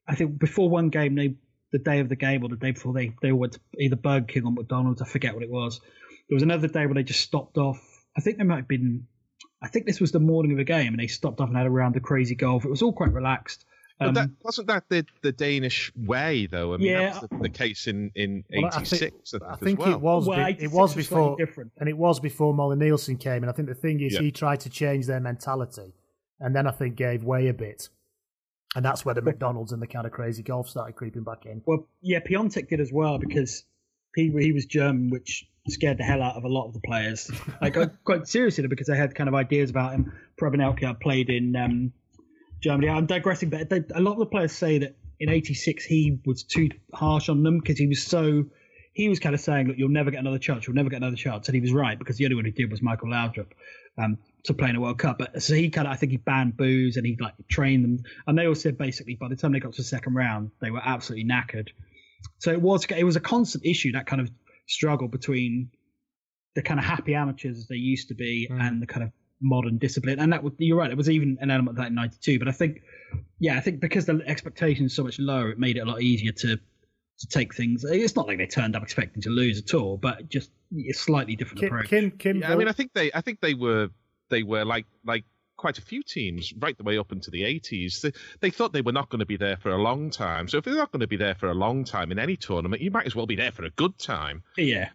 I 0.07 0.15
think 0.15 0.37
before 0.37 0.69
one 0.69 0.89
game, 0.89 1.15
they 1.15 1.35
the 1.71 1.79
day 1.79 1.99
of 1.99 2.09
the 2.09 2.15
game 2.15 2.43
or 2.43 2.49
the 2.49 2.55
day 2.55 2.71
before 2.71 2.93
they 2.93 3.13
they 3.21 3.31
all 3.31 3.39
went 3.39 3.53
to 3.53 3.59
either 3.79 3.95
Burger 3.95 4.25
King 4.25 4.45
or 4.45 4.51
McDonald's. 4.51 5.01
I 5.01 5.05
forget 5.05 5.33
what 5.33 5.43
it 5.43 5.49
was. 5.49 5.79
There 6.29 6.35
was 6.35 6.43
another 6.43 6.67
day 6.67 6.85
where 6.85 6.95
they 6.95 7.03
just 7.03 7.21
stopped 7.21 7.57
off. 7.57 7.81
I 8.15 8.21
think 8.21 8.37
they 8.37 8.43
might 8.43 8.57
have 8.57 8.67
been. 8.67 9.07
I 9.61 9.69
think 9.69 9.85
this 9.85 10.01
was 10.01 10.11
the 10.11 10.19
morning 10.19 10.51
of 10.51 10.59
a 10.59 10.63
game, 10.63 10.93
and 10.93 10.99
they 10.99 11.07
stopped 11.07 11.39
off 11.39 11.47
and 11.47 11.57
had 11.57 11.65
a 11.65 11.71
round 11.71 11.95
of 11.95 12.03
crazy 12.03 12.35
golf. 12.35 12.65
It 12.65 12.69
was 12.69 12.81
all 12.81 12.93
quite 12.93 13.13
relaxed. 13.13 13.65
But 14.03 14.07
Um, 14.09 14.13
that 14.15 14.29
wasn't 14.43 14.67
that 14.67 14.83
the, 14.89 15.05
the 15.21 15.31
Danish 15.31 15.91
way, 15.95 16.45
though. 16.47 16.73
I 16.73 16.77
mean, 16.77 16.87
Yeah. 16.87 17.13
that 17.13 17.21
was 17.21 17.29
the, 17.29 17.37
the 17.37 17.49
case 17.49 17.87
in 17.87 18.11
in 18.15 18.43
Well, 18.51 18.65
I 18.73 18.81
'86. 18.81 18.99
think, 19.31 19.43
I 19.43 19.45
I 19.45 19.55
think, 19.55 19.59
think 19.63 19.79
as 19.79 19.85
well. 19.85 19.93
it 19.95 20.01
was. 20.01 20.27
Well, 20.27 20.45
be- 20.53 20.63
it 20.63 20.71
was 20.71 20.95
was 20.95 21.07
before, 21.07 21.35
different. 21.37 21.71
and 21.77 21.89
it 21.89 21.97
was 21.97 22.19
before 22.19 22.53
Møller 22.53 22.77
Nielsen 22.77 23.17
came. 23.17 23.43
And 23.43 23.49
I 23.49 23.53
think 23.53 23.67
the 23.67 23.75
thing 23.75 23.99
is, 24.01 24.13
Yeah. 24.13 24.21
he 24.21 24.31
tried 24.31 24.59
to 24.61 24.69
change 24.69 25.05
their 25.07 25.19
mentality, 25.19 25.93
and 26.39 26.55
then 26.55 26.67
I 26.67 26.71
think 26.71 26.95
gave 26.95 27.23
way 27.23 27.47
a 27.47 27.53
bit, 27.53 27.89
and 28.75 28.83
that's 28.85 29.05
where 29.05 29.15
the 29.15 29.21
McDonald's 29.29 29.71
and 29.71 29.81
the 29.81 29.87
kind 29.87 30.05
of 30.05 30.11
crazy 30.11 30.43
golf 30.43 30.69
started 30.69 30.93
creeping 30.95 31.23
back 31.23 31.45
in. 31.45 31.61
Well, 31.65 31.87
yeah, 32.01 32.19
Piontek 32.19 32.69
did 32.69 32.79
as 32.79 32.91
well 32.91 33.17
because 33.19 33.63
he 34.15 34.29
he 34.39 34.51
was 34.51 34.65
German, 34.65 35.09
which 35.09 35.47
scared 35.69 35.97
the 35.97 36.03
hell 36.03 36.21
out 36.21 36.35
of 36.35 36.43
a 36.43 36.47
lot 36.49 36.67
of 36.67 36.73
the 36.73 36.81
players. 36.81 37.31
Like 37.61 37.75
quite 38.03 38.27
seriously, 38.27 38.67
because 38.67 38.87
they 38.87 38.97
had 38.97 39.15
kind 39.15 39.27
of 39.29 39.33
ideas 39.35 39.69
about 39.69 39.93
him. 39.93 40.11
Preben 40.39 40.57
Elkjær 40.59 40.99
played 40.99 41.29
in 41.29 41.55
um, 41.55 41.93
Germany. 42.63 42.89
I'm 42.89 43.05
digressing, 43.05 43.49
but 43.49 43.69
they, 43.69 43.83
a 43.93 44.01
lot 44.01 44.13
of 44.13 44.19
the 44.19 44.25
players 44.25 44.53
say 44.53 44.79
that 44.79 44.95
in 45.19 45.29
'86 45.29 45.83
he 45.85 46.19
was 46.25 46.43
too 46.43 46.69
harsh 46.93 47.29
on 47.29 47.43
them 47.43 47.59
because 47.59 47.77
he 47.77 47.87
was 47.87 48.01
so. 48.03 48.45
He 48.93 49.09
was 49.09 49.19
kind 49.19 49.35
of 49.35 49.41
saying, 49.41 49.67
"Look, 49.67 49.77
you'll 49.77 49.89
never 49.89 50.11
get 50.11 50.19
another 50.19 50.39
chance. 50.39 50.65
You'll 50.65 50.75
never 50.75 50.89
get 50.89 50.97
another 50.97 51.15
chance," 51.15 51.47
and 51.47 51.55
he 51.55 51.61
was 51.61 51.73
right 51.73 51.97
because 51.99 52.17
the 52.17 52.25
only 52.25 52.35
one 52.35 52.45
who 52.45 52.51
did 52.51 52.71
was 52.71 52.81
Michael 52.81 53.09
Laudrup 53.09 53.51
um, 53.97 54.17
to 54.45 54.53
play 54.53 54.69
in 54.69 54.75
a 54.75 54.81
World 54.81 54.99
Cup. 54.99 55.17
But 55.17 55.41
so 55.41 55.55
he 55.55 55.69
kind 55.69 55.87
of, 55.87 55.93
I 55.93 55.95
think 55.97 56.11
he 56.11 56.17
banned 56.17 56.55
booze 56.57 56.95
and 56.97 57.05
he 57.05 57.17
like 57.19 57.33
trained 57.49 57.83
them, 57.83 58.03
and 58.27 58.37
they 58.37 58.47
all 58.47 58.55
said 58.55 58.77
basically 58.77 59.15
by 59.15 59.27
the 59.29 59.35
time 59.35 59.51
they 59.51 59.59
got 59.59 59.73
to 59.73 59.81
the 59.81 59.87
second 59.87 60.13
round, 60.15 60.51
they 60.61 60.71
were 60.71 60.81
absolutely 60.83 61.27
knackered. 61.27 61.69
So 62.39 62.51
it 62.51 62.61
was 62.61 62.85
it 62.85 63.03
was 63.03 63.15
a 63.15 63.19
constant 63.21 63.65
issue 63.65 63.91
that 63.93 64.05
kind 64.05 64.21
of 64.21 64.31
struggle 64.67 65.07
between 65.07 65.69
the 66.55 66.61
kind 66.61 66.79
of 66.79 66.85
happy 66.85 67.15
amateurs 67.15 67.57
as 67.57 67.67
they 67.67 67.75
used 67.75 68.07
to 68.09 68.15
be 68.15 68.47
Mm. 68.49 68.61
and 68.61 68.81
the 68.81 68.85
kind 68.87 69.03
of 69.03 69.11
modern 69.43 69.77
discipline. 69.77 70.19
And 70.19 70.33
that 70.33 70.43
was 70.43 70.53
you're 70.57 70.77
right, 70.77 70.89
it 70.89 70.97
was 70.97 71.09
even 71.09 71.37
an 71.41 71.51
element 71.51 71.77
of 71.77 71.83
that 71.83 71.87
in 71.87 71.95
'92. 71.95 72.39
But 72.39 72.47
I 72.47 72.51
think, 72.51 72.81
yeah, 73.39 73.57
I 73.57 73.59
think 73.61 73.79
because 73.79 74.05
the 74.05 74.21
expectations 74.25 74.93
are 74.93 74.95
so 74.95 75.03
much 75.03 75.19
lower, 75.19 75.49
it 75.51 75.59
made 75.59 75.77
it 75.77 75.81
a 75.81 75.85
lot 75.85 76.01
easier 76.01 76.31
to 76.31 76.57
to 77.19 77.27
take 77.27 77.53
things. 77.53 77.83
It's 77.83 78.15
not 78.15 78.27
like 78.27 78.39
they 78.39 78.47
turned 78.47 78.75
up 78.75 78.81
expecting 78.83 79.21
to 79.23 79.29
lose 79.29 79.59
at 79.59 79.73
all, 79.75 79.97
but 79.97 80.27
just 80.29 80.49
a 80.75 80.93
slightly 80.93 81.35
different 81.35 81.59
Kim, 81.59 81.67
approach. 81.67 81.89
Kim, 81.89 82.11
Kim 82.11 82.39
Yeah, 82.39 82.51
I 82.51 82.55
mean, 82.55 82.67
I 82.67 82.71
think 82.71 82.91
they, 82.93 83.11
I 83.13 83.21
think 83.21 83.39
they 83.39 83.53
were, 83.53 83.89
they 84.29 84.41
were 84.41 84.65
like, 84.65 84.87
like 85.05 85.23
quite 85.55 85.77
a 85.77 85.81
few 85.81 86.01
teams 86.01 86.51
right 86.57 86.75
the 86.75 86.83
way 86.83 86.97
up 86.97 87.11
into 87.11 87.29
the 87.29 87.43
80s. 87.43 88.01
They, 88.01 88.11
they 88.39 88.49
thought 88.49 88.73
they 88.73 88.81
were 88.81 88.91
not 88.91 89.09
going 89.09 89.19
to 89.19 89.27
be 89.27 89.37
there 89.37 89.57
for 89.57 89.69
a 89.69 89.77
long 89.77 90.09
time. 90.09 90.47
So 90.47 90.57
if 90.57 90.65
they're 90.65 90.73
not 90.73 90.91
going 90.91 91.01
to 91.01 91.07
be 91.07 91.15
there 91.15 91.35
for 91.35 91.49
a 91.49 91.53
long 91.53 91.83
time 91.85 92.11
in 92.11 92.17
any 92.17 92.35
tournament, 92.35 92.81
you 92.81 92.89
might 92.89 93.05
as 93.05 93.15
well 93.15 93.27
be 93.27 93.35
there 93.35 93.51
for 93.51 93.63
a 93.63 93.69
good 93.69 93.97
time. 93.99 94.41
yeah, 94.57 94.89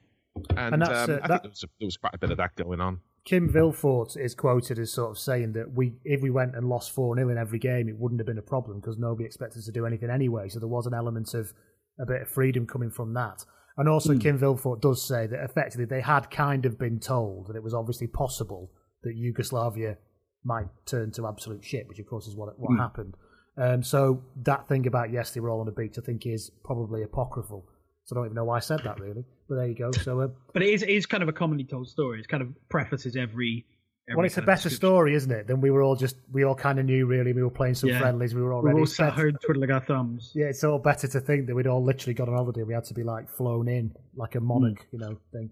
And, 0.57 0.75
And 0.75 0.83
that's, 0.83 1.09
um, 1.09 1.15
uh, 1.15 1.19
I 1.23 1.29
that- 1.29 1.29
think 1.29 1.43
there 1.43 1.51
was, 1.51 1.65
there 1.79 1.87
was 1.87 1.97
quite 1.97 2.15
a 2.15 2.19
bit 2.19 2.33
of 2.33 2.39
that 2.39 2.57
going 2.57 2.81
on. 2.81 3.01
Kim 3.29 3.53
Vilfort 3.53 4.17
is 4.17 4.35
quoted 4.35 4.79
as 4.79 4.91
sort 4.91 5.11
of 5.11 5.19
saying 5.19 5.53
that 5.53 5.75
we, 5.75 5.93
if 6.03 6.23
we 6.23 6.31
went 6.31 6.57
and 6.57 6.67
lost 6.67 6.93
4 6.93 7.15
0 7.15 7.29
in 7.29 7.37
every 7.37 7.59
game, 7.59 7.87
it 7.87 7.99
wouldn't 7.99 8.19
have 8.21 8.27
been 8.27 8.39
a 8.39 8.43
problem 8.43 8.81
because 8.81 8.97
nobody 8.97 9.27
expected 9.27 9.59
us 9.59 9.67
to 9.67 9.73
do 9.73 9.85
anything 9.85 10.09
anyway. 10.09 10.49
So 10.49 10.59
there 10.59 10.67
was 10.67 10.87
an 10.87 10.95
element 10.95 11.35
of 11.35 11.53
a 12.01 12.07
bit 12.07 12.23
of 12.23 12.31
freedom 12.31 12.67
coming 12.67 12.91
from 12.91 13.13
that. 13.15 13.45
And 13.77 13.87
also, 13.87 14.17
Kim 14.17 14.39
Vilfort 14.39 14.81
does 14.81 15.07
say 15.07 15.27
that 15.27 15.45
effectively 15.45 15.85
they 15.85 16.01
had 16.01 16.31
kind 16.31 16.65
of 16.65 16.79
been 16.79 16.99
told 17.01 17.49
that 17.49 17.57
it 17.57 17.63
was 17.63 17.75
obviously 17.75 18.07
possible 18.07 18.71
that 19.03 19.15
Yugoslavia 19.15 19.99
might 20.43 20.69
turn 20.87 21.13
to 21.13 21.27
absolute 21.27 21.63
shit, 21.63 21.87
which 21.87 21.99
of 21.99 22.07
course 22.07 22.27
is 22.27 22.35
what 22.35 22.59
what 22.59 22.79
happened. 22.79 23.15
Um, 23.59 23.83
so 23.83 24.25
that 24.45 24.69
thing 24.69 24.87
about 24.87 25.13
yes, 25.13 25.33
they 25.33 25.41
were 25.41 25.51
all 25.51 25.61
on 25.61 25.67
the 25.67 25.73
beach, 25.73 25.97
I 25.99 26.01
think 26.01 26.27
is 26.27 26.51
probably 26.65 27.03
apocryphal. 27.03 27.67
So 28.09 28.17
I 28.17 28.21
don't 28.21 28.25
even 28.29 28.37
know 28.37 28.45
why 28.45 28.57
I 28.57 28.61
said 28.61 28.81
that 28.85 28.99
really, 28.99 29.23
but 29.51 29.57
there 29.57 29.67
you 29.67 29.75
go. 29.75 29.93
So 29.93 30.21
uh, 30.23 30.29
but 30.55 30.63
it 30.63 30.71
is 30.71 30.83
it 30.83 30.89
is 30.89 31.05
kind 31.05 31.23
of 31.23 31.29
a 31.29 31.33
commonly 31.33 31.65
told 31.65 31.89
story. 31.89 32.19
It's 32.19 32.27
kind 32.27 32.43
of 32.43 32.49
prefaces 32.71 33.17
every. 33.17 33.67
every 34.09 34.17
Well, 34.17 34.25
it's 34.25 34.39
a 34.39 34.43
better 34.43 34.71
story, 34.71 35.15
isn't 35.15 35.31
it? 35.31 35.47
Than 35.47 35.61
we 35.61 35.71
were 35.71 35.83
all 35.83 35.95
just 35.95 36.17
we 36.33 36.43
all 36.43 36.55
kind 36.55 36.79
of 36.79 36.87
knew 36.87 37.05
really. 37.05 37.35
We 37.35 37.43
were 37.43 37.51
playing 37.51 37.75
some 37.75 37.91
Yeah. 37.91 38.01
friendlies. 38.01 38.35
We 38.35 38.41
were 38.41 38.55
all 38.55 38.63
We're 38.63 38.73
all 38.73 38.85
It's 38.85 38.97
sat 38.97 39.13
home 39.13 39.37
twiddling 39.45 39.71
our 39.71 39.85
thumbs. 39.85 40.33
Yeah, 40.35 40.47
it's 40.47 40.65
all 40.65 40.79
better 40.79 41.07
to 41.07 41.21
think 41.21 41.49
that 41.49 41.55
we'd 41.55 41.67
all 41.67 41.85
literally 41.85 42.15
got 42.15 42.31
on 42.31 42.35
holiday. 42.35 42.63
We 42.63 42.73
had 42.73 42.85
to 42.85 42.95
be 42.95 43.03
like 43.03 43.29
flown 43.29 43.69
in 43.69 43.95
like 44.17 44.37
a 44.37 44.41
monarch, 44.41 44.87
you 44.91 45.01
know, 45.01 45.19
thing. 45.31 45.51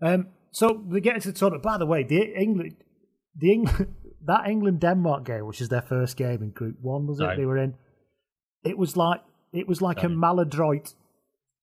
Um, 0.00 0.28
so 0.52 0.80
they 0.88 1.00
get 1.00 1.16
into 1.16 1.32
the 1.32 1.38
tournament. 1.38 1.64
By 1.64 1.78
the 1.78 1.86
way, 1.86 2.04
the 2.04 2.22
England, 2.40 2.76
the 3.36 3.52
England, 3.54 3.92
that 4.24 4.46
England 4.48 4.78
Denmark 4.78 5.24
game, 5.24 5.46
which 5.46 5.60
is 5.60 5.68
their 5.68 5.82
first 5.82 6.16
game 6.16 6.44
in 6.44 6.50
Group 6.50 6.76
One, 6.80 7.08
was 7.08 7.18
it? 7.18 7.24
Right. 7.24 7.36
They 7.36 7.44
were 7.44 7.58
in. 7.58 7.74
It 8.62 8.78
was 8.78 8.96
like 8.96 9.22
it 9.52 9.66
was 9.66 9.82
like 9.82 10.04
a 10.04 10.08
maladroit 10.08 10.94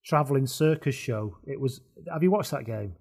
traveling 0.05 0.47
circus 0.47 0.95
show. 0.95 1.37
It 1.45 1.59
was. 1.59 1.81
Have 2.11 2.23
you 2.23 2.31
watched 2.31 2.51
that 2.51 2.65
game? 2.65 2.93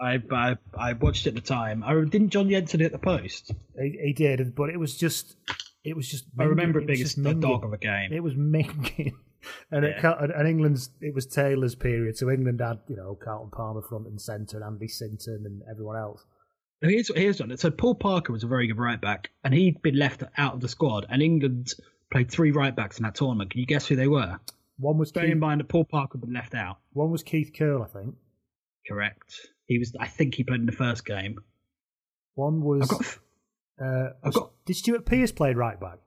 I, 0.00 0.22
I 0.32 0.56
I 0.78 0.92
watched 0.94 1.26
it 1.26 1.30
at 1.30 1.34
the 1.34 1.40
time. 1.40 1.82
I 1.84 1.92
didn't 1.94 2.30
John 2.30 2.48
Jensen 2.48 2.80
hit 2.80 2.92
the 2.92 2.98
post. 2.98 3.52
He, 3.78 3.98
he 4.02 4.12
did, 4.12 4.54
but 4.54 4.70
it 4.70 4.78
was 4.78 4.96
just 4.96 5.36
it 5.84 5.94
was 5.96 6.08
just. 6.08 6.24
I 6.38 6.44
remember 6.44 6.80
it 6.80 6.86
being 6.86 6.98
just 6.98 7.18
a 7.18 7.20
minging. 7.20 7.40
dog 7.42 7.64
of 7.64 7.72
a 7.72 7.78
game. 7.78 8.12
It 8.12 8.22
was 8.22 8.34
minging. 8.34 9.12
And, 9.70 9.86
Yeah. 9.86 9.98
ca- 10.02 10.18
and 10.36 10.46
England's 10.46 10.90
it 11.00 11.14
was 11.14 11.24
Taylor's 11.26 11.74
period, 11.74 12.14
so 12.18 12.28
England 12.28 12.60
had 12.60 12.80
you 12.88 12.96
know 12.96 13.14
Carlton 13.24 13.50
Palmer 13.50 13.80
front 13.80 14.06
and 14.06 14.20
centre, 14.20 14.58
and 14.58 14.66
Andy 14.66 14.86
Sinton 14.86 15.44
and 15.46 15.62
everyone 15.70 15.96
else. 15.96 16.22
Here's 16.82 17.10
here's 17.16 17.40
one. 17.40 17.56
So 17.56 17.70
Paul 17.70 17.94
Parker 17.94 18.34
was 18.34 18.44
a 18.44 18.46
very 18.46 18.66
good 18.66 18.76
right 18.78 19.00
back, 19.00 19.30
and 19.42 19.54
he'd 19.54 19.80
been 19.80 19.96
left 19.98 20.22
out 20.36 20.52
of 20.52 20.60
the 20.60 20.68
squad. 20.68 21.06
And 21.08 21.22
England 21.22 21.72
played 22.12 22.30
three 22.30 22.50
right 22.50 22.76
backs 22.76 22.98
in 22.98 23.04
that 23.04 23.14
tournament. 23.14 23.50
Can 23.50 23.60
you 23.60 23.66
guess 23.66 23.86
who 23.86 23.96
they 23.96 24.08
were? 24.08 24.38
One 24.80 24.98
was 24.98 25.12
Bearing 25.12 25.30
in 25.32 25.36
Keith, 25.36 25.40
mind 25.40 25.60
that 25.60 25.68
Paul 25.68 25.84
Parker 25.84 26.18
had 26.18 26.22
been 26.22 26.32
left 26.34 26.54
out. 26.54 26.78
one 26.92 27.10
was 27.10 27.22
Keith 27.22 27.52
Curle, 27.56 27.82
I 27.82 27.86
think. 27.86 28.14
Correct. 28.88 29.34
He 29.66 29.78
was. 29.78 29.94
I 30.00 30.06
think 30.06 30.34
he 30.34 30.42
played 30.44 30.60
in 30.60 30.66
the 30.66 30.72
first 30.72 31.04
game. 31.04 31.38
One 32.34 32.62
was. 32.62 32.82
I've 32.82 32.88
got. 32.98 33.18
uh, 33.86 34.10
I've 34.22 34.26
was- 34.26 34.34
got- 34.36 34.52
Did 34.64 34.76
Stuart 34.76 35.04
Pearce 35.06 35.32
play 35.32 35.52
right 35.54 35.78
back? 35.78 35.98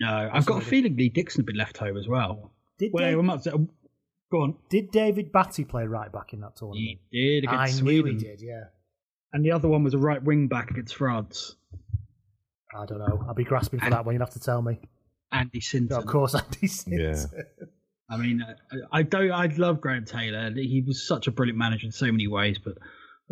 No, 0.00 0.08
I've 0.32 0.44
got 0.46 0.58
a 0.58 0.60
somebody. 0.64 0.66
feeling 0.66 0.96
Lee 0.96 1.08
Dixon 1.08 1.40
had 1.42 1.46
been 1.46 1.56
left 1.56 1.76
home 1.78 1.96
as 1.96 2.06
well. 2.08 2.52
Did 2.78 2.92
Well, 2.92 3.04
Dave- 3.04 3.16
we 3.16 3.22
might 3.22 3.44
go 4.30 4.40
on. 4.42 4.56
Did 4.68 4.90
David 4.90 5.30
Batty 5.32 5.64
play 5.64 5.86
right 5.86 6.10
back 6.12 6.32
in 6.32 6.40
that 6.40 6.56
tournament? 6.56 6.98
He 7.10 7.40
did 7.40 7.48
I 7.48 7.64
against 7.64 7.82
knew 7.82 8.00
Sweden, 8.02 8.18
he 8.18 8.24
did. 8.26 8.40
Yeah. 8.42 8.64
and 9.32 9.44
the 9.44 9.52
other 9.52 9.68
one 9.68 9.84
was 9.84 9.94
a 9.94 9.98
right 9.98 10.22
wing 10.22 10.48
back 10.48 10.70
against 10.70 10.94
France. 10.96 11.56
I 12.76 12.84
don't 12.86 12.98
know. 12.98 13.24
I'll 13.28 13.34
be 13.34 13.44
grasping 13.44 13.80
for 13.80 13.90
that 13.90 14.04
one. 14.04 14.14
You'll 14.14 14.22
have 14.24 14.30
to 14.34 14.40
tell 14.40 14.60
me. 14.62 14.80
Andy 15.30 15.60
Sinton. 15.60 15.96
Of 15.96 16.06
course, 16.06 16.34
Andy 16.42 16.66
Sinton. 16.66 17.00
Yeah. 17.14 17.61
I 18.12 18.16
mean, 18.18 18.44
I, 18.70 18.98
I 18.98 19.02
don't. 19.02 19.32
I 19.32 19.46
love 19.56 19.80
Graham 19.80 20.04
Taylor. 20.04 20.50
He 20.50 20.82
was 20.86 21.02
such 21.02 21.26
a 21.26 21.30
brilliant 21.30 21.58
manager 21.58 21.86
in 21.86 21.92
so 21.92 22.06
many 22.06 22.28
ways, 22.28 22.58
but 22.62 22.76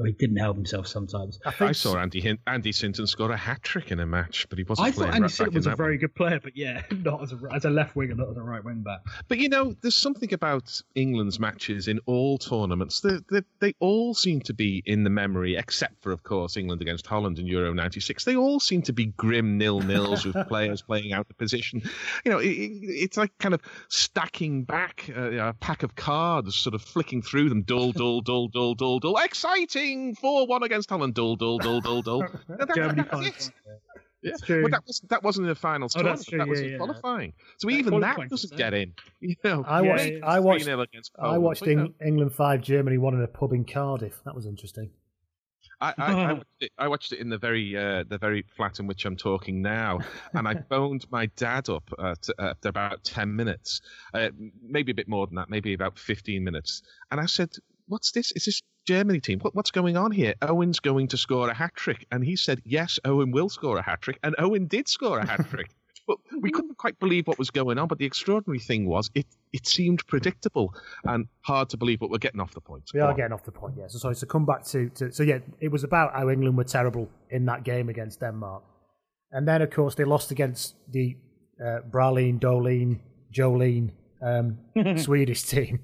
well, 0.01 0.07
he 0.07 0.12
didn't 0.12 0.38
help 0.38 0.57
himself 0.57 0.86
sometimes. 0.86 1.38
I 1.44 1.51
think 1.51 1.68
I 1.68 1.72
saw 1.72 1.98
Andy 1.98 2.20
Hin- 2.20 2.38
Andy 2.46 2.72
Sinton 2.72 3.07
score 3.07 3.30
a 3.30 3.36
hat 3.36 3.62
trick 3.62 3.90
in 3.92 4.01
a 4.01 4.07
match, 4.07 4.46
but 4.48 4.59
he 4.59 4.64
wasn't 4.64 4.88
I 4.88 4.90
thought 4.92 5.09
Andy 5.09 5.20
right 5.22 5.30
Sinton 5.30 5.55
was 5.55 5.66
a 5.66 5.76
very 5.76 5.92
one. 5.92 5.98
good 5.98 6.14
player, 6.14 6.40
but 6.42 6.57
yeah, 6.57 6.82
not 6.90 7.22
as 7.22 7.32
a 7.32 7.38
as 7.53 7.64
a 7.66 7.70
left 7.70 7.94
winger, 7.96 8.14
not 8.14 8.30
as 8.30 8.36
a 8.38 8.42
right 8.42 8.64
wing 8.64 8.80
back. 8.82 9.01
But 9.28 9.38
you 9.38 9.48
know, 9.51 9.74
there's 9.82 9.94
something 9.96 10.32
about 10.32 10.80
England's 10.94 11.38
matches 11.38 11.86
in 11.86 12.01
all 12.07 12.38
tournaments. 12.38 13.01
They, 13.01 13.18
they, 13.30 13.42
they 13.61 13.74
all 13.78 14.14
seem 14.14 14.40
to 14.42 14.55
be 14.55 14.82
in 14.86 15.05
the 15.05 15.11
memory, 15.11 15.57
except 15.57 16.03
for, 16.03 16.12
of 16.12 16.22
course, 16.22 16.57
England 16.57 16.80
against 16.80 17.07
Holland 17.07 17.38
in 17.38 17.46
Euro 17.46 17.74
'96. 17.74 18.24
They 18.24 18.36
all 18.36 18.59
seem 18.59 18.80
to 18.82 18.92
be 18.94 19.07
grim 19.07 19.59
nil 19.59 19.80
nils 19.80 20.24
with 20.24 20.36
players 20.48 20.80
playing 20.82 21.12
out 21.12 21.26
of 21.28 21.36
position. 21.36 21.82
You 22.24 22.32
know, 22.32 22.38
it, 22.38 22.48
it- 22.48 22.70
it's 23.01 23.16
like 23.16 23.36
kind 23.38 23.55
of 23.55 23.61
stacking 23.88 24.64
back 24.64 25.11
uh, 25.14 25.48
a 25.48 25.53
pack 25.53 25.82
of 25.82 25.94
cards, 25.96 26.55
sort 26.57 26.74
of 26.74 26.82
flicking 26.82 27.20
through 27.22 27.48
them. 27.51 27.62
Dull, 27.62 27.92
dull, 27.92 28.20
dull, 28.22 28.48
dull, 28.48 28.74
dull, 28.74 28.98
dull. 29.01 29.16
Exciting! 29.18 29.89
Four-one 30.20 30.62
against 30.62 30.91
Holland. 30.91 31.14
Dull, 31.14 31.36
dull, 31.36 31.59
dull, 31.59 31.80
dull, 31.80 32.03
dull. 32.03 32.20
That- 32.49 32.74
Germany 32.74 33.03
that's 33.11 33.49
it. 33.49 33.53
Yeah. 33.66 33.72
It's 34.32 34.43
true. 34.43 34.61
But 34.62 34.72
that 34.72 34.82
was 34.86 35.01
that 35.09 35.22
wasn't 35.22 35.45
in 35.47 35.49
the 35.49 35.55
finals 35.55 35.95
Oh, 35.97 36.03
that's 36.03 36.26
tournament. 36.26 36.26
true, 36.26 36.38
That 36.38 36.49
was 36.49 36.61
yeah, 36.61 36.66
in 36.66 36.72
yeah. 36.72 36.76
qualifying. 36.76 37.32
So 37.57 37.68
Yeah, 37.70 37.76
even 37.78 37.95
that 38.01 38.01
qualifying, 38.16 38.28
doesn't 38.28 38.57
get 38.57 38.74
in. 38.74 38.93
You 39.20 39.34
know, 39.45 39.64
I 39.66 39.80
watched. 39.80 40.07
yeah, 40.12 40.18
I 40.24 40.41
watched. 40.41 40.68
I 41.18 41.38
watched 41.38 41.61
But, 41.61 41.68
you 41.70 41.76
know, 41.76 41.82
Eng- 41.84 41.95
England 42.07 42.34
five, 42.34 42.61
Germany 42.61 42.99
one 42.99 43.14
in 43.14 43.22
a 43.22 43.26
pub 43.28 43.53
in 43.55 43.64
Cardiff. 43.64 44.20
That 44.26 44.34
was 44.34 44.45
interesting. 44.45 44.91
I, 45.80 45.95
I, 45.97 46.12
I, 46.12 46.32
watched 46.34 46.45
it, 46.61 46.72
I 46.76 46.88
watched 46.88 47.12
it 47.12 47.18
in 47.20 47.30
the 47.30 47.38
very 47.38 47.74
uh, 47.74 48.05
the 48.07 48.18
very 48.18 48.45
flat 48.57 48.78
in 48.78 48.86
which 48.86 49.07
I'm 49.07 49.16
talking 49.16 49.62
now, 49.62 50.01
and 50.34 50.47
I 50.47 50.55
phoned 50.68 51.07
my 51.11 51.24
dad 51.36 51.70
up 51.70 51.88
at, 52.03 52.28
at 52.38 52.59
about 52.64 53.03
ten 53.05 53.34
minutes, 53.34 53.80
uh, 54.12 54.28
maybe 54.62 54.93
a 54.93 54.95
bit 54.95 55.09
more 55.09 55.26
than 55.26 55.36
that, 55.36 55.49
maybe 55.49 55.72
about 55.72 55.99
fifteen 55.99 56.45
minutes, 56.45 56.82
and 57.11 57.18
I 57.20 57.24
said, 57.24 57.51
"What's 57.91 58.12
this? 58.12 58.32
Is 58.32 58.45
this 58.45 58.62
Germany 58.86 59.20
team? 59.20 59.41
What, 59.41 59.55
what's 59.55 59.70
going 59.70 59.97
on 59.97 60.12
here? 60.12 60.34
Owen's 60.43 60.80
going 60.80 61.09
to 61.09 61.16
score 61.16 61.51
a 61.51 61.55
hat 61.55 61.74
trick," 61.74 62.07
and 62.12 62.24
he 62.24 62.36
said, 62.36 62.62
"Yes, 62.64 62.99
Owen 63.05 63.32
will 63.32 63.49
score 63.49 63.78
a 63.78 63.82
hat 63.82 64.01
trick," 64.03 64.18
and 64.22 64.34
Owen 64.38 64.66
did 64.66 64.88
score 64.88 65.18
a 65.18 65.26
hat 65.26 65.49
trick. 65.51 65.70
But 66.07 66.18
we 66.41 66.51
couldn't 66.51 66.76
quite 66.76 66.99
believe 66.99 67.28
what 67.28 67.38
was 67.38 67.51
going 67.51 67.78
on. 67.78 67.86
But 67.86 67.99
the 67.99 68.05
extraordinary 68.05 68.59
thing 68.59 68.86
was, 68.86 69.11
it, 69.14 69.26
it 69.53 69.68
seemed 69.68 70.05
predictable 70.09 70.74
and 71.05 71.28
hard 71.43 71.68
to 71.68 71.76
believe. 71.76 72.01
But 72.01 72.11
we're 72.11 72.18
getting 72.18 72.41
off 72.41 72.53
the 72.53 72.61
point. 72.61 72.91
We 72.93 72.99
Go 72.99 73.07
are 73.07 73.11
on. 73.11 73.16
getting 73.16 73.32
off 73.32 73.45
the 73.45 73.53
point, 73.53 73.74
yeah. 73.78 73.86
So 73.86 73.99
sorry. 73.99 74.16
So 74.16 74.26
come 74.26 74.45
back 74.45 74.64
to, 74.72 74.88
to 74.88 75.12
so 75.12 75.22
yeah, 75.22 75.38
it 75.61 75.70
was 75.70 75.84
about 75.84 76.12
how 76.14 76.28
England 76.28 76.57
were 76.57 76.64
terrible 76.64 77.09
in 77.28 77.45
that 77.47 77.62
game 77.62 77.88
against 77.88 78.18
Denmark, 78.20 78.64
and 79.30 79.47
then 79.47 79.62
of 79.62 79.70
course 79.70 79.95
they 79.95 80.05
lost 80.05 80.32
against 80.32 80.74
the 80.91 81.16
uh, 81.64 81.80
Bralin, 81.88 82.41
Dolin, 82.41 82.99
Jolene 83.32 83.91
um, 84.22 84.59
Swedish 84.97 85.43
team 85.45 85.80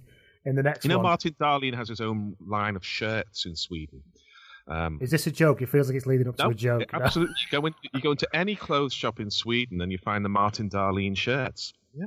in 0.47 0.57
the 0.57 0.63
next 0.63 0.85
You 0.85 0.89
know, 0.89 0.99
one. 0.99 1.05
Martin 1.05 1.35
Dahlin 1.39 1.75
has 1.75 1.89
his 1.89 2.01
own 2.01 2.37
line 2.41 2.77
of 2.77 2.85
shirts 2.85 3.45
in 3.45 3.55
Sweden. 3.57 4.03
Um, 4.69 4.99
Is 5.01 5.11
this 5.11 5.27
a 5.27 5.31
joke? 5.31 5.63
It 5.63 5.69
feels 5.69 5.89
like 5.89 5.97
it's 5.97 6.07
leading 6.07 6.27
up 6.27 6.37
to 6.39 6.49
a 6.49 6.55
joke. 6.55 6.93
No? 6.93 7.01
absolutely. 7.01 7.35
You 7.51 7.61
go, 7.61 7.67
in, 7.67 7.75
you 7.93 8.01
go 8.01 8.11
into 8.13 8.29
any 8.35 8.57
clothes 8.57 8.93
shop 8.93 9.21
in 9.21 9.31
Sweden 9.31 9.81
and 9.81 9.93
you 9.93 9.99
find 9.99 10.25
the 10.25 10.29
Martin 10.29 10.69
Dahlin 10.71 11.17
shirts. 11.17 11.73
Yeah, 11.95 12.07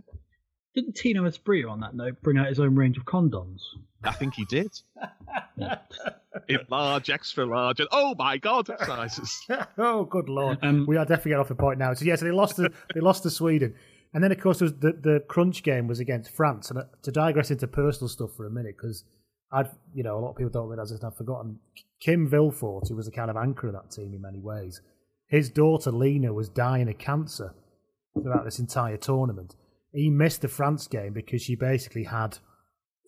Didn't 0.76 0.96
Tino 0.96 1.24
Asprilla 1.24 1.70
on 1.70 1.80
that 1.82 1.96
note 1.96 2.22
bring 2.22 2.38
out 2.38 2.48
his 2.48 2.60
own 2.60 2.76
range 2.76 2.98
of 2.98 3.06
condoms? 3.06 3.60
I 4.04 4.12
think 4.12 4.34
he 4.34 4.46
did. 4.46 4.72
in 6.48 6.60
large, 6.70 7.10
extra 7.10 7.46
large, 7.46 7.80
and 7.80 7.90
oh 7.92 8.16
my 8.18 8.38
god, 8.38 8.68
sizes. 8.86 9.46
oh, 9.78 10.06
good 10.06 10.30
lord! 10.30 10.60
Um, 10.62 10.86
we 10.88 10.96
are 10.96 11.06
definitely 11.06 11.32
getting 11.32 11.42
off 11.42 11.50
the 11.50 11.56
point 11.56 11.80
now. 11.80 11.94
So 11.94 12.06
yes, 12.06 12.22
they 12.22 12.32
lost 12.32 12.56
to 12.58 12.72
they 12.94 13.02
lost 13.02 13.24
to 13.24 13.30
Sweden, 13.30 13.76
and 14.14 14.24
then 14.24 14.32
of 14.32 14.40
course 14.40 14.62
was 14.62 14.74
the 14.74 14.92
the 14.92 15.24
crunch 15.28 15.64
game 15.64 15.88
was 15.88 16.00
against 16.00 16.32
France. 16.32 16.70
And 16.70 16.80
uh, 16.80 16.84
to 17.04 17.12
digress 17.12 17.52
into 17.52 17.68
personal 17.68 18.10
stuff 18.10 18.32
for 18.36 18.46
a 18.46 18.52
minute, 18.52 18.76
because 18.78 19.04
I'd 19.52 19.70
you 19.94 20.04
know 20.04 20.18
a 20.18 20.22
lot 20.22 20.32
of 20.32 20.38
people 20.38 20.52
don't 20.52 20.68
realize 20.68 20.90
this, 20.90 21.00
and 21.00 21.08
I've 21.08 21.18
forgotten. 21.18 21.60
Kim 22.02 22.30
Vilfort, 22.30 22.88
who 22.88 22.96
was 22.96 23.08
the 23.08 23.12
kind 23.12 23.30
of 23.30 23.36
anchor 23.36 23.68
of 23.68 23.74
that 23.74 23.92
team 23.92 24.14
in 24.14 24.22
many 24.22 24.40
ways, 24.40 24.82
his 25.28 25.50
daughter 25.50 25.92
Lena 25.92 26.34
was 26.34 26.48
dying 26.48 26.88
of 26.88 26.98
cancer 26.98 27.54
throughout 28.22 28.46
this 28.46 28.60
entire 28.60 28.98
tournament. 28.98 29.56
He 29.94 30.10
missed 30.10 30.42
the 30.42 30.48
France 30.48 30.88
game 30.88 31.14
because 31.14 31.42
she 31.42 31.56
basically 31.56 32.06
had 32.06 32.38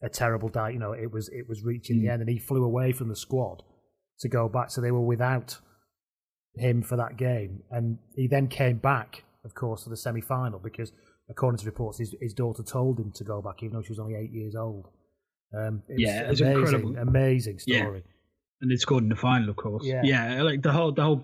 a 0.02 0.10
terrible 0.10 0.50
diet. 0.50 0.74
You 0.74 0.80
know, 0.80 0.94
it 0.94 1.12
was 1.12 1.30
it 1.30 1.48
was 1.48 1.64
reaching 1.64 2.02
the 2.02 2.10
end, 2.10 2.22
and 2.22 2.30
he 2.30 2.40
flew 2.40 2.64
away 2.64 2.92
from 2.92 3.08
the 3.08 3.16
squad 3.16 3.64
to 4.20 4.30
go 4.30 4.50
back. 4.50 4.72
So 4.72 4.82
they 4.82 4.92
were 4.92 5.02
without 5.02 5.58
him 6.56 6.82
for 6.82 6.98
that 6.98 7.18
game, 7.18 7.64
and 7.72 7.98
he 8.16 8.28
then 8.28 8.48
came 8.48 8.78
back, 8.78 9.24
of 9.44 9.54
course, 9.54 9.84
to 9.84 9.90
the 9.90 9.98
semi 9.98 10.22
final 10.22 10.60
because, 10.60 10.92
according 11.30 11.58
to 11.60 11.66
reports, 11.66 11.98
his, 12.00 12.14
his 12.22 12.34
daughter 12.34 12.64
told 12.64 13.00
him 13.00 13.12
to 13.16 13.24
go 13.24 13.42
back, 13.42 13.64
even 13.64 13.76
though 13.76 13.82
she 13.84 13.92
was 13.92 14.00
only 14.00 14.16
eight 14.16 14.32
years 14.32 14.56
old. 14.56 14.88
Um, 15.58 15.84
it 15.90 16.00
Yeah, 16.00 16.22
it's 16.22 16.30
was 16.30 16.42
was 16.42 16.42
amazing, 16.42 16.62
incredible. 16.64 16.98
amazing 17.10 17.60
Yeah. 17.68 17.84
story. 17.84 18.04
and 18.62 18.70
they 18.72 18.76
scored 18.76 19.04
in 19.04 19.10
the 19.10 19.16
final, 19.16 19.50
of 19.50 19.56
course. 19.56 19.84
Yeah. 19.86 20.02
yeah, 20.04 20.42
like 20.44 20.62
the 20.62 20.72
whole 20.72 20.92
the 20.94 21.02
whole 21.02 21.24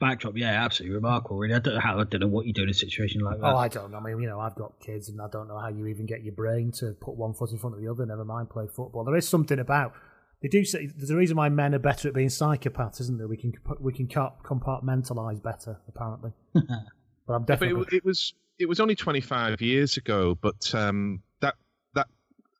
backdrop. 0.00 0.36
Yeah, 0.36 0.64
absolutely 0.64 0.96
remarkable. 0.96 1.38
Really, 1.38 1.54
I 1.54 1.60
don't 1.60 1.74
know 1.74 1.80
how 1.80 2.00
I 2.00 2.04
don't 2.04 2.20
know 2.20 2.26
what 2.26 2.46
you 2.46 2.52
do 2.52 2.64
in 2.64 2.68
a 2.68 2.74
situation 2.74 3.20
like 3.22 3.38
that. 3.40 3.46
Oh, 3.54 3.56
I 3.56 3.68
don't 3.68 3.90
know. 3.92 3.98
I 3.98 4.00
mean, 4.02 4.20
you 4.20 4.28
know, 4.28 4.40
I've 4.40 4.56
got 4.56 4.80
kids, 4.80 5.08
and 5.08 5.20
I 5.22 5.28
don't 5.30 5.46
know 5.48 5.58
how 5.58 5.68
you 5.68 5.86
even 5.86 6.04
get 6.06 6.22
your 6.24 6.34
brain 6.34 6.72
to 6.80 6.94
put 7.00 7.16
one 7.16 7.32
foot 7.32 7.52
in 7.52 7.58
front 7.58 7.76
of 7.76 7.80
the 7.82 7.88
other. 7.88 8.04
Never 8.04 8.24
mind 8.24 8.50
play 8.50 8.66
football. 8.66 9.04
There 9.04 9.16
is 9.16 9.28
something 9.28 9.58
about 9.60 9.92
they 10.42 10.48
do 10.48 10.64
say 10.64 10.88
there's 10.94 11.10
a 11.10 11.16
reason 11.16 11.36
why 11.36 11.48
men 11.48 11.74
are 11.74 11.78
better 11.78 12.08
at 12.08 12.14
being 12.14 12.28
psychopaths, 12.28 13.00
isn't 13.00 13.16
there? 13.18 13.28
We 13.28 13.36
can 13.38 13.52
we 13.80 13.92
can 13.94 14.08
compartmentalize 14.08 15.42
better, 15.42 15.80
apparently. 15.88 16.32
but 17.26 17.34
I'm 17.34 17.44
But 17.48 17.62
definitely 17.62 17.82
it, 17.82 17.94
it 17.96 18.04
was 18.04 18.34
it 18.58 18.68
was 18.68 18.80
only 18.80 18.94
25 18.94 19.60
years 19.60 19.96
ago, 19.96 20.34
but 20.40 20.74
um, 20.74 21.22
that 21.40 21.54
that 21.94 22.08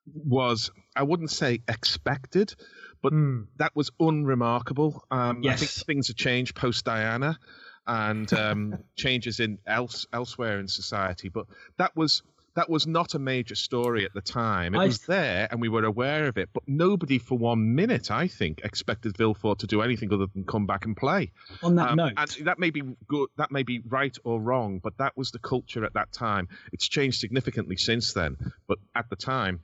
was 0.05 0.71
I 0.95 1.03
wouldn't 1.03 1.31
say 1.31 1.61
expected, 1.67 2.55
but 3.01 3.13
Hmm. 3.13 3.43
that 3.57 3.75
was 3.75 3.91
unremarkable. 3.99 5.03
Um, 5.11 5.47
I 5.47 5.55
think 5.55 5.71
things 5.71 6.07
have 6.07 6.17
changed 6.17 6.55
post 6.55 6.85
Diana, 6.85 7.39
and 7.87 8.31
um, 8.33 8.79
changes 8.95 9.39
in 9.39 9.59
else 9.65 10.05
elsewhere 10.13 10.59
in 10.59 10.67
society. 10.67 11.29
But 11.29 11.47
that 11.77 11.95
was 11.95 12.23
that 12.55 12.69
was 12.69 12.87
not 12.87 13.13
a 13.13 13.19
major 13.19 13.55
story 13.55 14.05
at 14.05 14.13
the 14.13 14.21
time. 14.21 14.75
It 14.75 14.79
I 14.79 14.85
was 14.85 14.99
there, 14.99 15.47
and 15.51 15.59
we 15.61 15.69
were 15.69 15.83
aware 15.83 16.27
of 16.27 16.37
it. 16.37 16.49
But 16.53 16.63
nobody, 16.67 17.19
for 17.19 17.37
one 17.37 17.75
minute, 17.75 18.11
I 18.11 18.27
think, 18.27 18.61
expected 18.63 19.15
Vilfort 19.17 19.59
to 19.59 19.67
do 19.67 19.81
anything 19.81 20.11
other 20.13 20.27
than 20.33 20.45
come 20.45 20.65
back 20.65 20.85
and 20.85 20.95
play. 20.95 21.31
On 21.61 21.75
that 21.75 21.91
Um, 21.91 21.97
note, 21.97 22.13
and 22.17 22.29
that 22.45 22.57
may 22.59 22.69
be 22.69 22.81
good, 23.07 23.29
that 23.37 23.51
may 23.51 23.63
be 23.63 23.81
right 23.87 24.17
or 24.23 24.41
wrong, 24.41 24.79
but 24.79 24.97
that 24.97 25.15
was 25.17 25.31
the 25.31 25.39
culture 25.39 25.83
at 25.85 25.93
that 25.93 26.11
time. 26.11 26.47
It's 26.71 26.87
changed 26.87 27.19
significantly 27.19 27.75
since 27.77 28.13
then, 28.13 28.37
but 28.67 28.79
at 28.95 29.09
the 29.09 29.15
time, 29.15 29.59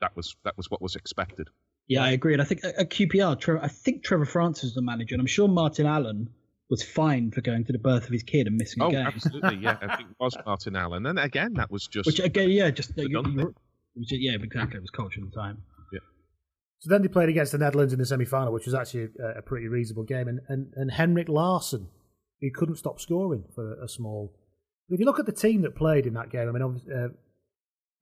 that 0.00 0.14
was 0.16 0.36
that 0.44 0.56
was 0.56 0.70
what 0.70 0.80
was 0.80 0.94
expected. 0.96 1.48
yeah, 1.88 2.02
I 2.04 2.10
agree. 2.10 2.32
And 2.32 2.42
I 2.42 2.44
think 2.44 2.64
at 2.64 2.74
at 2.76 2.90
QPR, 2.90 3.38
Trevor, 3.40 3.62
I 3.62 3.68
think 3.68 4.04
Trevor 4.04 4.24
Francis 4.24 4.64
was 4.64 4.74
the 4.74 4.82
manager, 4.82 5.14
and 5.14 5.20
I'm 5.20 5.26
sure 5.26 5.48
Martin 5.48 5.86
Allen 5.86 6.28
was 6.68 6.82
fined 6.82 7.34
for 7.34 7.40
going 7.42 7.64
to 7.64 7.72
the 7.72 7.78
birth 7.78 8.04
of 8.04 8.10
his 8.10 8.22
kid 8.22 8.46
and 8.46 8.56
missing 8.56 8.82
a 8.82 8.86
Oh, 8.86 8.90
game. 8.90 9.06
absolutely, 9.06 9.56
yeah. 9.58 9.76
I 9.80 9.96
think 9.96 10.10
it 10.10 10.16
was 10.18 10.36
Martin 10.44 10.74
Allen, 10.76 11.06
and 11.06 11.18
again, 11.18 11.54
that 11.54 11.70
was 11.70 11.86
just 11.86 12.06
Which 12.06 12.18
again, 12.20 12.50
yeah, 12.50 12.70
just 12.70 12.92
you, 12.96 13.08
you, 13.08 13.54
which, 13.94 14.12
yeah, 14.12 14.32
exactly. 14.42 14.76
It 14.78 14.80
was 14.82 14.90
culture 14.90 15.20
at 15.24 15.30
the 15.30 15.36
time. 15.40 15.62
Yeah. 15.92 16.00
So 16.80 16.90
then 16.90 17.02
they 17.02 17.08
played 17.08 17.28
against 17.28 17.52
the 17.52 17.58
Netherlands 17.58 17.92
in 17.92 17.98
the 17.98 18.06
semi 18.06 18.24
final, 18.24 18.52
which 18.52 18.66
was 18.66 18.74
actually 18.74 19.08
a, 19.20 19.38
a 19.38 19.42
pretty 19.42 19.68
reasonable 19.68 20.04
game. 20.04 20.28
And, 20.28 20.40
and, 20.48 20.72
and 20.76 20.90
Henrik 20.90 21.28
Larsen, 21.28 21.88
he 22.40 22.50
couldn't 22.50 22.76
stop 22.76 23.00
scoring 23.00 23.44
for 23.54 23.74
a, 23.80 23.84
a 23.84 23.88
small. 23.88 24.34
If 24.88 25.00
you 25.00 25.06
look 25.06 25.18
at 25.18 25.26
the 25.26 25.32
team 25.32 25.62
that 25.62 25.74
played 25.76 26.06
in 26.06 26.14
that 26.14 26.30
game, 26.30 26.48
I 26.48 26.52
mean, 26.52 26.80
uh, 26.94 27.08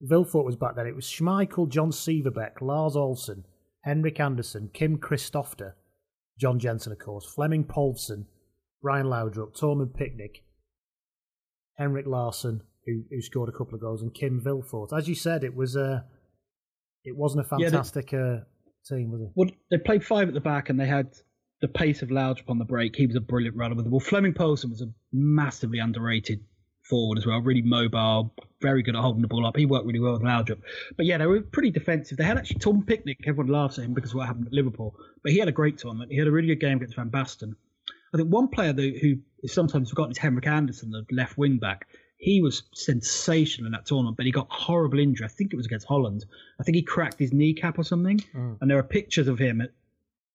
Vilfort 0.02 0.44
was 0.44 0.56
back 0.56 0.74
then. 0.76 0.86
It 0.86 0.96
was 0.96 1.06
Schmeichel, 1.06 1.68
John 1.68 1.90
Sivebæk, 1.90 2.60
Lars 2.60 2.96
Olsen, 2.96 3.44
Henrik 3.82 4.18
Andersen, 4.20 4.70
Kim 4.72 4.98
Christofte, 4.98 5.72
John 6.38 6.58
Jensen, 6.58 6.92
of 6.92 6.98
course, 6.98 7.24
Flemming 7.24 7.64
Povlsen, 7.64 8.24
Brian 8.84 9.06
Laudrup, 9.06 9.58
Torben 9.58 9.88
Piechnik, 9.88 10.42
Henrik 11.78 12.06
Larsen, 12.06 12.60
who, 12.84 13.02
who 13.10 13.22
scored 13.22 13.48
a 13.48 13.52
couple 13.52 13.74
of 13.74 13.80
goals, 13.80 14.02
and 14.02 14.14
Kim 14.14 14.42
Vilfort. 14.44 14.96
As 14.96 15.08
you 15.08 15.14
said, 15.14 15.42
it 15.42 15.56
was 15.56 15.74
a 15.74 16.04
it 17.02 17.16
wasn't 17.16 17.46
a 17.46 17.48
Yeah, 17.58 17.68
they- 17.68 17.70
fantastic 17.72 18.12
uh, 18.12 18.36
team, 18.86 19.10
was 19.10 19.22
it? 19.22 19.30
Well, 19.34 19.50
they 19.70 19.78
played 19.78 20.04
five 20.04 20.28
at 20.28 20.34
the 20.34 20.40
back, 20.40 20.68
and 20.68 20.78
they 20.78 20.86
had 20.86 21.14
the 21.62 21.68
pace 21.68 22.02
of 22.02 22.10
Laudrup 22.10 22.48
on 22.50 22.58
the 22.58 22.64
break. 22.66 22.94
He 22.94 23.06
was 23.06 23.16
a 23.16 23.20
brilliant 23.20 23.56
runner 23.56 23.74
with 23.74 23.86
the 23.86 23.90
ball. 23.90 24.00
Flemming 24.00 24.34
Povlsen 24.34 24.68
was 24.70 24.82
a 24.82 24.92
massively 25.12 25.78
underrated 25.78 26.40
forward 26.82 27.16
as 27.16 27.24
well, 27.24 27.40
really 27.40 27.62
mobile, 27.62 28.34
very 28.60 28.82
good 28.82 28.94
at 28.94 29.00
holding 29.00 29.22
the 29.22 29.28
ball 29.28 29.46
up. 29.46 29.56
He 29.56 29.64
worked 29.64 29.86
really 29.86 30.00
well 30.00 30.12
with 30.12 30.20
Laudrup. 30.22 30.60
But 30.98 31.06
yeah, 31.06 31.16
they 31.16 31.24
were 31.26 31.40
pretty 31.40 31.70
defensive. 31.70 32.18
They 32.18 32.24
had 32.24 32.36
actually 32.36 32.60
Torben 32.60 32.84
Piechnik. 32.84 33.16
Everyone 33.26 33.50
laughs 33.50 33.78
at 33.78 33.86
him 33.86 33.94
because 33.94 34.10
of 34.10 34.16
what 34.16 34.26
happened 34.26 34.48
at 34.48 34.52
Liverpool, 34.52 34.94
but 35.22 35.32
he 35.32 35.38
had 35.38 35.48
a 35.48 35.52
great 35.52 35.78
tournament. 35.78 36.12
He 36.12 36.18
had 36.18 36.28
a 36.28 36.30
really 36.30 36.48
good 36.48 36.60
game 36.60 36.76
against 36.76 36.96
Van 36.96 37.08
Basten. 37.10 37.54
I 38.14 38.16
think 38.16 38.28
one 38.28 38.48
player 38.48 38.72
though, 38.72 38.82
who 38.82 39.16
is 39.42 39.52
sometimes 39.52 39.90
forgotten 39.90 40.12
is 40.12 40.18
Henrik 40.18 40.46
Andersen, 40.46 40.90
the 40.90 41.04
left 41.10 41.36
wing 41.36 41.58
back. 41.58 41.88
He 42.16 42.40
was 42.40 42.62
sensational 42.72 43.66
in 43.66 43.72
that 43.72 43.86
tournament, 43.86 44.16
but 44.16 44.24
he 44.24 44.32
got 44.32 44.46
horrible 44.48 45.00
injury. 45.00 45.26
I 45.26 45.28
think 45.28 45.52
it 45.52 45.56
was 45.56 45.66
against 45.66 45.86
Holland. 45.86 46.24
I 46.58 46.62
think 46.62 46.76
he 46.76 46.82
cracked 46.82 47.18
his 47.18 47.32
kneecap 47.32 47.76
or 47.76 47.82
something. 47.82 48.18
Mm. 48.34 48.58
And 48.60 48.70
there 48.70 48.78
are 48.78 48.84
pictures 48.84 49.26
of 49.26 49.38
him, 49.38 49.60
at, 49.60 49.70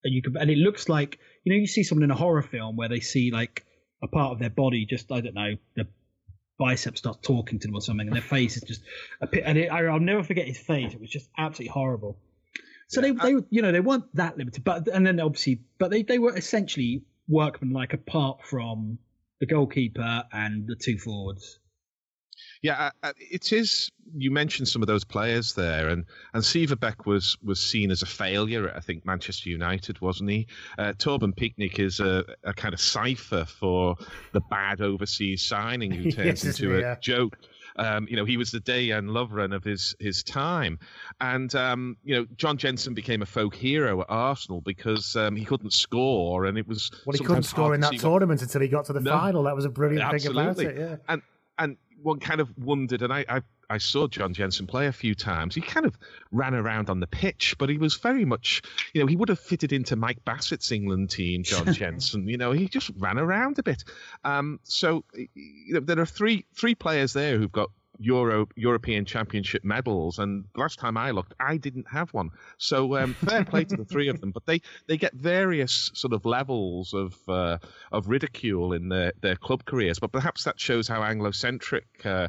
and 0.04 0.14
you 0.14 0.20
can, 0.20 0.36
and 0.36 0.50
it 0.50 0.58
looks 0.58 0.88
like 0.88 1.18
you 1.42 1.52
know 1.52 1.58
you 1.58 1.66
see 1.66 1.82
someone 1.82 2.04
in 2.04 2.10
a 2.10 2.16
horror 2.16 2.42
film 2.42 2.76
where 2.76 2.88
they 2.88 3.00
see 3.00 3.30
like 3.30 3.64
a 4.02 4.08
part 4.08 4.32
of 4.32 4.38
their 4.38 4.50
body 4.50 4.84
just 4.84 5.10
I 5.10 5.22
don't 5.22 5.34
know 5.34 5.56
the 5.74 5.88
bicep 6.58 6.98
starts 6.98 7.18
talking 7.22 7.58
to 7.60 7.66
them 7.66 7.74
or 7.74 7.80
something, 7.80 8.06
and 8.06 8.14
their 8.14 8.22
face 8.22 8.58
is 8.58 8.62
just 8.62 8.82
a 9.22 9.26
pi- 9.26 9.42
and 9.44 9.56
it, 9.56 9.72
I, 9.72 9.86
I'll 9.86 9.98
never 9.98 10.22
forget 10.22 10.46
his 10.46 10.58
face. 10.58 10.92
It 10.92 11.00
was 11.00 11.10
just 11.10 11.30
absolutely 11.38 11.72
horrible. 11.72 12.18
So 12.88 13.00
they, 13.00 13.12
they, 13.12 13.36
you 13.50 13.62
know, 13.62 13.70
they 13.70 13.80
weren't 13.80 14.04
that 14.16 14.36
limited, 14.36 14.64
but 14.64 14.88
and 14.88 15.06
then 15.06 15.18
obviously, 15.20 15.62
but 15.78 15.90
they, 15.90 16.02
they 16.02 16.18
were 16.18 16.36
essentially 16.36 17.04
workmanlike 17.30 17.92
apart 17.94 18.40
from 18.44 18.98
the 19.40 19.46
goalkeeper 19.46 20.24
and 20.32 20.66
the 20.66 20.76
two 20.76 20.98
forwards. 20.98 21.58
Yeah, 22.62 22.90
it 23.18 23.52
is. 23.52 23.90
You 24.14 24.30
mentioned 24.30 24.68
some 24.68 24.82
of 24.82 24.88
those 24.88 25.04
players 25.04 25.54
there, 25.54 25.88
and 25.88 26.04
and 26.34 26.44
Beck 26.76 27.06
was 27.06 27.36
was 27.42 27.60
seen 27.60 27.90
as 27.90 28.02
a 28.02 28.06
failure. 28.06 28.68
at, 28.68 28.76
I 28.76 28.80
think 28.80 29.06
Manchester 29.06 29.48
United, 29.50 30.00
wasn't 30.00 30.30
he? 30.30 30.46
Uh, 30.78 30.92
Torben 30.98 31.34
Piechnik 31.34 31.78
is 31.78 32.00
a, 32.00 32.24
a 32.44 32.52
kind 32.52 32.74
of 32.74 32.80
cipher 32.80 33.44
for 33.46 33.96
the 34.32 34.40
bad 34.50 34.80
overseas 34.80 35.42
signing 35.42 35.90
who 35.90 36.10
turns 36.10 36.44
isn't 36.44 36.64
into 36.64 36.76
a 36.78 36.80
Yeah. 36.80 36.96
joke. 37.00 37.38
Um, 37.76 38.06
you 38.08 38.16
know, 38.16 38.24
he 38.24 38.36
was 38.36 38.50
the 38.50 38.60
Dejan 38.60 39.10
Lovren 39.10 39.54
of 39.54 39.64
his 39.64 39.94
his 39.98 40.22
time, 40.22 40.78
and 41.20 41.54
um, 41.54 41.96
you 42.04 42.14
know, 42.16 42.26
John 42.36 42.56
Jensen 42.56 42.94
became 42.94 43.22
a 43.22 43.26
folk 43.26 43.54
hero 43.54 44.00
at 44.00 44.06
Arsenal 44.08 44.60
because 44.60 45.16
um, 45.16 45.36
he 45.36 45.44
couldn't 45.44 45.72
score, 45.72 46.44
and 46.46 46.58
it 46.58 46.66
was 46.66 46.90
Well, 47.06 47.14
he 47.16 47.24
couldn't 47.24 47.44
score 47.44 47.74
in 47.74 47.80
that 47.82 47.98
tournament 47.98 48.42
until 48.42 48.60
he 48.60 48.68
got 48.68 48.84
to 48.86 48.92
the 48.92 49.00
No. 49.00 49.10
final. 49.12 49.42
That 49.44 49.54
was 49.56 49.64
a 49.64 49.70
brilliant 49.70 50.10
thing 50.22 50.30
about 50.30 50.58
it. 50.58 50.76
Yeah. 50.76 50.96
And 51.08 51.22
and 51.58 51.76
one 52.02 52.18
kind 52.20 52.40
of 52.40 52.48
wondered, 52.58 53.02
and 53.02 53.12
I, 53.12 53.24
I 53.28 53.42
I 53.70 53.78
saw 53.78 54.08
John 54.08 54.34
Jensen 54.34 54.66
play 54.66 54.88
a 54.88 54.92
few 54.92 55.14
times. 55.14 55.54
He 55.54 55.60
kind 55.60 55.86
of 55.86 55.96
ran 56.32 56.54
around 56.54 56.90
on 56.90 56.98
the 56.98 57.06
pitch, 57.06 57.54
but 57.56 57.68
he 57.68 57.78
was 57.78 57.94
very 57.94 58.24
much, 58.24 58.62
you 58.92 59.00
know, 59.00 59.06
he 59.06 59.14
would 59.14 59.28
have 59.28 59.38
fitted 59.38 59.72
into 59.72 59.94
Mike 59.94 60.24
Bassett's 60.24 60.72
England 60.72 61.10
team. 61.10 61.44
John 61.44 61.72
Jensen, 61.72 62.26
you 62.26 62.36
know, 62.36 62.50
he 62.50 62.66
just 62.66 62.90
ran 62.98 63.16
around 63.16 63.60
a 63.60 63.62
bit. 63.62 63.84
Um, 64.24 64.58
so 64.64 65.04
you 65.14 65.74
know, 65.74 65.80
there 65.80 66.00
are 66.00 66.06
three 66.06 66.46
three 66.54 66.74
players 66.74 67.12
there 67.12 67.38
who've 67.38 67.52
got. 67.52 67.70
Euro 68.02 68.48
European 68.56 69.04
Championship 69.04 69.62
medals, 69.62 70.18
and 70.18 70.46
last 70.56 70.78
time 70.78 70.96
I 70.96 71.10
looked, 71.10 71.34
I 71.38 71.58
didn't 71.58 71.86
have 71.90 72.14
one. 72.14 72.30
So 72.56 72.96
um, 72.96 73.12
fair 73.12 73.44
play 73.44 73.64
to 73.64 73.76
the 73.76 73.84
three 73.84 74.08
of 74.08 74.22
them, 74.22 74.30
but 74.30 74.46
they, 74.46 74.62
they 74.88 74.96
get 74.96 75.12
various 75.12 75.90
sort 75.92 76.14
of 76.14 76.24
levels 76.24 76.94
of 76.94 77.14
uh, 77.28 77.58
of 77.92 78.08
ridicule 78.08 78.72
in 78.72 78.88
their, 78.88 79.12
their 79.20 79.36
club 79.36 79.66
careers. 79.66 79.98
But 79.98 80.12
perhaps 80.12 80.44
that 80.44 80.58
shows 80.58 80.88
how 80.88 81.02
Anglo-centric 81.02 81.84
uh, 82.06 82.28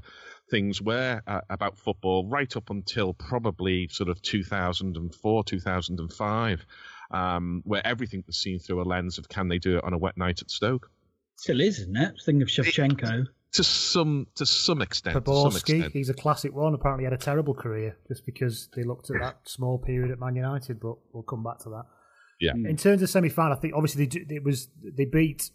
things 0.51 0.81
were 0.81 1.21
uh, 1.25 1.41
about 1.49 1.77
football 1.77 2.27
right 2.27 2.55
up 2.55 2.69
until 2.69 3.13
probably 3.13 3.87
sort 3.87 4.09
of 4.09 4.21
2004, 4.21 5.43
2005, 5.45 6.65
um, 7.09 7.61
where 7.65 7.85
everything 7.87 8.23
was 8.27 8.37
seen 8.37 8.59
through 8.59 8.81
a 8.81 8.83
lens 8.83 9.17
of 9.17 9.27
can 9.29 9.47
they 9.47 9.57
do 9.57 9.77
it 9.77 9.83
on 9.83 9.93
a 9.93 9.97
wet 9.97 10.17
night 10.17 10.41
at 10.41 10.51
Stoke? 10.51 10.91
Still 11.37 11.61
is, 11.61 11.79
isn't 11.79 11.97
it? 11.97 12.13
Think 12.23 12.43
of 12.43 12.49
Shevchenko. 12.49 13.25
To 13.53 13.63
some 13.63 14.27
to 14.35 14.45
some 14.45 14.81
extent. 14.81 15.25
to 15.25 15.33
some 15.33 15.55
extent. 15.55 15.91
he's 15.91 16.09
a 16.09 16.13
classic 16.13 16.53
one. 16.53 16.73
Apparently, 16.73 17.03
had 17.03 17.13
a 17.13 17.17
terrible 17.17 17.53
career 17.53 17.97
just 18.07 18.25
because 18.25 18.69
they 18.75 18.83
looked 18.83 19.09
at 19.09 19.19
that 19.19 19.39
small 19.45 19.77
period 19.77 20.11
at 20.11 20.19
Man 20.19 20.35
United. 20.35 20.79
But 20.79 20.95
we'll 21.11 21.23
come 21.23 21.43
back 21.43 21.59
to 21.59 21.69
that. 21.69 21.83
Yeah. 22.39 22.53
In 22.53 22.77
terms 22.77 23.01
of 23.01 23.09
semi-final, 23.09 23.57
I 23.57 23.59
think 23.59 23.73
obviously 23.75 24.05
they, 24.05 24.19
d- 24.19 24.35
it 24.35 24.43
was 24.43 24.69
they 24.81 25.05
beat 25.05 25.51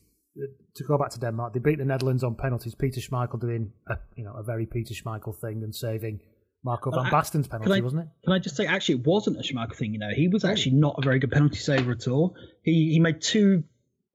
to 0.74 0.84
go 0.84 0.99
back 0.99 1.11
to 1.11 1.20
Denmark. 1.20 1.55
They 1.55 1.61
beat 1.61 1.78
the 1.78 1.84
Netherlands 1.84 2.22
on 2.24 2.34
penalties. 2.34 2.74
Peter 2.74 3.01
Schmeichel 3.01 3.41
doing 3.41 3.72
a 3.89 3.97
you 4.16 4.24
know 4.24 4.34
a 4.34 4.43
very 4.43 4.66
Peter 4.66 4.95
Schmeichel 4.95 5.34
thing 5.41 5.62
and 5.62 5.74
saving 5.74 6.20
Marco 6.64 6.91
uh, 6.91 7.03
van 7.03 7.11
Basten's 7.11 7.49
penalty, 7.49 7.80
I, 7.80 7.80
wasn't 7.80 8.03
it? 8.03 8.09
can 8.24 8.32
I 8.32 8.39
just 8.39 8.57
say, 8.57 8.66
actually, 8.66 8.97
it 8.97 9.07
wasn't 9.07 9.39
a 9.39 9.43
Schmeichel 9.43 9.76
thing. 9.76 9.93
You 9.93 10.01
know, 10.01 10.11
he 10.14 10.28
was 10.28 10.45
oh. 10.45 10.49
actually 10.49 10.76
not 10.76 10.97
a 10.99 11.03
very 11.03 11.18
good 11.18 11.30
penalty 11.30 11.59
saver 11.59 11.93
at 11.93 12.09
all. 12.09 12.34
He 12.62 12.91
he 12.93 13.01
made 13.01 13.20
two 13.20 13.64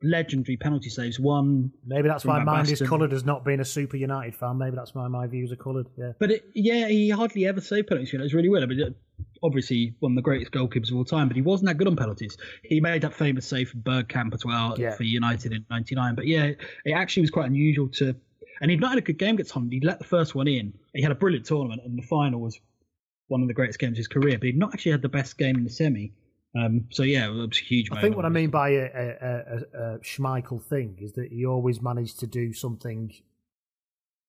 legendary 0.03 0.57
penalty 0.57 0.89
saves. 0.89 1.19
One, 1.19 1.71
Maybe 1.85 2.07
that's 2.07 2.25
why 2.25 2.37
Van 2.37 2.45
mind 2.45 2.69
is 2.69 2.81
coloured 2.81 3.13
as 3.13 3.23
not 3.25 3.45
being 3.45 3.59
a 3.59 3.65
super 3.65 3.97
United 3.97 4.35
fan. 4.35 4.57
Maybe 4.57 4.75
that's 4.75 4.95
why 4.95 5.07
my 5.07 5.27
views 5.27 5.51
are 5.51 5.55
coloured. 5.57 5.87
Yeah. 5.97 6.13
but 6.19 6.31
it, 6.31 6.45
yeah, 6.53 6.87
he 6.87 7.09
hardly 7.09 7.45
ever 7.45 7.61
saved 7.61 7.87
penalties. 7.87 8.11
You 8.13 8.19
know, 8.19 8.25
it's 8.25 8.33
really 8.33 8.49
weird. 8.49 8.63
I 8.63 8.67
mean, 8.67 8.81
uh, 8.81 8.89
obviously 9.43 9.95
one 9.99 10.13
of 10.13 10.15
the 10.15 10.21
greatest 10.21 10.51
goalkeepers 10.51 10.91
of 10.91 10.97
all 10.97 11.05
time, 11.05 11.27
but 11.27 11.35
he 11.35 11.41
wasn't 11.41 11.67
that 11.67 11.75
good 11.77 11.87
on 11.87 11.95
penalties. 11.95 12.37
He 12.63 12.81
made 12.81 13.01
that 13.03 13.13
famous 13.13 13.45
save 13.45 13.69
for 13.69 13.77
Bergkamp 13.77 14.33
as 14.33 14.43
well 14.45 14.75
Yeah. 14.79 14.95
for 14.95 15.03
United 15.03 15.51
in 15.53 15.65
'99. 15.69 16.15
But 16.15 16.27
yeah, 16.27 16.51
it 16.85 16.91
actually 16.93 17.21
was 17.21 17.31
quite 17.31 17.47
unusual 17.47 17.87
to. 17.89 18.15
And 18.61 18.69
he'd 18.69 18.79
not 18.79 18.89
had 18.91 18.99
a 18.99 19.01
good 19.01 19.17
game 19.17 19.35
against 19.35 19.51
Holland. 19.51 19.73
He'd 19.73 19.83
let 19.83 19.97
the 19.99 20.05
first 20.05 20.35
one 20.35 20.47
in. 20.47 20.73
He 20.93 21.01
had 21.01 21.11
a 21.11 21.15
brilliant 21.15 21.45
tournament, 21.47 21.81
and 21.83 21.97
the 21.97 22.03
final 22.03 22.39
was 22.41 22.59
one 23.27 23.41
of 23.41 23.47
the 23.47 23.53
greatest 23.55 23.79
games 23.79 23.93
of 23.93 23.97
his 23.97 24.07
career. 24.07 24.37
But 24.37 24.45
he'd 24.47 24.57
not 24.57 24.73
actually 24.73 24.91
had 24.91 25.01
the 25.01 25.09
best 25.09 25.37
game 25.37 25.55
in 25.55 25.63
the 25.63 25.69
semi. 25.69 26.11
Um, 26.53 26.87
so 26.91 27.03
yeah, 27.03 27.27
it 27.27 27.29
was 27.29 27.59
a 27.61 27.63
huge. 27.63 27.89
I 27.91 28.01
think 28.01 28.15
what 28.15 28.25
I 28.25 28.29
mean 28.29 28.49
by 28.49 28.69
a, 28.69 28.83
a, 28.83 29.07
a, 29.21 29.93
a 29.95 29.99
Schmeichel 29.99 30.61
thing 30.61 30.97
is 30.99 31.13
that 31.13 31.29
he 31.31 31.45
always 31.45 31.81
managed 31.81 32.19
to 32.19 32.27
do 32.27 32.51
something 32.51 33.13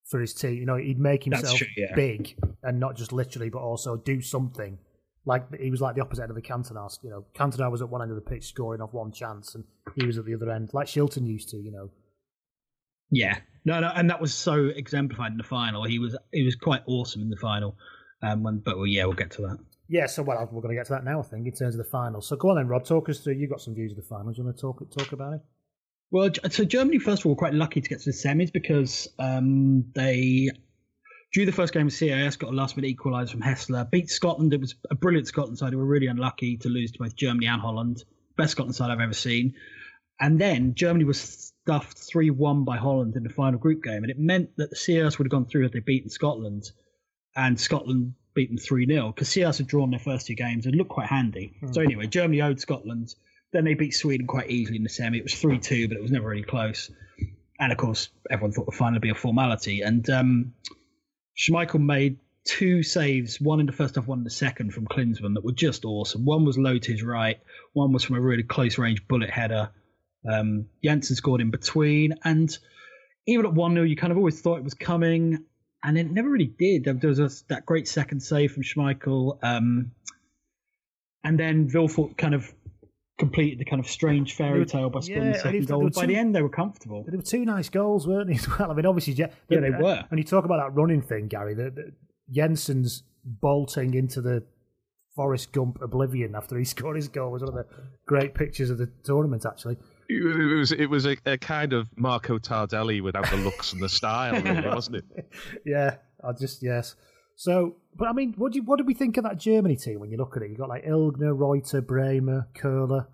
for 0.05 0.21
his 0.21 0.33
team. 0.33 0.53
You 0.53 0.65
know, 0.65 0.77
he'd 0.77 0.99
make 0.99 1.23
himself 1.23 1.57
true, 1.57 1.67
yeah. 1.75 1.93
big 1.95 2.37
and 2.61 2.79
not 2.79 2.95
just 2.95 3.11
literally, 3.11 3.49
but 3.49 3.59
also 3.59 3.97
do 3.97 4.21
something. 4.21 4.77
Like 5.25 5.53
he 5.59 5.69
was 5.69 5.81
like 5.81 5.95
the 5.95 6.01
opposite 6.01 6.23
end 6.23 6.31
of 6.31 6.35
the 6.35 6.41
Cantona. 6.41 6.97
You 7.03 7.09
know, 7.09 7.25
Cantona 7.35 7.69
was 7.69 7.81
at 7.81 7.89
one 7.89 8.01
end 8.01 8.11
of 8.11 8.15
the 8.15 8.29
pitch 8.29 8.45
scoring 8.45 8.81
off 8.81 8.93
one 8.93 9.11
chance, 9.11 9.55
and 9.55 9.65
he 9.97 10.05
was 10.05 10.17
at 10.17 10.25
the 10.25 10.33
other 10.33 10.49
end, 10.49 10.69
like 10.73 10.87
Shilton 10.87 11.27
used 11.27 11.49
to. 11.49 11.57
You 11.57 11.71
know, 11.71 11.89
Yeah, 13.09 13.37
no, 13.65 13.79
no, 13.79 13.91
and 13.95 14.09
that 14.09 14.21
was 14.21 14.33
so 14.33 14.65
exemplified 14.67 15.31
in 15.31 15.37
the 15.37 15.43
final. 15.43 15.83
He 15.83 15.99
was 15.99 16.17
he 16.31 16.43
was 16.43 16.55
quite 16.55 16.83
awesome 16.87 17.21
in 17.21 17.29
the 17.29 17.37
final. 17.37 17.77
Um, 18.21 18.43
when, 18.43 18.59
but 18.59 18.77
well, 18.77 18.87
yeah, 18.87 19.05
we'll 19.05 19.15
get 19.15 19.31
to 19.31 19.41
that. 19.43 19.57
Yeah. 19.87 20.07
So 20.07 20.23
well, 20.23 20.47
we're 20.51 20.61
going 20.61 20.75
to 20.75 20.79
get 20.79 20.87
to 20.87 20.93
that 20.93 21.03
now. 21.03 21.19
I 21.19 21.23
think 21.23 21.45
in 21.45 21.53
terms 21.53 21.75
of 21.75 21.79
the 21.79 21.89
final. 21.89 22.21
So 22.21 22.35
go 22.35 22.49
on 22.49 22.55
then, 22.57 22.67
Rob, 22.67 22.85
Talk 22.85 23.09
us 23.09 23.19
through. 23.19 23.33
You've 23.33 23.49
got 23.49 23.61
some 23.61 23.75
views 23.75 23.91
of 23.91 23.97
the 23.97 24.03
final. 24.03 24.31
Do 24.31 24.37
you 24.37 24.45
want 24.45 24.57
to 24.57 24.61
talk 24.61 24.89
talk 24.91 25.11
about 25.11 25.33
it? 25.33 25.41
Well, 26.11 26.29
so 26.51 26.63
Germany 26.63 26.99
first 26.99 27.21
of 27.21 27.25
all 27.25 27.31
were 27.31 27.37
quite 27.37 27.55
lucky 27.55 27.81
to 27.81 27.89
get 27.89 27.99
to 28.01 28.11
the 28.11 28.15
semis 28.15 28.53
because 28.53 29.07
um, 29.17 29.85
they 29.95 30.51
drew 31.33 31.47
the 31.47 31.51
first 31.51 31.73
game 31.73 31.85
with 31.85 31.95
CIS, 31.95 32.35
got 32.35 32.51
a 32.51 32.55
last 32.55 32.77
minute 32.77 32.95
equaliser 32.95 33.31
from 33.31 33.41
Hässler, 33.41 33.89
beat 33.89 34.09
Scotland. 34.11 34.53
It 34.53 34.61
was 34.61 34.75
a 34.91 34.95
brilliant 34.95 35.27
Scotland 35.27 35.57
side. 35.57 35.71
They 35.71 35.75
were 35.75 35.85
really 35.85 36.05
unlucky 36.05 36.57
to 36.57 36.69
lose 36.69 36.91
to 36.91 36.99
both 36.99 37.15
Germany 37.15 37.47
and 37.47 37.59
Holland. 37.59 38.03
Best 38.37 38.51
Scotland 38.51 38.75
side 38.75 38.91
I've 38.91 38.99
ever 38.99 39.13
seen. 39.13 39.55
And 40.19 40.39
then 40.39 40.75
Germany 40.75 41.03
was 41.03 41.19
stuffed 41.19 41.97
3 41.97 42.29
1 42.29 42.63
by 42.63 42.77
Holland 42.77 43.15
in 43.15 43.23
the 43.23 43.29
final 43.29 43.59
group 43.59 43.83
game. 43.83 44.03
And 44.03 44.11
it 44.11 44.19
meant 44.19 44.51
that 44.57 44.69
the 44.69 44.75
CIS 44.75 45.17
would 45.17 45.25
have 45.25 45.31
gone 45.31 45.45
through 45.45 45.63
had 45.63 45.73
they 45.73 45.79
beaten 45.79 46.11
Scotland 46.11 46.69
and 47.35 47.59
Scotland 47.59 48.13
beat 48.33 48.49
them 48.49 48.57
3 48.57 48.85
0 48.85 49.07
because 49.07 49.29
CIS 49.29 49.57
had 49.57 49.67
drawn 49.67 49.89
their 49.91 49.99
first 49.99 50.27
two 50.27 50.35
games 50.35 50.65
and 50.65 50.75
looked 50.75 50.89
quite 50.89 51.07
handy. 51.07 51.53
So, 51.71 51.81
anyway, 51.81 52.07
Germany 52.07 52.41
owed 52.41 52.59
Scotland. 52.59 53.13
Then 53.51 53.65
they 53.65 53.75
beat 53.75 53.93
Sweden 53.93 54.25
quite 54.25 54.49
easily 54.49 54.77
in 54.77 54.83
the 54.83 54.89
semi. 54.89 55.19
It 55.19 55.23
was 55.23 55.35
3 55.35 55.59
2, 55.59 55.87
but 55.87 55.97
it 55.97 56.01
was 56.01 56.11
never 56.11 56.27
really 56.27 56.43
close. 56.43 56.89
And 57.59 57.71
of 57.71 57.77
course, 57.77 58.09
everyone 58.29 58.51
thought 58.51 58.65
the 58.65 58.71
final 58.71 58.93
would 58.93 59.01
be 59.01 59.11
a 59.11 59.15
formality. 59.15 59.81
And 59.81 60.09
um, 60.09 60.53
Schmeichel 61.37 61.79
made 61.79 62.17
two 62.45 62.83
saves, 62.83 63.39
one 63.39 63.59
in 63.59 63.65
the 63.65 63.71
first 63.71 63.95
half, 63.95 64.07
one 64.07 64.19
in 64.19 64.23
the 64.23 64.29
second 64.29 64.73
from 64.73 64.85
Klinsmann 64.85 65.35
that 65.35 65.45
were 65.45 65.53
just 65.53 65.85
awesome. 65.85 66.25
One 66.25 66.45
was 66.45 66.57
low 66.57 66.77
to 66.77 66.91
his 66.91 67.03
right, 67.03 67.39
one 67.73 67.93
was 67.93 68.03
from 68.03 68.17
a 68.17 68.21
really 68.21 68.43
close 68.43 68.77
range 68.77 69.07
bullet 69.07 69.29
header. 69.29 69.69
Um, 70.29 70.67
Jensen 70.83 71.15
scored 71.15 71.41
in 71.41 71.51
between. 71.51 72.15
And 72.23 72.55
even 73.27 73.45
at 73.45 73.53
1 73.53 73.73
0, 73.73 73.85
you 73.85 73.95
kind 73.95 74.11
of 74.11 74.17
always 74.17 74.41
thought 74.41 74.57
it 74.57 74.63
was 74.63 74.73
coming. 74.73 75.45
And 75.83 75.97
it 75.97 76.09
never 76.11 76.29
really 76.29 76.53
did. 76.57 76.85
There 76.85 77.09
was 77.09 77.19
a, 77.19 77.29
that 77.49 77.65
great 77.65 77.87
second 77.87 78.21
save 78.21 78.53
from 78.53 78.63
Schmeichel. 78.63 79.37
Um, 79.43 79.91
and 81.23 81.39
then 81.39 81.69
Vilfort 81.69 82.17
kind 82.17 82.33
of 82.33 82.51
completed 83.19 83.59
the 83.59 83.65
kind 83.65 83.79
of 83.79 83.87
strange 83.87 84.33
fairy 84.33 84.65
tale 84.65 84.89
by 84.89 85.01
scoring 85.01 85.23
yeah, 85.25 85.31
the 85.33 85.37
second 85.39 85.55
it 85.55 85.59
was- 85.59 85.67
there 85.67 85.77
goal. 85.77 85.89
By 85.89 86.01
two- 86.01 86.07
the 86.07 86.15
end, 86.15 86.35
they 86.35 86.41
were 86.41 86.49
comfortable. 86.49 87.03
But 87.03 87.11
they 87.11 87.17
were 87.17 87.23
two 87.23 87.45
nice 87.45 87.69
goals, 87.69 88.07
weren't 88.07 88.27
they? 88.27 88.35
As 88.35 88.47
well. 88.57 88.71
I 88.71 88.73
mean, 88.73 88.85
obviously, 88.85 89.13
Je- 89.13 89.27
Yeah, 89.49 89.59
they 89.59 89.69
were. 89.71 90.05
And 90.09 90.17
you 90.19 90.23
talk 90.23 90.45
about 90.45 90.57
that 90.65 90.73
running 90.79 91.01
thing, 91.01 91.27
Gary, 91.27 91.53
the, 91.53 91.69
the 91.69 91.91
Jensen's 92.31 93.03
bolting 93.25 93.93
into 93.93 94.21
the 94.21 94.43
Forrest 95.15 95.51
Gump 95.51 95.79
oblivion 95.81 96.33
after 96.35 96.57
he 96.57 96.63
scored 96.75 96.95
his 96.95 97.07
goal. 97.07 97.31
Was 97.31 97.41
one 97.43 97.49
of 97.49 97.55
the 97.55 97.65
great 98.05 98.33
pictures 98.35 98.69
of 98.69 98.77
the 98.77 98.89
tournament, 99.03 99.45
actually. 99.45 99.77
It 100.09 100.55
was 100.57 100.71
it 100.71 100.85
was 100.87 101.05
a, 101.05 101.17
a 101.25 101.37
kind 101.37 101.73
of 101.73 101.89
Marco 101.97 102.37
Tardelli 102.39 103.01
without 103.01 103.29
the 103.29 103.37
looks 103.37 103.73
and 103.73 103.81
the 103.81 103.89
style, 103.89 104.41
really, 104.41 104.67
wasn't 104.75 104.97
it? 104.97 105.31
yeah, 105.65 105.95
I 106.23 106.31
just 106.33 106.61
yes. 106.63 106.95
So, 107.35 107.77
but 107.95 108.07
I 108.07 108.13
mean, 108.13 108.33
what 108.37 108.51
do 108.53 108.59
you, 108.59 108.63
what 108.63 108.77
do 108.77 108.83
we 108.85 108.93
think 108.93 109.17
of 109.17 109.23
that 109.23 109.37
Germany 109.39 109.75
team 109.75 109.99
when 109.99 110.11
you 110.11 110.17
look 110.17 110.37
at 110.37 110.43
it? 110.43 110.47
You 110.49 110.51
have 110.51 110.59
got 110.59 110.69
like 110.69 110.85
Ilgner, 110.85 111.35
Reuter, 111.37 111.81
Brehme, 111.81 112.45
Kohler, 112.55 113.07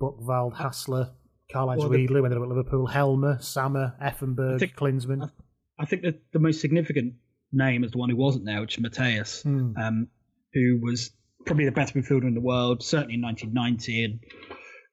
Buchwald, 0.00 0.54
Hässler, 0.56 1.10
Karl-Heinz 1.52 1.78
Well, 1.80 1.88
the- 1.90 2.06
when 2.08 2.30
they 2.32 2.36
were 2.38 2.42
at 2.42 2.48
Liverpool, 2.48 2.86
Helmer, 2.88 3.38
Sammer, 3.40 3.94
Effenberg, 4.02 4.56
I 4.56 4.58
think- 4.58 4.74
Klinsmann. 4.76 5.30
I 5.78 5.84
think 5.84 6.02
that 6.02 6.20
the 6.32 6.38
most 6.40 6.60
significant 6.60 7.14
name 7.52 7.84
is 7.84 7.92
the 7.92 7.98
one 7.98 8.10
who 8.10 8.16
wasn't 8.16 8.44
there, 8.46 8.60
which 8.60 8.78
is 8.78 8.84
Matthäus, 8.84 9.42
Hmm. 9.42 9.76
um, 9.76 10.08
who 10.54 10.80
was 10.82 11.10
probably 11.46 11.64
the 11.64 11.72
best 11.72 11.94
midfielder 11.94 12.24
in 12.26 12.34
the 12.34 12.40
world, 12.40 12.82
certainly 12.82 13.14
in 13.14 13.20
1990. 13.22 14.04
And 14.04 14.20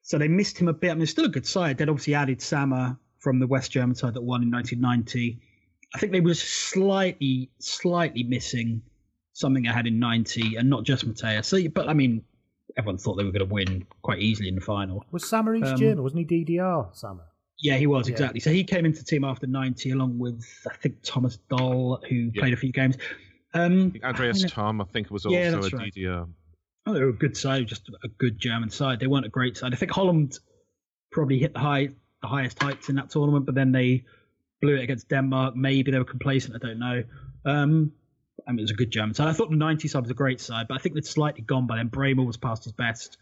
so 0.02 0.18
they 0.18 0.28
missed 0.28 0.58
him 0.58 0.68
a 0.68 0.72
bit. 0.72 0.90
I 0.90 0.94
mean, 0.94 1.02
it's 1.02 1.10
still 1.10 1.24
a 1.26 1.28
good 1.28 1.46
side. 1.46 1.78
They'd 1.78 1.88
obviously 1.88 2.14
added 2.14 2.40
Sammer 2.40 2.96
from 3.18 3.38
the 3.38 3.46
West 3.46 3.70
German 3.70 3.94
side 3.94 4.14
that 4.14 4.22
won 4.22 4.42
in 4.42 4.50
1990. 4.50 5.38
I 5.94 5.98
think 5.98 6.12
they 6.12 6.20
were 6.20 6.34
slightly, 6.34 7.50
slightly 7.58 8.22
missing 8.22 8.82
something 9.32 9.66
I 9.66 9.72
had 9.72 9.86
in 9.86 9.98
90, 9.98 10.56
and 10.56 10.68
not 10.70 10.84
just 10.84 11.06
Matthäus. 11.08 11.46
So, 11.46 11.58
but 11.68 11.88
I 11.88 11.92
mean, 11.94 12.22
everyone 12.76 12.98
thought 12.98 13.14
they 13.16 13.24
were 13.24 13.32
going 13.32 13.46
to 13.48 13.52
win 13.52 13.86
quite 14.02 14.20
easily 14.20 14.48
in 14.48 14.54
the 14.54 14.60
final. 14.60 15.04
Was 15.10 15.28
Sammer 15.28 15.54
East 15.54 15.66
Um, 15.66 15.76
German? 15.78 16.02
Wasn't 16.02 16.30
he 16.30 16.44
DDR, 16.44 16.94
Sammer? 16.94 17.24
Yeah, 17.58 17.76
he 17.76 17.86
was 17.86 18.08
Yeah. 18.08 18.12
exactly. 18.12 18.40
So 18.40 18.50
he 18.50 18.64
came 18.64 18.86
into 18.86 19.00
the 19.00 19.04
team 19.04 19.22
after 19.24 19.46
'90, 19.46 19.90
along 19.90 20.18
with 20.18 20.44
I 20.70 20.74
think 20.76 20.96
Thomas 21.02 21.36
Doll, 21.50 22.02
who 22.08 22.30
played 22.32 22.54
a 22.54 22.56
few 22.56 22.72
games. 22.72 22.96
Um, 23.52 23.92
Andreas 24.04 24.44
I 24.44 24.48
Thom, 24.48 24.80
I 24.80 24.84
think, 24.84 25.10
was 25.10 25.26
also 25.26 25.36
that's 25.60 25.72
a 25.72 25.76
right. 25.76 25.92
DDR. 25.94 26.28
Oh, 26.90 26.94
they 26.94 27.02
were 27.02 27.10
a 27.10 27.12
good 27.12 27.36
side, 27.36 27.68
just 27.68 27.88
a 28.02 28.08
good 28.08 28.36
German 28.40 28.68
side. 28.68 28.98
They 28.98 29.06
weren't 29.06 29.24
a 29.24 29.28
great 29.28 29.56
side. 29.56 29.72
I 29.72 29.76
think 29.76 29.92
Holland 29.92 30.40
probably 31.12 31.38
hit 31.38 31.52
the 31.52 31.60
high, 31.60 31.90
the 32.20 32.26
highest 32.26 32.60
heights 32.60 32.88
in 32.88 32.96
that 32.96 33.10
tournament, 33.10 33.46
but 33.46 33.54
then 33.54 33.70
they 33.70 34.04
blew 34.60 34.74
it 34.74 34.82
against 34.82 35.08
Denmark. 35.08 35.54
Maybe 35.54 35.92
they 35.92 35.98
were 35.98 36.04
complacent. 36.04 36.56
I 36.56 36.58
don't 36.58 36.80
know. 36.80 37.04
Um, 37.44 37.92
I 38.46 38.50
mean, 38.50 38.58
it 38.58 38.62
was 38.62 38.70
a 38.72 38.74
good 38.74 38.90
German 38.90 39.14
side. 39.14 39.28
I 39.28 39.32
thought 39.34 39.50
the 39.50 39.56
'90 39.56 39.86
side 39.86 40.02
was 40.02 40.10
a 40.10 40.14
great 40.14 40.40
side, 40.40 40.66
but 40.66 40.74
I 40.74 40.78
think 40.78 40.96
they'd 40.96 41.06
slightly 41.06 41.42
gone 41.42 41.68
by 41.68 41.76
then. 41.76 41.90
Brehme 41.90 42.26
was 42.26 42.36
past 42.36 42.64
his 42.64 42.72
best. 42.72 43.18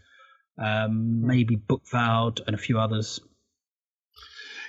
Um, 0.57 1.27
maybe 1.27 1.57
Buchwald 1.57 2.41
and 2.47 2.55
a 2.55 2.59
few 2.59 2.79
others. 2.79 3.21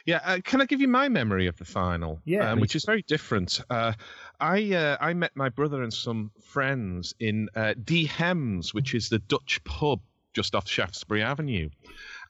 Yeah, 0.05 0.21
uh, 0.23 0.39
can 0.43 0.61
I 0.61 0.65
give 0.65 0.81
you 0.81 0.87
my 0.87 1.09
memory 1.09 1.47
of 1.47 1.57
the 1.57 1.65
final? 1.65 2.19
Yeah, 2.25 2.51
um, 2.51 2.59
which 2.59 2.75
is 2.75 2.85
very 2.85 3.03
different. 3.03 3.61
Uh, 3.69 3.93
I 4.39 4.73
uh, 4.73 4.97
I 4.99 5.13
met 5.13 5.35
my 5.35 5.49
brother 5.49 5.83
and 5.83 5.93
some 5.93 6.31
friends 6.41 7.13
in 7.19 7.49
uh, 7.55 7.73
De 7.83 8.05
Hems, 8.05 8.73
which 8.73 8.93
is 8.93 9.09
the 9.09 9.19
Dutch 9.19 9.63
pub 9.63 10.01
just 10.33 10.55
off 10.55 10.67
Shaftesbury 10.67 11.23
Avenue, 11.23 11.69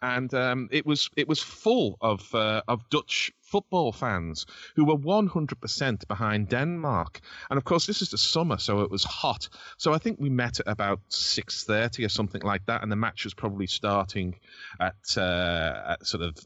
and 0.01 0.33
um, 0.33 0.69
it 0.71 0.85
was 0.85 1.09
it 1.15 1.27
was 1.27 1.41
full 1.41 1.97
of 2.01 2.33
uh, 2.33 2.61
of 2.67 2.89
Dutch 2.89 3.31
football 3.41 3.91
fans 3.91 4.45
who 4.75 4.85
were 4.85 4.95
100% 4.95 6.07
behind 6.07 6.49
Denmark. 6.49 7.19
And 7.49 7.57
of 7.57 7.63
course, 7.63 7.87
this 7.87 8.01
is 8.01 8.11
the 8.11 8.17
summer, 8.17 8.59
so 8.59 8.81
it 8.81 8.91
was 8.91 9.03
hot. 9.03 9.49
So 9.77 9.91
I 9.91 9.97
think 9.97 10.19
we 10.19 10.29
met 10.29 10.59
at 10.59 10.67
about 10.67 10.99
6:30 11.09 12.05
or 12.05 12.09
something 12.09 12.41
like 12.41 12.65
that, 12.67 12.83
and 12.83 12.91
the 12.91 12.95
match 12.95 13.23
was 13.23 13.33
probably 13.33 13.67
starting 13.67 14.39
at, 14.79 15.17
uh, 15.17 15.93
at 15.93 16.05
sort 16.05 16.23
of 16.23 16.37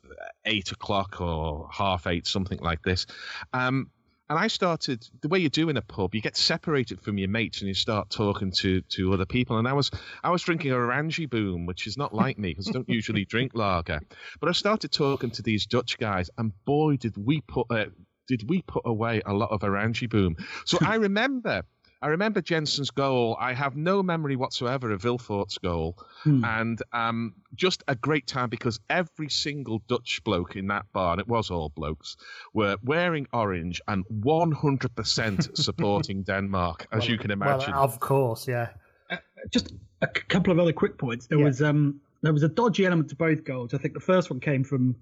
eight 0.45 0.71
o'clock 0.71 1.19
or 1.21 1.67
half 1.71 2.07
eight, 2.07 2.27
something 2.27 2.59
like 2.59 2.81
this. 2.83 3.05
Um, 3.51 3.89
and 4.29 4.39
I 4.39 4.47
started 4.47 5.07
the 5.21 5.27
way 5.27 5.39
you 5.39 5.49
do 5.49 5.69
in 5.69 5.77
a 5.77 5.81
pub. 5.81 6.15
You 6.15 6.21
get 6.21 6.37
separated 6.37 7.01
from 7.01 7.17
your 7.17 7.29
mates 7.29 7.59
and 7.59 7.67
you 7.67 7.73
start 7.73 8.09
talking 8.09 8.51
to, 8.57 8.81
to 8.81 9.13
other 9.13 9.25
people. 9.25 9.57
And 9.57 9.67
I 9.67 9.73
was 9.73 9.91
I 10.23 10.29
was 10.29 10.41
drinking 10.41 10.71
a 10.71 10.75
Orange 10.75 11.29
Boom, 11.29 11.65
which 11.65 11.87
is 11.87 11.97
not 11.97 12.13
like 12.13 12.37
me 12.37 12.49
because 12.49 12.69
I 12.69 12.71
don't 12.71 12.89
usually 12.89 13.25
drink 13.29 13.51
lager. 13.53 13.99
But 14.39 14.49
I 14.49 14.53
started 14.53 14.91
talking 14.91 15.31
to 15.31 15.41
these 15.41 15.65
Dutch 15.65 15.97
guys, 15.97 16.29
and 16.37 16.53
boy, 16.65 16.97
did 16.97 17.15
we 17.17 17.41
put 17.41 17.67
uh, 17.69 17.85
did 18.27 18.49
we 18.49 18.61
put 18.61 18.83
away 18.85 19.21
a 19.25 19.33
lot 19.33 19.51
of 19.51 19.63
Orange 19.63 20.07
Boom. 20.09 20.35
So 20.65 20.77
I 20.81 20.95
remember. 20.95 21.63
I 22.03 22.07
remember 22.07 22.41
Jensen's 22.41 22.91
goal. 22.91 23.37
I 23.39 23.53
have 23.53 23.75
no 23.77 24.03
memory 24.03 24.35
whatsoever 24.35 24.91
of 24.91 25.01
Vilfort's 25.01 25.57
goal, 25.57 25.95
Hmm. 26.23 26.43
and 26.45 26.79
um, 26.91 27.33
just 27.55 27.83
a 27.87 27.95
great 27.95 28.27
time 28.27 28.49
because 28.49 28.79
every 28.89 29.29
single 29.29 29.79
Dutch 29.87 30.21
bloke 30.23 30.55
in 30.57 30.67
that 30.67 30.85
bar, 30.93 31.13
and 31.13 31.21
it 31.21 31.27
was 31.27 31.49
all 31.51 31.69
blokes, 31.69 32.17
were 32.53 32.75
wearing 32.83 33.27
orange 33.33 33.81
and 33.87 34.03
100% 34.07 35.57
supporting 35.67 36.23
Denmark, 36.23 36.87
as 36.91 37.07
you 37.07 37.17
can 37.17 37.31
imagine. 37.31 37.71
Well, 37.73 37.83
of 37.83 37.99
course, 37.99 38.47
yeah. 38.47 38.69
just 39.51 39.73
a 40.01 40.07
c- 40.07 40.23
couple 40.27 40.51
of 40.51 40.59
other 40.59 40.73
quick 40.73 40.97
points. 40.97 41.27
There 41.27 41.39
Yeah. 41.39 41.45
was 41.45 41.61
um 41.61 42.01
there 42.21 42.33
was 42.33 42.43
a 42.43 42.49
dodgy 42.49 42.85
element 42.85 43.09
to 43.09 43.15
both 43.15 43.43
goals. 43.43 43.73
I 43.73 43.77
think 43.77 43.93
the 43.93 43.99
first 44.13 44.29
one 44.29 44.39
came 44.39 44.63
from 44.63 44.95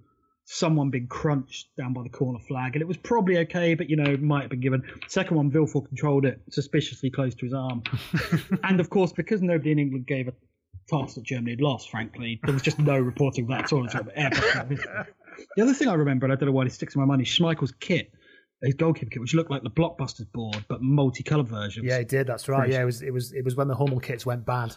someone 0.51 0.89
being 0.89 1.07
crunched 1.07 1.69
down 1.77 1.93
by 1.93 2.03
the 2.03 2.09
corner 2.09 2.39
flag, 2.39 2.75
and 2.75 2.81
it 2.81 2.87
was 2.87 2.97
probably 2.97 3.37
okay, 3.37 3.73
but 3.73 3.89
you 3.89 3.95
know 3.95 4.17
might 4.17 4.41
have 4.41 4.49
been 4.49 4.59
given. 4.59 4.83
Second 5.07 5.37
one, 5.37 5.49
Vilfort 5.49 5.87
controlled 5.87 6.25
it 6.25 6.41
suspiciously 6.49 7.09
close 7.09 7.33
to 7.35 7.45
his 7.45 7.53
arm, 7.53 7.81
and 8.63 8.79
of 8.79 8.89
course 8.89 9.13
because 9.13 9.41
nobody 9.41 9.71
in 9.71 9.79
England 9.79 10.05
gave 10.07 10.27
a 10.27 10.33
toss 10.89 11.15
that 11.15 11.23
Germany 11.23 11.51
had 11.51 11.61
lost, 11.61 11.89
frankly, 11.89 12.39
there 12.43 12.53
was 12.53 12.61
just 12.61 12.79
no 12.79 12.99
reporting 12.99 13.45
of 13.45 13.49
that 13.49 13.63
at 13.65 13.73
all. 13.73 13.87
Sort 13.87 14.07
of 14.07 14.11
epic. 14.13 14.79
the 15.55 15.63
other 15.63 15.73
thing 15.73 15.87
I 15.87 15.93
remember, 15.93 16.25
and 16.25 16.33
I 16.33 16.35
don't 16.35 16.47
know 16.47 16.53
why 16.53 16.65
it 16.65 16.73
sticks 16.73 16.95
in 16.95 17.01
my 17.01 17.07
mind, 17.07 17.21
is 17.21 17.27
Schmeichel's 17.27 17.73
kit. 17.79 18.11
His 18.61 18.75
goalkeeper 18.75 19.09
kit, 19.09 19.21
which 19.21 19.33
looked 19.33 19.49
like 19.49 19.63
the 19.63 19.71
blockbusters 19.71 20.31
board, 20.31 20.63
but 20.67 20.83
multicolored 20.83 21.47
version. 21.47 21.83
Yeah, 21.83 21.97
it 21.97 22.09
did. 22.09 22.27
That's 22.27 22.47
right. 22.47 22.69
Yeah, 22.69 22.81
it 22.81 22.85
was. 22.85 23.01
It 23.01 23.11
was. 23.11 23.31
It 23.31 23.43
was 23.43 23.55
when 23.55 23.67
the 23.67 23.73
Hummel 23.73 23.99
kits 23.99 24.23
went 24.23 24.45
bad. 24.45 24.75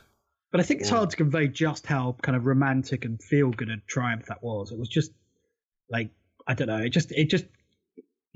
But 0.51 0.61
I 0.61 0.63
think 0.63 0.81
it's 0.81 0.89
hard 0.89 1.11
to 1.11 1.17
convey 1.17 1.49
just 1.49 1.85
how 1.85 2.17
kind 2.23 2.35
of 2.37 2.47
romantic 2.47 3.05
and 3.05 3.21
feel 3.21 3.51
good 3.51 3.69
a 3.69 3.77
triumph 3.89 4.27
that 4.27 4.43
was. 4.43 4.71
It 4.71 4.79
was 4.79 4.89
just 4.89 5.11
like 5.91 6.11
I 6.47 6.55
don't 6.55 6.69
know. 6.69 6.79
It 6.79 6.91
just 6.91 7.13
it 7.13 7.31
just 7.31 7.47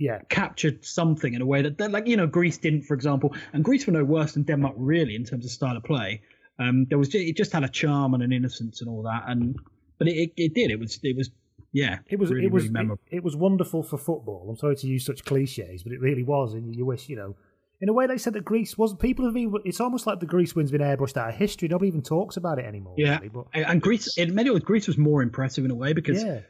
Yeah, 0.00 0.20
captured 0.28 0.84
something 0.84 1.34
in 1.34 1.42
a 1.42 1.46
way 1.46 1.62
that, 1.62 1.90
like 1.90 2.06
you 2.06 2.16
know 2.16 2.28
Greece 2.28 2.58
didn't, 2.58 2.82
for 2.82 2.94
example. 2.94 3.34
And 3.52 3.64
Greece 3.64 3.86
were 3.86 3.92
no 3.92 4.04
worse 4.04 4.32
than 4.34 4.44
Denmark 4.44 4.74
really 4.78 5.16
in 5.16 5.24
terms 5.24 5.44
of 5.44 5.50
style 5.50 5.76
of 5.76 5.82
play. 5.82 6.22
Um, 6.60 6.86
there 6.88 6.98
was 6.98 7.14
it 7.14 7.36
just 7.36 7.52
had 7.52 7.64
a 7.64 7.68
charm 7.68 8.14
and 8.14 8.22
an 8.22 8.32
innocence 8.32 8.80
and 8.80 8.88
all 8.88 9.02
that. 9.02 9.24
And 9.26 9.56
but 9.98 10.08
it, 10.08 10.16
it, 10.16 10.32
it 10.36 10.54
did. 10.54 10.70
It 10.70 10.78
was 10.78 11.00
it 11.02 11.16
was 11.16 11.30
yeah. 11.72 11.98
it 12.08 12.18
was. 12.18 12.30
really, 12.30 12.46
it 12.46 12.52
was. 12.52 12.64
really 12.64 12.72
memorable. 12.72 13.02
it, 13.10 13.16
it 13.16 13.24
was 13.24 13.36
wonderful 13.36 13.82
for 13.82 13.98
football. 13.98 14.46
I'm 14.48 14.56
sorry 14.56 14.76
to 14.76 14.86
use 14.86 15.04
such 15.04 15.24
cliches, 15.24 15.82
but 15.82 15.92
it 15.92 16.00
really 16.00 16.22
was. 16.22 16.54
And 16.54 16.74
you 16.74 16.86
wish, 16.86 17.08
you 17.08 17.16
know, 17.16 17.34
in 17.80 17.88
a 17.88 17.92
way, 17.92 18.06
they 18.06 18.18
said 18.18 18.32
that 18.34 18.44
Greece 18.44 18.78
was. 18.78 18.94
People 18.94 19.24
have 19.24 19.34
been. 19.34 19.52
It's 19.64 19.80
almost 19.80 20.06
like 20.06 20.20
the 20.20 20.26
Greece 20.26 20.54
win's 20.54 20.70
been 20.70 20.80
airbrushed 20.80 21.16
out 21.16 21.28
of 21.28 21.34
history. 21.34 21.68
Nobody 21.68 21.88
even 21.88 22.02
talks 22.02 22.36
about 22.36 22.58
it 22.58 22.64
anymore. 22.64 22.94
Yeah, 22.96 23.16
really, 23.16 23.28
but 23.28 23.46
and 23.52 23.66
and 23.66 23.82
Greece. 23.82 24.16
In 24.16 24.34
many 24.34 24.50
ways, 24.50 24.62
Greece 24.62 24.86
was 24.86 24.98
more 24.98 25.22
impressive 25.22 25.64
in 25.64 25.70
a 25.70 25.76
way 25.76 25.92
because 25.92 26.22
yeah, 26.22 26.40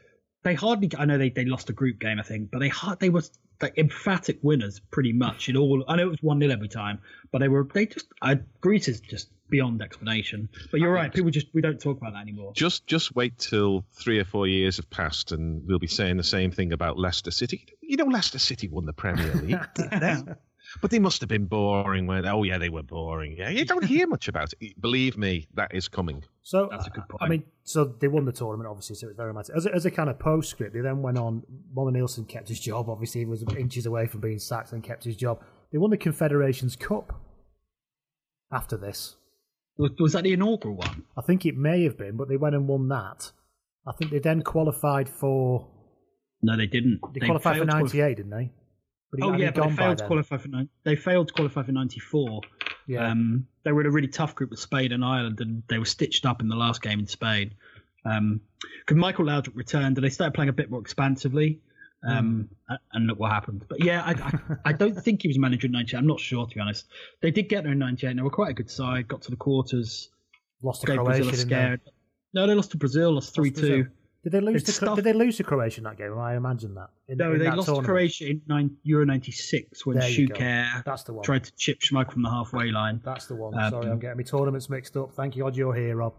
they 0.43 0.53
hardly 0.53 0.89
I 0.97 1.05
know 1.05 1.17
they, 1.17 1.29
they 1.29 1.45
lost 1.45 1.69
a 1.69 1.73
group 1.73 1.99
game 1.99 2.19
I 2.19 2.23
think 2.23 2.51
but 2.51 2.59
they 2.59 2.69
hard 2.69 2.99
they 2.99 3.09
were 3.09 3.23
like 3.61 3.77
emphatic 3.77 4.39
winners 4.41 4.79
pretty 4.91 5.13
much 5.13 5.49
in 5.49 5.57
all 5.57 5.83
I 5.87 5.97
know 5.97 6.07
it 6.07 6.11
was 6.11 6.21
one 6.23 6.39
0 6.39 6.51
every 6.51 6.69
time 6.69 6.99
but 7.31 7.39
they 7.39 7.47
were 7.47 7.67
they 7.73 7.87
just 7.87 8.07
I, 8.21 8.39
Greece 8.61 8.87
is 8.87 8.99
just 8.99 9.29
beyond 9.49 9.81
explanation 9.81 10.47
but 10.71 10.79
you're 10.79 10.91
right 10.91 11.11
people 11.13 11.31
just 11.31 11.47
we 11.53 11.61
don't 11.61 11.81
talk 11.81 11.97
about 11.97 12.13
that 12.13 12.21
anymore 12.21 12.53
Just 12.53 12.85
just 12.87 13.15
wait 13.15 13.37
till 13.37 13.83
three 13.93 14.19
or 14.19 14.25
four 14.25 14.47
years 14.47 14.77
have 14.77 14.89
passed, 14.89 15.31
and 15.31 15.65
we'll 15.65 15.79
be 15.79 15.87
saying 15.87 16.17
the 16.17 16.23
same 16.23 16.51
thing 16.51 16.71
about 16.71 16.97
Leicester 16.99 17.31
City. 17.31 17.65
You 17.81 17.97
know, 17.97 18.05
Leicester 18.05 18.39
City 18.39 18.67
won 18.67 18.85
the 18.85 18.93
Premier 18.93 19.33
League, 19.33 19.57
didn't 19.75 19.99
they? 19.99 20.33
But 20.81 20.91
they 20.91 20.99
must 20.99 21.19
have 21.21 21.29
been 21.29 21.45
boring. 21.45 22.05
When 22.07 22.25
oh 22.27 22.43
yeah, 22.43 22.57
they 22.57 22.69
were 22.69 22.83
boring. 22.83 23.35
Yeah, 23.37 23.49
you 23.49 23.65
don't 23.65 23.83
hear 23.83 24.07
much 24.07 24.27
about 24.27 24.53
it. 24.59 24.79
Believe 24.79 25.17
me, 25.17 25.47
that 25.55 25.73
is 25.73 25.87
coming. 25.87 26.23
So 26.41 26.67
That's 26.71 26.87
a 26.87 26.89
good 26.91 27.07
point. 27.09 27.21
I 27.21 27.27
mean, 27.27 27.43
so 27.63 27.85
they 27.99 28.07
won 28.07 28.25
the 28.25 28.31
tournament, 28.31 28.69
obviously. 28.69 28.95
So 28.95 29.07
it's 29.07 29.17
very 29.17 29.27
romantic. 29.29 29.55
As 29.55 29.65
a, 29.65 29.73
as 29.73 29.85
a 29.85 29.91
kind 29.91 30.09
of 30.09 30.19
postscript, 30.19 30.73
they 30.73 30.81
then 30.81 31.01
went 31.01 31.17
on. 31.17 31.43
Møller 31.75 31.91
Nielsen 31.91 32.25
kept 32.25 32.47
his 32.49 32.59
job. 32.59 32.89
Obviously, 32.89 33.21
he 33.21 33.25
was 33.25 33.43
inches 33.57 33.85
away 33.85 34.07
from 34.07 34.21
being 34.21 34.39
sacked 34.39 34.71
and 34.71 34.83
kept 34.83 35.03
his 35.03 35.15
job. 35.15 35.41
They 35.71 35.77
won 35.77 35.91
the 35.91 35.97
Confederations 35.97 36.75
Cup. 36.75 37.13
After 38.51 38.77
this, 38.77 39.15
was, 39.77 39.91
was 39.99 40.13
that 40.13 40.23
the 40.23 40.33
inaugural 40.33 40.75
one 40.75 41.03
I 41.15 41.21
think 41.21 41.45
it 41.45 41.55
may 41.55 41.83
have 41.83 41.99
been, 41.99 42.17
but 42.17 42.27
they 42.27 42.37
went 42.37 42.55
and 42.55 42.67
won 42.67 42.87
that. 42.89 43.31
I 43.87 43.91
think 43.91 44.11
they 44.11 44.17
then 44.19 44.41
qualified 44.41 45.07
for. 45.07 45.67
no 46.41 46.57
they 46.57 46.65
didn't 46.65 46.99
They, 47.13 47.27
qualified 47.27 47.57
for 47.57 47.65
failed 47.65 47.69
to 47.69 47.75
qualify- 47.77 47.97
'98, 47.97 48.17
didn't 48.17 48.31
they? 48.31 48.51
But 49.11 49.19
he- 49.21 49.25
oh 49.25 49.33
yeah 49.33 49.51
but 49.51 49.67
they 49.69 49.75
failed 49.75 49.97
to 49.97 50.05
qualify 50.07 50.37
for 50.37 50.49
they 50.83 50.95
failed 50.95 51.27
to 51.29 51.33
qualify 51.33 51.63
for 51.63 51.71
94 51.71 52.41
Yeah. 52.87 53.09
Um, 53.09 53.47
they 53.63 53.71
were 53.71 53.81
in 53.81 53.87
a 53.87 53.91
really 53.91 54.07
tough 54.07 54.35
group 54.35 54.49
with 54.51 54.59
Spain 54.59 54.91
and 54.91 55.03
Ireland, 55.05 55.39
and 55.41 55.63
they 55.67 55.77
were 55.79 55.85
stitched 55.85 56.25
up 56.25 56.41
in 56.41 56.47
the 56.47 56.55
last 56.55 56.81
game 56.81 56.99
in 56.99 57.07
Spain. 57.07 57.53
Um, 58.05 58.41
because 58.79 58.97
Michael 58.97 59.25
Laudrup 59.25 59.55
returned, 59.55 59.97
and 59.97 60.03
they 60.03 60.09
started 60.09 60.33
playing 60.33 60.49
a 60.49 60.53
bit 60.53 60.71
more 60.71 60.79
expansively. 60.81 61.59
Um, 62.07 62.47
a- 62.69 62.79
and 62.93 63.07
look 63.07 63.19
what 63.19 63.29
happened. 63.31 63.65
But 63.67 63.83
yeah, 63.83 64.01
I, 64.03 64.11
I, 64.11 64.31
I 64.69 64.73
don't 64.73 64.95
think 65.03 65.21
he 65.21 65.27
was 65.27 65.37
manager 65.37 65.65
in 65.67 65.73
'98. 65.73 65.97
I'm 65.99 66.07
not 66.07 66.19
sure 66.19 66.45
to 66.47 66.55
be 66.55 66.61
honest. 66.61 66.85
They 67.21 67.29
did 67.29 67.49
get 67.49 67.63
there 67.63 67.73
in 67.73 67.79
'98. 67.79 68.15
They 68.15 68.21
were 68.21 68.29
quite 68.29 68.51
a 68.51 68.53
good 68.53 68.71
side. 68.71 69.07
Got 69.07 69.21
to 69.23 69.31
the 69.31 69.37
quarters. 69.37 70.09
Lost 70.63 70.81
to 70.81 70.87
Croatia, 70.87 71.03
Brazil 71.23 71.29
a 71.29 71.35
scare. 71.37 71.79
No, 72.33 72.47
they 72.47 72.53
lost 72.55 72.71
to 72.71 72.77
Brazil. 72.77 73.11
Lost 73.13 73.35
three 73.35 73.51
two. 73.51 73.87
Did 74.23 74.33
they 74.33 74.41
lose? 74.41 74.63
To, 74.63 74.71
stuff- 74.73 74.95
did 74.97 75.05
they 75.05 75.13
lose 75.13 75.37
to 75.37 75.43
Croatia 75.45 75.79
in 75.79 75.83
that 75.85 75.97
game? 75.97 76.17
I 76.17 76.35
imagine 76.35 76.73
that. 76.75 76.89
In, 77.07 77.17
No, 77.17 77.31
in 77.31 77.39
they 77.39 77.45
that 77.45 77.55
lost 77.57 77.69
to. 77.69 77.81
Croatia 77.81 78.29
in 78.29 78.41
nine, 78.47 78.71
Euro 78.83 79.05
'96 79.05 79.85
when 79.85 79.97
There. 79.97 80.09
Suker 80.09 80.83
That's 80.83 81.03
the 81.03 81.13
one. 81.13 81.23
tried 81.23 81.45
to 81.45 81.55
chip 81.55 81.79
Schmeichel 81.79 82.11
from 82.13 82.23
the 82.23 82.29
halfway 82.29 82.69
line. 82.71 82.99
That's 83.05 83.27
the 83.27 83.35
one. 83.35 83.57
Um, 83.57 83.71
Sorry, 83.71 83.89
I'm 83.89 83.99
getting 83.99 84.17
my 84.17 84.23
tournaments 84.23 84.69
mixed 84.69 84.97
up. 84.97 85.13
Thank 85.13 85.35
you, 85.37 85.45
Odd, 85.47 85.55
you're 85.55 85.73
here, 85.73 85.95
Rob. 85.95 86.13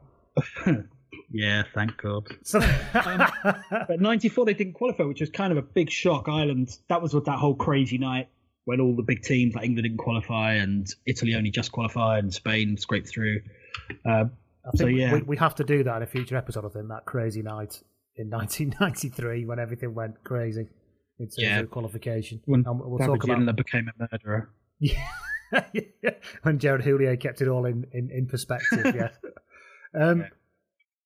Yeah, 1.32 1.62
thank 1.74 1.96
God. 1.96 2.26
So, 2.42 2.60
But 2.92 4.00
'94 4.00 4.46
they 4.46 4.54
didn't 4.54 4.72
qualify, 4.74 5.04
which 5.04 5.20
was 5.20 5.30
kind 5.30 5.52
of 5.52 5.58
a 5.58 5.62
big 5.62 5.90
shock. 5.90 6.28
Ireland. 6.28 6.70
That 6.88 7.02
was 7.02 7.14
what 7.14 7.24
that 7.26 7.38
whole 7.38 7.54
crazy 7.54 7.98
night 7.98 8.28
when 8.64 8.80
all 8.80 8.94
the 8.96 9.02
big 9.02 9.22
teams 9.22 9.54
like 9.54 9.64
England 9.64 9.84
didn't 9.84 9.98
qualify 9.98 10.54
and 10.54 10.86
Italy 11.06 11.34
only 11.34 11.50
just 11.50 11.72
qualified 11.72 12.24
and 12.24 12.32
Spain 12.34 12.76
scraped 12.76 13.08
through. 13.08 13.40
Uh, 14.04 14.24
I 14.64 14.70
think 14.72 14.76
So, 14.76 14.86
yeah. 14.86 15.14
we, 15.14 15.22
we 15.22 15.36
have 15.36 15.54
to 15.56 15.64
do 15.64 15.82
that 15.84 15.96
in 15.98 16.02
a 16.02 16.06
future 16.06 16.36
episode. 16.36 16.64
I 16.64 16.68
think 16.68 16.88
that 16.88 17.04
crazy 17.06 17.42
night 17.42 17.80
in 18.16 18.28
1993 18.30 19.44
when 19.46 19.58
everything 19.58 19.94
went 19.94 20.22
crazy 20.24 20.68
in 21.18 21.26
terms 21.26 21.34
Yeah. 21.38 21.60
of 21.60 21.70
qualification. 21.70 22.40
when 22.46 22.64
And 22.66 22.80
we'll 22.80 22.98
David 22.98 23.14
talk 23.14 23.24
about 23.24 23.38
Ginola 23.38 23.56
became 23.56 23.88
a 23.88 24.08
murderer. 24.10 24.50
Yeah. 24.78 25.04
when 26.42 26.58
Gérard 26.58 26.82
Houllier 26.82 27.16
kept 27.20 27.40
it 27.42 27.48
all 27.48 27.66
in, 27.66 27.84
in, 27.92 28.10
in 28.10 28.26
perspective. 28.26 28.94
Yeah. 28.94 29.08
Um, 29.92 30.20
Yeah. 30.20 30.26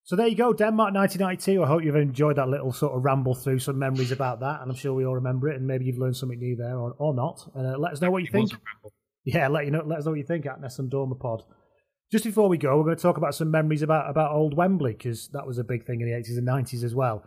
So 0.06 0.16
there 0.16 0.26
you 0.26 0.36
go, 0.36 0.52
Denmark 0.52 0.92
1992. 0.94 1.62
I 1.64 1.66
hope 1.66 1.82
you've 1.82 1.96
enjoyed 1.96 2.36
that 2.36 2.50
little 2.50 2.70
sort 2.72 2.94
of 2.94 3.02
ramble 3.02 3.34
through 3.34 3.58
some 3.60 3.78
memories 3.78 4.12
about 4.12 4.40
that, 4.40 4.60
and 4.60 4.70
I'm 4.70 4.76
sure 4.76 4.92
we 4.92 5.06
all 5.06 5.14
remember 5.14 5.48
it, 5.48 5.56
and 5.56 5.66
maybe 5.66 5.86
you've 5.86 5.96
learned 5.96 6.14
something 6.18 6.38
new 6.38 6.54
there 6.56 6.76
or, 6.78 6.94
or 6.98 7.14
not. 7.14 7.40
Uh, 7.56 7.78
let 7.78 7.94
us 7.94 8.02
know 8.02 8.10
what 8.10 8.18
you 8.22 8.28
It 8.28 8.32
think. 8.32 8.50
was 8.50 8.52
a 8.52 8.56
ramble. 8.74 8.92
Yeah, 9.24 9.48
let 9.48 9.64
you 9.64 9.70
know. 9.70 9.82
Let 9.86 10.00
us 10.00 10.04
know 10.04 10.10
what 10.10 10.18
you 10.18 10.26
think 10.26 10.44
at 10.44 10.60
Nessun 10.60 10.90
Dorma 10.90 11.18
Pod. 11.18 11.42
Just 12.12 12.24
before 12.24 12.48
we 12.48 12.58
go, 12.58 12.76
we're 12.78 12.84
going 12.84 12.96
to 12.96 13.02
talk 13.02 13.16
about 13.16 13.34
some 13.34 13.50
memories 13.50 13.82
about 13.82 14.08
about 14.08 14.32
old 14.32 14.56
Wembley 14.56 14.92
because 14.92 15.28
that 15.28 15.46
was 15.46 15.58
a 15.58 15.64
big 15.64 15.84
thing 15.86 16.00
in 16.00 16.06
the 16.08 16.14
eighties 16.16 16.36
and 16.36 16.46
nineties 16.46 16.84
as 16.84 16.94
well. 16.94 17.24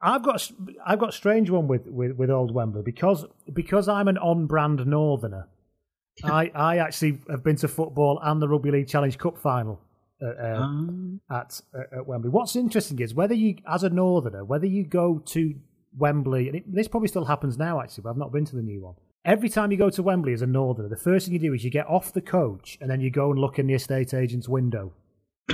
I've 0.00 0.22
got 0.22 0.50
a- 0.50 0.54
I've 0.86 0.98
got 0.98 1.10
a 1.10 1.12
strange 1.12 1.48
one 1.50 1.68
with, 1.68 1.86
with, 1.86 2.12
with 2.16 2.30
old 2.30 2.52
Wembley 2.54 2.82
because 2.84 3.24
because 3.52 3.88
I'm 3.88 4.08
an 4.08 4.18
on 4.18 4.46
brand 4.46 4.86
northerner. 4.86 5.48
I 6.24 6.50
I 6.54 6.78
actually 6.78 7.18
have 7.30 7.42
been 7.42 7.56
to 7.56 7.68
football 7.68 8.20
and 8.22 8.40
the 8.40 8.48
Rugby 8.48 8.70
League 8.70 8.88
Challenge 8.88 9.16
Cup 9.18 9.38
final 9.38 9.80
uh, 10.22 10.26
uh, 10.26 10.60
Um, 10.60 11.20
at 11.30 11.60
uh, 11.74 11.98
at 11.98 12.06
Wembley. 12.06 12.30
What's 12.30 12.54
interesting 12.54 12.98
is 13.00 13.14
whether 13.14 13.34
you, 13.34 13.56
as 13.66 13.82
a 13.82 13.90
northerner, 13.90 14.44
whether 14.44 14.66
you 14.66 14.84
go 14.84 15.18
to 15.26 15.54
Wembley, 15.96 16.48
and 16.48 16.56
it, 16.58 16.64
this 16.72 16.86
probably 16.88 17.08
still 17.08 17.24
happens 17.24 17.56
now 17.58 17.80
actually, 17.80 18.02
but 18.02 18.10
I've 18.10 18.16
not 18.18 18.30
been 18.32 18.44
to 18.44 18.56
the 18.56 18.62
new 18.62 18.82
one. 18.84 18.94
Every 19.24 19.48
time 19.48 19.70
you 19.70 19.78
go 19.78 19.90
to 19.90 20.02
Wembley 20.02 20.32
as 20.32 20.42
a 20.42 20.46
northerner, 20.46 20.88
the 20.88 20.96
first 20.96 21.26
thing 21.26 21.34
you 21.34 21.38
do 21.38 21.54
is 21.54 21.62
you 21.62 21.70
get 21.70 21.86
off 21.86 22.12
the 22.12 22.20
coach 22.20 22.76
and 22.80 22.90
then 22.90 23.00
you 23.00 23.10
go 23.10 23.30
and 23.30 23.38
look 23.38 23.58
in 23.58 23.68
the 23.68 23.74
estate 23.74 24.12
agent's 24.14 24.48
window, 24.48 24.92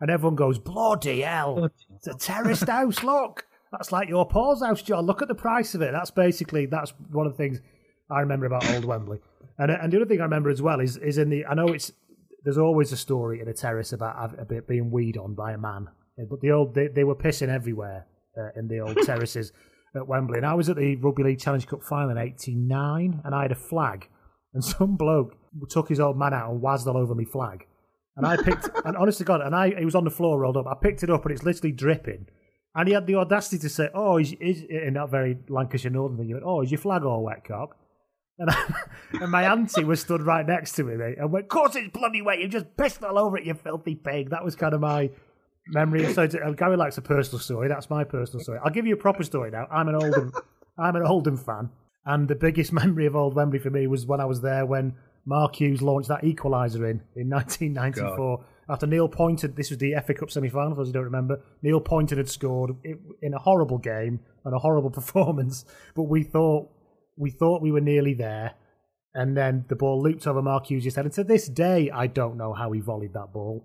and 0.00 0.10
everyone 0.10 0.34
goes, 0.34 0.58
"Bloody 0.58 1.20
hell! 1.20 1.70
It's 1.94 2.06
a 2.06 2.14
terraced 2.14 2.68
house. 2.68 3.02
Look, 3.02 3.46
that's 3.70 3.92
like 3.92 4.08
your 4.08 4.26
Paul's 4.26 4.62
house, 4.62 4.80
John. 4.80 5.04
Look 5.04 5.20
at 5.20 5.28
the 5.28 5.34
price 5.34 5.74
of 5.74 5.82
it. 5.82 5.92
That's 5.92 6.10
basically 6.10 6.64
that's 6.64 6.94
one 7.10 7.26
of 7.26 7.32
the 7.32 7.36
things 7.36 7.60
I 8.10 8.20
remember 8.20 8.46
about 8.46 8.68
old 8.70 8.86
Wembley. 8.86 9.18
And 9.58 9.70
and 9.70 9.92
the 9.92 9.98
other 9.98 10.06
thing 10.06 10.20
I 10.20 10.24
remember 10.24 10.48
as 10.48 10.62
well 10.62 10.80
is 10.80 10.96
is 10.96 11.18
in 11.18 11.28
the 11.28 11.44
I 11.44 11.52
know 11.52 11.68
it's 11.68 11.92
there's 12.44 12.58
always 12.58 12.92
a 12.92 12.96
story 12.96 13.40
in 13.40 13.48
a 13.48 13.54
terrace 13.54 13.92
about 13.92 14.38
a 14.38 14.44
bit 14.46 14.66
being 14.66 14.90
weed 14.90 15.18
on 15.18 15.34
by 15.34 15.52
a 15.52 15.58
man, 15.58 15.88
but 16.30 16.40
the 16.40 16.52
old 16.52 16.74
they, 16.74 16.88
they 16.88 17.04
were 17.04 17.16
pissing 17.16 17.48
everywhere 17.48 18.06
uh, 18.38 18.58
in 18.58 18.68
the 18.68 18.80
old 18.80 18.96
terraces 19.04 19.52
at 19.96 20.06
Wembley. 20.06 20.38
And 20.38 20.46
I 20.46 20.54
was 20.54 20.68
at 20.68 20.76
the 20.76 20.96
Rugby 20.96 21.22
League 21.22 21.40
Challenge 21.40 21.66
Cup 21.66 21.82
final 21.82 22.10
in 22.10 22.18
'89, 22.18 23.22
and 23.24 23.34
I 23.34 23.42
had 23.42 23.52
a 23.52 23.56
flag, 23.56 24.08
and 24.54 24.64
some 24.74 24.96
bloke 24.96 25.36
took 25.68 25.88
his 25.88 26.00
old 26.00 26.18
man 26.18 26.34
out 26.34 26.50
and 26.50 26.62
wazzed 26.62 26.86
all 26.86 26.96
over 26.96 27.14
me 27.14 27.24
flag. 27.24 27.66
And 28.16 28.26
I 28.26 28.36
picked, 28.36 28.68
and 28.84 28.96
honest 28.96 29.18
to 29.18 29.24
God, 29.24 29.40
and 29.40 29.54
I 29.54 29.68
it 29.68 29.84
was 29.84 29.94
on 29.94 30.04
the 30.04 30.10
floor 30.10 30.38
rolled 30.38 30.56
up. 30.56 30.66
I 30.66 30.74
picked 30.80 31.02
it 31.02 31.10
up 31.10 31.24
and 31.24 31.32
it's 31.32 31.44
literally 31.44 31.72
dripping. 31.72 32.26
And 32.74 32.88
he 32.88 32.94
had 32.94 33.06
the 33.06 33.14
audacity 33.14 33.58
to 33.60 33.68
say, 33.68 33.88
"Oh, 33.94 34.18
is, 34.18 34.34
is 34.34 34.62
in 34.68 34.94
that 34.94 35.10
very 35.10 35.38
Lancashire 35.48 35.90
Northern 35.90 36.18
thing, 36.18 36.26
he 36.26 36.34
went, 36.34 36.44
"Oh, 36.46 36.62
is 36.62 36.70
your 36.70 36.78
flag 36.78 37.04
all 37.04 37.24
wet, 37.24 37.44
cock?" 37.44 37.76
And, 38.38 38.50
I, 38.50 38.74
and 39.12 39.32
my 39.32 39.50
auntie 39.50 39.84
was 39.84 40.00
stood 40.00 40.20
right 40.20 40.46
next 40.46 40.72
to 40.72 40.84
me, 40.84 40.94
mate, 40.94 41.16
and 41.18 41.32
went, 41.32 41.46
"Of 41.46 41.48
course 41.48 41.74
it's 41.74 41.88
bloody 41.88 42.20
wet. 42.20 42.38
You 42.38 42.48
just 42.48 42.76
pissed 42.76 43.02
all 43.02 43.18
over 43.18 43.38
it, 43.38 43.44
you 43.44 43.54
filthy 43.54 43.94
pig." 43.94 44.30
That 44.30 44.44
was 44.44 44.56
kind 44.56 44.74
of 44.74 44.80
my 44.80 45.10
memory. 45.68 46.12
So 46.12 46.24
uh, 46.24 46.50
Gary 46.52 46.76
likes 46.76 46.98
a 46.98 47.02
personal 47.02 47.38
story. 47.40 47.68
That's 47.68 47.90
my 47.90 48.04
personal 48.04 48.42
story. 48.42 48.58
I'll 48.64 48.70
give 48.70 48.86
you 48.86 48.94
a 48.94 48.98
proper 48.98 49.22
story 49.22 49.50
now. 49.50 49.66
I'm 49.70 49.88
an 49.88 49.94
Oldham, 49.94 50.32
I'm 50.78 50.96
an 50.96 51.02
Oldham 51.06 51.36
fan, 51.36 51.70
and 52.04 52.28
the 52.28 52.34
biggest 52.34 52.72
memory 52.80 53.06
of 53.06 53.16
Old 53.16 53.34
Wembley 53.34 53.58
for 53.58 53.70
me 53.70 53.86
was 53.86 54.06
when 54.06 54.20
I 54.20 54.24
was 54.24 54.40
there 54.40 54.66
when 54.66 54.94
Mark 55.24 55.56
Hughes 55.56 55.82
launched 55.82 56.08
that 56.08 56.22
equaliser 56.22 56.88
in 56.90 57.02
in 57.16 57.28
1994. 57.28 58.44
After 58.68 58.86
Neil 58.86 59.08
Pointon, 59.08 59.54
this 59.54 59.70
was 59.70 59.78
the 59.78 59.94
FA 60.04 60.12
Cup 60.12 60.30
semi-final. 60.30 60.70
For 60.70 60.76
those 60.78 60.88
who 60.88 60.92
don't 60.92 61.04
remember, 61.04 61.40
Neil 61.62 61.80
Pointon 61.80 62.16
had 62.16 62.28
scored 62.28 62.72
in 63.22 63.32
a 63.32 63.38
horrible 63.38 63.78
game 63.78 64.20
and 64.44 64.54
a 64.54 64.58
horrible 64.58 64.90
performance. 65.00 65.64
But 65.94 66.04
we 66.04 66.22
thought 66.24 66.68
we 67.16 67.30
thought 67.30 67.62
we 67.62 67.72
were 67.72 67.80
nearly 67.80 68.14
there, 68.14 68.54
and 69.14 69.36
then 69.36 69.64
the 69.68 69.76
ball 69.76 70.02
looped 70.02 70.26
over 70.26 70.42
Mark 70.42 70.66
Hughes' 70.66 70.94
head. 70.94 71.04
And 71.04 71.14
to 71.14 71.24
this 71.24 71.48
day, 71.48 71.90
I 71.90 72.06
don't 72.06 72.36
know 72.36 72.52
how 72.52 72.72
he 72.72 72.80
volleyed 72.80 73.14
that 73.14 73.32
ball. 73.32 73.64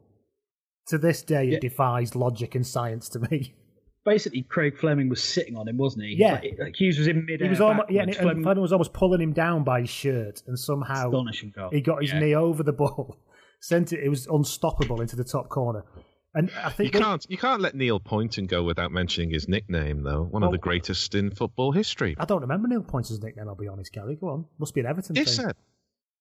To 0.88 0.98
this 0.98 1.22
day, 1.24 1.46
Yeah. 1.46 1.56
it 1.58 1.62
defies 1.62 2.16
logic 2.16 2.56
and 2.56 2.66
science 2.66 3.08
to 3.10 3.20
me. 3.20 3.54
basically, 4.06 4.42
Craig 4.44 4.78
Fleming 4.78 5.10
was 5.10 5.24
sitting 5.24 5.56
on 5.56 5.68
him, 5.68 5.78
wasn't 5.78 6.06
he? 6.06 6.16
Yeah. 6.18 6.34
Like, 6.34 6.58
like 6.60 6.76
Hughes 6.76 6.98
was 6.98 7.08
in 7.08 7.24
mid-air. 7.26 7.46
He 7.46 7.50
was 7.50 7.62
almost 7.62 7.90
yeah, 7.92 8.02
and, 8.02 8.08
backwards. 8.12 8.18
and 8.18 8.26
Fleming- 8.26 8.44
Fleming 8.44 8.62
was 8.64 8.72
almost 8.74 8.94
pulling 8.94 9.22
him 9.22 9.34
down 9.34 9.64
by 9.64 9.82
his 9.82 9.90
shirt, 9.90 10.42
and 10.48 10.58
somehow 10.58 11.08
astonishing 11.10 11.52
goal. 11.56 11.70
he 11.72 11.82
got 11.82 12.02
his 12.02 12.12
Yeah. 12.12 12.20
knee 12.20 12.36
over 12.36 12.64
the 12.64 12.74
ball, 12.74 13.18
sent 13.62 13.94
it. 13.94 14.00
It 14.04 14.10
was 14.10 14.26
unstoppable 14.28 15.02
into 15.02 15.16
the 15.16 15.24
top 15.24 15.50
corner, 15.50 15.86
and 16.34 16.50
I 16.64 16.70
think 16.72 16.88
You 16.88 16.92
think 16.94 17.06
can't 17.06 17.26
you 17.30 17.38
can't 17.38 17.62
let 17.62 17.76
Neil 17.76 18.00
Pointon 18.00 18.48
go 18.48 18.64
without 18.64 18.92
mentioning 18.92 19.30
his 19.30 19.48
nickname 19.48 20.02
though. 20.02 20.24
One 20.24 20.42
of 20.44 20.52
the 20.52 20.58
greatest 20.58 21.14
in 21.14 21.30
football 21.30 21.72
history. 21.72 22.16
I 22.18 22.26
don't 22.26 22.42
remember 22.42 22.68
Neil 22.68 22.82
Pointon's 22.82 23.22
nickname. 23.22 23.48
I'll 23.48 23.56
be 23.56 23.68
honest, 23.68 23.94
Gary. 23.94 24.16
Go 24.20 24.30
on, 24.30 24.46
must 24.60 24.74
be 24.74 24.80
an 24.82 24.88
Everton 24.88 25.14
thing. 25.16 25.26
Disser. 25.26 25.54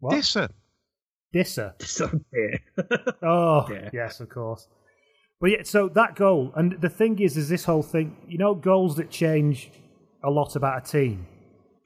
What? 0.00 0.14
Disser. 0.16 0.48
Disser. 1.32 1.74
So. 1.80 2.10
Oh, 3.22 3.66
Yeah. 3.70 3.90
yes, 3.92 4.20
of 4.20 4.28
course. 4.28 4.66
But 5.40 5.50
yeah, 5.50 5.62
so 5.62 5.88
that 5.94 6.16
goal, 6.16 6.52
and 6.54 6.78
the 6.80 6.90
thing 6.90 7.18
is, 7.20 7.36
is 7.36 7.48
this 7.48 7.64
whole 7.64 7.82
thing, 7.82 8.16
you 8.28 8.36
know, 8.36 8.54
goals 8.54 8.96
that 8.96 9.10
change 9.10 9.70
a 10.22 10.30
lot 10.30 10.54
about 10.56 10.86
a 10.86 10.90
team. 10.90 11.26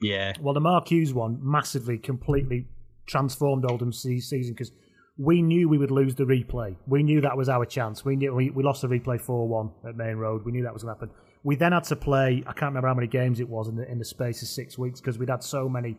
yeah. 0.01 0.33
Well, 0.41 0.53
the 0.53 0.59
Mark 0.59 0.89
Hughes 0.89 1.13
one 1.13 1.39
massively, 1.41 1.97
completely 1.97 2.67
transformed 3.07 3.63
Oldham's 3.69 4.01
season 4.01 4.51
because 4.51 4.71
we 5.17 5.41
knew 5.41 5.69
we 5.69 5.77
would 5.77 5.91
lose 5.91 6.15
the 6.15 6.25
replay. 6.25 6.75
We 6.87 7.01
knew 7.03 7.21
that 7.21 7.37
was 7.37 7.47
our 7.47 7.65
chance. 7.65 8.03
We 8.03 8.17
knew 8.17 8.33
we, 8.35 8.49
we 8.49 8.61
lost 8.63 8.81
the 8.81 8.89
replay 8.89 9.21
four 9.21 9.47
one 9.47 9.71
at 9.87 9.95
Maine 9.95 10.17
Road. 10.17 10.43
We 10.43 10.51
knew 10.51 10.63
that 10.63 10.73
was 10.73 10.83
going 10.83 10.93
to 10.95 10.99
happen. 10.99 11.15
We 11.43 11.55
then 11.55 11.71
had 11.71 11.85
to 11.85 11.95
play. 11.95 12.43
I 12.45 12.51
can't 12.51 12.71
remember 12.71 12.89
how 12.89 12.93
many 12.95 13.07
games 13.07 13.39
it 13.39 13.47
was 13.47 13.69
in 13.69 13.75
the 13.77 13.89
in 13.89 13.99
the 13.99 14.05
space 14.05 14.41
of 14.41 14.49
six 14.49 14.77
weeks 14.77 14.99
because 14.99 15.17
we'd 15.17 15.29
had 15.29 15.43
so 15.43 15.69
many. 15.69 15.95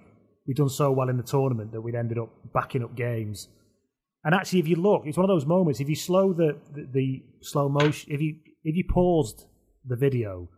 We'd 0.47 0.57
done 0.57 0.69
so 0.69 0.93
well 0.93 1.09
in 1.09 1.17
the 1.17 1.23
tournament 1.23 1.73
that 1.73 1.81
we'd 1.81 1.95
ended 1.95 2.19
up 2.19 2.31
backing 2.53 2.83
up 2.85 2.95
games. 2.95 3.49
And 4.25 4.35
actually, 4.35 4.61
if 4.61 4.69
you 4.69 4.77
look, 4.77 5.03
it's 5.07 5.17
one 5.17 5.25
of 5.25 5.35
those 5.35 5.47
moments. 5.47 5.81
If 5.81 5.89
you 5.89 5.95
slow 5.97 6.33
the, 6.33 6.57
the, 6.73 6.87
the 6.93 7.23
slow 7.41 7.69
motion, 7.69 8.13
if 8.13 8.21
you 8.21 8.37
if 8.65 8.77
you 8.77 8.85
paused 8.89 9.47
the 9.85 9.97
video 9.97 10.49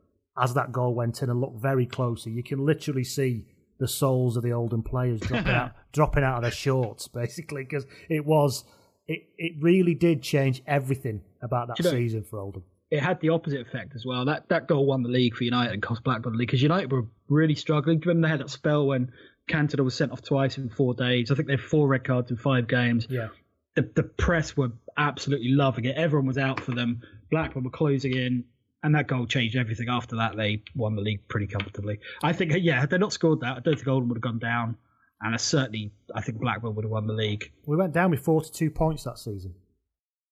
as 0.41 0.55
that 0.55 0.73
goal 0.73 0.95
went 0.95 1.23
in 1.23 1.29
and 1.31 1.41
looked 1.41 1.61
very 1.61 1.85
closely, 1.85 2.33
you 2.33 2.43
can 2.43 2.65
literally 2.65 3.05
see 3.05 3.45
the 3.79 3.89
souls 3.89 4.37
of 4.37 4.43
the 4.43 4.53
Oldham 4.53 4.83
players 4.83 5.21
dropping 5.29 5.53
out, 5.53 5.73
dropping 5.93 6.25
out 6.25 6.37
of 6.37 6.43
their 6.43 6.51
shorts, 6.51 7.09
basically, 7.23 7.65
because 7.65 7.87
it 8.09 8.25
was 8.25 8.65
it 9.07 9.21
it 9.37 9.53
really 9.61 9.95
did 9.95 10.23
change 10.23 10.63
everything 10.67 11.21
about 11.43 11.69
that 11.69 11.79
you 11.79 11.85
know- 11.85 11.91
season 11.91 12.25
for 12.25 12.39
Oldham. 12.41 12.63
it 12.91 13.01
had 13.01 13.21
the 13.21 13.29
opposite 13.29 13.61
effect 13.61 13.95
as 13.95 14.05
well. 14.07 14.25
That 14.25 14.49
that 14.49 14.67
goal 14.67 14.87
won 14.87 15.03
the 15.03 15.09
league 15.11 15.35
for 15.35 15.45
United 15.45 15.73
and 15.75 15.83
cost 15.83 16.03
Blackburn 16.05 16.33
the 16.33 16.39
league 16.39 16.49
because 16.49 16.63
United 16.63 16.91
were 16.91 17.05
really 17.29 17.55
struggling. 17.55 17.99
Do 17.99 18.07
you 18.07 18.11
remember 18.11 18.29
they 18.29 18.31
had 18.31 18.41
that 18.41 18.51
spell 18.51 18.87
when 18.87 19.13
Cantona 19.49 19.85
was 19.85 19.95
sent 19.95 20.13
off 20.13 20.23
twice 20.23 20.59
in 20.59 20.69
four 20.69 20.95
days? 20.95 21.31
I 21.31 21.35
think 21.35 21.47
they 21.49 21.55
had 21.55 21.61
four 21.61 21.89
red 21.89 22.05
cards 22.05 22.31
in 22.31 22.37
five 22.37 22.69
games. 22.69 23.07
Yeah, 23.11 23.29
The 23.75 23.91
the 23.95 24.03
press 24.03 24.57
were 24.57 24.71
absolutely 24.97 25.51
loving 25.51 25.85
it. 25.87 25.97
Everyone 25.97 26.27
was 26.27 26.39
out 26.39 26.61
for 26.61 26.73
them. 26.73 27.03
Blackburn 27.31 27.65
were 27.65 27.71
closing 27.71 28.15
in, 28.17 28.45
and 28.83 28.95
that 28.95 29.07
goal 29.09 29.27
changed 29.27 29.57
everything. 29.57 29.89
After 29.89 30.17
that, 30.17 30.37
they 30.37 30.63
won 30.75 30.95
the 30.97 31.03
league 31.03 31.27
pretty 31.29 31.47
comfortably. 31.47 31.99
I 32.23 32.33
think, 32.33 32.53
yeah, 32.61 32.81
had 32.81 32.91
they 32.91 32.99
not 32.99 33.13
scored 33.13 33.41
that, 33.41 33.57
I 33.57 33.61
don't 33.61 33.75
think 33.75 33.89
Oldham 33.89 34.09
would 34.09 34.17
have 34.19 34.23
gone 34.23 34.39
down. 34.39 34.77
And 35.21 35.35
I 35.35 35.37
certainly, 35.39 35.93
I 36.15 36.21
think 36.21 36.39
Blackburn 36.41 36.77
would 36.77 36.85
have 36.85 36.93
won 36.93 37.09
the 37.09 37.13
league. 37.13 37.51
we 37.67 37.77
went 37.77 37.93
down 37.93 38.11
with 38.11 38.21
forty 38.21 38.51
two 38.53 38.71
points 38.71 39.03
that 39.05 39.19
season. 39.19 39.55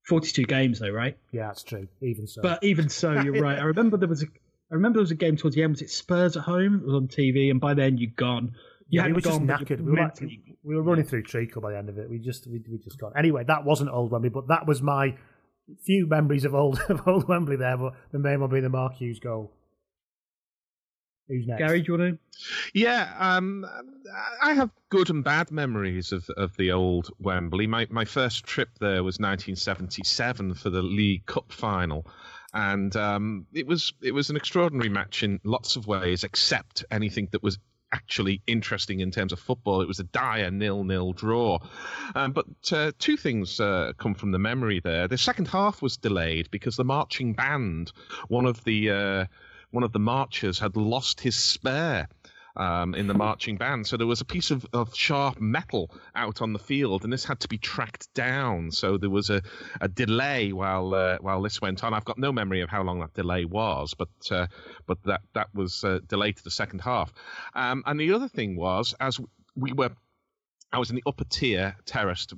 Forty-two 0.09 0.45
games, 0.45 0.79
though, 0.79 0.91
right? 0.91 1.19
Yeah, 1.33 1.49
that's 1.49 1.65
true. 1.65 1.89
Even 2.01 2.29
so, 2.29 2.41
But 2.41 2.63
even 2.63 2.89
so, 2.89 3.11
you're 3.21 3.41
right. 3.43 3.59
I 3.59 3.65
remember 3.65 3.97
there 3.97 4.09
was 4.09 4.23
a, 4.23 4.27
I 4.71 4.75
remember 4.77 4.99
there 4.99 5.03
was 5.03 5.11
a 5.11 5.17
game 5.17 5.37
towards 5.37 5.57
the 5.57 5.65
end. 5.65 5.73
Was 5.73 5.83
it 5.83 5.91
Spurs 5.91 6.37
at 6.37 6.45
home? 6.45 6.77
It 6.77 6.87
was 6.87 6.95
on 6.95 7.09
TV, 7.09 7.51
and 7.51 7.61
by 7.61 7.75
then 7.75 7.99
you'd 7.99 8.15
gone. 8.15 8.53
You 8.89 9.01
yeah, 9.01 9.07
we 9.09 9.15
were 9.15 9.21
just 9.21 9.39
gone, 9.39 9.47
but 9.47 9.61
knackered. 9.61 9.81
We 9.81 9.93
were, 9.93 9.99
like, 9.99 10.21
we 10.63 10.77
were 10.77 10.83
running 10.83 11.05
through 11.05 11.25
treacle 11.25 11.61
by 11.61 11.73
the 11.73 11.79
end 11.79 11.89
of 11.89 11.99
it. 11.99 12.09
We 12.09 12.19
just 12.19 12.47
we, 12.47 12.63
we 12.71 12.79
just 12.79 12.99
gone. 12.99 13.13
Anyway, 13.17 13.43
that 13.45 13.65
wasn't 13.65 13.91
old 13.91 14.13
Wembley, 14.13 14.31
but 14.31 14.47
that 14.49 14.67
was 14.67 14.81
my 14.81 15.17
few 15.85 16.07
memories 16.07 16.45
of 16.45 16.55
old 16.55 16.79
of 16.89 17.07
old 17.07 17.29
Wembley 17.29 17.57
there. 17.57 17.77
But 17.77 17.95
the 18.13 18.19
main 18.19 18.41
one 18.41 18.51
being 18.51 18.63
the 18.63 18.69
Mark 18.69 18.95
Hughes 18.95 19.19
goal. 19.19 19.53
Who's 21.29 21.47
next? 21.49 21.59
Gary, 21.59 21.83
do 21.83 21.93
you 21.93 21.99
want 21.99 22.15
to? 22.15 22.19
Yeah, 22.75 23.13
um, 23.19 23.67
I 24.41 24.55
have 24.55 24.71
good 24.91 25.11
and 25.11 25.25
bad 25.25 25.51
memories 25.51 26.13
of, 26.13 26.29
of 26.37 26.57
the 26.57 26.71
old 26.71 27.11
Wembley. 27.19 27.67
My 27.67 27.89
my 27.91 28.05
first 28.05 28.45
trip 28.45 28.69
there 28.79 29.03
was 29.03 29.17
1977 29.17 30.55
for 30.55 30.71
the 30.71 30.83
League 30.83 31.27
Cup 31.27 31.51
final, 31.51 32.07
and 32.55 32.95
um, 32.95 33.47
it 33.53 33.67
was 33.67 33.93
it 34.01 34.13
was 34.13 34.31
an 34.31 34.37
extraordinary 34.37 34.89
match 34.89 35.25
in 35.25 35.41
lots 35.43 35.75
of 35.75 35.89
ways, 35.89 36.23
except 36.23 36.85
anything 36.93 37.29
that 37.33 37.43
was 37.43 37.59
actually 37.93 38.43
interesting 38.47 39.01
in 39.01 39.11
terms 39.11 39.33
of 39.33 39.39
football. 39.39 39.81
It 39.81 39.89
was 39.89 40.01
a 40.01 40.05
dire 40.05 40.51
nil-nil 40.51 41.13
draw. 41.13 41.59
Um, 42.15 42.33
but 42.33 42.47
uh, 42.73 42.93
two 42.99 43.17
things 43.17 43.61
uh, 43.61 43.93
come 43.99 44.15
from 44.15 44.33
the 44.33 44.39
memory 44.39 44.81
there. 44.83 45.09
The 45.09 45.19
second 45.19 45.49
half 45.49 45.83
was 45.83 45.97
delayed 45.97 46.51
because 46.51 46.77
the 46.77 46.85
marching 46.85 47.35
band, 47.35 47.93
one 48.29 48.47
of 48.47 48.63
the 48.65 48.91
uh, 48.91 49.25
one 49.71 49.85
of 49.85 49.93
the 49.93 49.99
marchers, 49.99 50.59
had 50.59 50.77
lost 50.77 51.21
his 51.21 51.37
spare 51.37 52.09
um, 52.57 52.95
in 52.95 53.07
the 53.07 53.15
marching 53.15 53.57
band. 53.57 53.87
So 53.87 53.97
there 53.97 54.07
was 54.07 54.21
a 54.21 54.25
piece 54.25 54.51
of, 54.51 54.67
of 54.73 54.95
sharp 54.95 55.41
metal 55.41 55.91
out 56.15 56.43
on 56.43 56.53
the 56.53 56.59
field, 56.59 57.05
and 57.05 57.13
this 57.13 57.25
had 57.25 57.41
to 57.41 57.49
be 57.49 57.59
tracked 57.59 58.13
down. 58.15 58.71
So 58.71 58.99
there 58.99 59.11
was 59.11 59.31
a, 59.31 59.43
a 59.81 59.89
delay 59.89 60.53
while 60.53 60.95
uh, 60.95 61.19
while 61.21 61.43
this 61.43 61.61
went 61.61 61.85
on. 61.85 61.95
I've 61.95 62.05
got 62.05 62.19
no 62.19 62.33
memory 62.33 62.63
of 62.63 62.71
how 62.71 62.83
long 62.83 63.01
that 63.01 63.15
delay 63.15 63.45
was, 63.45 63.95
but 63.95 64.09
uh, 64.31 64.47
but 64.87 65.03
that 65.05 65.23
that 65.35 65.49
was 65.55 65.85
uh, 65.85 66.01
delayed 66.07 66.37
to 66.37 66.45
the 66.45 66.51
second 66.51 66.81
half. 66.81 67.13
Um, 67.55 67.83
and 67.87 67.99
the 68.01 68.13
other 68.13 68.29
thing 68.29 68.57
was 68.57 68.95
as 69.01 69.21
we 69.55 69.73
were 69.73 69.91
I 70.73 70.79
was 70.79 70.91
in 70.91 70.97
the 70.97 71.03
upper 71.07 71.25
tier, 71.25 71.77
terraced. 71.87 72.35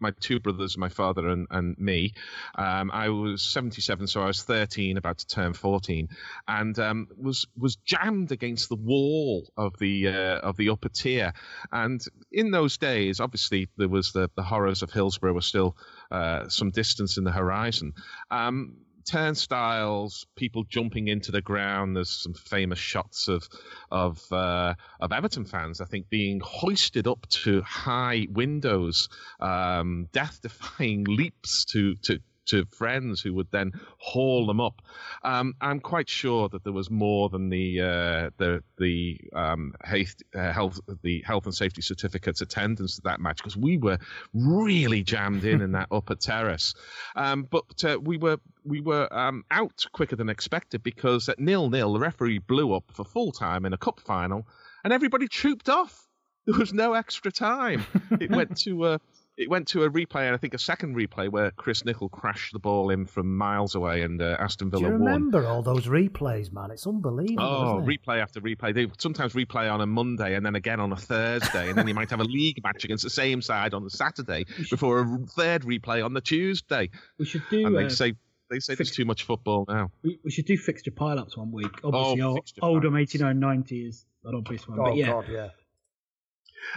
My, 0.00 0.10
two 0.18 0.40
brothers, 0.40 0.78
my 0.78 0.88
father, 0.88 1.28
and, 1.28 1.46
and 1.50 1.78
me. 1.78 2.14
Um, 2.56 2.90
I 2.90 3.10
was 3.10 3.42
77, 3.42 4.06
so 4.06 4.22
I 4.22 4.26
was 4.26 4.42
13, 4.42 4.96
about 4.96 5.18
to 5.18 5.26
turn 5.26 5.52
14, 5.52 6.08
and 6.48 6.78
um, 6.78 7.08
was 7.16 7.46
was 7.56 7.76
jammed 7.76 8.32
against 8.32 8.68
the 8.68 8.76
wall 8.76 9.46
of 9.56 9.78
the 9.78 10.08
uh, 10.08 10.38
of 10.38 10.56
the 10.56 10.70
upper 10.70 10.88
tier. 10.88 11.32
And 11.70 12.00
in 12.32 12.50
those 12.50 12.78
days, 12.78 13.20
obviously, 13.20 13.68
there 13.76 13.88
was 13.88 14.12
the, 14.12 14.30
the 14.36 14.42
horrors 14.42 14.82
of 14.82 14.90
Hillsborough 14.90 15.34
were 15.34 15.42
still 15.42 15.76
uh, 16.10 16.48
some 16.48 16.70
distance 16.70 17.18
in 17.18 17.24
the 17.24 17.32
horizon. 17.32 17.92
Um, 18.30 18.78
turnstiles, 19.06 20.26
people 20.36 20.64
jumping 20.64 21.08
into 21.08 21.32
the 21.32 21.40
ground. 21.40 21.96
There's 21.96 22.10
some 22.10 22.34
famous 22.34 22.78
shots 22.78 23.28
of 23.28 23.48
of 23.90 24.20
uh, 24.32 24.74
of 25.00 25.12
Everton 25.12 25.44
fans, 25.44 25.80
I 25.80 25.84
think, 25.84 26.08
being 26.08 26.40
hoisted 26.44 27.06
up 27.06 27.26
to 27.44 27.62
high 27.62 28.26
windows, 28.30 29.08
um, 29.40 30.08
death-defying 30.12 31.04
leaps 31.08 31.64
to 31.66 31.94
to 32.02 32.20
to 32.46 32.64
friends 32.66 33.20
who 33.20 33.34
would 33.34 33.50
then 33.50 33.72
haul 33.98 34.46
them 34.46 34.60
up. 34.60 34.82
Um, 35.22 35.54
I'm 35.60 35.80
quite 35.80 36.08
sure 36.08 36.48
that 36.48 36.64
there 36.64 36.72
was 36.72 36.90
more 36.90 37.28
than 37.28 37.48
the 37.48 37.80
uh, 37.80 38.30
the 38.38 38.62
the 38.78 39.20
um, 39.34 39.74
health, 39.82 40.16
uh, 40.34 40.52
health 40.52 40.80
the 41.02 41.22
health 41.22 41.46
and 41.46 41.54
safety 41.54 41.82
certificates 41.82 42.40
attendance 42.40 42.98
at 42.98 43.04
that 43.04 43.20
match 43.20 43.38
because 43.38 43.56
we 43.56 43.78
were 43.78 43.98
really 44.34 45.02
jammed 45.02 45.44
in 45.44 45.60
in 45.60 45.72
that 45.72 45.88
upper 45.90 46.14
terrace. 46.14 46.74
Um, 47.14 47.46
but 47.50 47.84
uh, 47.84 47.98
we 48.00 48.16
were 48.16 48.38
we 48.64 48.80
were 48.80 49.12
um, 49.12 49.44
out 49.50 49.84
quicker 49.92 50.16
than 50.16 50.28
expected 50.28 50.82
because 50.82 51.28
at 51.28 51.38
nil 51.38 51.70
nil 51.70 51.92
the 51.92 52.00
referee 52.00 52.38
blew 52.38 52.74
up 52.74 52.84
for 52.92 53.04
full 53.04 53.32
time 53.32 53.64
in 53.64 53.72
a 53.72 53.78
cup 53.78 54.00
final 54.00 54.46
and 54.84 54.92
everybody 54.92 55.28
trooped 55.28 55.68
off. 55.68 56.06
There 56.46 56.56
was 56.56 56.72
no 56.72 56.92
extra 56.92 57.32
time. 57.32 57.84
It 58.20 58.30
went 58.30 58.56
to 58.58 58.84
uh, 58.84 58.98
it 59.36 59.50
went 59.50 59.68
to 59.68 59.82
a 59.84 59.90
replay, 59.90 60.22
and 60.26 60.34
I 60.34 60.38
think 60.38 60.54
a 60.54 60.58
second 60.58 60.96
replay 60.96 61.28
where 61.30 61.50
Chris 61.50 61.82
Nicholl 61.82 62.10
crashed 62.10 62.52
the 62.52 62.58
ball 62.58 62.90
in 62.90 63.04
from 63.06 63.36
miles 63.36 63.74
away, 63.74 64.02
and 64.02 64.20
uh, 64.22 64.36
Aston 64.38 64.70
Villa 64.70 64.80
Do 64.82 64.86
you 64.86 64.92
won. 64.94 65.00
remember 65.04 65.46
all 65.46 65.62
those 65.62 65.86
replays, 65.86 66.52
man? 66.52 66.70
It's 66.70 66.86
unbelievable. 66.86 67.42
Oh, 67.42 67.78
isn't 67.80 67.90
it? 67.90 68.00
replay 68.00 68.20
after 68.22 68.40
replay. 68.40 68.74
They 68.74 68.86
sometimes 68.98 69.34
replay 69.34 69.70
on 69.72 69.80
a 69.80 69.86
Monday 69.86 70.34
and 70.34 70.44
then 70.46 70.54
again 70.54 70.80
on 70.80 70.92
a 70.92 70.96
Thursday, 70.96 71.68
and 71.68 71.76
then 71.76 71.86
you 71.86 71.94
might 71.94 72.10
have 72.10 72.20
a 72.20 72.24
league 72.24 72.62
match 72.64 72.84
against 72.84 73.04
the 73.04 73.10
same 73.10 73.42
side 73.42 73.74
on 73.74 73.84
the 73.84 73.90
Saturday 73.90 74.46
before 74.70 75.00
a 75.00 75.18
third 75.26 75.62
replay 75.62 76.04
on 76.04 76.14
the 76.14 76.20
Tuesday. 76.22 76.90
We 77.18 77.26
should 77.26 77.42
do. 77.50 77.66
And 77.66 77.76
they 77.76 77.84
uh, 77.86 77.88
say 77.90 78.14
they 78.48 78.60
say 78.60 78.74
there's 78.74 78.90
too 78.92 79.04
much 79.04 79.24
football 79.24 79.64
now. 79.68 79.90
we, 80.02 80.18
we 80.24 80.30
should 80.30 80.46
do 80.46 80.56
fixture 80.56 80.92
pile-ups 80.92 81.36
one 81.36 81.50
week. 81.52 81.72
Obviously, 81.84 82.22
Oh, 82.22 82.26
old, 82.28 82.36
fixture 82.38 82.60
Oldham 82.62 82.92
pile-ups. 82.92 83.14
89 83.16 83.38
90 83.40 83.86
is 83.86 84.06
an 84.24 84.34
obvious 84.36 84.66
one. 84.68 84.78
Oh, 84.78 84.84
but 84.84 84.96
yeah, 84.96 85.06
God, 85.08 85.24
yeah. 85.28 85.48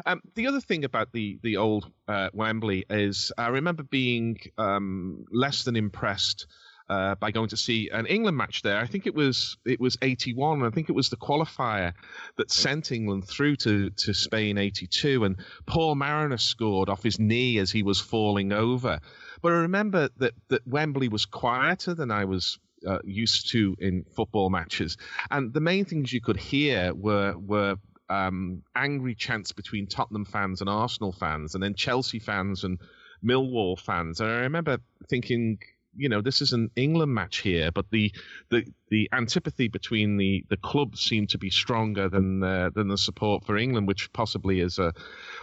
Um, 0.05 0.21
the 0.35 0.47
other 0.47 0.61
thing 0.61 0.83
about 0.83 1.11
the 1.11 1.39
the 1.43 1.57
old 1.57 1.91
uh, 2.07 2.29
Wembley 2.33 2.85
is 2.89 3.31
I 3.37 3.47
remember 3.49 3.83
being 3.83 4.37
um, 4.57 5.25
less 5.31 5.63
than 5.63 5.75
impressed 5.75 6.47
uh, 6.89 7.15
by 7.15 7.31
going 7.31 7.49
to 7.49 7.57
see 7.57 7.89
an 7.91 8.05
England 8.07 8.35
match 8.35 8.61
there. 8.63 8.79
I 8.79 8.87
think 8.87 9.05
it 9.05 9.13
was 9.13 9.57
it 9.65 9.79
was 9.79 9.97
eighty 10.01 10.33
one. 10.33 10.63
I 10.63 10.69
think 10.71 10.89
it 10.89 10.93
was 10.93 11.09
the 11.09 11.17
qualifier 11.17 11.93
that 12.37 12.51
sent 12.51 12.91
England 12.91 13.27
through 13.27 13.57
to 13.57 13.89
to 13.91 14.13
Spain 14.13 14.57
eighty 14.57 14.87
two, 14.87 15.23
and 15.23 15.37
Paul 15.65 15.95
Mariner 15.95 16.37
scored 16.37 16.89
off 16.89 17.03
his 17.03 17.19
knee 17.19 17.59
as 17.59 17.71
he 17.71 17.83
was 17.83 17.99
falling 17.99 18.51
over. 18.51 18.99
But 19.41 19.51
I 19.51 19.55
remember 19.55 20.09
that 20.17 20.33
that 20.49 20.67
Wembley 20.67 21.09
was 21.09 21.25
quieter 21.25 21.93
than 21.93 22.11
I 22.11 22.25
was 22.25 22.57
uh, 22.87 22.99
used 23.03 23.51
to 23.51 23.75
in 23.79 24.05
football 24.15 24.49
matches, 24.49 24.97
and 25.29 25.53
the 25.53 25.61
main 25.61 25.85
things 25.85 26.11
you 26.11 26.21
could 26.21 26.37
hear 26.37 26.93
were 26.93 27.37
were 27.37 27.75
um, 28.09 28.63
angry 28.75 29.15
chants 29.15 29.51
between 29.51 29.87
Tottenham 29.87 30.25
fans 30.25 30.61
and 30.61 30.69
Arsenal 30.69 31.11
fans, 31.11 31.53
and 31.53 31.63
then 31.63 31.75
Chelsea 31.75 32.19
fans 32.19 32.63
and 32.63 32.79
Millwall 33.23 33.79
fans. 33.79 34.19
And 34.19 34.29
I 34.29 34.41
remember 34.41 34.79
thinking, 35.09 35.59
you 35.95 36.07
know, 36.07 36.21
this 36.21 36.41
is 36.41 36.53
an 36.53 36.69
England 36.75 37.13
match 37.13 37.37
here, 37.37 37.71
but 37.71 37.89
the 37.91 38.11
the, 38.49 38.65
the 38.89 39.09
antipathy 39.11 39.67
between 39.67 40.17
the, 40.17 40.45
the 40.49 40.57
clubs 40.57 41.01
seemed 41.01 41.29
to 41.29 41.37
be 41.37 41.49
stronger 41.49 42.09
than 42.09 42.43
uh, 42.43 42.69
than 42.73 42.87
the 42.87 42.97
support 42.97 43.43
for 43.45 43.57
England, 43.57 43.87
which 43.87 44.11
possibly 44.13 44.61
is 44.61 44.79
a 44.79 44.93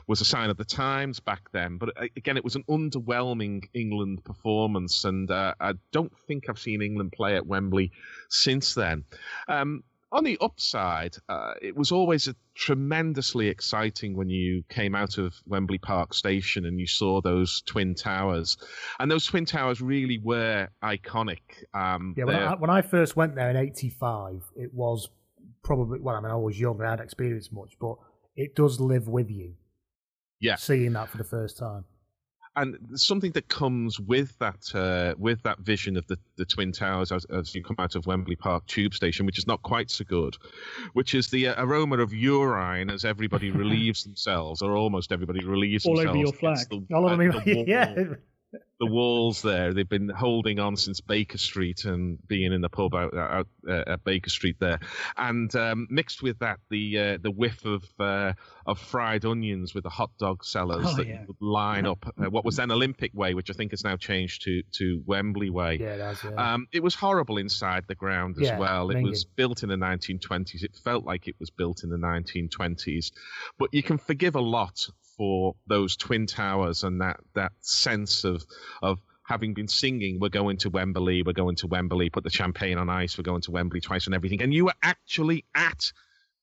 was 0.06 0.20
a 0.20 0.24
sign 0.24 0.50
of 0.50 0.56
the 0.56 0.64
times 0.64 1.20
back 1.20 1.50
then. 1.52 1.78
But 1.78 1.90
uh, 1.96 2.06
again, 2.16 2.36
it 2.36 2.44
was 2.44 2.56
an 2.56 2.64
underwhelming 2.70 3.64
England 3.74 4.24
performance, 4.24 5.04
and 5.04 5.30
uh, 5.30 5.54
I 5.60 5.74
don't 5.92 6.12
think 6.26 6.48
I've 6.48 6.58
seen 6.58 6.82
England 6.82 7.12
play 7.12 7.36
at 7.36 7.46
Wembley 7.46 7.92
since 8.28 8.74
then. 8.74 9.04
Um, 9.48 9.82
on 10.16 10.24
the 10.24 10.38
upside, 10.40 11.16
uh, 11.28 11.52
it 11.60 11.76
was 11.76 11.92
always 11.92 12.26
a 12.26 12.34
tremendously 12.54 13.48
exciting 13.48 14.16
when 14.16 14.30
you 14.30 14.64
came 14.70 14.94
out 14.94 15.18
of 15.18 15.34
Wembley 15.46 15.78
Park 15.78 16.14
Station 16.14 16.64
and 16.64 16.80
you 16.80 16.86
saw 16.86 17.20
those 17.20 17.60
twin 17.66 17.94
towers, 17.94 18.56
and 18.98 19.10
those 19.10 19.26
twin 19.26 19.44
towers 19.44 19.80
really 19.82 20.18
were 20.18 20.68
iconic. 20.82 21.40
Um, 21.74 22.14
Yeah, 22.16 22.24
when 22.24 22.36
I, 22.36 22.54
when 22.54 22.70
I 22.70 22.82
first 22.82 23.14
went 23.14 23.34
there 23.34 23.50
in 23.50 23.56
'85, 23.56 24.42
it 24.56 24.72
was 24.72 25.08
probably 25.62 26.00
well. 26.00 26.16
I 26.16 26.20
mean, 26.20 26.30
I 26.32 26.36
was 26.36 26.58
young, 26.58 26.80
I 26.80 26.90
hadn't 26.90 27.04
experienced 27.04 27.52
much, 27.52 27.76
but 27.78 27.96
it 28.36 28.54
does 28.54 28.80
live 28.80 29.08
with 29.08 29.30
you. 29.30 29.54
Yeah. 30.38 30.56
seeing 30.56 30.92
that 30.92 31.08
for 31.08 31.16
the 31.16 31.24
first 31.24 31.56
time. 31.56 31.84
And 32.56 32.78
something 32.94 33.32
that 33.32 33.48
comes 33.48 34.00
with 34.00 34.36
that 34.38 34.74
uh, 34.74 35.14
with 35.18 35.42
that 35.42 35.58
vision 35.60 35.96
of 35.96 36.06
the, 36.06 36.18
the 36.36 36.44
twin 36.44 36.72
towers 36.72 37.12
as, 37.12 37.24
as 37.26 37.54
you 37.54 37.62
come 37.62 37.76
out 37.78 37.94
of 37.94 38.06
Wembley 38.06 38.36
Park 38.36 38.66
tube 38.66 38.94
station, 38.94 39.26
which 39.26 39.38
is 39.38 39.46
not 39.46 39.62
quite 39.62 39.90
so 39.90 40.04
good, 40.04 40.36
which 40.94 41.14
is 41.14 41.28
the 41.28 41.48
uh, 41.48 41.64
aroma 41.64 41.98
of 41.98 42.12
urine 42.12 42.90
as 42.90 43.04
everybody 43.04 43.50
relieves 43.62 44.04
themselves, 44.04 44.62
or 44.62 44.74
almost 44.76 45.12
everybody 45.12 45.44
relieves 45.44 45.84
themselves. 45.84 46.06
All 46.06 46.10
over 46.10 46.18
your 46.18 46.32
flag. 46.32 46.66
The, 46.70 46.94
All 46.94 47.08
uh, 47.08 47.16
me, 47.16 47.64
yeah. 47.66 47.94
The 48.78 48.86
walls 48.86 49.40
there. 49.42 49.72
They've 49.72 49.88
been 49.88 50.08
holding 50.10 50.58
on 50.58 50.76
since 50.76 51.00
Baker 51.00 51.38
Street 51.38 51.84
and 51.86 52.18
being 52.28 52.52
in 52.52 52.60
the 52.60 52.68
pub 52.68 52.94
out, 52.94 53.16
out 53.16 53.46
uh, 53.68 53.84
at 53.86 54.04
Baker 54.04 54.28
Street 54.30 54.56
there, 54.60 54.78
and 55.16 55.54
um, 55.56 55.86
mixed 55.90 56.22
with 56.22 56.38
that 56.40 56.58
the 56.70 56.98
uh, 56.98 57.18
the 57.22 57.30
whiff 57.30 57.64
of 57.64 57.84
uh, 57.98 58.34
of 58.66 58.78
fried 58.78 59.24
onions 59.24 59.74
with 59.74 59.84
the 59.84 59.90
hot 59.90 60.10
dog 60.18 60.44
sellers 60.44 60.84
Oh, 60.88 60.96
that 60.96 61.06
yeah. 61.06 61.24
would 61.26 61.36
line 61.40 61.86
up 61.86 62.04
uh, 62.18 62.28
what 62.30 62.44
was 62.44 62.56
then 62.56 62.70
Olympic 62.70 63.12
Way, 63.14 63.34
which 63.34 63.50
I 63.50 63.54
think 63.54 63.70
has 63.72 63.82
now 63.84 63.96
changed 63.96 64.42
to 64.42 64.62
to 64.72 65.02
Wembley 65.06 65.50
Way. 65.50 65.78
Yeah, 65.80 65.96
that's 65.96 66.22
yeah. 66.24 66.54
Um, 66.54 66.66
it 66.72 66.82
was 66.82 66.94
horrible 66.94 67.38
inside 67.38 67.84
the 67.88 67.94
ground 67.94 68.36
as 68.36 68.42
Yeah, 68.48 68.58
well. 68.58 68.90
It 68.90 69.02
was 69.02 69.24
minging. 69.24 69.36
built 69.36 69.62
in 69.62 69.68
the 69.70 69.76
1920s. 69.76 70.62
It 70.62 70.76
felt 70.84 71.04
like 71.04 71.28
it 71.28 71.36
was 71.40 71.50
built 71.50 71.82
in 71.82 71.90
the 71.90 71.96
1920s. 71.96 73.10
But 73.58 73.72
you 73.72 73.82
can 73.82 73.98
forgive 73.98 74.34
a 74.36 74.40
lot 74.40 74.86
for 75.16 75.54
those 75.66 75.96
twin 75.96 76.26
towers 76.26 76.84
and 76.84 77.00
that 77.00 77.20
that 77.34 77.52
sense 77.60 78.24
of 78.24 78.44
of 78.82 79.00
having 79.26 79.54
been 79.54 79.68
singing, 79.68 80.18
we're 80.20 80.28
going 80.28 80.56
to 80.56 80.70
Wembley, 80.70 81.22
we're 81.22 81.32
going 81.32 81.56
to 81.56 81.66
Wembley, 81.66 82.10
put 82.10 82.22
the 82.22 82.30
champagne 82.30 82.78
on 82.78 82.88
ice, 82.88 83.18
we're 83.18 83.24
going 83.24 83.42
to 83.42 83.50
Wembley 83.50 83.80
twice 83.80 84.06
and 84.06 84.14
everything. 84.14 84.40
And 84.40 84.54
you 84.54 84.66
were 84.66 84.74
actually 84.82 85.44
at 85.54 85.92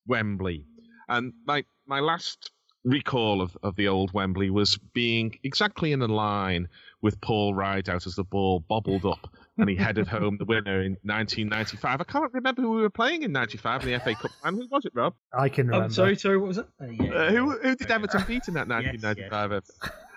Wembley. 0.07 0.65
And 1.07 1.33
my 1.45 1.63
my 1.87 1.99
last 1.99 2.51
recall 2.83 3.41
of, 3.41 3.57
of 3.63 3.75
the 3.75 3.87
old 3.87 4.13
Wembley 4.13 4.49
was 4.49 4.77
being 4.93 5.39
exactly 5.43 5.93
in 5.93 6.01
a 6.01 6.07
line 6.07 6.67
with 7.03 7.19
Paul 7.21 7.53
Rideout 7.53 8.07
as 8.07 8.15
the 8.15 8.23
ball 8.23 8.61
bobbled 8.61 9.05
up 9.05 9.29
and 9.57 9.69
he 9.69 9.75
headed 9.75 10.07
home 10.07 10.37
the 10.37 10.45
winner 10.45 10.81
in 10.81 10.93
1995. 11.03 12.01
I 12.01 12.03
can't 12.05 12.33
remember 12.33 12.61
who 12.63 12.71
we 12.71 12.81
were 12.81 12.89
playing 12.89 13.21
in 13.23 13.31
95 13.33 13.83
in 13.83 13.91
the 13.91 13.99
FA 13.99 14.15
Cup. 14.15 14.31
And 14.43 14.57
who 14.57 14.67
was 14.71 14.85
it, 14.85 14.93
Rob? 14.95 15.13
I 15.37 15.49
can 15.49 15.67
remember. 15.67 15.87
Oh, 15.87 15.89
sorry, 15.89 16.15
sorry. 16.15 16.37
What 16.37 16.47
was 16.47 16.57
it? 16.57 16.65
Uh, 16.81 16.85
yeah, 16.85 17.11
Uh, 17.11 17.29
who, 17.29 17.51
who 17.59 17.75
did 17.75 17.91
Everton 17.91 18.23
beat 18.25 18.47
in 18.47 18.55
that 18.55 18.67
Yes, 18.69 19.01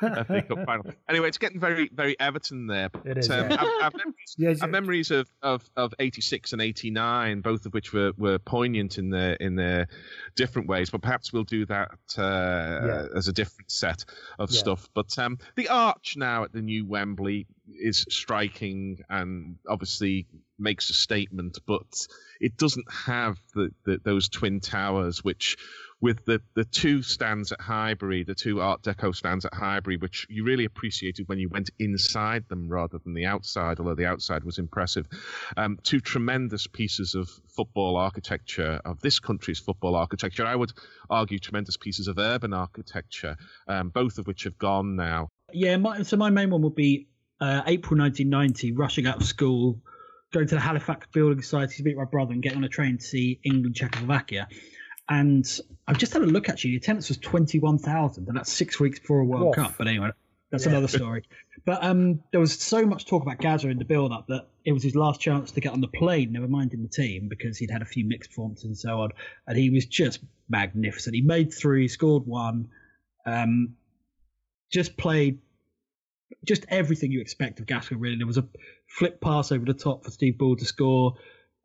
1995 0.00 0.26
FA 0.26 0.42
Cup 0.56 0.66
final? 0.66 0.84
Anyway, 1.08 1.28
it's 1.28 1.38
getting 1.38 1.60
very, 1.60 1.90
very 1.92 2.18
Everton 2.20 2.66
there. 2.66 2.88
But, 2.90 3.06
It 3.06 3.18
is, 3.18 3.30
um, 3.30 3.50
yeah. 3.50 3.56
I've, 3.60 3.68
I've 3.82 3.94
memories, 3.94 4.60
Yeah, 4.60 4.66
memories 4.66 5.10
of, 5.10 5.28
of, 5.42 5.68
of 5.76 5.94
86 5.98 6.52
and 6.52 6.62
89, 6.62 7.40
both 7.40 7.66
of 7.66 7.74
which 7.74 7.92
were, 7.92 8.12
were 8.16 8.38
poignant 8.38 8.98
in 8.98 9.10
their 9.10 9.34
in 9.34 9.54
their 9.56 9.88
different 10.34 10.68
ways. 10.68 10.90
But 10.90 11.02
perhaps 11.02 11.32
we'll 11.32 11.44
do 11.44 11.66
that 11.66 11.90
uh, 12.18 13.08
as 13.16 13.28
a 13.28 13.32
different 13.32 13.70
set 13.70 14.04
of 14.38 14.50
Yeah. 14.50 14.58
stuff. 14.58 14.88
But 14.94 15.18
um, 15.18 15.38
the 15.56 15.68
arch 15.68 16.14
now 16.16 16.44
at 16.44 16.52
the 16.52 16.62
new 16.62 16.86
Wembley 16.86 17.46
is 17.68 18.06
striking, 18.08 18.98
and 19.08 19.56
obviously 19.68 20.26
makes 20.58 20.88
a 20.90 20.94
statement, 20.94 21.58
but 21.66 22.06
it 22.40 22.56
doesn't 22.56 22.86
have 22.90 23.36
the, 23.54 23.70
the, 23.84 24.00
those 24.02 24.28
twin 24.28 24.60
towers 24.60 25.22
which 25.22 25.56
with 26.00 26.24
the, 26.26 26.40
the 26.54 26.64
two 26.64 27.02
stands 27.02 27.52
at 27.52 27.60
Highbury, 27.60 28.22
the 28.22 28.34
two 28.34 28.60
Art 28.60 28.82
Deco 28.82 29.14
stands 29.14 29.44
at 29.46 29.54
Highbury, 29.54 29.96
which 29.96 30.26
you 30.28 30.44
really 30.44 30.66
appreciated 30.66 31.26
when 31.28 31.38
you 31.38 31.48
went 31.48 31.70
inside 31.78 32.44
them 32.48 32.68
rather 32.68 32.98
than 32.98 33.14
the 33.14 33.24
outside, 33.24 33.80
although 33.80 33.94
the 33.94 34.06
outside 34.06 34.44
was 34.44 34.58
impressive. 34.58 35.06
Um, 35.56 35.78
two 35.82 36.00
tremendous 36.00 36.66
pieces 36.66 37.14
of 37.14 37.30
football 37.48 37.96
architecture, 37.96 38.80
of 38.84 39.00
this 39.00 39.18
country's 39.18 39.58
football 39.58 39.96
architecture. 39.96 40.44
I 40.44 40.54
would 40.54 40.72
argue 41.08 41.38
tremendous 41.38 41.78
pieces 41.78 42.08
of 42.08 42.18
urban 42.18 42.52
architecture, 42.52 43.36
um, 43.66 43.88
both 43.88 44.18
of 44.18 44.26
which 44.26 44.44
have 44.44 44.58
gone 44.58 44.96
now. 44.96 45.28
Yeah, 45.52 45.78
my, 45.78 46.02
so 46.02 46.16
my 46.18 46.28
main 46.28 46.50
one 46.50 46.60
would 46.62 46.74
be 46.74 47.08
uh, 47.40 47.62
April 47.66 47.98
1990, 47.98 48.72
rushing 48.72 49.06
out 49.06 49.16
of 49.16 49.26
school, 49.26 49.80
going 50.32 50.46
to 50.48 50.56
the 50.56 50.60
Halifax 50.60 51.06
Building 51.12 51.40
Society 51.40 51.76
to 51.76 51.82
meet 51.84 51.96
my 51.96 52.04
brother 52.04 52.32
and 52.32 52.42
getting 52.42 52.58
on 52.58 52.64
a 52.64 52.68
train 52.68 52.98
to 52.98 53.04
see 53.04 53.40
England, 53.44 53.76
Czechoslovakia. 53.76 54.48
And 55.08 55.46
I've 55.88 55.98
just 55.98 56.12
had 56.12 56.22
a 56.22 56.26
look 56.26 56.48
actually. 56.48 56.72
The 56.72 56.78
attendance 56.78 57.08
was 57.08 57.18
21,000, 57.18 58.28
and 58.28 58.36
that's 58.36 58.52
six 58.52 58.80
weeks 58.80 58.98
before 58.98 59.20
a 59.20 59.24
World 59.24 59.54
Cup. 59.54 59.74
But 59.78 59.88
anyway, 59.88 60.10
that's 60.50 60.64
yeah. 60.64 60.72
another 60.72 60.88
story. 60.88 61.22
But 61.64 61.82
um, 61.82 62.20
there 62.32 62.40
was 62.40 62.58
so 62.58 62.86
much 62.86 63.06
talk 63.06 63.22
about 63.22 63.38
Gazza 63.38 63.68
in 63.68 63.78
the 63.78 63.84
build 63.84 64.12
up 64.12 64.26
that 64.28 64.48
it 64.64 64.72
was 64.72 64.82
his 64.82 64.94
last 64.94 65.20
chance 65.20 65.50
to 65.52 65.60
get 65.60 65.72
on 65.72 65.80
the 65.80 65.88
plane, 65.88 66.32
never 66.32 66.48
mind 66.48 66.72
in 66.72 66.82
the 66.82 66.88
team, 66.88 67.28
because 67.28 67.58
he'd 67.58 67.70
had 67.70 67.82
a 67.82 67.86
few 67.86 68.04
mixed 68.04 68.30
performances 68.30 68.64
and 68.64 68.78
so 68.78 69.00
on. 69.00 69.10
And 69.46 69.56
he 69.56 69.70
was 69.70 69.86
just 69.86 70.20
magnificent. 70.48 71.14
He 71.14 71.22
made 71.22 71.52
three, 71.52 71.88
scored 71.88 72.26
one, 72.26 72.68
um, 73.24 73.74
just 74.72 74.96
played 74.96 75.38
just 76.44 76.64
everything 76.68 77.12
you 77.12 77.20
expect 77.20 77.60
of 77.60 77.66
Gascoigne, 77.66 78.00
really. 78.00 78.16
There 78.16 78.26
was 78.26 78.38
a 78.38 78.46
flip 78.88 79.20
pass 79.20 79.52
over 79.52 79.64
the 79.64 79.74
top 79.74 80.04
for 80.04 80.10
Steve 80.10 80.38
Bull 80.38 80.56
to 80.56 80.64
score. 80.64 81.16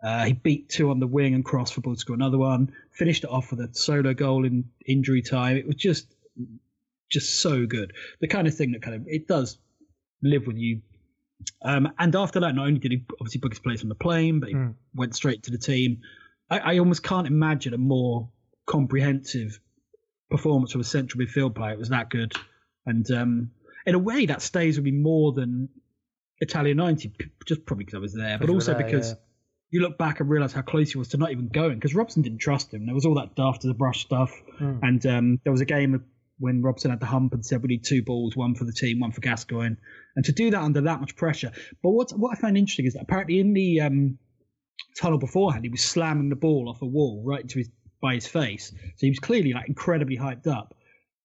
Uh, 0.04 0.26
he 0.26 0.34
beat 0.34 0.70
two 0.70 0.90
on 0.90 1.00
the 1.00 1.08
wing 1.08 1.36
and 1.36 1.46
crossed 1.46 1.74
for 1.74 1.82
Bull 1.82 1.94
to 1.94 2.00
score 2.00 2.16
another 2.16 2.38
one. 2.38 2.72
Finished 2.92 3.24
it 3.24 3.30
off 3.30 3.52
with 3.52 3.60
a 3.60 3.70
solo 3.74 4.14
goal 4.14 4.46
in 4.46 4.66
injury 4.86 5.22
time. 5.22 5.58
It 5.58 5.68
was 5.68 5.76
just, 5.76 6.16
just 7.10 7.42
so 7.42 7.66
good. 7.66 7.94
The 8.20 8.28
kind 8.28 8.48
of 8.48 8.56
thing 8.56 8.72
that 8.72 8.82
kind 8.82 8.96
of 8.96 9.08
it 9.08 9.28
does 9.28 9.58
live 10.24 10.48
with 10.48 10.58
you. 10.58 10.82
Um, 11.62 11.92
and 12.00 12.16
after 12.16 12.40
that, 12.40 12.56
not 12.56 12.68
only 12.68 12.80
did 12.80 12.92
he 12.92 13.06
obviously 13.20 13.40
book 13.40 13.52
his 13.52 13.60
place 13.60 13.84
on 13.84 13.90
the 13.90 13.96
plane, 13.96 14.40
but 14.40 14.50
he 14.50 14.56
mm. 14.56 14.74
went 14.96 15.16
straight 15.16 15.44
to 15.44 15.52
the 15.52 15.58
team. 15.58 16.02
I, 16.50 16.60
I 16.60 16.80
almost 16.80 17.04
can't 17.04 17.28
imagine 17.28 17.74
a 17.74 17.78
more 17.78 18.30
comprehensive 18.66 19.60
performance 20.30 20.72
from 20.72 20.82
a 20.82 20.86
central 20.86 21.24
midfield 21.24 21.56
player. 21.56 21.74
It 21.74 21.80
was 21.80 21.90
that 21.90 22.10
good, 22.10 22.34
and 22.86 23.10
um, 23.12 23.52
in 23.86 23.96
a 23.96 24.00
way, 24.00 24.26
that 24.28 24.42
stays 24.42 24.78
with 24.78 24.86
me 24.86 24.92
more 24.92 25.32
than 25.32 25.70
Italia 26.40 26.76
90, 26.76 27.14
just 27.46 27.66
probably 27.66 27.86
because 27.86 27.98
I 27.98 28.02
was 28.02 28.14
there, 28.14 28.38
but 28.38 28.50
also 28.50 28.74
there, 28.74 28.84
because 28.84 29.10
yeah. 29.10 29.16
You 29.72 29.82
look 29.82 29.98
back 29.98 30.20
and 30.20 30.30
realize 30.30 30.52
how 30.52 30.62
close 30.62 30.92
he 30.92 30.98
was 30.98 31.08
to 31.10 31.18
not 31.18 31.32
even 31.32 31.48
going 31.48 31.76
because 31.76 31.96
Robson 31.96 32.22
didn't 32.22 32.40
trust 32.40 32.74
him. 32.74 32.86
There 32.86 32.96
was 32.96 33.06
all 33.06 33.16
that 33.16 33.36
daft 33.36 33.64
as 33.66 33.72
a 33.72 33.74
brush 33.74 34.02
stuff. 34.02 34.32
Mm. 34.60 34.80
And 34.84 35.06
um, 35.06 35.40
there 35.44 35.52
was 35.52 35.62
a 35.62 35.66
game 35.66 36.04
when 36.40 36.62
Robson 36.62 36.92
had 36.92 37.00
the 37.00 37.06
hump 37.06 37.34
and 37.34 37.46
said, 37.46 37.62
we 37.62 37.68
need 37.68 37.84
two 37.86 38.04
balls, 38.04 38.36
one 38.36 38.56
for 38.56 38.66
the 38.66 38.74
team, 38.74 39.00
one 39.00 39.12
for 39.12 39.22
Gascoigne. 39.22 39.76
And 40.16 40.26
to 40.26 40.32
do 40.34 40.52
that 40.52 40.62
under 40.62 40.82
that 40.82 41.00
much 41.00 41.16
pressure. 41.16 41.52
But 41.82 41.92
what, 41.92 42.12
what 42.12 42.38
I 42.38 42.40
find 42.40 42.58
interesting 42.58 42.86
is 42.86 42.94
that 42.94 43.04
apparently 43.04 43.40
in 43.40 43.54
the 43.54 43.82
um, 43.82 44.18
tunnel 44.98 45.20
beforehand, 45.20 45.64
he 45.64 45.70
was 45.70 45.82
slamming 45.82 46.30
the 46.30 46.36
ball 46.36 46.68
off 46.68 46.82
a 46.82 46.86
wall 46.86 47.24
right 47.26 47.42
into 47.42 47.60
his 47.60 47.70
by 48.02 48.16
his 48.16 48.28
face. 48.28 48.72
So 48.72 48.98
he 49.02 49.10
was 49.10 49.20
clearly 49.20 49.54
like 49.54 49.68
incredibly 49.68 50.18
hyped 50.18 50.48
up. 50.48 50.74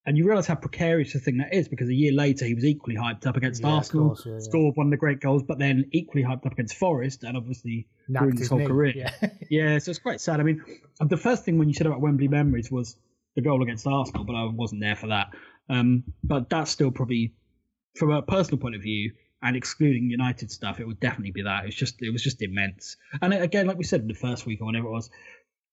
And 0.06 0.16
you 0.16 0.24
realise 0.24 0.46
how 0.46 0.54
precarious 0.54 1.14
a 1.16 1.18
thing 1.18 1.38
that 1.38 1.52
is 1.52 1.66
because 1.66 1.88
a 1.88 1.94
year 1.94 2.12
later 2.12 2.44
he 2.44 2.54
was 2.54 2.64
equally 2.64 2.94
hyped 2.94 3.26
up 3.26 3.36
against 3.36 3.62
yeah, 3.62 3.70
Arsenal, 3.70 4.10
course, 4.10 4.24
yeah, 4.24 4.38
scored 4.38 4.76
one 4.76 4.86
of 4.86 4.90
the 4.92 4.96
great 4.96 5.20
goals, 5.20 5.42
but 5.42 5.58
then 5.58 5.84
equally 5.90 6.22
hyped 6.22 6.46
up 6.46 6.52
against 6.52 6.76
Forest 6.76 7.24
and 7.24 7.36
obviously 7.36 7.88
Knocked 8.06 8.22
ruined 8.22 8.38
his 8.38 8.48
whole 8.48 8.58
knee. 8.60 8.66
career. 8.66 8.92
Yeah. 8.94 9.30
yeah, 9.50 9.78
so 9.78 9.90
it's 9.90 9.98
quite 9.98 10.20
sad. 10.20 10.38
I 10.38 10.44
mean, 10.44 10.62
the 11.00 11.16
first 11.16 11.44
thing 11.44 11.58
when 11.58 11.66
you 11.68 11.74
said 11.74 11.88
about 11.88 12.00
Wembley 12.00 12.28
memories 12.28 12.70
was 12.70 12.96
the 13.34 13.42
goal 13.42 13.64
against 13.64 13.84
Arsenal, 13.84 14.24
but 14.24 14.34
I 14.34 14.44
wasn't 14.44 14.80
there 14.80 14.94
for 14.94 15.08
that. 15.08 15.30
Um, 15.68 16.04
but 16.22 16.48
that's 16.48 16.70
still 16.70 16.92
probably, 16.92 17.34
from 17.96 18.12
a 18.12 18.22
personal 18.22 18.58
point 18.58 18.76
of 18.76 18.82
view, 18.82 19.12
and 19.42 19.56
excluding 19.56 20.08
United 20.08 20.52
stuff, 20.52 20.78
it 20.78 20.86
would 20.86 21.00
definitely 21.00 21.32
be 21.32 21.42
that. 21.42 21.64
It 21.64 21.66
was 21.66 21.74
just, 21.74 22.00
it 22.00 22.10
was 22.10 22.22
just 22.22 22.40
immense. 22.42 22.96
And 23.20 23.34
again, 23.34 23.66
like 23.66 23.76
we 23.76 23.84
said 23.84 24.02
in 24.02 24.08
the 24.08 24.14
first 24.14 24.46
week 24.46 24.60
or 24.60 24.66
whenever 24.66 24.86
it 24.86 24.92
was, 24.92 25.10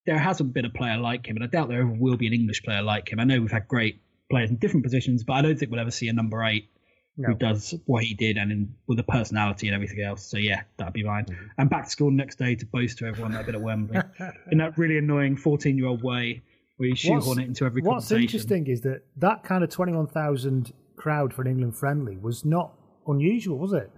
there 0.06 0.18
hasn't 0.18 0.54
been 0.54 0.66
a 0.66 0.70
player 0.70 0.98
like 0.98 1.28
him, 1.28 1.38
and 1.38 1.46
I 1.46 1.48
doubt 1.48 1.70
there 1.70 1.82
ever 1.82 1.90
will 1.90 2.18
be 2.18 2.28
an 2.28 2.34
English 2.34 2.64
player 2.64 2.82
like 2.82 3.10
him. 3.10 3.20
I 3.20 3.24
know 3.24 3.40
we've 3.40 3.52
had 3.52 3.68
great 3.68 4.02
players 4.30 4.50
in 4.50 4.58
different 4.58 4.84
positions, 4.84 5.24
but 5.24 5.34
I 5.34 5.42
don't 5.42 5.58
think 5.58 5.72
we'll 5.72 5.82
ever 5.82 5.92
see 5.92 6.08
a 6.08 6.14
number 6.14 6.44
eight 6.44 6.70
no. 7.18 7.30
who 7.30 7.36
does 7.36 7.76
what 7.86 8.04
he 8.04 8.14
did 8.14 8.38
and 8.38 8.52
in, 8.52 8.76
with 8.88 8.98
the 8.98 9.04
personality 9.04 9.68
and 9.68 9.76
everything 9.76 10.02
else. 10.02 10.26
So 10.26 10.38
yeah, 10.38 10.64
that'd 10.78 10.94
be 10.94 11.04
mine. 11.04 11.26
Mm-hmm. 11.26 11.46
And 11.58 11.70
back 11.70 11.86
to 11.86 11.90
school 11.90 12.10
the 12.10 12.16
next 12.16 12.38
day 12.38 12.56
to 12.56 12.66
boast 12.66 12.98
to 13.00 13.06
everyone 13.06 13.32
that 13.34 13.42
I've 13.42 13.46
been 13.46 13.56
at 13.56 13.62
Wembley 13.62 14.00
in 14.52 14.58
that 14.60 14.78
really 14.78 14.98
annoying 14.98 15.38
fourteen-year-old 15.38 16.04
way 16.04 16.44
where 16.78 16.90
you 16.90 16.96
shoehorn 16.96 17.26
what's, 17.26 17.40
it 17.40 17.44
into 17.44 17.66
every 17.66 17.82
What's 17.82 18.12
interesting 18.12 18.68
is 18.68 18.82
that 18.82 19.04
that 19.18 19.44
kind 19.44 19.64
of 19.64 19.70
twenty-one 19.70 20.08
thousand 20.08 20.74
crowd 20.96 21.34
for 21.34 21.42
an 21.44 21.50
England 21.50 21.76
friendly 21.76 22.18
was 22.18 22.46
not 22.46 22.74
unusual, 23.08 23.58
was 23.58 23.74
it? 23.74 23.92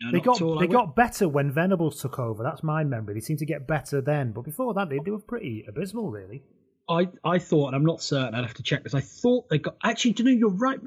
No, 0.00 0.12
they 0.12 0.20
got 0.20 0.60
they 0.60 0.66
got 0.66 0.94
better 0.94 1.28
when 1.28 1.50
Venables 1.50 2.00
took 2.00 2.18
over. 2.18 2.42
That's 2.42 2.62
my 2.62 2.84
memory. 2.84 3.14
They 3.14 3.20
seemed 3.20 3.38
to 3.38 3.46
get 3.46 3.66
better 3.66 4.00
then, 4.00 4.32
but 4.32 4.42
before 4.42 4.74
that, 4.74 4.90
they, 4.90 4.98
they 5.02 5.10
were 5.10 5.18
pretty 5.18 5.64
abysmal, 5.66 6.10
really. 6.10 6.42
I, 6.88 7.08
I 7.24 7.38
thought, 7.38 7.68
and 7.68 7.76
I'm 7.76 7.84
not 7.84 8.02
certain, 8.02 8.34
I'd 8.34 8.44
have 8.44 8.54
to 8.54 8.62
check 8.62 8.84
this. 8.84 8.94
I 8.94 9.00
thought 9.00 9.48
they 9.48 9.58
got. 9.58 9.76
Actually, 9.82 10.12
do 10.12 10.22
you 10.22 10.30
know, 10.30 10.38
you're 10.38 10.50
right. 10.50 10.80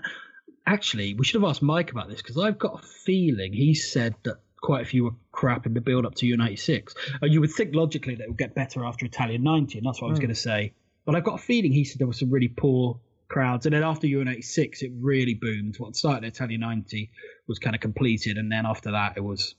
Actually, 0.66 1.14
we 1.14 1.26
should 1.26 1.42
have 1.42 1.50
asked 1.50 1.62
Mike 1.62 1.92
about 1.92 2.10
this 2.10 2.22
because 2.22 2.38
I've 2.38 2.60
got 2.60 2.84
a 2.84 2.88
feeling 2.88 3.54
he 3.54 3.74
said 3.74 4.16
that 4.24 4.38
quite 4.62 4.84
a 4.84 4.86
few 4.86 5.06
were 5.06 5.16
crap 5.32 5.66
in 5.66 5.74
the 5.74 5.82
build 5.82 6.06
up 6.06 6.16
to 6.16 6.28
Euro 6.28 6.38
96. 6.38 6.96
Uh, 7.22 7.26
you 7.26 7.42
would 7.42 7.52
think 7.52 7.76
logically 7.76 8.16
that 8.16 8.24
it 8.24 8.30
would 8.30 8.38
get 8.38 8.56
better 8.56 8.86
after 8.86 9.06
Italia 9.06 9.40
90, 9.40 9.78
and 9.78 9.88
that's 9.88 10.02
what 10.02 10.08
I 10.08 10.12
was 10.12 10.20
mm. 10.20 10.24
going 10.24 10.36
to 10.36 10.40
say. 10.40 10.74
But 11.06 11.16
I've 11.16 11.24
got 11.24 11.40
a 11.40 11.44
feeling 11.44 11.72
he 11.72 11.86
said 11.86 12.00
there 12.00 12.08
were 12.08 12.14
some 12.14 12.30
really 12.30 12.50
poor 12.50 13.00
crowds. 13.28 13.66
And 13.66 13.74
then 13.74 13.84
after 13.84 14.08
Euro 14.08 14.26
96, 14.26 14.82
it 14.84 14.92
really 15.00 15.34
boomed. 15.34 15.78
What 15.80 15.96
started 15.96 16.26
Italia 16.28 16.58
90 16.58 17.12
was 17.48 17.60
kind 17.60 17.76
of 17.76 17.82
completed, 17.82 18.38
and 18.38 18.52
then 18.52 18.66
after 18.66 18.92
that, 18.92 19.14
it 19.18 19.24
was 19.24 19.56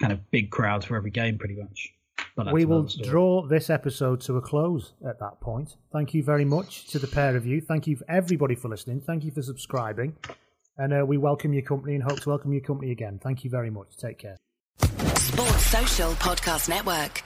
kind 0.00 0.12
of 0.12 0.30
big 0.30 0.50
crowds 0.50 0.84
for 0.84 0.96
every 0.96 1.10
game, 1.10 1.38
pretty 1.38 1.56
much 1.56 1.93
we 2.52 2.64
will 2.64 2.84
draw 3.02 3.46
this 3.46 3.70
episode 3.70 4.20
to 4.22 4.36
a 4.36 4.40
close 4.40 4.92
at 5.08 5.18
that 5.20 5.40
point. 5.40 5.76
Thank 5.92 6.14
you 6.14 6.22
very 6.22 6.44
much 6.44 6.88
to 6.88 6.98
the 6.98 7.06
pair 7.06 7.36
of 7.36 7.46
you. 7.46 7.60
Thank 7.60 7.86
you, 7.86 7.98
everybody, 8.08 8.54
for 8.54 8.68
listening. 8.68 9.00
Thank 9.00 9.24
you 9.24 9.30
for 9.30 9.42
subscribing. 9.42 10.16
And 10.76 10.92
uh, 10.92 11.04
we 11.06 11.16
welcome 11.18 11.52
your 11.52 11.62
company 11.62 11.94
and 11.94 12.02
hope 12.02 12.20
to 12.20 12.28
welcome 12.28 12.52
your 12.52 12.62
company 12.62 12.90
again. 12.90 13.20
Thank 13.22 13.44
you 13.44 13.50
very 13.50 13.70
much. 13.70 13.96
Take 13.96 14.18
care. 14.18 14.36
Sports 14.78 15.66
Social 15.66 16.12
Podcast 16.14 16.68
Network. 16.68 17.22